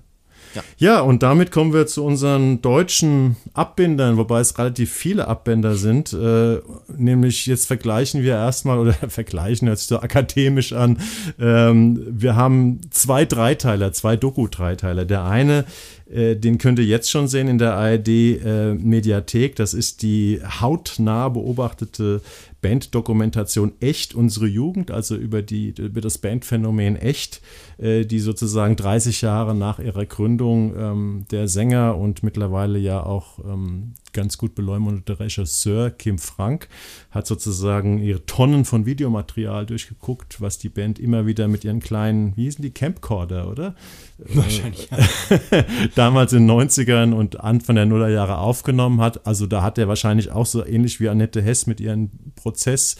Ja. 0.54 0.62
ja, 0.76 1.00
und 1.00 1.24
damit 1.24 1.50
kommen 1.50 1.72
wir 1.72 1.88
zu 1.88 2.04
unseren 2.04 2.62
deutschen 2.62 3.34
Abbindern, 3.54 4.16
wobei 4.16 4.38
es 4.38 4.56
relativ 4.56 4.92
viele 4.92 5.26
Abbinder 5.26 5.74
sind. 5.74 6.12
Äh, 6.12 6.58
nämlich 6.96 7.46
jetzt 7.46 7.66
vergleichen 7.66 8.22
wir 8.22 8.34
erstmal, 8.34 8.78
oder 8.78 8.92
vergleichen 9.08 9.66
hört 9.66 9.78
sich 9.78 9.88
so 9.88 9.98
akademisch 9.98 10.72
an. 10.72 10.98
Ähm, 11.40 12.06
wir 12.08 12.36
haben 12.36 12.80
zwei 12.90 13.24
Dreiteiler, 13.24 13.92
zwei 13.92 14.14
Doku-Dreiteiler. 14.16 15.04
Der 15.04 15.24
eine 15.24 15.64
den 16.06 16.58
könnt 16.58 16.78
ihr 16.78 16.84
jetzt 16.84 17.10
schon 17.10 17.28
sehen 17.28 17.48
in 17.48 17.58
der 17.58 17.74
ARD-Mediathek. 17.74 19.52
Äh, 19.52 19.54
das 19.54 19.72
ist 19.72 20.02
die 20.02 20.40
hautnah 20.60 21.30
beobachtete 21.30 22.20
Banddokumentation 22.64 23.72
Echt, 23.80 24.14
unsere 24.14 24.46
Jugend, 24.46 24.90
also 24.90 25.16
über, 25.16 25.42
die, 25.42 25.74
über 25.78 26.00
das 26.00 26.16
Bandphänomen 26.18 26.96
Echt, 26.96 27.42
äh, 27.78 28.04
die 28.06 28.20
sozusagen 28.20 28.76
30 28.76 29.20
Jahre 29.20 29.54
nach 29.54 29.78
ihrer 29.78 30.06
Gründung 30.06 30.74
ähm, 30.74 31.26
der 31.30 31.46
Sänger 31.46 31.98
und 31.98 32.22
mittlerweile 32.22 32.78
ja 32.78 33.04
auch 33.04 33.38
ähm, 33.40 33.94
ganz 34.14 34.38
gut 34.38 34.54
beleumundete 34.54 35.20
Regisseur 35.20 35.90
Kim 35.90 36.18
Frank 36.18 36.68
hat 37.10 37.26
sozusagen 37.26 37.98
ihre 37.98 38.24
Tonnen 38.24 38.64
von 38.64 38.86
Videomaterial 38.86 39.66
durchgeguckt, 39.66 40.40
was 40.40 40.56
die 40.56 40.70
Band 40.70 40.98
immer 40.98 41.26
wieder 41.26 41.48
mit 41.48 41.64
ihren 41.64 41.80
kleinen, 41.80 42.34
wie 42.36 42.44
hießen 42.44 42.62
die, 42.62 42.70
Campcorder, 42.70 43.50
oder? 43.50 43.74
Wahrscheinlich. 44.18 44.88
Ja. 44.90 45.64
Damals 45.94 46.32
in 46.32 46.46
den 46.46 46.68
90ern 46.68 47.12
und 47.12 47.40
Anfang 47.40 47.76
der 47.76 47.84
Nullerjahre 47.84 48.38
aufgenommen 48.38 49.02
hat. 49.02 49.26
Also 49.26 49.46
da 49.46 49.62
hat 49.62 49.76
er 49.76 49.88
wahrscheinlich 49.88 50.30
auch 50.30 50.46
so 50.46 50.64
ähnlich 50.64 51.00
wie 51.00 51.08
Annette 51.08 51.42
Hess 51.42 51.66
mit 51.66 51.80
ihren 51.80 52.32
Prozess- 52.36 52.96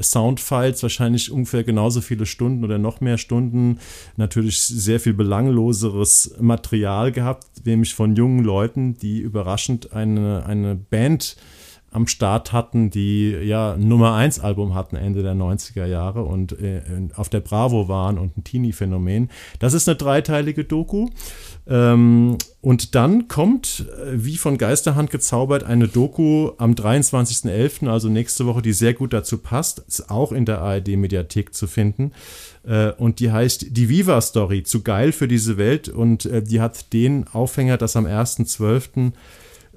Soundfiles 0.00 0.82
wahrscheinlich 0.82 1.30
ungefähr 1.30 1.64
genauso 1.64 2.00
viele 2.00 2.26
Stunden 2.26 2.64
oder 2.64 2.78
noch 2.78 3.00
mehr 3.00 3.18
Stunden. 3.18 3.78
Natürlich 4.16 4.60
sehr 4.62 5.00
viel 5.00 5.14
belangloseres 5.14 6.36
Material 6.40 7.12
gehabt, 7.12 7.46
nämlich 7.64 7.94
von 7.94 8.16
jungen 8.16 8.44
Leuten, 8.44 8.96
die 8.98 9.20
überraschend 9.20 9.92
eine, 9.92 10.44
eine 10.46 10.74
Band 10.74 11.36
am 11.90 12.06
Start 12.06 12.52
hatten, 12.52 12.90
die 12.90 13.30
ja 13.30 13.76
Nummer 13.78 14.14
1 14.14 14.40
Album 14.40 14.74
hatten 14.74 14.96
Ende 14.96 15.22
der 15.22 15.34
90er 15.34 15.86
Jahre 15.86 16.22
und 16.24 16.52
äh, 16.60 16.82
auf 17.14 17.28
der 17.28 17.40
Bravo 17.40 17.88
waren 17.88 18.18
und 18.18 18.36
ein 18.36 18.44
Teenie-Phänomen. 18.44 19.30
Das 19.58 19.72
ist 19.72 19.88
eine 19.88 19.96
dreiteilige 19.96 20.64
Doku. 20.64 21.08
Ähm, 21.68 22.38
und 22.62 22.94
dann 22.94 23.28
kommt, 23.28 23.84
äh, 24.00 24.12
wie 24.14 24.38
von 24.38 24.56
Geisterhand 24.56 25.10
gezaubert, 25.10 25.64
eine 25.64 25.86
Doku 25.86 26.52
am 26.56 26.72
23.11., 26.72 27.88
also 27.88 28.08
nächste 28.08 28.46
Woche, 28.46 28.62
die 28.62 28.72
sehr 28.72 28.94
gut 28.94 29.12
dazu 29.12 29.38
passt, 29.38 29.80
ist 29.80 30.10
auch 30.10 30.32
in 30.32 30.46
der 30.46 30.60
ARD-Mediathek 30.60 31.52
zu 31.52 31.66
finden. 31.66 32.12
Äh, 32.66 32.92
und 32.92 33.20
die 33.20 33.30
heißt 33.30 33.76
Die 33.76 33.88
Viva-Story, 33.90 34.62
zu 34.62 34.82
geil 34.82 35.12
für 35.12 35.28
diese 35.28 35.58
Welt. 35.58 35.88
Und 35.88 36.24
äh, 36.24 36.42
die 36.42 36.60
hat 36.60 36.92
den 36.94 37.26
Aufhänger, 37.28 37.76
dass 37.76 37.96
am 37.96 38.06
1.12 38.06 39.08
äh, 39.08 39.12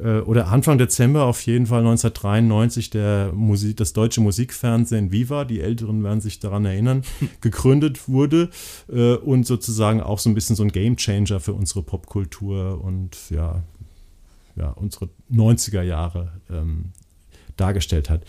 oder 0.02 0.48
Anfang 0.48 0.78
Dezember 0.78 1.26
auf 1.26 1.42
jeden 1.46 1.68
Fall 1.68 1.80
1993 1.80 2.90
der 2.90 3.32
Musik, 3.34 3.78
das 3.78 3.94
deutsche 3.94 4.22
Musikfernsehen 4.22 5.12
Viva, 5.12 5.46
die 5.46 5.62
Älteren 5.62 6.04
werden 6.04 6.22
sich 6.22 6.40
daran 6.40 6.66
erinnern, 6.66 7.04
gegründet 7.42 8.08
wurde 8.08 8.50
äh, 8.90 9.16
und 9.16 9.46
sozusagen 9.46 10.02
auch 10.02 10.20
so 10.20 10.30
ein 10.30 10.34
bisschen 10.34 10.56
so 10.56 10.64
ein 10.64 10.72
Gamechanger 10.72 11.40
für 11.40 11.54
unsere 11.54 11.84
Popkultur 11.84 12.84
und 12.84 13.18
ja, 13.30 13.64
ja 14.56 14.70
unsere 14.70 15.10
90er 15.32 15.82
Jahre 15.82 16.32
ähm, 16.50 16.92
dargestellt 17.58 18.10
hat. 18.10 18.26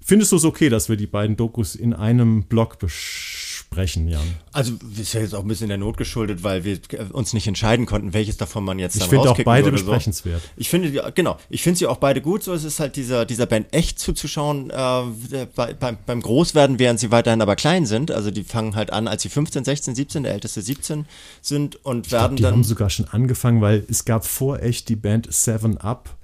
Findest 0.00 0.32
du 0.32 0.36
es 0.36 0.44
okay, 0.44 0.68
dass 0.68 0.88
wir 0.88 0.96
die 0.96 1.06
beiden 1.06 1.36
Dokus 1.36 1.76
in 1.76 1.92
einem 1.94 2.44
Blog 2.44 2.78
besch 2.78 3.49
sprechen, 3.70 4.08
Jan. 4.08 4.20
Also 4.52 4.72
ist 4.98 5.12
ja 5.12 5.20
jetzt 5.20 5.34
auch 5.34 5.42
ein 5.42 5.48
bisschen 5.48 5.68
der 5.68 5.78
Not 5.78 5.96
geschuldet, 5.96 6.42
weil 6.42 6.64
wir 6.64 6.80
uns 7.12 7.32
nicht 7.32 7.46
entscheiden 7.46 7.86
konnten, 7.86 8.12
welches 8.12 8.36
davon 8.36 8.64
man 8.64 8.80
jetzt 8.80 8.96
ich 8.96 9.00
dann 9.00 9.06
Ich 9.06 9.10
finde 9.10 9.30
auch 9.30 9.38
beide 9.44 9.70
besprechenswert. 9.70 10.42
So. 10.42 10.48
Ich 10.56 10.68
finde, 10.68 11.12
genau, 11.14 11.38
ich 11.48 11.62
finde 11.62 11.78
sie 11.78 11.86
auch 11.86 11.98
beide 11.98 12.20
gut. 12.20 12.42
So 12.42 12.52
es 12.52 12.64
ist 12.64 12.80
halt 12.80 12.96
dieser, 12.96 13.24
dieser 13.24 13.46
Band 13.46 13.68
echt 13.72 14.00
zuzuschauen. 14.00 14.70
Äh, 14.70 15.46
bei, 15.54 15.74
beim, 15.74 15.98
beim 16.04 16.20
Großwerden, 16.20 16.80
während 16.80 16.98
sie 16.98 17.12
weiterhin 17.12 17.40
aber 17.40 17.54
klein 17.54 17.86
sind. 17.86 18.10
Also 18.10 18.32
die 18.32 18.42
fangen 18.42 18.74
halt 18.74 18.92
an, 18.92 19.06
als 19.06 19.22
sie 19.22 19.28
15, 19.28 19.64
16, 19.64 19.94
17, 19.94 20.22
der 20.24 20.32
älteste 20.32 20.62
17 20.62 21.06
sind 21.40 21.84
und 21.84 22.06
ich 22.06 22.12
werden 22.12 22.22
glaub, 22.22 22.36
die 22.36 22.42
dann. 22.42 22.52
Die 22.52 22.56
haben 22.56 22.64
sogar 22.64 22.90
schon 22.90 23.06
angefangen, 23.06 23.60
weil 23.60 23.84
es 23.88 24.04
gab 24.04 24.26
vor 24.26 24.60
echt 24.60 24.88
die 24.88 24.96
Band 24.96 25.32
Seven 25.32 25.78
Up 25.78 26.16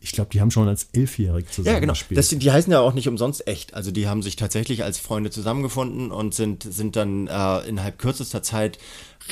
ich 0.00 0.12
glaube, 0.12 0.30
die 0.30 0.40
haben 0.40 0.50
schon 0.50 0.68
als 0.68 0.88
Elfjährig 0.92 1.50
zusammen 1.50 1.74
Ja, 1.74 1.80
genau. 1.80 1.94
Das, 2.10 2.28
die 2.28 2.50
heißen 2.50 2.70
ja 2.72 2.80
auch 2.80 2.92
nicht 2.92 3.08
umsonst 3.08 3.46
echt. 3.46 3.74
Also 3.74 3.90
die 3.90 4.06
haben 4.06 4.22
sich 4.22 4.36
tatsächlich 4.36 4.84
als 4.84 4.98
Freunde 4.98 5.30
zusammengefunden 5.30 6.10
und 6.10 6.34
sind, 6.34 6.62
sind 6.62 6.96
dann 6.96 7.26
äh, 7.26 7.60
innerhalb 7.66 7.98
kürzester 7.98 8.42
Zeit 8.42 8.78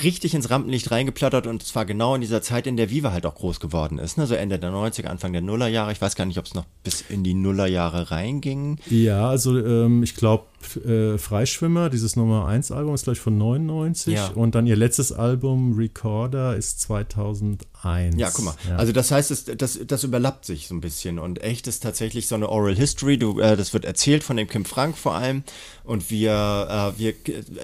richtig 0.03 0.34
ins 0.34 0.51
Rampenlicht 0.51 0.90
reingeplattert 0.90 1.47
und 1.47 1.62
zwar 1.62 1.84
genau 1.84 2.14
in 2.14 2.20
dieser 2.20 2.43
Zeit, 2.43 2.66
in 2.66 2.76
der 2.76 2.90
Viva 2.90 3.12
halt 3.12 3.26
auch 3.26 3.34
groß 3.34 3.61
geworden 3.61 3.99
ist. 3.99 4.16
Ne? 4.16 4.26
So 4.26 4.34
Ende 4.34 4.59
der 4.59 4.70
90er, 4.70 5.07
Anfang 5.07 5.32
der 5.32 5.43
Nullerjahre. 5.43 5.93
Ich 5.93 6.01
weiß 6.01 6.14
gar 6.14 6.24
nicht, 6.24 6.38
ob 6.38 6.47
es 6.47 6.55
noch 6.55 6.64
bis 6.82 7.03
in 7.09 7.24
die 7.24 7.34
Nullerjahre 7.34 8.11
reinging. 8.11 8.78
Ja, 8.88 9.28
also 9.28 9.59
ähm, 9.59 10.03
ich 10.03 10.14
glaube, 10.14 10.45
äh, 10.84 11.18
Freischwimmer, 11.18 11.90
dieses 11.90 12.16
Nummer 12.16 12.47
1 12.47 12.70
Album 12.70 12.95
ist 12.95 13.05
gleich 13.05 13.20
von 13.20 13.36
99 13.36 14.14
ja. 14.14 14.28
und 14.28 14.55
dann 14.55 14.66
ihr 14.66 14.76
letztes 14.76 15.12
Album 15.12 15.76
Recorder 15.76 16.57
ist 16.57 16.80
2001. 16.80 18.16
Ja, 18.16 18.30
guck 18.30 18.45
mal. 18.45 18.55
Ja. 18.68 18.76
Also 18.76 18.93
das 18.93 19.11
heißt, 19.11 19.30
es, 19.30 19.45
das, 19.45 19.78
das 19.86 20.05
überlappt 20.05 20.45
sich 20.45 20.68
so 20.68 20.74
ein 20.74 20.80
bisschen 20.80 21.18
und 21.18 21.43
echt 21.43 21.66
ist 21.66 21.82
tatsächlich 21.82 22.28
so 22.28 22.34
eine 22.34 22.49
Oral 22.49 22.74
History. 22.74 23.18
Du, 23.18 23.40
äh, 23.40 23.57
das 23.57 23.72
wird 23.74 23.84
erzählt 23.84 24.24
von 24.24 24.36
dem 24.36 24.49
Kim 24.49 24.64
Frank 24.64 24.97
vor 24.97 25.14
allem 25.14 25.43
und 25.85 26.11
wir, 26.11 26.95
äh, 26.97 26.99
wir 26.99 27.14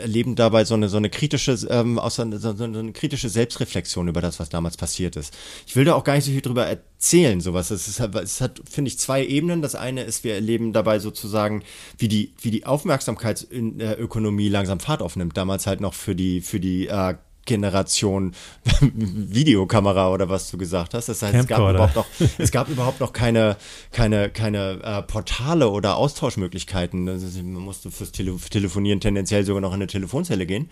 erleben 0.00 0.34
dabei 0.34 0.64
so 0.64 0.74
eine, 0.74 0.88
so 0.88 0.96
eine 0.96 1.10
kritische, 1.10 1.52
ähm, 1.70 2.00
so, 2.08 2.38
so, 2.38 2.54
so 2.54 2.64
eine 2.64 2.92
kritische 2.92 3.28
Selbstreflexion 3.28 4.08
über 4.08 4.20
das, 4.20 4.40
was 4.40 4.48
damals 4.48 4.76
passiert 4.76 5.16
ist. 5.16 5.36
Ich 5.66 5.76
will 5.76 5.84
da 5.84 5.94
auch 5.94 6.04
gar 6.04 6.14
nicht 6.14 6.24
so 6.24 6.32
viel 6.32 6.40
drüber 6.40 6.66
erzählen, 6.66 7.40
sowas. 7.40 7.70
Es, 7.70 7.88
ist, 7.88 8.00
es 8.00 8.40
hat, 8.40 8.60
finde 8.68 8.88
ich, 8.88 8.98
zwei 8.98 9.24
Ebenen. 9.24 9.62
Das 9.62 9.74
eine 9.74 10.02
ist, 10.02 10.24
wir 10.24 10.34
erleben 10.34 10.72
dabei 10.72 10.98
sozusagen, 10.98 11.62
wie 11.96 12.08
die, 12.08 12.34
wie 12.40 12.50
die 12.50 12.66
Aufmerksamkeitsökonomie 12.66 14.48
langsam 14.48 14.80
Fahrt 14.80 15.02
aufnimmt. 15.02 15.36
Damals 15.36 15.66
halt 15.66 15.80
noch 15.80 15.94
für 15.94 16.14
die, 16.14 16.40
für 16.40 16.60
die 16.60 16.88
äh, 16.88 17.14
Generation 17.49 18.34
Videokamera 18.80 20.12
oder 20.12 20.28
was 20.28 20.51
du 20.51 20.59
gesagt 20.59 20.94
hast. 20.94 21.09
Das 21.09 21.22
heißt, 21.22 21.34
es 21.34 21.46
gab, 21.46 21.59
überhaupt 21.59 21.96
noch, 21.96 22.07
es 22.38 22.53
gab 22.53 22.68
überhaupt 22.68 23.01
noch 23.01 23.12
keine, 23.12 23.57
keine, 23.90 24.28
keine 24.28 24.80
äh, 24.82 25.03
Portale 25.03 25.70
oder 25.70 25.96
Austauschmöglichkeiten. 25.96 27.05
Man 27.05 27.64
musste 27.64 27.90
fürs 27.90 28.12
Tele 28.12 28.36
Telefonieren 28.51 29.01
tendenziell 29.01 29.44
sogar 29.44 29.62
noch 29.62 29.70
in 29.70 29.76
eine 29.76 29.86
Telefonzelle 29.86 30.46
gehen. 30.46 30.70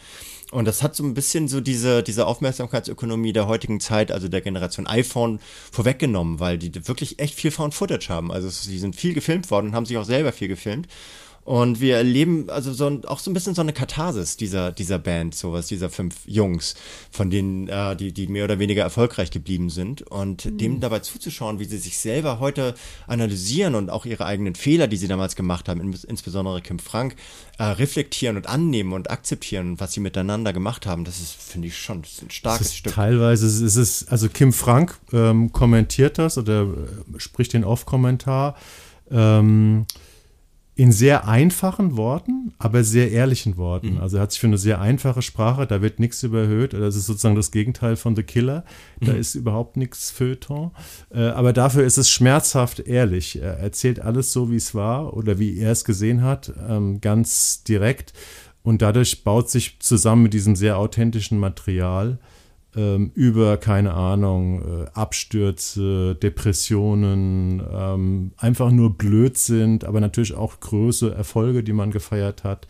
Und 0.52 0.66
das 0.66 0.82
hat 0.82 0.94
so 0.94 1.02
ein 1.02 1.14
bisschen 1.14 1.48
so 1.48 1.60
diese, 1.60 2.02
diese 2.02 2.26
Aufmerksamkeitsökonomie 2.26 3.32
der 3.32 3.48
heutigen 3.48 3.80
Zeit, 3.80 4.12
also 4.12 4.28
der 4.28 4.42
Generation 4.42 4.86
iPhone, 4.86 5.40
vorweggenommen, 5.72 6.38
weil 6.38 6.58
die 6.58 6.72
wirklich 6.86 7.18
echt 7.18 7.34
viel 7.34 7.50
Found 7.50 7.74
Footage 7.74 8.10
haben. 8.10 8.30
Also 8.30 8.48
sie 8.48 8.78
sind 8.78 8.94
viel 8.94 9.14
gefilmt 9.14 9.50
worden 9.50 9.68
und 9.68 9.74
haben 9.74 9.86
sich 9.86 9.96
auch 9.96 10.04
selber 10.04 10.32
viel 10.32 10.48
gefilmt. 10.48 10.86
Und 11.46 11.80
wir 11.80 11.96
erleben 11.96 12.50
also 12.50 12.72
so 12.72 12.88
ein, 12.88 13.04
auch 13.04 13.20
so 13.20 13.30
ein 13.30 13.34
bisschen 13.34 13.54
so 13.54 13.60
eine 13.60 13.72
Katharsis 13.72 14.36
dieser, 14.36 14.72
dieser 14.72 14.98
Band, 14.98 15.32
sowas, 15.32 15.68
dieser 15.68 15.90
fünf 15.90 16.16
Jungs, 16.26 16.74
von 17.12 17.30
denen, 17.30 17.68
äh, 17.68 17.94
die, 17.94 18.12
die 18.12 18.26
mehr 18.26 18.42
oder 18.42 18.58
weniger 18.58 18.82
erfolgreich 18.82 19.30
geblieben 19.30 19.70
sind. 19.70 20.02
Und 20.02 20.44
mhm. 20.44 20.58
dem 20.58 20.80
dabei 20.80 20.98
zuzuschauen, 20.98 21.60
wie 21.60 21.64
sie 21.64 21.78
sich 21.78 21.98
selber 21.98 22.40
heute 22.40 22.74
analysieren 23.06 23.76
und 23.76 23.90
auch 23.90 24.06
ihre 24.06 24.26
eigenen 24.26 24.56
Fehler, 24.56 24.88
die 24.88 24.96
sie 24.96 25.06
damals 25.06 25.36
gemacht 25.36 25.68
haben, 25.68 25.80
insbesondere 26.08 26.60
Kim 26.62 26.80
Frank, 26.80 27.14
äh, 27.58 27.62
reflektieren 27.62 28.36
und 28.36 28.48
annehmen 28.48 28.92
und 28.92 29.08
akzeptieren, 29.12 29.78
was 29.78 29.92
sie 29.92 30.00
miteinander 30.00 30.52
gemacht 30.52 30.84
haben, 30.84 31.04
das 31.04 31.20
ist, 31.20 31.40
finde 31.40 31.68
ich 31.68 31.78
schon, 31.78 31.98
ein 32.22 32.30
starkes 32.30 32.74
Stück. 32.74 32.92
Teilweise 32.92 33.46
ist 33.46 33.76
es, 33.76 34.08
also 34.08 34.28
Kim 34.28 34.52
Frank 34.52 34.98
ähm, 35.12 35.52
kommentiert 35.52 36.18
das 36.18 36.38
oder 36.38 36.62
äh, 36.62 37.20
spricht 37.20 37.52
den 37.52 37.62
Off-Kommentar. 37.62 38.56
Ähm, 39.12 39.86
in 40.78 40.92
sehr 40.92 41.26
einfachen 41.26 41.96
Worten, 41.96 42.52
aber 42.58 42.84
sehr 42.84 43.10
ehrlichen 43.10 43.56
Worten. 43.56 43.94
Mhm. 43.94 44.00
Also 44.00 44.18
er 44.18 44.24
hat 44.24 44.32
sich 44.32 44.40
für 44.40 44.46
eine 44.46 44.58
sehr 44.58 44.78
einfache 44.78 45.22
Sprache, 45.22 45.66
da 45.66 45.80
wird 45.80 45.98
nichts 46.00 46.22
überhöht. 46.22 46.74
Das 46.74 46.94
ist 46.94 47.06
sozusagen 47.06 47.34
das 47.34 47.50
Gegenteil 47.50 47.96
von 47.96 48.14
The 48.14 48.22
Killer. 48.22 48.62
Da 49.00 49.14
mhm. 49.14 49.18
ist 49.18 49.34
überhaupt 49.34 49.78
nichts 49.78 50.10
Feuilleton. 50.10 50.72
Äh, 51.10 51.28
aber 51.28 51.54
dafür 51.54 51.84
ist 51.84 51.96
es 51.96 52.10
schmerzhaft 52.10 52.80
ehrlich. 52.80 53.40
Er 53.40 53.58
erzählt 53.58 54.00
alles 54.00 54.32
so, 54.32 54.50
wie 54.50 54.56
es 54.56 54.74
war 54.74 55.16
oder 55.16 55.38
wie 55.38 55.58
er 55.58 55.72
es 55.72 55.84
gesehen 55.84 56.22
hat, 56.22 56.52
ähm, 56.68 57.00
ganz 57.00 57.64
direkt. 57.64 58.12
Und 58.62 58.82
dadurch 58.82 59.24
baut 59.24 59.48
sich 59.48 59.78
zusammen 59.80 60.24
mit 60.24 60.34
diesem 60.34 60.56
sehr 60.56 60.76
authentischen 60.76 61.38
Material 61.38 62.18
ähm, 62.76 63.10
über, 63.14 63.56
keine 63.56 63.94
Ahnung, 63.94 64.62
äh, 64.62 64.86
Abstürze, 64.92 66.14
Depressionen, 66.14 67.62
ähm, 67.72 68.32
einfach 68.36 68.70
nur 68.70 68.96
blöd 68.96 69.38
sind, 69.38 69.84
aber 69.84 70.00
natürlich 70.00 70.34
auch 70.34 70.60
große 70.60 71.14
Erfolge, 71.14 71.64
die 71.64 71.72
man 71.72 71.90
gefeiert 71.90 72.44
hat. 72.44 72.66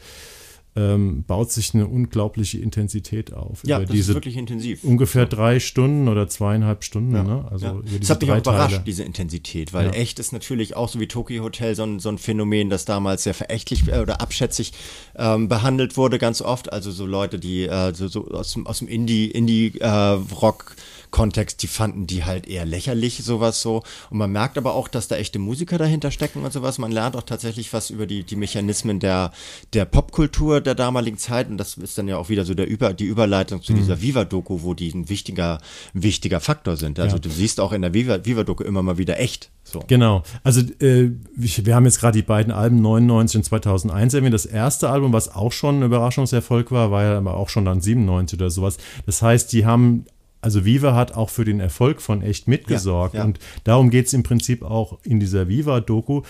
Ähm, 0.77 1.25
baut 1.27 1.51
sich 1.51 1.75
eine 1.75 1.87
unglaubliche 1.87 2.59
Intensität 2.59 3.33
auf. 3.33 3.63
Ja, 3.65 3.79
über 3.79 3.87
das 3.87 3.93
diese 3.95 4.13
ist 4.13 4.17
wirklich 4.17 4.37
intensiv. 4.37 4.85
ungefähr 4.85 5.27
drei 5.27 5.59
Stunden 5.59 6.09
oder 6.09 6.29
zweieinhalb 6.29 6.85
Stunden. 6.85 7.15
Ja. 7.15 7.23
Ne? 7.23 7.45
Also 7.51 7.67
ja. 7.67 7.73
Das 7.83 7.91
diese 8.01 8.13
hat 8.15 8.21
mich 8.23 8.31
auch 8.31 8.37
überrascht, 8.37 8.73
Teile. 8.73 8.85
diese 8.85 9.03
Intensität, 9.03 9.73
weil 9.73 9.95
echt 9.95 10.19
ist 10.19 10.33
natürlich 10.33 10.77
auch 10.77 10.89
so 10.89 11.01
wie 11.01 11.09
Tokyo 11.09 11.43
Hotel 11.43 11.75
so 11.75 11.83
ein, 11.85 11.99
so 11.99 12.11
ein 12.11 12.19
Phänomen, 12.19 12.71
das 12.71 12.85
damals 12.85 13.23
sehr 13.25 13.35
verächtlich 13.35 13.89
äh, 13.89 14.01
oder 14.01 14.21
abschätzig 14.21 14.73
ähm, 15.17 15.49
behandelt 15.49 15.97
wurde, 15.97 16.19
ganz 16.19 16.43
oft. 16.43 16.73
Also 16.73 16.91
so 16.91 17.07
Leute, 17.07 17.39
die 17.39 17.65
äh, 17.65 17.95
so, 17.95 18.09
so 18.09 18.29
aus, 18.29 18.53
dem- 18.53 18.67
aus 18.67 18.81
dem 18.81 18.89
Indie, 18.89 19.31
Indie-Rock 19.31 20.77
Kontext, 21.11 21.63
die 21.63 21.67
fanden 21.67 22.07
die 22.07 22.25
halt 22.25 22.47
eher 22.47 22.65
lächerlich, 22.65 23.23
sowas 23.25 23.63
so. 23.63 23.83
Und 24.11 24.19
man 24.19 24.31
merkt 24.33 24.59
aber 24.59 24.75
auch, 24.75 24.89
dass 24.89 25.09
da 25.09 25.17
echte 25.17 25.39
Musiker 25.39 25.79
dahinter 25.79 26.11
stecken 26.11 26.43
und 26.45 26.53
sowas. 26.53 26.79
Man 26.79 26.93
lernt 26.93 27.17
auch 27.17 27.23
tatsächlich 27.23 27.73
was 27.73 27.91
über 27.91 28.07
die, 28.07 28.25
die 28.25 28.37
Mechanismen 28.37 29.01
der, 29.01 29.33
der 29.73 29.85
Popkultur 29.85 30.61
der 30.61 30.75
damaligen 30.75 31.19
Zeit. 31.19 31.49
Und 31.49 31.59
das 31.59 31.75
ist 31.77 31.99
dann 31.99 32.09
ja 32.09 32.17
auch 32.19 32.29
wieder 32.29 32.45
so 32.45 32.55
der 32.55 32.67
Über, 32.69 32.95
die 32.95 33.05
Überleitung 33.07 33.63
zu 33.63 33.73
dieser 33.73 34.01
Viva-Doku, 34.03 34.63
wo 34.63 34.75
die 34.75 34.91
ein 34.95 35.09
wichtiger, 35.09 35.59
ein 35.95 36.03
wichtiger 36.03 36.41
Faktor 36.41 36.77
sind. 36.77 36.99
Also 36.99 37.17
Ja. 37.17 37.21
du 37.21 37.31
siehst 37.31 37.61
auch 37.61 37.73
in 37.73 37.83
der 37.83 37.93
Viva- 37.95 38.25
Viva-Doku 38.25 38.63
immer 38.65 38.83
mal 38.83 38.99
wieder 38.99 39.19
echt. 39.21 39.51
So. 39.65 39.81
Genau. 39.89 40.23
Also 40.45 40.61
äh, 40.81 41.11
wir 41.35 41.67
wir 41.67 41.75
haben 41.75 41.85
jetzt 41.87 41.99
gerade 42.01 42.17
die 42.17 42.23
beiden 42.23 42.53
Alben 42.53 42.81
99 42.83 43.39
und 43.39 43.43
2001 43.45 44.15
erwähnt. 44.15 44.33
Das 44.35 44.47
erste 44.47 44.91
Album, 44.91 45.13
was 45.13 45.35
auch 45.35 45.51
schon 45.51 45.81
ein 45.81 45.83
Überraschungserfolg 45.83 46.71
war, 46.71 46.91
war 46.93 47.03
ja 47.03 47.17
aber 47.19 47.35
auch 47.37 47.49
schon 47.49 47.65
dann 47.65 47.81
97 47.81 48.39
oder 48.39 48.51
sowas. 48.51 48.77
Das 49.07 49.23
heißt, 49.23 49.53
die 49.53 49.67
haben, 49.67 50.05
also 50.41 50.65
Viva 50.65 50.95
hat 50.95 51.15
auch 51.15 51.31
für 51.31 51.45
den 51.45 51.61
Erfolg 51.61 52.01
von 52.01 52.23
echt 52.23 52.49
mitgesorgt. 52.49 53.15
Ja, 53.15 53.21
ja. 53.21 53.27
Und 53.27 53.39
darum 53.65 53.91
geht 53.91 54.07
es 54.07 54.13
im 54.13 54.23
Prinzip 54.23 54.63
auch 54.63 54.99
in 55.03 55.21
dieser 55.21 55.49
Viva-Doku. 55.49 56.23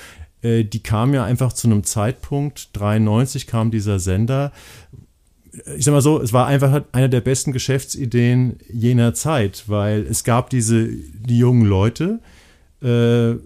Äh, 0.42 0.64
die 0.64 0.82
kam 0.82 1.14
ja 1.14 1.24
einfach 1.24 1.52
zu 1.52 1.68
einem 1.68 1.84
Zeitpunkt, 1.84 2.70
93 2.74 3.46
kam 3.46 3.70
dieser 3.70 3.98
Sender, 3.98 4.52
ich 5.76 5.84
sag 5.84 5.92
mal 5.92 6.00
so, 6.00 6.20
es 6.20 6.32
war 6.32 6.46
einfach 6.46 6.82
eine 6.92 7.08
der 7.08 7.20
besten 7.20 7.52
Geschäftsideen 7.52 8.58
jener 8.70 9.14
Zeit, 9.14 9.64
weil 9.66 10.02
es 10.02 10.24
gab 10.24 10.50
diese 10.50 10.86
die 10.86 11.38
jungen 11.38 11.64
Leute, 11.64 12.20
äh, 12.82 13.36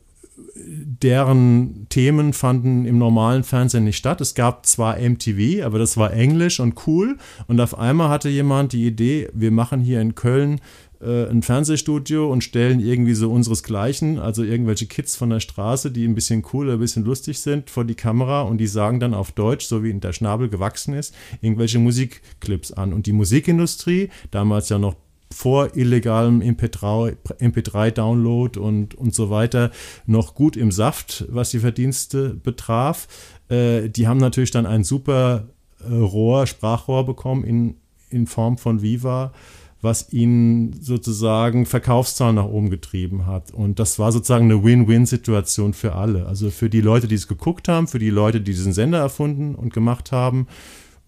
deren 0.54 1.86
Themen 1.88 2.32
fanden 2.32 2.84
im 2.84 2.98
normalen 2.98 3.44
Fernsehen 3.44 3.84
nicht 3.84 3.96
statt. 3.96 4.20
Es 4.20 4.34
gab 4.34 4.66
zwar 4.66 4.98
MTV, 4.98 5.64
aber 5.64 5.78
das 5.78 5.96
war 5.96 6.12
Englisch 6.12 6.60
und 6.60 6.86
cool. 6.86 7.16
Und 7.46 7.60
auf 7.60 7.78
einmal 7.78 8.08
hatte 8.08 8.28
jemand 8.28 8.72
die 8.72 8.86
Idee, 8.86 9.28
wir 9.32 9.50
machen 9.50 9.80
hier 9.80 10.00
in 10.00 10.14
Köln 10.14 10.60
äh, 11.00 11.28
ein 11.28 11.42
Fernsehstudio 11.42 12.30
und 12.30 12.44
stellen 12.44 12.80
irgendwie 12.80 13.14
so 13.14 13.32
unseresgleichen, 13.32 14.18
also 14.18 14.42
irgendwelche 14.42 14.86
Kids 14.86 15.16
von 15.16 15.30
der 15.30 15.40
Straße, 15.40 15.90
die 15.90 16.06
ein 16.06 16.14
bisschen 16.14 16.44
cool 16.52 16.70
ein 16.70 16.78
bisschen 16.78 17.04
lustig 17.04 17.38
sind, 17.40 17.70
vor 17.70 17.84
die 17.84 17.94
Kamera 17.94 18.42
und 18.42 18.58
die 18.58 18.66
sagen 18.66 19.00
dann 19.00 19.14
auf 19.14 19.32
Deutsch, 19.32 19.66
so 19.66 19.82
wie 19.82 19.90
in 19.90 20.00
der 20.00 20.12
Schnabel 20.12 20.48
gewachsen 20.48 20.94
ist, 20.94 21.14
irgendwelche 21.40 21.78
Musikclips 21.78 22.72
an. 22.72 22.92
Und 22.92 23.06
die 23.06 23.12
Musikindustrie, 23.12 24.10
damals 24.30 24.68
ja 24.68 24.78
noch 24.78 24.96
vor 25.32 25.76
illegalem 25.76 26.40
MP3 26.40 27.16
MP3-Download 27.38 28.58
und, 28.58 28.94
und 28.94 29.14
so 29.14 29.30
weiter 29.30 29.70
noch 30.06 30.34
gut 30.34 30.56
im 30.56 30.72
Saft, 30.72 31.24
was 31.28 31.50
die 31.50 31.60
Verdienste 31.60 32.34
betraf. 32.34 33.06
Äh, 33.48 33.88
die 33.88 34.08
haben 34.08 34.18
natürlich 34.18 34.50
dann 34.50 34.66
ein 34.66 34.84
super 34.84 35.48
äh, 35.80 35.94
Rohr, 35.94 36.46
Sprachrohr 36.46 37.06
bekommen 37.06 37.44
in, 37.44 37.76
in 38.10 38.26
Form 38.26 38.58
von 38.58 38.82
Viva, 38.82 39.32
was 39.82 40.12
ihnen 40.12 40.74
sozusagen 40.80 41.64
Verkaufszahlen 41.64 42.36
nach 42.36 42.44
oben 42.46 42.68
getrieben 42.68 43.26
hat. 43.26 43.52
Und 43.52 43.78
das 43.78 43.98
war 43.98 44.12
sozusagen 44.12 44.44
eine 44.44 44.62
Win-Win-Situation 44.62 45.72
für 45.72 45.94
alle. 45.94 46.26
Also 46.26 46.50
für 46.50 46.68
die 46.68 46.82
Leute, 46.82 47.08
die 47.08 47.14
es 47.14 47.28
geguckt 47.28 47.68
haben, 47.68 47.86
für 47.86 47.98
die 47.98 48.10
Leute, 48.10 48.40
die 48.40 48.52
diesen 48.52 48.74
Sender 48.74 48.98
erfunden 48.98 49.54
und 49.54 49.72
gemacht 49.72 50.12
haben 50.12 50.48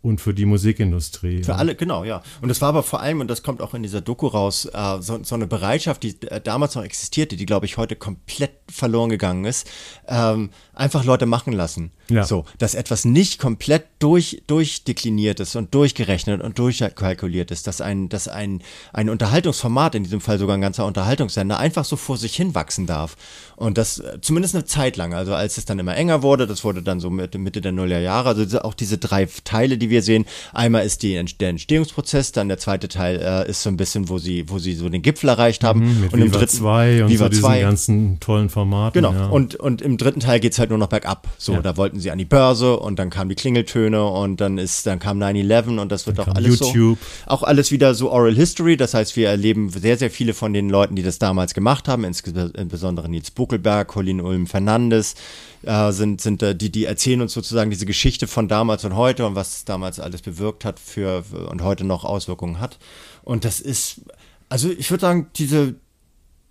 und 0.03 0.21
für 0.21 0.35
die 0.35 0.45
Musikindustrie. 0.47 1.45
Für 1.45 1.55
alle, 1.55 1.75
genau, 1.75 2.05
ja. 2.05 2.23
Und 2.41 2.49
das 2.49 2.61
war 2.61 2.69
aber 2.71 2.83
vor 2.83 3.01
allem, 3.01 3.21
und 3.21 3.29
das 3.29 3.43
kommt 3.43 3.63
auch 3.63 3.73
in 3.73 3.83
dieser 3.83 4.01
Doku 4.01 4.27
raus, 4.27 4.67
äh, 4.73 5.01
so, 5.01 5.23
so 5.23 5.35
eine 5.35 5.47
Bereitschaft, 5.47 6.03
die 6.03 6.21
äh, 6.23 6.41
damals 6.41 6.75
noch 6.75 6.83
existierte, 6.83 7.37
die, 7.37 7.47
glaube 7.47 7.67
ich, 7.67 7.77
heute 7.77 7.95
komplett 7.97 8.51
verloren 8.69 9.11
gegangen 9.11 9.45
ist. 9.45 9.69
Ähm, 10.09 10.51
einfach 10.75 11.05
Leute 11.05 11.27
machen 11.27 11.53
lassen. 11.53 11.93
Ja. 12.09 12.25
So, 12.25 12.45
dass 12.59 12.75
etwas 12.75 13.05
nicht 13.05 13.39
komplett 13.39 13.85
durch, 13.99 14.43
durchdekliniert 14.47 15.39
ist 15.39 15.55
und 15.55 15.75
durchgerechnet 15.75 16.43
und 16.43 16.59
durchkalkuliert 16.59 17.51
ist, 17.51 17.67
dass 17.67 17.81
ein, 17.81 18.09
dass 18.09 18.27
ein, 18.27 18.63
ein 18.93 19.09
Unterhaltungsformat, 19.09 19.95
in 19.95 20.03
diesem 20.03 20.21
Fall 20.21 20.39
sogar 20.39 20.57
ein 20.57 20.61
ganzer 20.63 20.85
Unterhaltungssender, 20.87 21.59
einfach 21.59 21.85
so 21.85 21.97
vor 21.97 22.17
sich 22.17 22.35
hin 22.35 22.55
wachsen 22.55 22.87
darf. 22.87 23.17
Und 23.57 23.79
das 23.79 23.99
äh, 24.01 24.19
zumindest 24.21 24.55
eine 24.55 24.65
Zeit 24.65 24.97
lang, 24.97 25.15
also 25.15 25.35
als 25.35 25.59
es 25.59 25.65
dann 25.65 25.79
immer 25.79 25.95
enger 25.97 26.23
wurde, 26.23 26.47
das 26.47 26.65
wurde 26.65 26.83
dann 26.83 26.99
so 27.01 27.09
Mitte, 27.11 27.61
der 27.61 27.73
Nullerjahre, 27.73 28.31
also 28.31 28.45
diese- 28.45 28.65
auch 28.65 28.75
diese 28.75 28.99
drei 28.99 29.29
Teile, 29.45 29.79
die 29.79 29.91
wir 29.93 30.03
sehen. 30.03 30.25
Einmal 30.53 30.85
ist 30.85 31.05
die, 31.05 31.23
der 31.39 31.49
Entstehungsprozess, 31.51 32.33
dann 32.33 32.49
der 32.49 32.59
zweite 32.59 32.89
Teil 32.89 33.21
äh, 33.23 33.49
ist 33.49 33.63
so 33.63 33.69
ein 33.71 33.77
bisschen, 33.77 34.09
wo 34.09 34.19
sie, 34.19 34.49
wo 34.49 34.59
sie 34.59 34.75
so 34.75 34.89
den 34.89 35.03
Gipfel 35.03 35.29
erreicht 35.29 35.63
haben. 35.63 35.81
Mhm, 35.81 36.01
mit 36.01 36.13
und 36.13 36.19
im 36.21 36.27
Viva 36.27 36.39
dritten 36.39 36.57
2 36.57 37.05
und 37.05 37.11
Viva 37.11 37.25
so 37.25 37.29
diesen 37.29 37.43
2. 37.45 37.61
ganzen 37.61 38.19
tollen 38.21 38.49
Formaten. 38.49 39.01
Genau. 39.01 39.13
Ja. 39.13 39.27
Und, 39.27 39.55
und 39.55 39.81
im 39.83 39.97
dritten 39.99 40.19
Teil 40.21 40.41
geht's 40.41 40.59
halt 40.59 40.71
nur 40.71 40.79
noch 40.79 40.89
bergab. 40.89 41.29
So, 41.39 41.53
Ja. 41.53 41.61
da 41.63 41.77
wollten 41.77 42.01
sie 42.01 42.11
an 42.11 42.19
die 42.19 42.25
Börse 42.25 42.77
und 42.79 42.99
dann 42.99 43.11
kamen 43.11 43.29
die 43.29 43.37
Klingeltöne 43.37 44.05
und 44.05 44.41
dann 44.41 44.59
ist, 44.59 44.87
dann 44.87 44.99
kam 44.99 45.23
9-11 45.23 45.79
und 45.79 45.93
das 45.93 46.07
wird 46.07 46.19
auch 46.19 46.25
kam 46.25 46.37
alles 46.37 46.59
YouTube. 46.61 46.99
so. 46.99 47.31
Auch 47.31 47.43
alles 47.43 47.71
wieder 47.71 47.95
so 47.95 48.11
Oral 48.11 48.35
History. 48.35 48.77
Das 48.77 48.95
heißt, 48.95 49.15
wir 49.17 49.29
erleben 49.29 49.69
sehr, 49.71 49.99
sehr 49.99 50.11
viele 50.11 50.35
von 50.35 50.53
den 50.53 50.71
Leuten, 50.71 50.97
die 50.97 51.03
das 51.03 51.19
damals 51.19 51.55
gemacht 51.55 51.89
haben, 51.89 52.05
insbesondere 52.05 53.09
Nils 53.09 53.31
Buckelberg, 53.31 53.89
Colin 53.89 54.21
Ulm 54.21 54.47
Fernandes, 54.47 55.15
äh, 55.63 55.93
sind, 55.93 56.21
sind 56.21 56.43
äh, 56.43 56.55
die, 56.55 56.71
die 56.71 56.85
erzählen 56.85 57.21
uns 57.21 57.33
sozusagen 57.33 57.71
diese 57.71 57.87
Geschichte 57.87 58.27
von 58.27 58.49
damals 58.49 58.85
und 58.85 58.97
heute 58.97 59.27
und 59.27 59.35
was 59.35 59.65
damals 59.65 60.01
alles 60.01 60.23
bewirkt 60.23 60.65
hat 60.65 60.79
für 60.79 61.25
und 61.51 61.63
heute 61.63 61.85
noch 61.85 62.05
Auswirkungen 62.05 62.61
hat. 62.61 62.79
Und 63.23 63.45
das 63.45 63.61
ist, 63.61 64.03
also 64.49 64.71
ich 64.71 64.91
würde 64.91 65.03
sagen, 65.03 65.31
diese, 65.37 65.75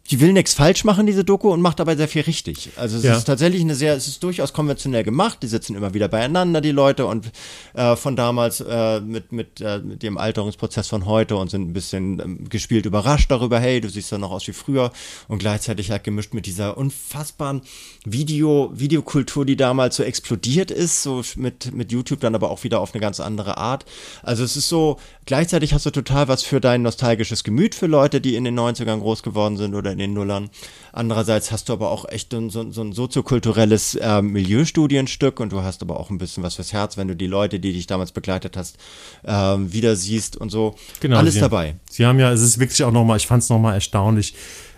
die 0.09 0.19
will 0.19 0.33
nichts 0.33 0.53
falsch 0.53 0.83
machen, 0.83 1.05
diese 1.05 1.23
Doku, 1.23 1.51
und 1.51 1.61
macht 1.61 1.79
dabei 1.79 1.95
sehr 1.95 2.07
viel 2.07 2.23
richtig. 2.23 2.71
Also 2.75 2.97
es 2.97 3.03
Ja. 3.03 3.15
ist 3.15 3.25
tatsächlich 3.25 3.61
eine 3.61 3.75
sehr, 3.75 3.93
es 3.95 4.07
ist 4.07 4.21
durchaus 4.23 4.51
konventionell 4.51 5.03
gemacht. 5.03 5.37
Die 5.41 5.47
sitzen 5.47 5.75
immer 5.75 5.93
wieder 5.93 6.07
beieinander, 6.09 6.59
die 6.59 6.71
Leute, 6.71 7.05
und 7.05 7.31
äh, 7.75 7.95
von 7.95 8.15
damals 8.15 8.59
äh, 8.61 8.99
mit, 8.99 9.31
mit, 9.31 9.61
äh, 9.61 9.79
mit 9.79 10.03
dem 10.03 10.17
Alterungsprozess 10.17 10.87
von 10.89 11.05
heute 11.05 11.37
und 11.37 11.49
sind 11.51 11.69
ein 11.69 11.73
bisschen 11.73 12.19
ähm, 12.19 12.49
gespielt 12.49 12.85
überrascht 12.85 13.31
darüber, 13.31 13.59
hey, 13.59 13.79
du 13.79 13.89
siehst 13.89 14.11
ja 14.11 14.17
noch 14.17 14.31
aus 14.31 14.47
wie 14.47 14.53
früher 14.53 14.91
und 15.29 15.37
gleichzeitig 15.37 15.91
halt 15.91 16.03
gemischt 16.03 16.33
mit 16.33 16.45
dieser 16.45 16.77
unfassbaren 16.77 17.61
Video, 18.05 18.71
Videokultur, 18.73 19.45
die 19.45 19.55
damals 19.55 19.95
so 19.95 20.03
explodiert 20.03 20.71
ist, 20.71 21.03
so 21.03 21.21
mit, 21.35 21.73
mit 21.73 21.91
YouTube 21.91 22.19
dann 22.19 22.35
aber 22.35 22.49
auch 22.49 22.63
wieder 22.63 22.81
auf 22.81 22.93
eine 22.93 23.01
ganz 23.01 23.19
andere 23.19 23.57
Art. 23.57 23.85
Also 24.23 24.43
es 24.43 24.57
ist 24.57 24.67
so, 24.67 24.97
gleichzeitig 25.25 25.73
hast 25.73 25.85
du 25.85 25.91
total 25.91 26.27
was 26.27 26.43
für 26.43 26.59
dein 26.59 26.81
nostalgisches 26.81 27.43
Gemüt 27.43 27.75
für 27.75 27.87
Leute, 27.87 28.19
die 28.19 28.35
in 28.35 28.43
den 28.43 28.59
90ern 28.59 28.99
groß 28.99 29.23
geworden 29.23 29.55
sind 29.57 29.75
oder 29.75 29.90
in 29.91 29.99
den 29.99 30.13
Nullern. 30.13 30.49
Andererseits 30.93 31.51
hast 31.51 31.69
du 31.69 31.73
aber 31.73 31.91
auch 31.91 32.07
echt 32.07 32.31
so, 32.31 32.49
so, 32.49 32.71
so 32.71 32.81
ein 32.81 32.93
soziokulturelles 32.93 33.95
äh, 33.95 34.21
Milieustudienstück 34.21 35.39
und 35.39 35.51
du 35.51 35.61
hast 35.61 35.81
aber 35.81 35.99
auch 35.99 36.09
ein 36.09 36.17
bisschen 36.17 36.43
was 36.43 36.55
fürs 36.55 36.73
Herz, 36.73 36.97
wenn 36.97 37.07
du 37.07 37.15
die 37.15 37.27
Leute, 37.27 37.59
die 37.59 37.73
dich 37.73 37.87
damals 37.87 38.11
begleitet 38.11 38.57
hast, 38.57 38.77
ähm, 39.25 39.71
wieder 39.71 39.95
siehst 39.95 40.37
und 40.37 40.49
so. 40.49 40.75
Genau, 40.99 41.17
Alles 41.17 41.35
sie, 41.35 41.39
dabei. 41.39 41.75
Sie 41.89 42.05
haben 42.05 42.19
ja, 42.19 42.31
es 42.31 42.41
ist 42.41 42.59
wirklich 42.59 42.83
auch 42.83 42.91
nochmal, 42.91 43.17
ich 43.17 43.27
fand 43.27 43.43
es 43.43 43.49
nochmal 43.49 43.75
erstaunlich, 43.75 44.35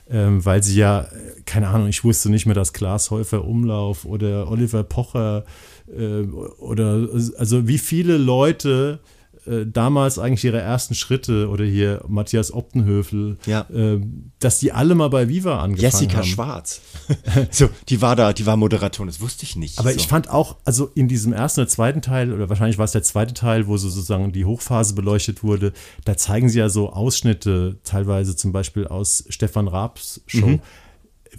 ähm, 0.09 0.43
weil 0.45 0.61
sie 0.61 0.78
ja, 0.78 1.01
äh, 1.01 1.41
keine 1.45 1.70
Ahnung, 1.70 1.88
ich 1.88 2.03
wusste 2.03 2.30
nicht 2.30 2.45
mehr, 2.45 2.55
dass 2.55 2.74
Klaas 2.74 3.09
Häufer 3.11 3.45
Umlauf 3.45 4.05
oder 4.05 4.49
Oliver 4.49 4.84
Pocher 4.84 5.45
äh, 5.88 6.24
oder 6.24 7.07
also 7.38 7.68
wie 7.68 7.78
viele 7.78 8.18
Leute 8.18 8.99
äh, 9.48 9.66
damals 9.66 10.20
eigentlich 10.20 10.44
ihre 10.44 10.60
ersten 10.60 10.96
Schritte 10.96 11.50
oder 11.50 11.66
hier 11.66 12.04
Matthias 12.08 12.54
Optenhöfel, 12.54 13.38
Ja. 13.46 13.62
äh, 13.74 14.00
dass 14.39 14.60
die 14.60 14.72
alle 14.72 14.96
mal 14.96 15.10
bei 15.10 15.28
Viva 15.30 15.60
angefangen 15.62 15.91
Jessica 15.91 16.18
haben. 16.18 16.24
Schwarz. 16.28 16.82
so, 17.52 17.70
die 17.89 18.02
war 18.02 18.16
da, 18.16 18.34
die 18.34 18.46
war 18.46 18.58
Moderatorin, 18.58 19.08
das 19.08 19.22
wusste 19.22 19.44
ich 19.44 19.56
nicht. 19.56 19.80
Aber 19.80 19.91
so. 19.91 19.96
ich 19.98 20.08
fand 20.08 20.30
auch, 20.30 20.58
also 20.66 20.89
in 20.96 21.08
diesem 21.08 21.34
ersten 21.34 21.62
oder 21.62 21.70
zweiten 21.70 22.02
Teil, 22.02 22.32
oder 22.32 22.50
wahrscheinlich 22.50 22.78
war 22.78 22.86
es 22.86 22.91
der 22.91 23.04
zweite 23.04 23.34
Teil, 23.34 23.68
wo 23.68 23.78
so 23.78 23.89
sozusagen 23.89 24.32
die 24.32 24.46
Hochphase 24.46 24.94
beleuchtet 24.96 25.44
wurde, 25.44 25.74
da 26.06 26.18
zeigen 26.18 26.50
sie 26.50 26.60
ja 26.60 26.70
so 26.70 26.91
Ausschnitte, 26.91 27.78
teilweise 27.84 28.36
zum 28.36 28.52
Beispiel 28.52 28.88
aus 28.88 29.26
Stefan 29.30 29.68
Raabs 29.68 30.22
Show. 30.28 30.48
Mhm. 30.48 30.60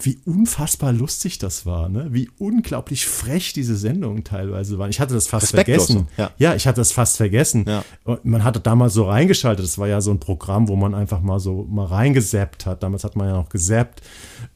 Wie 0.00 0.18
unfassbar 0.24 0.92
lustig 0.92 1.38
das 1.38 1.66
war, 1.66 1.88
ne? 1.88 2.08
Wie 2.10 2.28
unglaublich 2.38 3.06
frech 3.06 3.52
diese 3.52 3.76
Sendungen 3.76 4.24
teilweise 4.24 4.78
waren. 4.78 4.90
Ich 4.90 4.98
hatte 5.00 5.14
das 5.14 5.28
fast 5.28 5.44
Respektlos, 5.54 5.86
vergessen. 5.86 6.08
ja. 6.38 6.54
ich 6.54 6.66
hatte 6.66 6.80
das 6.80 6.90
fast 6.92 7.16
vergessen. 7.16 7.64
Ja. 7.68 7.84
Und 8.04 8.24
man 8.24 8.42
hatte 8.42 8.60
damals 8.60 8.94
so 8.94 9.04
reingeschaltet. 9.08 9.64
Das 9.64 9.78
war 9.78 9.86
ja 9.88 10.00
so 10.00 10.10
ein 10.10 10.18
Programm, 10.20 10.68
wo 10.68 10.76
man 10.76 10.94
einfach 10.94 11.20
mal 11.20 11.38
so 11.38 11.64
mal 11.70 11.86
reingesappt 11.86 12.66
hat. 12.66 12.82
Damals 12.82 13.04
hat 13.04 13.14
man 13.16 13.28
ja 13.28 13.34
noch 13.34 13.48
gesappt. 13.48 14.02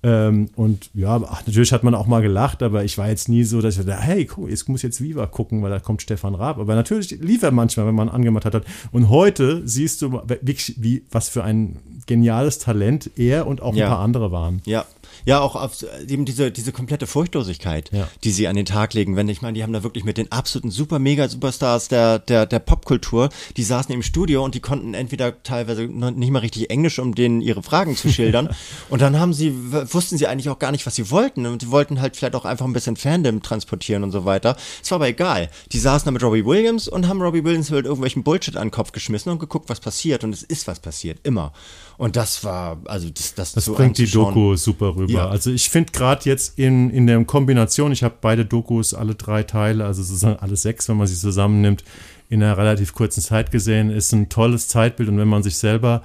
Ähm, 0.02 0.50
und 0.56 0.90
ja, 0.94 1.20
ach, 1.28 1.46
natürlich 1.46 1.72
hat 1.72 1.82
man 1.84 1.94
auch 1.94 2.06
mal 2.06 2.20
gelacht, 2.22 2.62
aber 2.62 2.84
ich 2.84 2.98
war 2.98 3.08
jetzt 3.08 3.28
nie 3.28 3.44
so, 3.44 3.60
dass 3.60 3.78
ich 3.78 3.84
dachte, 3.84 4.00
hey, 4.02 4.28
cool, 4.36 4.52
ich 4.52 4.66
muss 4.68 4.82
jetzt 4.82 5.00
Viva 5.00 5.26
gucken, 5.26 5.62
weil 5.62 5.70
da 5.70 5.78
kommt 5.80 6.02
Stefan 6.02 6.34
Raab. 6.34 6.58
Aber 6.58 6.74
natürlich 6.74 7.10
lief 7.20 7.42
er 7.42 7.50
manchmal, 7.52 7.86
wenn 7.86 7.94
man 7.94 8.08
angemacht 8.08 8.44
hat. 8.44 8.64
Und 8.92 9.08
heute 9.08 9.66
siehst 9.66 10.02
du 10.02 10.12
wirklich, 10.26 10.74
wie, 10.78 11.04
was 11.10 11.28
für 11.28 11.44
ein 11.44 11.78
geniales 12.06 12.58
Talent 12.58 13.10
er 13.16 13.46
und 13.46 13.60
auch 13.62 13.74
Ja. 13.74 13.86
ein 13.86 13.90
paar 13.92 14.00
andere 14.00 14.32
waren. 14.32 14.62
Ja. 14.64 14.84
Ja, 15.28 15.40
auch 15.40 15.56
auf 15.56 15.84
eben 16.08 16.24
diese, 16.24 16.50
diese 16.50 16.72
komplette 16.72 17.06
Furchtlosigkeit, 17.06 17.90
Ja. 17.92 18.08
die 18.24 18.30
sie 18.30 18.48
an 18.48 18.56
den 18.56 18.64
Tag 18.64 18.94
legen. 18.94 19.14
Wenn 19.14 19.28
ich 19.28 19.42
meine, 19.42 19.52
die 19.52 19.62
haben 19.62 19.74
da 19.74 19.82
wirklich 19.82 20.04
mit 20.04 20.16
den 20.16 20.32
absoluten 20.32 20.70
super 20.70 20.98
mega 20.98 21.28
Superstars 21.28 21.88
der, 21.88 22.18
der, 22.18 22.46
der 22.46 22.60
Popkultur, 22.60 23.28
die 23.58 23.62
saßen 23.62 23.92
im 23.94 24.02
Studio 24.02 24.42
und 24.42 24.54
die 24.54 24.60
konnten 24.60 24.94
entweder 24.94 25.42
teilweise 25.42 25.82
nicht 25.82 26.30
mal 26.30 26.38
richtig 26.38 26.70
Englisch, 26.70 26.98
um 26.98 27.14
denen 27.14 27.42
ihre 27.42 27.62
Fragen 27.62 27.94
zu 27.94 28.08
schildern. 28.10 28.48
und 28.88 29.02
dann 29.02 29.20
haben 29.20 29.34
sie, 29.34 29.52
wussten 29.92 30.16
sie 30.16 30.26
eigentlich 30.26 30.48
auch 30.48 30.58
gar 30.58 30.72
nicht, 30.72 30.86
was 30.86 30.94
sie 30.94 31.10
wollten. 31.10 31.44
Und 31.44 31.60
die 31.60 31.70
wollten 31.70 32.00
halt 32.00 32.16
vielleicht 32.16 32.34
auch 32.34 32.46
einfach 32.46 32.64
ein 32.64 32.72
bisschen 32.72 32.96
Fandom 32.96 33.42
transportieren 33.42 34.04
und 34.04 34.12
so 34.12 34.24
weiter. 34.24 34.56
Es 34.82 34.90
war 34.90 34.96
aber 34.96 35.08
egal. 35.08 35.50
Die 35.72 35.78
saßen 35.78 36.06
da 36.06 36.10
mit 36.10 36.22
Robbie 36.22 36.46
Williams 36.46 36.88
und 36.88 37.06
haben 37.06 37.20
Robbie 37.20 37.44
Williams 37.44 37.70
halt 37.70 37.84
irgendwelchen 37.84 38.22
Bullshit 38.22 38.56
an 38.56 38.68
den 38.68 38.70
Kopf 38.70 38.92
geschmissen 38.92 39.30
und 39.30 39.40
geguckt, 39.40 39.68
was 39.68 39.80
passiert. 39.80 40.24
Und 40.24 40.32
es 40.32 40.42
ist 40.42 40.66
was 40.66 40.80
passiert. 40.80 41.18
Immer. 41.22 41.52
Und 41.98 42.14
das 42.14 42.44
war, 42.44 42.78
also 42.84 43.10
das, 43.10 43.34
das, 43.34 43.52
Das 43.54 43.64
so 43.64 43.74
bringt 43.74 43.98
die 43.98 44.08
Doku 44.08 44.54
super 44.54 44.94
rüber. 44.94 45.12
Ja. 45.12 45.28
Also 45.28 45.50
ich 45.50 45.68
finde 45.68 45.92
gerade 45.92 46.24
jetzt 46.26 46.56
in, 46.56 46.90
in 46.90 47.08
der 47.08 47.22
Kombination, 47.24 47.90
ich 47.90 48.04
habe 48.04 48.14
beide 48.20 48.46
Dokus, 48.46 48.94
alle 48.94 49.16
drei 49.16 49.42
Teile, 49.42 49.84
also 49.84 50.04
sozusagen 50.04 50.38
alle 50.38 50.56
sechs, 50.56 50.88
wenn 50.88 50.96
man 50.96 51.08
sie 51.08 51.16
zusammennimmt, 51.16 51.82
in 52.30 52.40
einer 52.40 52.56
relativ 52.56 52.94
kurzen 52.94 53.20
Zeit 53.20 53.50
gesehen, 53.50 53.90
ist 53.90 54.12
ein 54.12 54.28
tolles 54.28 54.68
Zeitbild 54.68 55.08
und 55.08 55.18
wenn 55.18 55.26
man 55.26 55.42
sich 55.42 55.56
selber 55.56 56.02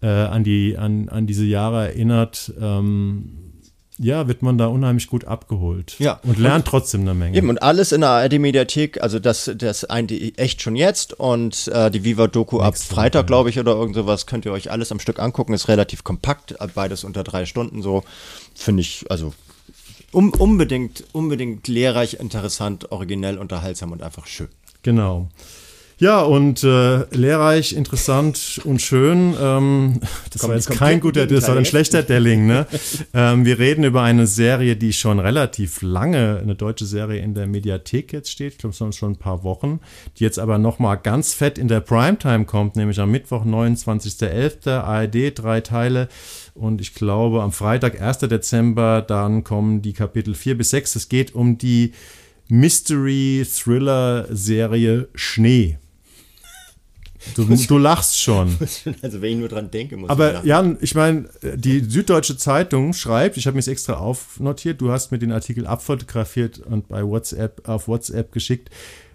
äh, 0.00 0.06
an, 0.06 0.42
die, 0.42 0.78
an, 0.78 1.10
an 1.10 1.26
diese 1.26 1.44
Jahre 1.44 1.88
erinnert, 1.88 2.54
ähm, 2.58 3.45
ja, 3.98 4.28
wird 4.28 4.42
man 4.42 4.58
da 4.58 4.66
unheimlich 4.66 5.06
gut 5.06 5.24
abgeholt. 5.24 5.96
Ja. 5.98 6.20
Und 6.22 6.38
lernt 6.38 6.66
trotzdem 6.66 7.02
eine 7.02 7.14
Menge. 7.14 7.36
Eben, 7.36 7.48
und 7.48 7.62
alles 7.62 7.92
in 7.92 8.02
der 8.02 8.10
ARD-Mediathek, 8.10 9.02
also 9.02 9.18
das, 9.18 9.50
das 9.56 9.84
ein, 9.84 10.08
echt 10.08 10.60
schon 10.60 10.76
jetzt 10.76 11.18
und 11.18 11.68
äh, 11.68 11.90
die 11.90 12.04
Viva-Doku 12.04 12.60
ab 12.60 12.76
Freitag, 12.76 13.26
glaube 13.26 13.48
ich, 13.48 13.58
oder 13.58 13.72
irgend 13.72 13.96
sowas, 13.96 14.26
könnt 14.26 14.44
ihr 14.44 14.52
euch 14.52 14.70
alles 14.70 14.92
am 14.92 15.00
Stück 15.00 15.18
angucken, 15.18 15.54
ist 15.54 15.68
relativ 15.68 16.04
kompakt, 16.04 16.52
äh, 16.52 16.68
beides 16.74 17.04
unter 17.04 17.24
drei 17.24 17.46
Stunden 17.46 17.80
so, 17.80 18.04
finde 18.54 18.82
ich, 18.82 19.06
also 19.08 19.32
um, 20.12 20.30
unbedingt, 20.30 21.04
unbedingt 21.12 21.66
lehrreich, 21.66 22.14
interessant, 22.20 22.92
originell, 22.92 23.38
unterhaltsam 23.38 23.92
und 23.92 24.02
einfach 24.02 24.26
schön. 24.26 24.48
Genau. 24.82 25.28
Ja, 25.98 26.20
und 26.20 26.62
äh, 26.62 27.06
lehrreich, 27.16 27.74
interessant 27.74 28.60
und 28.64 28.82
schön. 28.82 29.34
Ähm, 29.40 30.00
das 30.30 30.42
Komm, 30.42 30.50
war 30.50 30.56
jetzt 30.56 30.70
kein 30.70 31.00
guter, 31.00 31.26
das 31.26 31.48
war 31.48 31.56
ein 31.56 31.64
schlechter 31.64 32.02
Delling, 32.02 32.46
ne? 32.46 32.66
ähm, 33.14 33.46
wir 33.46 33.58
reden 33.58 33.82
über 33.82 34.02
eine 34.02 34.26
Serie, 34.26 34.76
die 34.76 34.92
schon 34.92 35.18
relativ 35.18 35.80
lange, 35.80 36.38
eine 36.42 36.54
deutsche 36.54 36.84
Serie 36.84 37.22
in 37.22 37.32
der 37.32 37.46
Mediathek 37.46 38.12
jetzt 38.12 38.30
steht. 38.30 38.52
Ich 38.52 38.58
glaube, 38.58 38.72
es 38.72 38.78
sind 38.78 38.94
schon 38.94 39.12
ein 39.12 39.16
paar 39.16 39.42
Wochen, 39.42 39.80
die 40.18 40.24
jetzt 40.24 40.38
aber 40.38 40.58
nochmal 40.58 40.98
ganz 40.98 41.32
fett 41.32 41.56
in 41.56 41.68
der 41.68 41.80
Primetime 41.80 42.44
kommt, 42.44 42.76
nämlich 42.76 43.00
am 43.00 43.10
Mittwoch, 43.10 43.46
29.11. 43.46 44.68
ARD, 44.68 45.32
drei 45.34 45.62
Teile. 45.62 46.08
Und 46.52 46.82
ich 46.82 46.92
glaube, 46.92 47.42
am 47.42 47.52
Freitag, 47.52 48.02
1. 48.02 48.18
Dezember, 48.18 49.00
dann 49.00 49.44
kommen 49.44 49.80
die 49.80 49.94
Kapitel 49.94 50.34
4 50.34 50.58
bis 50.58 50.68
6. 50.70 50.96
Es 50.96 51.08
geht 51.08 51.34
um 51.34 51.56
die 51.56 51.92
Mystery-Thriller-Serie 52.48 55.08
Schnee. 55.14 55.78
Du, 57.34 57.44
du 57.44 57.78
lachst 57.78 58.20
schon. 58.20 58.56
Also 59.02 59.20
wenn 59.20 59.32
ich 59.32 59.38
nur 59.38 59.48
dran 59.48 59.70
denke, 59.70 59.96
muss 59.96 60.10
Aber 60.10 60.44
Jan, 60.44 60.78
ich 60.80 60.94
meine, 60.94 61.28
die 61.42 61.80
Süddeutsche 61.80 62.36
Zeitung 62.36 62.92
schreibt, 62.92 63.36
ich 63.36 63.46
habe 63.46 63.54
mir 63.54 63.60
es 63.60 63.68
extra 63.68 63.94
aufnotiert, 63.94 64.80
du 64.80 64.90
hast 64.90 65.12
mir 65.12 65.18
den 65.18 65.32
Artikel 65.32 65.66
abfotografiert 65.66 66.58
und 66.58 66.88
bei 66.88 67.02
WhatsApp 67.02 67.68
auf 67.68 67.88
WhatsApp 67.88 68.32
geschickt. 68.32 68.70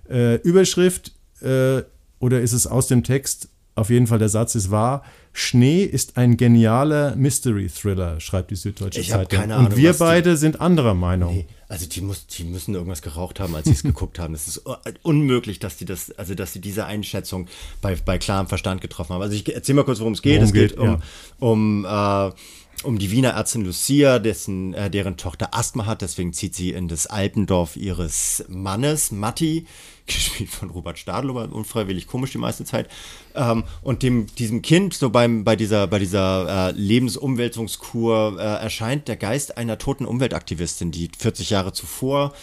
Äh, 0.10 0.36
Überschrift 0.42 1.14
äh, 1.42 1.84
oder 2.20 2.42
ist 2.42 2.54
es 2.54 2.68
aus 2.68 2.88
dem 2.88 3.04
Text? 3.04 3.50
Auf 3.76 3.90
jeden 3.90 4.08
Fall 4.08 4.20
der 4.20 4.30
Satz 4.30 4.56
ist 4.56 4.72
wahr. 4.72 5.04
Schnee 5.34 5.84
ist 5.84 6.18
ein 6.18 6.36
genialer 6.36 7.16
Mystery-Thriller, 7.16 8.20
schreibt 8.20 8.52
die 8.52 8.56
Süddeutsche 8.56 8.99
Ich 8.99 9.10
Zeitung. 9.10 9.40
keine 9.40 9.56
Ahnung, 9.56 9.72
und 9.72 9.78
wir 9.78 9.90
was 9.91 9.98
die- 9.98 10.03
beide 10.03 10.36
sind 10.38 10.60
anderer 10.60 10.94
Meinung. 10.94 11.34
Nee, 11.34 11.45
also 11.70 11.86
die, 11.88 12.02
muss, 12.02 12.28
die 12.28 12.44
müssen 12.44 12.74
irgendwas 12.76 13.02
geraucht 13.02 13.40
haben, 13.40 13.56
als 13.56 13.66
sie 13.66 13.72
es 13.72 13.84
geguckt 13.84 14.20
haben. 14.20 14.34
Es 14.34 14.48
ist 14.49 14.62
unmöglich, 15.03 15.60
dass 15.60 15.78
die 15.78 15.86
das, 15.86 16.12
also 16.18 16.36
dass 16.36 16.52
sie 16.52 16.60
diese 16.60 16.86
Einschätzung 16.86 17.48
bei, 17.82 17.95
bei 17.95 18.18
klarem 18.18 18.48
Verstand 18.48 18.82
getroffen 18.82 19.14
haben. 19.14 19.22
Also 19.22 19.36
ich 19.36 19.53
erzähl 19.56 19.74
mal 19.76 19.86
kurz, 19.86 19.99
worum 19.99 20.14
es 20.14 20.22
geht. 20.22 20.34
Worum 20.36 20.45
es 20.48 20.53
geht, 20.53 20.70
geht, 20.72 20.78
um, 20.80 20.86
ja. 20.88 20.99
um, 21.40 21.86
äh, 21.86 22.32
um 22.84 22.98
die 22.98 23.11
Wiener 23.11 23.31
Ärztin 23.31 23.64
Lucia, 23.64 24.19
dessen, 24.19 24.73
äh, 24.73 24.89
deren 24.89 25.18
Tochter 25.18 25.53
Asthma 25.53 25.85
hat. 25.85 26.02
Deswegen 26.02 26.34
zieht 26.34 26.56
sie 26.56 26.72
in 26.72 26.88
das 26.88 27.07
Alpendorf 27.07 27.76
ihres 27.76 28.43
Mannes, 28.48 29.11
Matti, 29.11 29.68
gespielt 30.07 30.49
von 30.49 30.69
Robert 30.69 30.98
Stadlober, 30.98 31.48
unfreiwillig 31.52 32.07
komisch 32.07 32.31
die 32.31 32.39
meiste 32.39 32.65
Zeit. 32.65 32.89
Ähm, 33.35 33.64
und 33.81 34.03
dem, 34.03 34.26
diesem 34.35 34.61
Kind, 34.61 34.93
so 34.93 35.10
beim, 35.10 35.43
bei 35.43 35.56
dieser, 35.56 35.88
bei 35.88 35.99
dieser 35.99 36.69
äh, 36.69 36.72
Lebensumwälzungskur, 36.72 38.38
äh, 38.39 38.43
erscheint 38.43 39.07
der 39.07 39.18
Geist 39.18 39.57
einer 39.57 39.77
toten 39.77 40.06
Umweltaktivistin, 40.06 40.91
die 40.91 41.10
40 41.18 41.52
Jahre 41.52 41.73
zuvor 41.73 42.34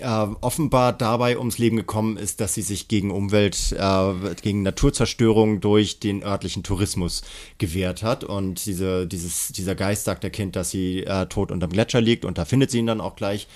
äh, 0.00 0.26
offenbar 0.40 0.92
dabei 0.92 1.38
ums 1.38 1.58
Leben 1.58 1.76
gekommen 1.76 2.16
ist, 2.16 2.40
dass 2.40 2.54
sie 2.54 2.62
sich 2.62 2.88
gegen 2.88 3.10
Umwelt, 3.10 3.74
äh, 3.78 4.34
gegen 4.42 4.62
Naturzerstörung 4.62 5.60
durch 5.60 6.00
den 6.00 6.22
örtlichen 6.22 6.62
Tourismus 6.62 7.22
gewehrt 7.58 8.02
hat. 8.02 8.24
Und 8.24 8.64
diese, 8.66 9.06
dieses, 9.06 9.48
dieser 9.48 9.74
Geist 9.74 10.04
sagt 10.04 10.22
der 10.22 10.30
Kind, 10.30 10.56
dass 10.56 10.70
sie 10.70 11.04
äh, 11.04 11.26
tot 11.26 11.52
unterm 11.52 11.70
Gletscher 11.70 12.00
liegt 12.00 12.24
und 12.24 12.38
da 12.38 12.44
findet 12.44 12.70
sie 12.70 12.78
ihn 12.78 12.86
dann 12.86 13.00
auch 13.00 13.16
gleich. 13.16 13.48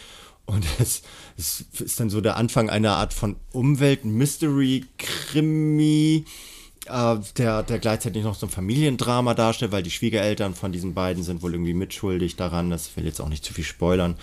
Und 0.46 0.64
es, 0.78 1.02
es 1.36 1.64
ist 1.80 2.00
dann 2.00 2.10
so 2.10 2.20
der 2.20 2.36
Anfang 2.36 2.70
einer 2.70 2.96
Art 2.96 3.12
von 3.12 3.36
Umwelt-Mystery-Krimi, 3.52 6.24
äh, 6.86 7.16
der, 7.36 7.62
der 7.64 7.78
gleichzeitig 7.78 8.22
noch 8.22 8.34
so 8.34 8.46
ein 8.46 8.50
Familiendrama 8.50 9.34
darstellt, 9.34 9.72
weil 9.72 9.82
die 9.82 9.90
Schwiegereltern 9.90 10.54
von 10.54 10.72
diesen 10.72 10.94
beiden 10.94 11.22
sind 11.22 11.42
wohl 11.42 11.52
irgendwie 11.52 11.74
mitschuldig 11.74 12.36
daran. 12.36 12.70
Das 12.70 12.96
will 12.96 13.04
jetzt 13.04 13.20
auch 13.20 13.28
nicht 13.28 13.44
zu 13.44 13.52
viel 13.52 13.64
spoilern. 13.64 14.16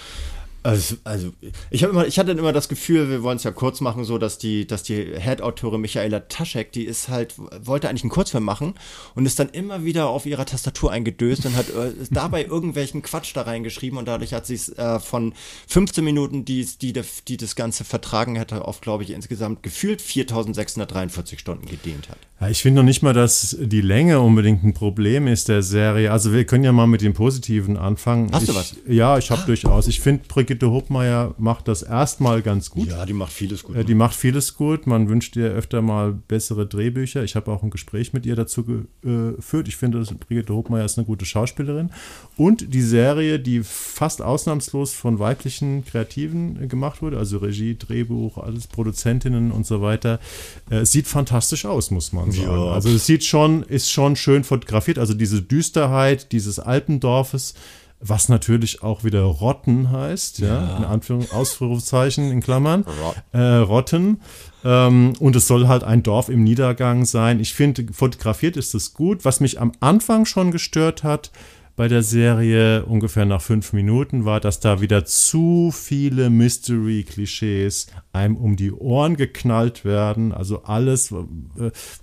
Also, 0.66 0.96
also 1.04 1.32
ich, 1.70 1.84
hab 1.84 1.92
immer, 1.92 2.08
ich 2.08 2.18
hatte 2.18 2.32
immer 2.32 2.52
das 2.52 2.70
Gefühl, 2.70 3.08
wir 3.08 3.22
wollen 3.22 3.38
es 3.38 3.44
ja 3.44 3.52
kurz 3.52 3.82
machen, 3.82 4.04
so 4.04 4.18
dass 4.18 4.40
die, 4.40 4.66
dass 4.66 4.82
die 4.82 5.14
Head-Autorin 5.16 5.80
Michaela 5.80 6.22
Taschek, 6.22 6.72
die 6.72 6.86
ist 6.86 7.08
halt, 7.08 7.36
wollte 7.38 7.88
eigentlich 7.88 8.02
einen 8.02 8.10
Kurzfilm 8.10 8.44
machen 8.44 8.74
und 9.14 9.28
ist 9.28 9.38
dann 9.38 9.50
immer 9.50 9.86
wieder 9.86 10.08
auf 10.08 10.26
ihrer 10.26 10.44
Tastatur 10.44 10.92
eingedöst 10.92 11.46
und 11.46 11.56
hat 11.56 11.70
äh, 11.70 11.92
dabei 12.10 12.46
irgendwelchen 12.50 13.04
Quatsch 13.04 13.36
da 13.36 13.44
reingeschrieben 13.44 14.00
und 14.00 14.08
dadurch 14.08 14.34
hat 14.34 14.48
sie 14.48 14.56
es 14.56 14.70
äh, 14.70 15.00
von 15.00 15.36
15 15.68 16.04
Minuten, 16.04 16.46
die, 16.46 16.66
die, 16.66 17.00
die 17.28 17.38
das 17.38 17.56
Ganze 17.56 17.84
vertragen 17.84 18.36
hätte, 18.36 18.66
auf, 18.66 18.82
glaube 18.82 19.04
ich, 19.04 19.12
insgesamt 19.12 19.62
gefühlt 19.62 20.02
4643 20.02 21.40
Stunden 21.40 21.68
gedehnt 21.68 22.10
hat. 22.10 22.18
Ja, 22.41 22.49
ich 22.49 22.62
finde 22.62 22.82
noch 22.82 22.86
nicht 22.86 23.02
mal, 23.02 23.14
dass 23.14 23.56
die 23.62 23.80
Länge 23.80 24.20
unbedingt 24.20 24.62
ein 24.66 24.74
Problem 24.74 25.26
ist 25.26 25.48
der 25.48 25.64
Serie. 25.64 26.12
Also 26.12 26.34
wir 26.34 26.44
können 26.44 26.66
ja 26.66 26.74
mal 26.74 26.86
mit 26.86 26.99
dem 26.99 27.14
Positiven 27.14 27.78
anfangen. 27.78 28.30
Hast 28.34 28.49
du 28.49 28.52
ich, 28.52 28.57
was? 28.57 28.76
Ja, 28.88 29.18
ich 29.18 29.32
habe 29.32 29.44
durchaus. 29.45 29.88
Ich 29.88 30.02
finde, 30.02 30.24
Brigitte 30.28 30.70
Hopmeier 30.70 31.34
macht 31.38 31.70
das 31.70 31.82
erstmal 31.82 32.41
ganz 32.41 32.70
gut. 32.70 32.90
Ja, 32.90 33.06
die 33.06 33.14
macht 33.14 33.32
vieles 33.32 33.64
gut. 33.64 33.78
Äh, 33.78 33.86
Die 33.86 33.95
macht 33.95 34.16
vieles 34.16 34.56
gut. 34.56 34.86
Man 34.86 35.07
wünscht 35.07 35.38
ihr 35.38 35.48
öfter 35.48 35.82
mal 35.82 36.12
bessere 36.12 36.68
Drehbücher. 36.68 37.24
Ich 37.24 37.38
habe 37.38 37.49
auch 37.53 37.64
ein 37.64 37.70
Gespräch 37.70 38.12
mit 38.12 38.26
ihr 38.26 38.36
dazu 38.36 38.66
geführt. 38.66 39.70
Ich 39.70 39.78
finde, 39.78 40.03
Brigitte 40.28 40.53
Hopmeier 40.53 40.84
ist 40.84 40.98
eine 40.98 41.06
gute 41.06 41.26
Schauspielerin. 41.26 41.90
Und 42.36 42.74
die 42.74 42.82
Serie, 42.82 43.40
die 43.40 43.62
fast 43.64 44.22
ausnahmslos 44.22 44.91
von 44.91 45.20
weiblichen 45.20 45.86
Kreativen 45.86 46.62
äh, 46.64 46.68
gemacht 46.68 47.02
wurde, 47.02 47.18
also 47.18 47.38
Regie, 47.38 47.78
Drehbuch, 47.78 48.38
alles 48.40 48.68
Produzentinnen 48.68 49.53
und 49.53 49.66
so 49.66 49.82
weiter, 49.82 50.20
äh, 50.70 50.84
sieht 50.84 51.07
fantastisch 51.07 51.66
aus, 51.66 51.91
muss 51.91 52.12
man 52.12 52.24
sagen. 52.31 52.47
Ja. 52.47 52.72
Also 52.72 52.89
es 52.89 53.06
sieht 53.06 53.23
schon, 53.23 53.64
ist 53.64 53.91
schon 53.91 54.15
schön 54.15 54.43
fotografiert. 54.43 54.99
Also 54.99 55.14
diese 55.14 55.41
Düsterheit 55.41 56.31
dieses 56.31 56.60
Alpendorfes, 56.60 57.53
was 57.99 58.30
natürlich 58.30 58.84
auch 58.84 59.03
wieder 59.03 59.23
Rotten 59.23 59.91
heißt, 59.91 60.39
ja, 60.39 60.77
in 60.77 60.84
Anführungs 60.84 61.31
Ausrufezeichen 61.31 62.31
in 62.31 62.41
Klammern, 62.41 62.85
äh, 63.31 63.39
Rotten. 63.39 64.22
Ähm, 64.64 65.14
und 65.19 65.35
es 65.35 65.47
soll 65.47 65.68
halt 65.68 65.84
ein 65.84 66.03
Dorf 66.03 66.30
im 66.30 66.43
Niedergang 66.43 67.06
sein. 67.06 67.39
Ich 67.39 67.53
finde, 67.53 67.85
fotografiert 67.93 68.57
ist 68.57 68.76
es 68.76 68.93
gut. 68.93 69.26
Was 69.26 69.39
mich 69.39 69.60
am 69.60 69.72
Anfang 69.80 70.26
schon 70.26 70.52
gestört 70.52 71.03
hat 71.03 71.31
bei 71.76 71.89
der 71.89 72.03
Serie, 72.03 72.85
ungefähr 72.85 73.26
nach 73.26 73.41
fünf 73.41 73.73
Minuten, 73.73 74.23
war, 74.23 74.39
dass 74.39 74.61
da 74.61 74.80
wieder 74.80 75.03
zu 75.03 75.72
viele 75.73 76.30
Mystery-Klischees 76.30 77.88
einem 78.14 78.38
um 78.38 78.56
die 78.56 78.72
Ohren 78.72 79.18
geknallt 79.18 79.84
werden. 79.84 80.31
Also 80.31 80.64
alles, 80.64 81.11
äh, 81.11 81.15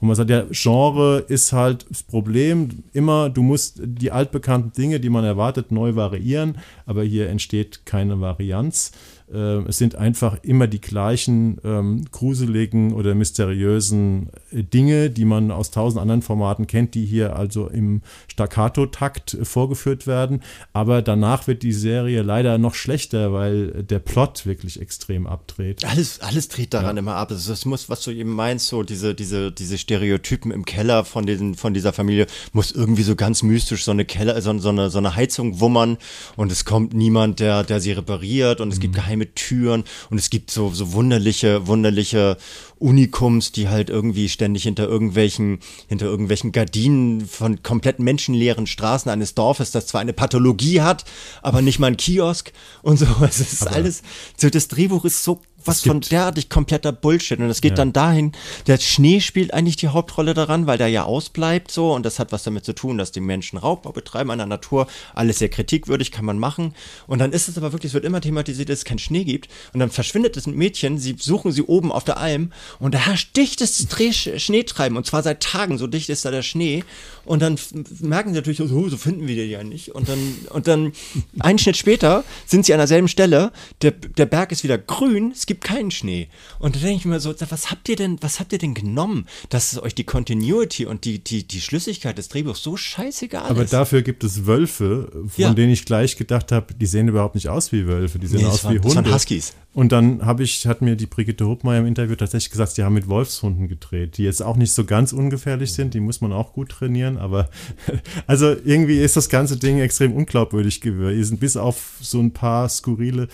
wo 0.01 0.07
man 0.07 0.15
sagt, 0.15 0.29
der 0.29 0.47
Genre 0.51 1.25
ist 1.27 1.53
halt 1.55 1.87
das 1.89 2.03
Problem. 2.03 2.85
Immer, 2.93 3.31
du 3.31 3.43
musst 3.43 3.81
die 3.83 4.11
altbekannten 4.11 4.73
Dinge, 4.73 5.01
die 5.01 5.11
man 5.11 5.25
erwartet, 5.25 5.73
neu 5.73 5.95
variieren, 5.95 6.59
aber 6.85 7.03
hier 7.03 7.31
entsteht 7.31 7.87
keine 7.87 8.21
Varianz. 8.21 8.93
Äh, 9.33 9.63
es 9.69 9.79
sind 9.79 9.95
einfach 9.95 10.39
immer 10.43 10.67
die 10.67 10.81
gleichen 10.81 11.59
ähm, 11.65 12.05
gruseligen 12.11 12.93
oder 12.93 13.15
mysteriösen 13.15 14.31
äh, 14.51 14.63
Dinge, 14.63 15.11
die 15.11 15.25
man 15.25 15.51
aus 15.51 15.71
tausend 15.71 16.01
anderen 16.01 16.23
Formaten 16.23 16.67
kennt, 16.67 16.95
die 16.95 17.05
hier 17.05 17.37
also 17.37 17.69
im 17.69 18.03
Staccato-Takt 18.29 19.35
äh, 19.35 19.45
vorgeführt 19.45 20.07
werden. 20.07 20.43
Aber 20.73 21.03
danach 21.03 21.47
wird 21.47 21.63
die 21.63 21.73
Serie 21.73 22.23
leider 22.23 22.59
noch 22.59 22.75
schlechter, 22.75 23.33
weil 23.33 23.83
der 23.83 23.99
Plot 23.99 24.47
wirklich 24.47 24.81
extrem 24.81 25.27
abdreht. 25.27 25.85
Alles, 25.85 26.21
alles 26.21 26.49
dreht 26.49 26.75
daran 26.75 26.97
ja. 26.97 27.01
immer 27.01 27.17
ab. 27.17 27.31
Also 27.31 27.51
das 27.51 27.65
muss, 27.65 27.89
was 27.89 28.03
du 28.03 28.11
eben 28.11 28.31
meinst, 28.31 28.69
so 28.69 28.83
diese, 28.83 29.15
diese, 29.15 29.51
diese 29.51 29.79
Stereotypen 29.79 30.51
im 30.51 30.65
Keller 30.65 31.05
von, 31.05 31.27
diesen, 31.27 31.55
von 31.55 31.75
dieser 31.75 31.93
Familie, 31.93 32.27
muss 32.53 32.73
irgendwie 32.73 33.03
so 33.03 33.17
ganz 33.17 33.43
mystisch 33.43 33.85
so 33.85 33.91
eine 33.91 34.05
Keller, 34.05 34.41
so, 34.43 34.57
so, 34.59 34.69
eine, 34.69 34.91
so 34.91 34.99
eine 34.99 35.17
Heizung 35.17 35.61
wummern 35.61 35.97
und 36.37 36.53
es 36.53 36.65
kommt 36.65 36.95
niemand, 36.95 37.41
der, 37.41 37.65
der 37.65 37.81
sie 37.81 37.93
repariert 37.93 38.61
und 38.61 38.71
es 38.71 38.77
mhm. 38.77 38.83
gibt 38.83 38.95
geheime 38.95 39.22
Türen 39.27 39.85
und 40.11 40.19
es 40.19 40.31
gibt 40.31 40.51
so, 40.51 40.71
so 40.71 40.93
wunderliche, 40.93 41.67
wunderliche 41.67 42.37
Unikums, 42.79 43.53
die 43.53 43.69
halt 43.69 43.91
irgendwie 43.91 44.29
ständig 44.29 44.65
hinter 44.65 44.89
irgendwelchen, 44.89 45.61
hinter 45.89 46.07
irgendwelchen 46.07 46.53
Gardinen 46.53 47.27
von 47.27 47.63
komplett 47.63 48.01
menschenleeren 48.01 48.67
Straßen 48.67 49.11
eines 49.11 49.35
Dorfes, 49.35 49.71
das 49.71 49.87
zwar 49.87 50.01
eine 50.01 50.13
Pathologie 50.13 50.81
hat, 50.81 51.05
aber 51.43 51.63
nicht 51.63 51.79
mal 51.79 51.87
ein 51.87 51.97
Kiosk 51.97 52.53
und 52.83 52.99
so. 52.99 53.07
Es 53.23 53.41
ist 53.41 53.63
aber 53.63 53.77
alles, 53.77 54.03
so 54.37 54.51
das 54.51 54.69
Drehbuch 54.69 55.05
ist 55.05 55.23
so 55.23 55.41
was 55.65 55.83
von 55.83 56.01
derartig 56.01 56.49
kompletter 56.49 56.93
Bullshit. 56.93 57.39
Und 57.39 57.51
es 57.51 57.61
geht 57.61 57.73
ja. 57.73 57.77
dann 57.77 57.93
dahin, 57.93 58.33
der 58.67 58.79
Schnee 58.79 59.21
spielt 59.21 59.55
eigentlich 59.55 59.77
die 59.77 59.89
Hauptrolle 59.89 60.35
daran, 60.35 60.67
weil 60.67 60.79
der 60.79 60.89
ja 60.89 61.05
ausbleibt 61.05 61.71
so 61.71 61.93
und 61.93 62.05
das 62.05 62.19
hat 62.19 62.33
was 62.33 62.43
damit 62.43 62.65
zu 62.65 62.75
tun, 62.75 62.99
dass 62.99 63.13
die 63.13 63.21
Menschen 63.21 63.59
Raubbau 63.59 63.93
betreiben 63.93 64.31
an 64.31 64.39
der 64.39 64.47
Natur. 64.47 64.87
Alles 65.15 65.39
sehr 65.39 65.49
kritikwürdig, 65.49 66.11
kann 66.11 66.25
man 66.25 66.39
machen. 66.39 66.75
Und 67.07 67.19
dann 67.19 67.33
ist 67.33 67.49
es 67.49 67.57
aber 67.57 67.73
wirklich, 67.73 67.91
es 67.91 67.95
wird 67.95 68.05
immer 68.05 68.21
thematisiert, 68.21 68.69
dass 68.69 68.79
es 68.79 68.85
keinen 68.85 68.99
Schnee 68.99 69.25
gibt. 69.25 69.49
Und 69.73 69.81
dann 69.81 69.91
verschwindet 69.91 70.37
das 70.37 70.47
Mädchen, 70.47 70.99
sie 70.99 71.17
suchen 71.19 71.53
sie 71.53 71.63
oben 71.63 71.93
auf 71.93 72.05
der 72.05 72.19
Alm 72.19 72.53
und 72.79 72.95
da 72.95 72.99
herrscht 72.99 73.37
dichtes 73.37 73.87
Dreh 73.89 74.13
Schneetreiben 74.13 74.97
und 74.97 75.07
zwar 75.07 75.23
seit 75.23 75.43
Tagen, 75.43 75.79
so 75.79 75.87
dicht 75.87 76.09
ist 76.09 76.25
da 76.25 76.31
der 76.31 76.43
Schnee. 76.43 76.85
Und 77.25 77.41
dann 77.41 77.59
merken 78.01 78.31
sie 78.31 78.37
natürlich, 78.37 78.59
so, 78.59 78.89
so 78.89 78.97
finden 78.97 79.29
wir 79.29 79.37
den 79.37 79.51
ja 79.51 79.63
nicht. 79.63 79.95
Und 79.95 80.09
dann, 80.09 80.19
und 80.51 80.67
dann 80.67 80.93
einen 81.39 81.59
Schnitt 81.59 81.77
später 81.77 82.25
sind 82.47 82.67
sie 82.67 82.73
an 82.73 82.79
derselben 82.79 83.09
Stelle, 83.09 83.53
der, 83.81 83.93
der 83.93 84.27
Berg 84.27 84.53
ist 84.53 84.65
wieder 84.65 84.79
grün, 84.79 85.33
es 85.33 85.47
gibt 85.47 85.65
keinen 85.65 85.91
Schnee. 85.91 86.29
Und 86.59 86.77
da 86.77 86.81
denke 86.81 86.97
ich 86.97 87.05
mir 87.05 87.21
so, 87.21 87.35
was 87.49 87.71
habt 87.71 87.89
ihr 87.89 87.97
denn, 87.97 88.19
was 88.21 88.41
habt 88.41 88.53
ihr 88.53 88.59
denn 88.59 88.75
genommen, 88.75 89.27
dass 89.51 89.81
euch 89.81 89.95
die 89.95 90.05
Continuity 90.05 90.87
und 90.87 91.05
die, 91.05 91.19
die, 91.19 91.47
die 91.47 91.61
Schlüssigkeit 91.61 92.19
des 92.19 92.29
Drehbuchs 92.29 92.63
so 92.63 92.77
scheißegal 92.77 93.43
Aber 93.43 93.63
ist? 93.63 93.73
Aber 93.73 93.85
dafür 93.85 94.03
gibt 94.03 94.25
es 94.25 94.47
Wölfe, 94.47 95.11
von 95.13 95.31
ja. 95.37 95.55
denen 95.55 95.73
ich 95.73 95.85
gleich 95.85 96.17
gedacht 96.17 96.53
habe, 96.53 96.75
die 96.75 96.87
sehen 96.87 97.09
überhaupt 97.09 97.35
nicht 97.35 97.49
aus 97.49 97.73
wie 97.73 97.87
Wölfe, 97.87 98.19
die 98.19 98.27
sehen 98.27 98.41
nee, 98.41 98.47
aus 98.47 98.65
waren, 98.65 98.75
wie 98.75 98.79
Hunde. 98.79 98.95
Das 98.95 99.05
waren 99.05 99.15
Huskies. 99.15 99.53
Und 99.75 99.91
dann 99.91 100.25
habe 100.25 100.43
ich, 100.43 100.67
hat 100.67 100.83
mir 100.83 100.97
die 100.97 101.07
Brigitte 101.07 101.47
Hubmeier 101.47 101.81
im 101.81 101.87
Interview 101.87 102.15
tatsächlich 102.15 102.51
gesagt, 102.51 102.77
die 102.77 102.83
haben 102.83 102.93
mit 102.93 103.09
Wolfshunden 103.09 103.69
gedreht, 103.69 104.19
die 104.19 104.25
jetzt 104.25 104.43
auch 104.43 104.57
nicht 104.57 104.73
so 104.73 104.85
ganz 104.85 105.15
ungefährlich 105.15 105.73
sind, 105.73 105.95
die 105.95 106.01
muss 106.01 106.21
man 106.21 106.33
auch 106.33 106.53
gut 106.53 106.69
trainieren, 106.69 107.17
aber 107.17 107.49
also 108.27 108.55
irgendwie 108.65 108.99
ist 109.01 109.17
das 109.17 109.31
ganze 109.31 109.57
Ding 109.57 109.79
extrem 109.79 110.13
unglaubwürdig 110.13 110.83
gewesen, 110.83 111.39
bis 111.39 111.57
auf 111.57 111.95
so 112.03 112.21
ein 112.21 112.33
paar 112.33 112.69
skurrile 112.69 113.29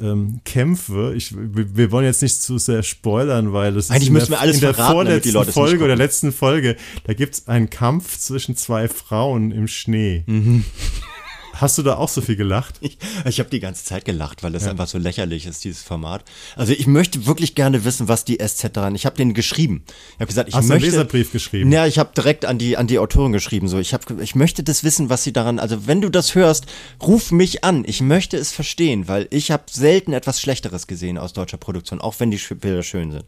ähm, 0.00 0.40
Kämpfe. 0.46 1.12
Ich, 1.14 1.34
wir, 1.36 1.90
wollen 1.90 2.06
jetzt 2.06 2.22
nicht 2.22 2.40
zu 2.40 2.56
sehr 2.56 2.82
spoilern, 2.82 3.52
weil 3.52 3.76
es 3.76 3.90
Eigentlich 3.90 4.10
ist 4.10 4.30
in 4.30 4.34
der, 4.34 4.54
in 4.54 4.60
der 4.60 4.74
vorletzten 4.74 5.44
Folge 5.44 5.84
oder 5.84 5.96
letzten 5.96 6.32
Folge, 6.32 6.76
da 7.04 7.12
gibt 7.12 7.34
es 7.34 7.48
einen 7.48 7.68
Kampf 7.68 8.18
zwischen 8.18 8.56
zwei 8.56 8.88
Frauen 8.88 9.52
im 9.52 9.68
Schnee. 9.68 10.24
Mhm. 10.26 10.64
Hast 11.62 11.78
du 11.78 11.82
da 11.84 11.94
auch 11.94 12.08
so 12.08 12.20
viel 12.20 12.34
gelacht? 12.34 12.74
Ich, 12.80 12.98
ich 13.24 13.38
habe 13.38 13.48
die 13.48 13.60
ganze 13.60 13.84
Zeit 13.84 14.04
gelacht, 14.04 14.42
weil 14.42 14.50
das 14.50 14.64
ja. 14.64 14.72
einfach 14.72 14.88
so 14.88 14.98
lächerlich 14.98 15.46
ist, 15.46 15.62
dieses 15.62 15.82
Format. 15.82 16.24
Also 16.56 16.72
ich 16.72 16.88
möchte 16.88 17.24
wirklich 17.24 17.54
gerne 17.54 17.84
wissen, 17.84 18.08
was 18.08 18.24
die 18.24 18.38
SZ 18.44 18.70
daran. 18.72 18.96
Ich 18.96 19.06
habe 19.06 19.16
den 19.16 19.32
geschrieben. 19.32 19.84
Ich 19.86 20.14
habe 20.14 20.26
gesagt, 20.26 20.48
ich 20.48 20.56
Hast 20.56 20.66
möchte. 20.66 20.80
Du 20.80 20.86
einen 20.86 20.92
Leserbrief 20.96 21.30
geschrieben? 21.30 21.70
Ja, 21.70 21.86
ich 21.86 21.98
habe 21.98 22.10
direkt 22.16 22.46
an 22.46 22.58
die 22.58 22.76
an 22.76 22.88
die 22.88 22.98
Autorin 22.98 23.30
geschrieben. 23.32 23.68
So, 23.68 23.78
ich 23.78 23.94
habe, 23.94 24.22
ich 24.22 24.34
möchte 24.34 24.64
das 24.64 24.82
wissen, 24.82 25.08
was 25.08 25.22
sie 25.22 25.32
daran. 25.32 25.60
Also 25.60 25.86
wenn 25.86 26.00
du 26.00 26.08
das 26.08 26.34
hörst, 26.34 26.66
ruf 27.00 27.30
mich 27.30 27.62
an. 27.62 27.84
Ich 27.86 28.00
möchte 28.00 28.36
es 28.36 28.50
verstehen, 28.50 29.06
weil 29.06 29.28
ich 29.30 29.52
habe 29.52 29.62
selten 29.70 30.12
etwas 30.12 30.40
Schlechteres 30.40 30.88
gesehen 30.88 31.16
aus 31.16 31.32
deutscher 31.32 31.58
Produktion, 31.58 32.00
auch 32.00 32.18
wenn 32.18 32.32
die 32.32 32.40
Bilder 32.56 32.82
schön 32.82 33.12
sind. 33.12 33.24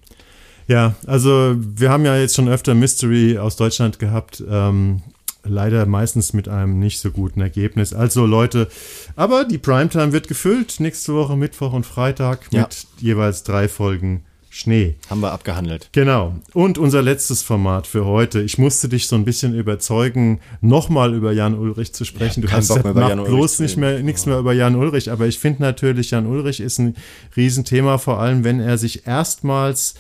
Ja, 0.67 0.97
also 1.07 1.55
wir 1.57 1.91
haben 1.91 2.05
ja 2.05 2.17
jetzt 2.17 2.35
schon 2.35 2.49
öfter 2.49 2.75
Mystery 2.75 3.39
aus 3.39 3.55
Deutschland 3.55 4.01
gehabt. 4.01 4.43
Ähm, 4.49 5.03
leider 5.45 5.87
meistens 5.87 6.33
mit 6.33 6.49
einem 6.49 6.79
nicht 6.79 7.01
so 7.01 7.11
guten 7.11 7.41
Ergebnis. 7.41 7.93
Also 7.93 8.27
Leute, 8.27 8.69
aber 9.17 9.45
die 9.45 9.59
Primetime 9.59 10.13
wird 10.13 10.29
gefüllt. 10.29 10.81
Nächste 10.81 11.15
Woche 11.15 11.37
Mittwoch 11.37 11.73
und 11.73 11.87
Freitag 11.87 12.49
ja. 12.51 12.63
mit 12.63 12.87
jeweils 13.01 13.43
drei 13.43 13.69
Folgen 13.69 14.25
Schnee. 14.55 14.95
Haben 15.11 15.21
wir 15.21 15.33
abgehandelt. 15.33 15.89
Genau. 15.91 16.37
Und 16.53 16.79
unser 16.79 17.03
letztes 17.03 17.43
Format 17.43 17.89
für 17.89 18.05
heute. 18.05 18.41
Ich 18.41 18.57
musste 18.57 18.89
dich 18.89 19.09
so 19.09 19.17
ein 19.17 19.25
bisschen 19.25 19.53
überzeugen, 19.53 20.39
nochmal 20.61 21.13
über 21.13 21.33
Jan 21.33 21.59
Ulrich 21.59 21.93
zu 21.93 22.05
sprechen. 22.05 22.41
Ja, 22.45 22.49
du 22.49 22.53
hast 22.53 22.69
Bock 22.69 22.97
ja 22.97 23.17
bloß 23.17 23.59
nicht 23.59 23.77
mehr, 23.77 24.01
nichts 24.05 24.27
mehr 24.27 24.39
über 24.39 24.53
Jan 24.53 24.77
Ulrich. 24.77 25.11
Aber 25.11 25.27
ich 25.27 25.41
finde 25.41 25.61
natürlich, 25.63 26.13
Jan 26.13 26.27
Ulrich 26.27 26.61
ist 26.61 26.79
ein 26.79 26.95
Riesenthema, 27.37 27.99
vor 27.99 28.21
allem 28.21 28.45
wenn 28.45 28.61
er 28.61 28.79
sich 28.79 29.09
erstmals 29.09 29.97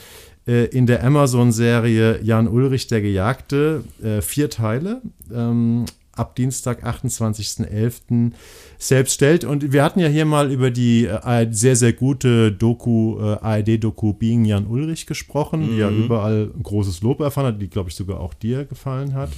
äh, 0.47 0.66
in 0.66 0.87
der 0.87 1.05
Amazon-Serie 1.05 2.21
Jan 2.23 2.49
Ulrich 2.49 2.87
der 2.87 3.01
Gejagte, 3.01 3.85
äh, 4.03 4.21
vier 4.21 4.51
Teile, 4.51 5.03
ähm, 5.33 5.87
ab 6.16 6.37
Dienstag, 6.37 6.85
28.11. 6.85 8.33
selbst 8.79 9.15
stellt. 9.15 9.45
Und 9.45 9.73
wir 9.73 9.83
hatten 9.83 10.01
ja 10.01 10.09
hier 10.09 10.25
mal 10.25 10.51
über 10.51 10.71
die 10.71 11.07
äh, 11.07 11.49
sehr, 11.51 11.77
sehr 11.77 11.93
gute 11.93 12.53
Doku, 12.53 13.19
äh, 13.19 13.37
ARD-Doku 13.41 14.12
Being 14.12 14.45
Jan 14.45 14.66
Ulrich 14.66 15.07
gesprochen, 15.07 15.62
mhm. 15.62 15.71
die 15.71 15.77
ja 15.79 15.91
mhm. 15.91 16.05
überall 16.05 16.51
großes 16.62 17.03
Lob 17.03 17.21
erfahren 17.21 17.47
hat, 17.47 17.62
die, 17.62 17.69
glaube 17.69 17.91
ich, 17.91 17.97
sogar 17.97 18.21
auch 18.21 18.35
dir 18.35 18.65
gefallen 18.65 19.15
hat. 19.15 19.31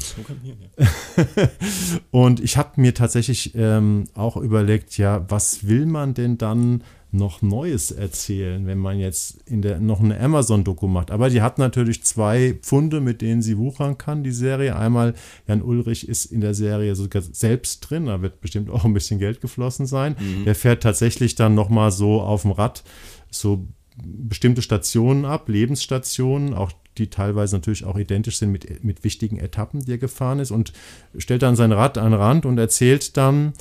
Und 2.11 2.41
ich 2.41 2.57
habe 2.57 2.81
mir 2.81 2.95
tatsächlich 2.95 3.53
ähm, 3.55 4.05
auch 4.15 4.37
überlegt, 4.37 4.99
ja, 4.99 5.25
was 5.29 5.67
will 5.67 5.87
man 5.87 6.15
denn 6.15 6.39
dann 6.39 6.83
noch 7.13 7.41
Neues 7.41 7.91
erzählen, 7.91 8.67
wenn 8.67 8.79
man 8.79 8.99
jetzt 8.99 9.39
in 9.47 9.63
der, 9.63 9.81
noch 9.81 10.01
eine 10.01 10.19
Amazon-Doku 10.21 10.87
macht. 10.87 11.11
Aber 11.11 11.31
die 11.31 11.41
hat 11.41 11.59
natürlich 11.59 12.03
zwei 12.05 12.55
Pfunde, 12.63 13.01
mit 13.01 13.23
denen 13.23 13.43
sie 13.43 13.59
wuchern 13.59 13.97
kann, 13.97 14.25
die 14.25 14.33
Serie. 14.33 14.77
Einmal, 14.77 15.15
Jan 15.47 15.63
Ulrich 15.63 16.09
ist 16.09 16.27
in 16.27 16.41
der 16.41 16.55
Serie 16.55 16.95
sogar 16.95 17.23
selbst 17.23 17.81
drin, 17.81 18.07
da 18.07 18.23
wird 18.23 18.41
bestimmt 18.41 18.71
auch 18.71 18.85
ein 18.85 18.93
bisschen 18.93 19.19
Geld 19.19 19.41
geflossen 19.41 19.87
sein. 19.87 20.17
Mhm. 20.19 20.45
Der 20.45 20.55
fährt 20.55 20.83
tatsächlich 20.83 21.35
dann 21.35 21.55
nochmal 21.55 21.91
so 21.91 22.21
auf 22.21 22.43
dem 22.43 22.51
Rad 22.51 22.83
so 23.31 23.67
bestimmte 24.05 24.63
Stationen 24.63 25.25
ab, 25.25 25.49
Lebensstationen, 25.49 26.55
auch 26.55 26.73
die 26.99 27.09
teilweise 27.09 27.57
natürlich 27.57 27.85
auch 27.85 27.99
identisch 27.99 28.39
sind 28.39 28.53
mit, 28.53 28.85
mit 28.85 29.05
wichtigen 29.05 29.39
Etappen, 29.39 29.81
die 29.81 29.93
er 29.93 29.99
gefahren 29.99 30.39
ist 30.39 30.51
und 30.51 30.73
stellt 31.17 31.43
dann 31.43 31.57
sein 31.57 31.73
Rad 31.73 31.99
an 31.99 32.13
den 32.13 32.21
Rand 32.21 32.47
und 32.47 32.59
erzählt 32.59 33.17
dann, 33.17 33.53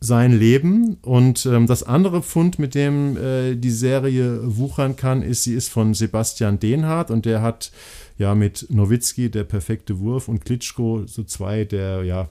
sein 0.00 0.32
Leben. 0.32 0.96
Und 1.02 1.46
ähm, 1.46 1.66
das 1.66 1.82
andere 1.82 2.22
Fund, 2.22 2.58
mit 2.58 2.74
dem 2.74 3.16
äh, 3.16 3.54
die 3.54 3.70
Serie 3.70 4.40
wuchern 4.56 4.96
kann, 4.96 5.22
ist, 5.22 5.44
sie 5.44 5.54
ist 5.54 5.68
von 5.68 5.94
Sebastian 5.94 6.58
Dehnhardt 6.58 7.10
und 7.10 7.26
der 7.26 7.42
hat 7.42 7.70
ja 8.16 8.34
mit 8.34 8.66
Nowitzki, 8.70 9.30
der 9.30 9.44
perfekte 9.44 9.98
Wurf, 10.00 10.28
und 10.28 10.44
Klitschko 10.44 11.06
so 11.06 11.22
zwei 11.24 11.64
der 11.64 12.02
ja 12.04 12.30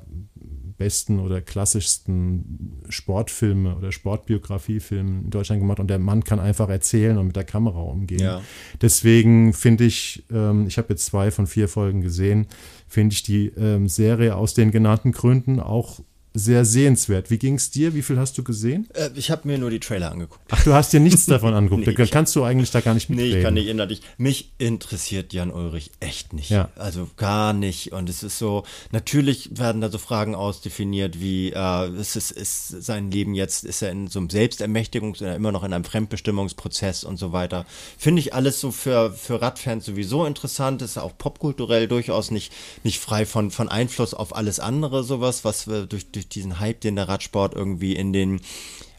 besten 0.78 1.20
oder 1.20 1.42
klassischsten 1.42 2.82
Sportfilme 2.88 3.76
oder 3.76 3.92
Sportbiografiefilme 3.92 5.24
in 5.26 5.30
Deutschland 5.30 5.62
gemacht 5.62 5.80
und 5.80 5.90
der 5.90 6.00
Mann 6.00 6.24
kann 6.24 6.40
einfach 6.40 6.70
erzählen 6.70 7.18
und 7.18 7.28
mit 7.28 7.36
der 7.36 7.44
Kamera 7.44 7.82
umgehen. 7.82 8.22
Ja. 8.22 8.42
Deswegen 8.82 9.54
finde 9.54 9.84
ich, 9.84 10.24
ähm, 10.32 10.68
ich 10.68 10.78
habe 10.78 10.88
jetzt 10.90 11.06
zwei 11.06 11.32
von 11.32 11.48
vier 11.48 11.68
Folgen 11.68 12.02
gesehen, 12.02 12.48
finde 12.88 13.14
ich 13.14 13.24
die 13.24 13.48
ähm, 13.58 13.90
Serie 13.90 14.36
aus 14.36 14.54
den 14.54 14.72
genannten 14.72 15.12
Gründen 15.12 15.60
auch 15.60 16.00
sehr 16.34 16.64
sehenswert. 16.64 17.32
Wie 17.32 17.40
ging 17.40 17.56
es 17.56 17.72
dir? 17.72 17.94
Wie 17.96 18.04
viel 18.04 18.20
hast 18.20 18.38
du 18.38 18.44
gesehen? 18.44 18.88
Äh, 18.94 19.10
ich 19.16 19.32
habe 19.32 19.48
mir 19.48 19.58
nur 19.58 19.72
die 19.72 19.80
Trailer 19.80 20.12
angeguckt. 20.12 20.42
Ach, 20.50 20.64
du 20.64 20.74
hast 20.74 20.94
dir 20.94 21.00
nichts 21.00 21.26
davon 21.28 21.54
angeguckt. 21.54 21.88
nee, 21.88 22.06
kannst 22.08 22.36
du 22.36 22.44
eigentlich 22.44 22.70
da 22.72 22.82
gar 22.82 22.94
nicht 22.94 23.10
mitreden. 23.10 23.32
Nee, 23.32 23.38
ich 23.38 23.44
kann 23.44 23.54
nicht 23.56 23.68
innerlich. 23.68 24.02
Mich 24.18 24.52
interessiert 24.60 25.34
Jan 25.34 25.52
Ulrich 25.52 25.92
echt 26.00 26.34
nicht. 26.34 26.50
Ja. 26.50 26.70
Also 26.76 27.10
gar 27.18 27.54
nicht. 27.54 27.94
Und 27.94 28.10
es 28.10 28.22
ist 28.22 28.38
so, 28.38 28.64
natürlich 28.92 29.58
werden 29.58 29.82
da 29.82 29.90
so 29.90 29.98
Fragen 29.98 30.36
ausdefiniert, 30.36 31.20
wie 31.20 31.52
äh, 31.52 31.90
ist, 32.00 32.16
es, 32.16 32.30
ist 32.30 32.84
sein 32.84 33.10
Leben 33.10 33.34
jetzt, 33.34 33.66
ist 33.66 33.82
er 33.82 33.92
in 33.92 34.08
so 34.08 34.20
einem 34.20 34.28
Selbstermächtigungs- 34.28 35.22
oder 35.22 35.36
immer 35.36 35.52
noch 35.52 35.64
in 35.64 35.74
einem 35.74 35.84
Fremdbestimmungsprozess 35.84 37.04
und 37.04 37.18
so 37.18 37.34
weiter. 37.34 37.66
Finde 37.98 38.20
ich 38.20 38.36
alles 38.36 38.60
so 38.60 38.72
für, 38.72 39.12
für 39.12 39.42
Radfans 39.42 39.86
sowieso 39.86 40.26
interessant. 40.26 40.84
Ist 40.84 40.98
auch 40.98 41.18
popkulturell 41.18 41.88
durchaus 41.88 42.30
nicht, 42.30 42.54
nicht 42.84 43.00
frei 43.00 43.26
von, 43.26 43.50
von 43.50 43.68
Einfluss 43.68 44.14
auf 44.14 44.36
alles 44.36 44.60
andere, 44.60 45.04
sowas, 45.04 45.44
was 45.44 45.68
wir 45.68 45.88
durch, 45.88 46.12
durch 46.12 46.19
diesen 46.28 46.60
Hype, 46.60 46.82
den 46.82 46.96
der 46.96 47.08
Radsport 47.08 47.54
irgendwie 47.54 47.96
in 47.96 48.12
den 48.12 48.42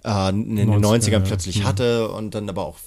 äh, 0.04 0.30
in 0.30 0.56
den 0.56 0.70
90ern 0.70 1.20
plötzlich 1.20 1.64
hatte 1.64 2.10
und 2.10 2.34
dann 2.34 2.48
aber 2.48 2.64
auch 2.64 2.78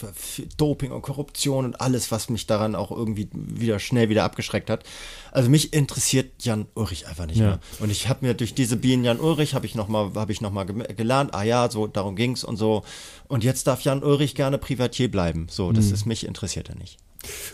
Doping 0.58 0.92
und 0.92 1.02
Korruption 1.04 1.66
und 1.66 1.82
alles, 1.82 2.12
was 2.12 2.30
mich 2.30 2.48
daran 2.48 2.76
auch 2.76 2.92
irgendwie 2.92 3.28
wieder 3.34 3.80
schnell 3.80 4.10
wieder 4.10 4.24
abgeschreckt 4.24 4.70
hat. 4.70 4.84
Also 5.32 5.50
mich 5.50 5.74
interessiert 5.74 6.32
Jan 6.44 6.66
Ulrich 6.74 7.08
einfach 7.08 7.28
nicht 7.28 7.38
ja. 7.38 7.46
mehr. 7.46 7.60
Und 7.80 7.92
ich 7.92 8.10
habe 8.10 8.26
mir 8.26 8.34
durch 8.34 8.56
diese 8.56 8.78
Bienen 8.78 9.04
Jan 9.04 9.20
Ulrich 9.20 9.54
habe 9.54 9.66
ich 9.66 9.76
nochmal 9.76 10.12
habe 10.16 10.32
ich 10.32 10.42
noch 10.42 10.52
mal 10.52 10.64
gelernt, 10.64 11.34
ah 11.34 11.44
ja, 11.44 11.70
so 11.70 11.88
darum 11.88 12.16
ging's 12.16 12.44
und 12.44 12.58
so. 12.58 12.84
Und 13.28 13.44
jetzt 13.44 13.68
darf 13.68 13.82
Jan 13.82 14.04
Ulrich 14.04 14.36
gerne 14.36 14.58
Privatier 14.58 15.10
bleiben. 15.10 15.48
So, 15.50 15.72
das 15.72 15.88
mhm. 15.88 15.94
ist 15.94 16.06
mich 16.06 16.26
interessiert 16.26 16.70
er 16.70 16.76
nicht. 16.76 16.98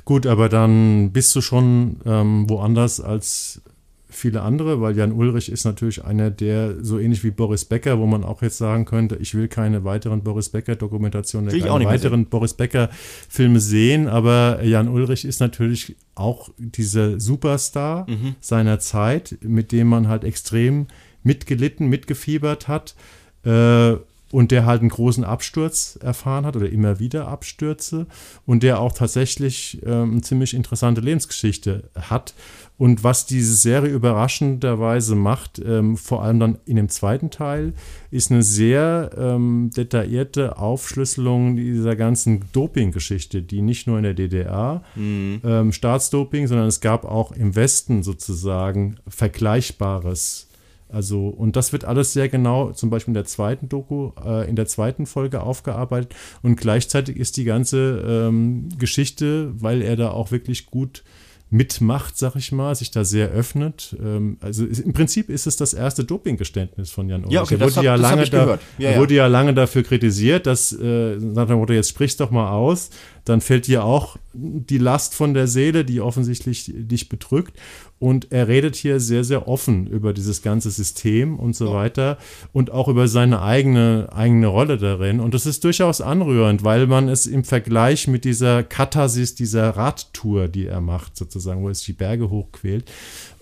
Gut, 0.05 0.25
aber 0.25 0.49
dann 0.49 1.11
bist 1.11 1.35
du 1.35 1.41
schon 1.41 2.01
ähm, 2.05 2.49
woanders 2.49 3.01
als 3.01 3.61
viele 4.09 4.41
andere, 4.41 4.81
weil 4.81 4.97
Jan 4.97 5.11
Ulrich 5.11 5.51
ist 5.51 5.65
natürlich 5.65 6.03
einer, 6.03 6.31
der 6.31 6.83
so 6.83 6.97
ähnlich 6.97 7.23
wie 7.23 7.31
Boris 7.31 7.65
Becker, 7.65 7.99
wo 7.99 8.07
man 8.07 8.23
auch 8.23 8.41
jetzt 8.41 8.57
sagen 8.57 8.85
könnte, 8.85 9.17
ich 9.17 9.35
will 9.35 9.47
keine 9.47 9.83
weiteren 9.83 10.23
Boris 10.23 10.49
Becker-Dokumentationen, 10.49 11.49
keine 11.49 11.85
weiteren 11.85 12.25
Boris 12.25 12.55
Becker-Filme 12.55 13.59
sehen, 13.59 14.07
aber 14.07 14.63
Jan 14.63 14.87
Ulrich 14.87 15.25
ist 15.25 15.39
natürlich 15.39 15.95
auch 16.15 16.49
dieser 16.57 17.19
Superstar 17.19 18.09
mhm. 18.09 18.35
seiner 18.39 18.79
Zeit, 18.79 19.37
mit 19.41 19.71
dem 19.71 19.87
man 19.87 20.07
halt 20.07 20.23
extrem 20.23 20.87
mitgelitten, 21.23 21.87
mitgefiebert 21.87 22.67
hat. 22.67 22.95
Äh, 23.43 23.95
und 24.31 24.51
der 24.51 24.65
halt 24.65 24.81
einen 24.81 24.89
großen 24.89 25.23
Absturz 25.23 25.97
erfahren 26.01 26.45
hat 26.45 26.55
oder 26.55 26.69
immer 26.69 26.99
wieder 26.99 27.27
Abstürze 27.27 28.05
und 28.45 28.63
der 28.63 28.79
auch 28.79 28.93
tatsächlich 28.93 29.79
ähm, 29.85 30.11
eine 30.11 30.21
ziemlich 30.21 30.53
interessante 30.53 31.01
Lebensgeschichte 31.01 31.89
hat. 31.95 32.33
Und 32.79 33.03
was 33.03 33.25
diese 33.25 33.55
Serie 33.55 33.91
überraschenderweise 33.91 35.13
macht, 35.13 35.61
ähm, 35.63 35.97
vor 35.97 36.23
allem 36.23 36.39
dann 36.39 36.57
in 36.65 36.77
dem 36.77 36.87
zweiten 36.87 37.29
Teil, 37.29 37.73
ist 38.09 38.31
eine 38.31 38.41
sehr 38.41 39.11
ähm, 39.17 39.69
detaillierte 39.75 40.57
Aufschlüsselung 40.57 41.57
dieser 41.57 41.97
ganzen 41.97 42.45
Doping-Geschichte, 42.53 43.41
die 43.41 43.61
nicht 43.61 43.85
nur 43.85 43.97
in 43.97 44.03
der 44.03 44.13
DDR 44.13 44.81
mhm. 44.95 45.41
ähm, 45.43 45.73
Staatsdoping, 45.73 46.47
sondern 46.47 46.67
es 46.67 46.79
gab 46.79 47.03
auch 47.03 47.33
im 47.33 47.53
Westen 47.57 48.01
sozusagen 48.01 48.95
Vergleichbares 49.09 50.47
also, 50.91 51.27
und 51.27 51.55
das 51.55 51.71
wird 51.71 51.85
alles 51.85 52.13
sehr 52.13 52.29
genau, 52.29 52.71
zum 52.71 52.89
Beispiel 52.89 53.11
in 53.11 53.15
der 53.15 53.25
zweiten 53.25 53.69
Doku, 53.69 54.11
äh, 54.25 54.49
in 54.49 54.55
der 54.55 54.65
zweiten 54.65 55.05
Folge 55.05 55.41
aufgearbeitet. 55.43 56.15
Und 56.41 56.55
gleichzeitig 56.55 57.17
ist 57.17 57.37
die 57.37 57.43
ganze 57.43 58.03
ähm, 58.07 58.69
Geschichte, 58.79 59.51
weil 59.53 59.83
er 59.83 59.95
da 59.95 60.09
auch 60.09 60.31
wirklich 60.31 60.65
gut 60.65 61.03
mitmacht, 61.51 62.17
sag 62.17 62.35
ich 62.35 62.51
mal, 62.51 62.75
sich 62.75 62.91
da 62.91 63.03
sehr 63.03 63.29
öffnet. 63.29 63.95
Ähm, 63.99 64.37
also 64.41 64.65
im 64.65 64.93
Prinzip 64.93 65.29
ist 65.29 65.47
es 65.47 65.55
das 65.55 65.73
erste 65.73 66.03
Dopinggeständnis 66.03 66.91
von 66.91 67.09
Jan 67.09 67.21
Ulrich. 67.21 67.33
Ja, 67.33 67.41
okay, 67.41 67.55
er 67.55 67.61
wurde, 67.61 67.75
hab, 67.75 67.83
ja 67.83 67.95
lange 67.95 68.25
da, 68.25 68.59
ja, 68.77 68.97
wurde 68.97 69.15
ja 69.15 69.25
lange 69.25 69.53
dafür 69.55 69.83
kritisiert, 69.83 70.45
dass 70.45 70.71
äh, 70.71 71.15
nach 71.17 71.47
dem 71.47 71.57
Motto, 71.57 71.73
jetzt 71.73 71.89
sprichst 71.89 72.19
doch 72.19 72.29
mal 72.29 72.51
aus, 72.51 72.91
dann 73.29 73.41
fällt 73.41 73.67
dir 73.67 73.83
auch 73.83 74.17
die 74.33 74.77
Last 74.77 75.13
von 75.13 75.33
der 75.33 75.47
Seele, 75.47 75.85
die 75.85 76.01
offensichtlich 76.01 76.71
dich 76.75 77.09
bedrückt. 77.09 77.57
Und 77.99 78.31
er 78.31 78.47
redet 78.47 78.75
hier 78.75 78.99
sehr, 78.99 79.23
sehr 79.23 79.47
offen 79.47 79.85
über 79.87 80.13
dieses 80.13 80.41
ganze 80.41 80.71
System 80.71 81.37
und 81.37 81.55
so 81.55 81.73
weiter 81.73 82.17
und 82.53 82.71
auch 82.71 82.87
über 82.87 83.07
seine 83.07 83.41
eigene, 83.41 84.07
eigene 84.13 84.47
Rolle 84.47 84.77
darin. 84.77 85.19
Und 85.19 85.33
das 85.33 85.45
ist 85.45 85.63
durchaus 85.63 85.99
anrührend, 85.99 86.63
weil 86.63 86.87
man 86.87 87.09
es 87.09 87.27
im 87.27 87.43
Vergleich 87.43 88.07
mit 88.07 88.23
dieser 88.23 88.63
Katharsis, 88.63 89.35
dieser 89.35 89.71
Radtour, 89.71 90.47
die 90.47 90.67
er 90.67 90.81
macht, 90.81 91.17
sozusagen, 91.17 91.61
wo 91.61 91.71
sich 91.73 91.85
die 91.85 91.93
Berge 91.93 92.29
hochquält. 92.29 92.89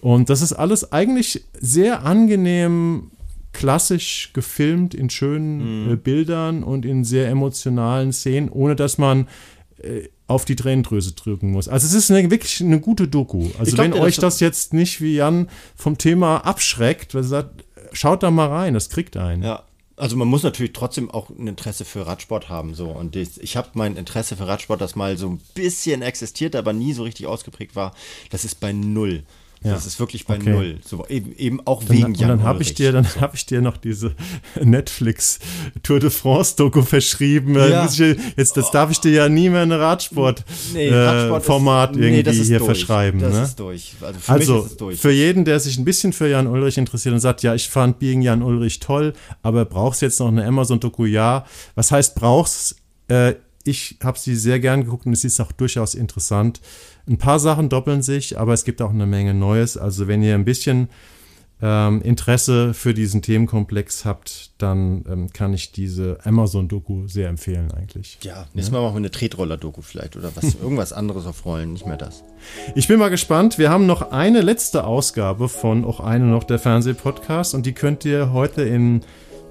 Und 0.02 0.30
das 0.30 0.42
ist 0.42 0.54
alles 0.54 0.92
eigentlich 0.92 1.44
sehr 1.60 2.04
angenehm 2.04 3.12
klassisch 3.58 4.32
gefilmt 4.34 4.94
in 4.94 5.10
schönen 5.10 5.86
mhm. 5.86 5.94
äh, 5.94 5.96
Bildern 5.96 6.64
und 6.64 6.86
in 6.86 7.04
sehr 7.04 7.28
emotionalen 7.28 8.14
Szenen, 8.14 8.50
ohne 8.50 8.76
dass 8.76 8.98
man 8.98 9.28
auf 10.28 10.46
die 10.46 10.56
Tränendrüse 10.56 11.14
drücken 11.14 11.52
muss. 11.52 11.68
Also 11.68 11.88
es 11.88 11.94
ist 11.94 12.12
eine, 12.12 12.30
wirklich 12.30 12.62
eine 12.62 12.80
gute 12.80 13.08
Doku. 13.08 13.50
Also 13.60 13.76
glaub, 13.76 13.86
wenn 13.86 13.94
euch 13.94 14.16
das, 14.16 14.36
das 14.36 14.40
jetzt 14.40 14.74
nicht 14.74 15.02
wie 15.02 15.16
Jan 15.16 15.50
vom 15.76 15.98
Thema 15.98 16.38
abschreckt, 16.40 17.14
sagt, 17.14 17.64
schaut 17.94 18.24
da 18.24 18.32
mal 18.32 18.48
rein, 18.48 18.74
das 18.74 18.90
kriegt 18.90 19.18
einen. 19.18 19.44
Ja. 19.44 19.64
Also 19.96 20.16
man 20.16 20.28
muss 20.28 20.44
natürlich 20.44 20.74
trotzdem 20.74 21.10
auch 21.10 21.30
ein 21.32 21.48
Interesse 21.48 21.84
für 21.84 22.06
Radsport 22.06 22.50
haben. 22.50 22.76
So. 22.76 22.90
Und 22.90 23.16
ich, 23.16 23.42
ich 23.42 23.58
habe 23.58 23.70
mein 23.74 23.96
Interesse 23.96 24.36
für 24.36 24.48
Radsport, 24.48 24.80
das 24.80 24.96
mal 24.96 25.18
so 25.18 25.28
ein 25.28 25.42
bisschen 25.56 26.04
existiert, 26.04 26.56
aber 26.56 26.72
nie 26.72 26.94
so 26.94 27.04
richtig 27.04 27.26
ausgeprägt 27.26 27.76
war, 27.76 27.96
das 28.30 28.46
ist 28.46 28.60
bei 28.60 28.74
null. 28.74 29.24
Ja. 29.64 29.74
Das 29.74 29.86
ist 29.86 30.00
wirklich 30.00 30.26
bei 30.26 30.36
okay. 30.36 30.52
null. 30.52 30.78
So, 30.86 31.06
eben, 31.08 31.34
eben 31.36 31.66
auch 31.66 31.84
dann, 31.84 31.98
wegen 31.98 32.14
Jan 32.14 32.32
Und 32.32 32.38
dann 32.40 32.48
habe 32.48 32.62
ich 32.62 32.74
dir, 32.74 32.92
dann 32.92 33.06
so. 33.06 33.22
habe 33.22 33.36
ich 33.36 33.46
dir 33.46 33.62
noch 33.62 33.78
diese 33.78 34.14
Netflix 34.64 35.40
Tour 35.84 36.00
de 36.00 36.10
France 36.10 36.56
Doku 36.56 36.84
verschrieben. 36.84 37.56
Ja. 37.56 37.86
Ich, 37.86 37.98
jetzt, 37.98 38.56
das 38.56 38.72
darf 38.72 38.92
ich 38.92 39.00
dir 39.00 39.12
ja 39.12 39.30
nie 39.30 39.50
mehr 39.50 39.64
ein 39.64 39.72
Radsport, 39.72 40.46
nee, 40.74 40.90
Radsport 40.90 41.44
äh, 41.44 41.46
Format 41.46 41.92
ist, 41.92 42.04
irgendwie 42.04 42.30
nee, 42.30 42.44
hier 42.44 42.60
durch. 42.60 42.68
verschreiben. 42.68 43.20
Das 43.20 43.34
ne? 43.34 43.44
ist 43.44 43.60
durch. 43.60 43.94
Also, 44.02 44.20
für, 44.20 44.32
also 44.32 44.66
ist 44.66 44.82
durch. 44.82 45.00
für 45.00 45.12
jeden, 45.12 45.44
der 45.44 45.60
sich 45.60 45.78
ein 45.78 45.86
bisschen 45.86 46.14
für 46.14 46.28
Jan 46.28 46.48
Ulrich 46.48 46.78
interessiert 46.78 47.14
und 47.14 47.20
sagt, 47.20 47.42
ja, 47.44 47.56
ich 47.56 47.70
fand 47.70 48.00
Being 48.00 48.22
Jan 48.22 48.44
Ulrich 48.44 48.80
toll, 48.80 49.14
aber 49.42 49.66
brauchst 49.66 50.02
jetzt 50.02 50.20
noch 50.20 50.28
eine 50.28 50.46
Amazon 50.46 50.80
Doku? 50.80 51.06
Ja. 51.06 51.46
Was 51.76 51.92
heißt 51.92 52.16
brauchst? 52.16 52.78
Äh, 53.08 53.36
ich 53.64 53.98
habe 54.04 54.18
sie 54.18 54.36
sehr 54.36 54.60
gern 54.60 54.84
geguckt 54.84 55.06
und 55.06 55.14
es 55.14 55.24
ist 55.24 55.40
auch 55.40 55.52
durchaus 55.52 55.94
interessant. 55.94 56.62
Ein 57.08 57.18
paar 57.18 57.40
Sachen 57.40 57.70
doppeln 57.70 58.02
sich, 58.02 58.38
aber 58.38 58.54
es 58.54 58.66
gibt 58.66 58.82
auch 58.82 58.90
eine 58.90 59.06
Menge 59.06 59.34
Neues. 59.34 59.78
Also 59.78 60.08
wenn 60.08 60.22
ihr 60.22 60.36
ein 60.36 60.46
bisschen 60.46 60.90
ähm, 61.62 62.02
Interesse 62.02 62.74
für 62.74 62.94
diesen 62.94 63.22
Themenkomplex 63.22 64.06
habt, 64.06 64.52
dann 64.60 65.04
ähm, 65.10 65.34
kann 65.34 65.54
ich 65.54 65.72
diese 65.72 66.20
Amazon-Doku 66.24 67.08
sehr 67.08 67.30
empfehlen 67.30 67.72
eigentlich. 67.72 68.20
Ja, 68.22 68.46
nächstes 68.54 68.72
Mal 68.72 68.82
machen 68.82 68.96
wir 68.96 68.98
eine 68.98 69.12
Tretroller-Doku 69.12 69.82
vielleicht 69.82 70.16
oder 70.16 70.36
was, 70.36 70.56
irgendwas 70.62 70.94
anderes 70.94 71.26
auf 71.26 71.46
Rollen, 71.46 71.74
nicht 71.74 71.88
mehr 71.88 71.98
das. 71.98 72.24
Ich 72.76 72.88
bin 72.88 73.00
mal 73.00 73.10
gespannt. 73.10 73.58
Wir 73.58 73.70
haben 73.70 73.88
noch 73.88 74.12
eine 74.12 74.42
letzte 74.42 74.84
Ausgabe 74.84 75.50
von 75.50 75.84
auch 75.84 76.00
eine 76.00 76.26
noch 76.26 76.44
der 76.44 76.60
Fernsehpodcast 76.60 77.56
und 77.56 77.66
die 77.66 77.74
könnt 77.74 78.06
ihr 78.06 78.34
heute 78.34 78.62
in 78.62 79.02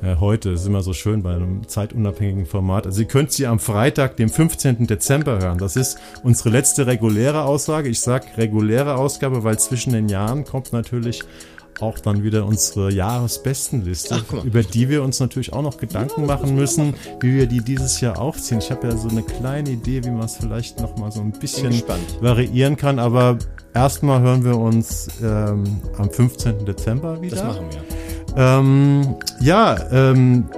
äh, 0.02 0.16
heute 0.20 0.50
ist 0.50 0.66
immer 0.66 0.82
so 0.82 0.92
schön 0.92 1.22
bei 1.22 1.34
einem 1.34 1.66
zeitunabhängigen 1.66 2.46
Format. 2.46 2.86
Also 2.86 3.02
ihr 3.02 3.08
könnt 3.08 3.32
sie 3.32 3.46
am 3.46 3.58
Freitag, 3.58 4.16
dem 4.16 4.28
15. 4.28 4.86
Dezember 4.86 5.38
hören. 5.40 5.58
Das 5.58 5.76
ist 5.76 5.98
unsere 6.22 6.50
letzte 6.50 6.86
reguläre 6.86 7.44
Aussage. 7.44 7.88
Ich 7.88 8.00
sage 8.00 8.26
reguläre 8.36 8.96
Ausgabe, 8.96 9.44
weil 9.44 9.58
zwischen 9.58 9.92
den 9.92 10.08
Jahren 10.08 10.44
kommt 10.44 10.72
natürlich 10.72 11.22
auch 11.80 11.98
dann 11.98 12.22
wieder 12.22 12.46
unsere 12.46 12.92
Jahresbestenliste, 12.92 14.22
Ach, 14.28 14.44
über 14.44 14.62
die 14.62 14.88
wir 14.88 15.02
uns 15.02 15.20
natürlich 15.20 15.52
auch 15.52 15.62
noch 15.62 15.76
Gedanken 15.76 16.26
machen 16.26 16.54
müssen, 16.54 16.94
wie 17.20 17.34
wir 17.34 17.46
die 17.46 17.60
dieses 17.60 18.00
Jahr 18.00 18.18
aufziehen. 18.18 18.58
Ich 18.58 18.70
habe 18.70 18.88
ja 18.88 18.96
so 18.96 19.08
eine 19.08 19.22
kleine 19.22 19.70
Idee, 19.70 20.04
wie 20.04 20.10
man 20.10 20.24
es 20.24 20.36
vielleicht 20.36 20.80
noch 20.80 20.96
mal 20.96 21.12
so 21.12 21.20
ein 21.20 21.32
bisschen 21.32 21.82
variieren 22.20 22.76
kann, 22.76 22.98
aber 22.98 23.38
erstmal 23.74 24.20
hören 24.20 24.44
wir 24.44 24.56
uns 24.56 25.08
ähm, 25.22 25.80
am 25.98 26.10
15. 26.10 26.64
Dezember 26.64 27.20
wieder. 27.20 27.36
Das 27.36 27.44
machen 27.44 27.66
wir. 27.70 27.96
Ähm, 28.36 29.16
ja, 29.40 29.76
ähm, 29.90 30.48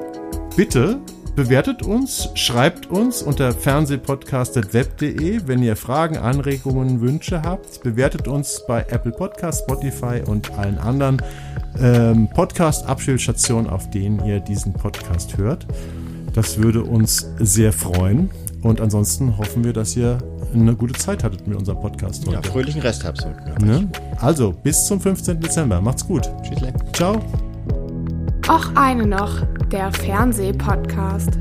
bitte 0.56 0.98
bewertet 1.38 1.84
uns, 1.84 2.30
schreibt 2.34 2.90
uns 2.90 3.22
unter 3.22 3.52
fernsehpodcast.web.de, 3.52 5.42
wenn 5.46 5.62
ihr 5.62 5.76
Fragen, 5.76 6.16
Anregungen, 6.16 7.00
Wünsche 7.00 7.42
habt. 7.42 7.80
Bewertet 7.84 8.26
uns 8.26 8.64
bei 8.66 8.84
Apple 8.90 9.12
Podcast, 9.12 9.62
Spotify 9.62 10.20
und 10.26 10.50
allen 10.58 10.78
anderen 10.78 11.22
ähm, 11.80 12.28
Podcast-Abspielstationen, 12.34 13.70
auf 13.70 13.88
denen 13.90 14.18
ihr 14.26 14.40
diesen 14.40 14.72
Podcast 14.72 15.38
hört. 15.38 15.64
Das 16.34 16.58
würde 16.58 16.82
uns 16.82 17.30
sehr 17.38 17.72
freuen. 17.72 18.30
Und 18.62 18.80
ansonsten 18.80 19.38
hoffen 19.38 19.62
wir, 19.62 19.72
dass 19.72 19.96
ihr 19.96 20.18
eine 20.52 20.74
gute 20.74 20.94
Zeit 20.94 21.22
hattet 21.22 21.46
mit 21.46 21.56
unserem 21.56 21.80
Podcast 21.80 22.26
heute. 22.26 22.34
Ja, 22.34 22.42
fröhlichen 22.42 22.82
Rest 22.82 23.04
habt 23.04 23.24
ne? 23.62 23.88
Also, 24.16 24.50
bis 24.50 24.86
zum 24.86 25.00
15. 25.00 25.40
Dezember. 25.40 25.80
Macht's 25.80 26.04
gut. 26.04 26.28
Tschüss. 26.42 26.58
Ciao. 26.94 27.22
Och 28.48 28.76
eine 28.76 29.06
noch, 29.06 29.42
der 29.70 29.92
Fernsehpodcast. 29.92 31.38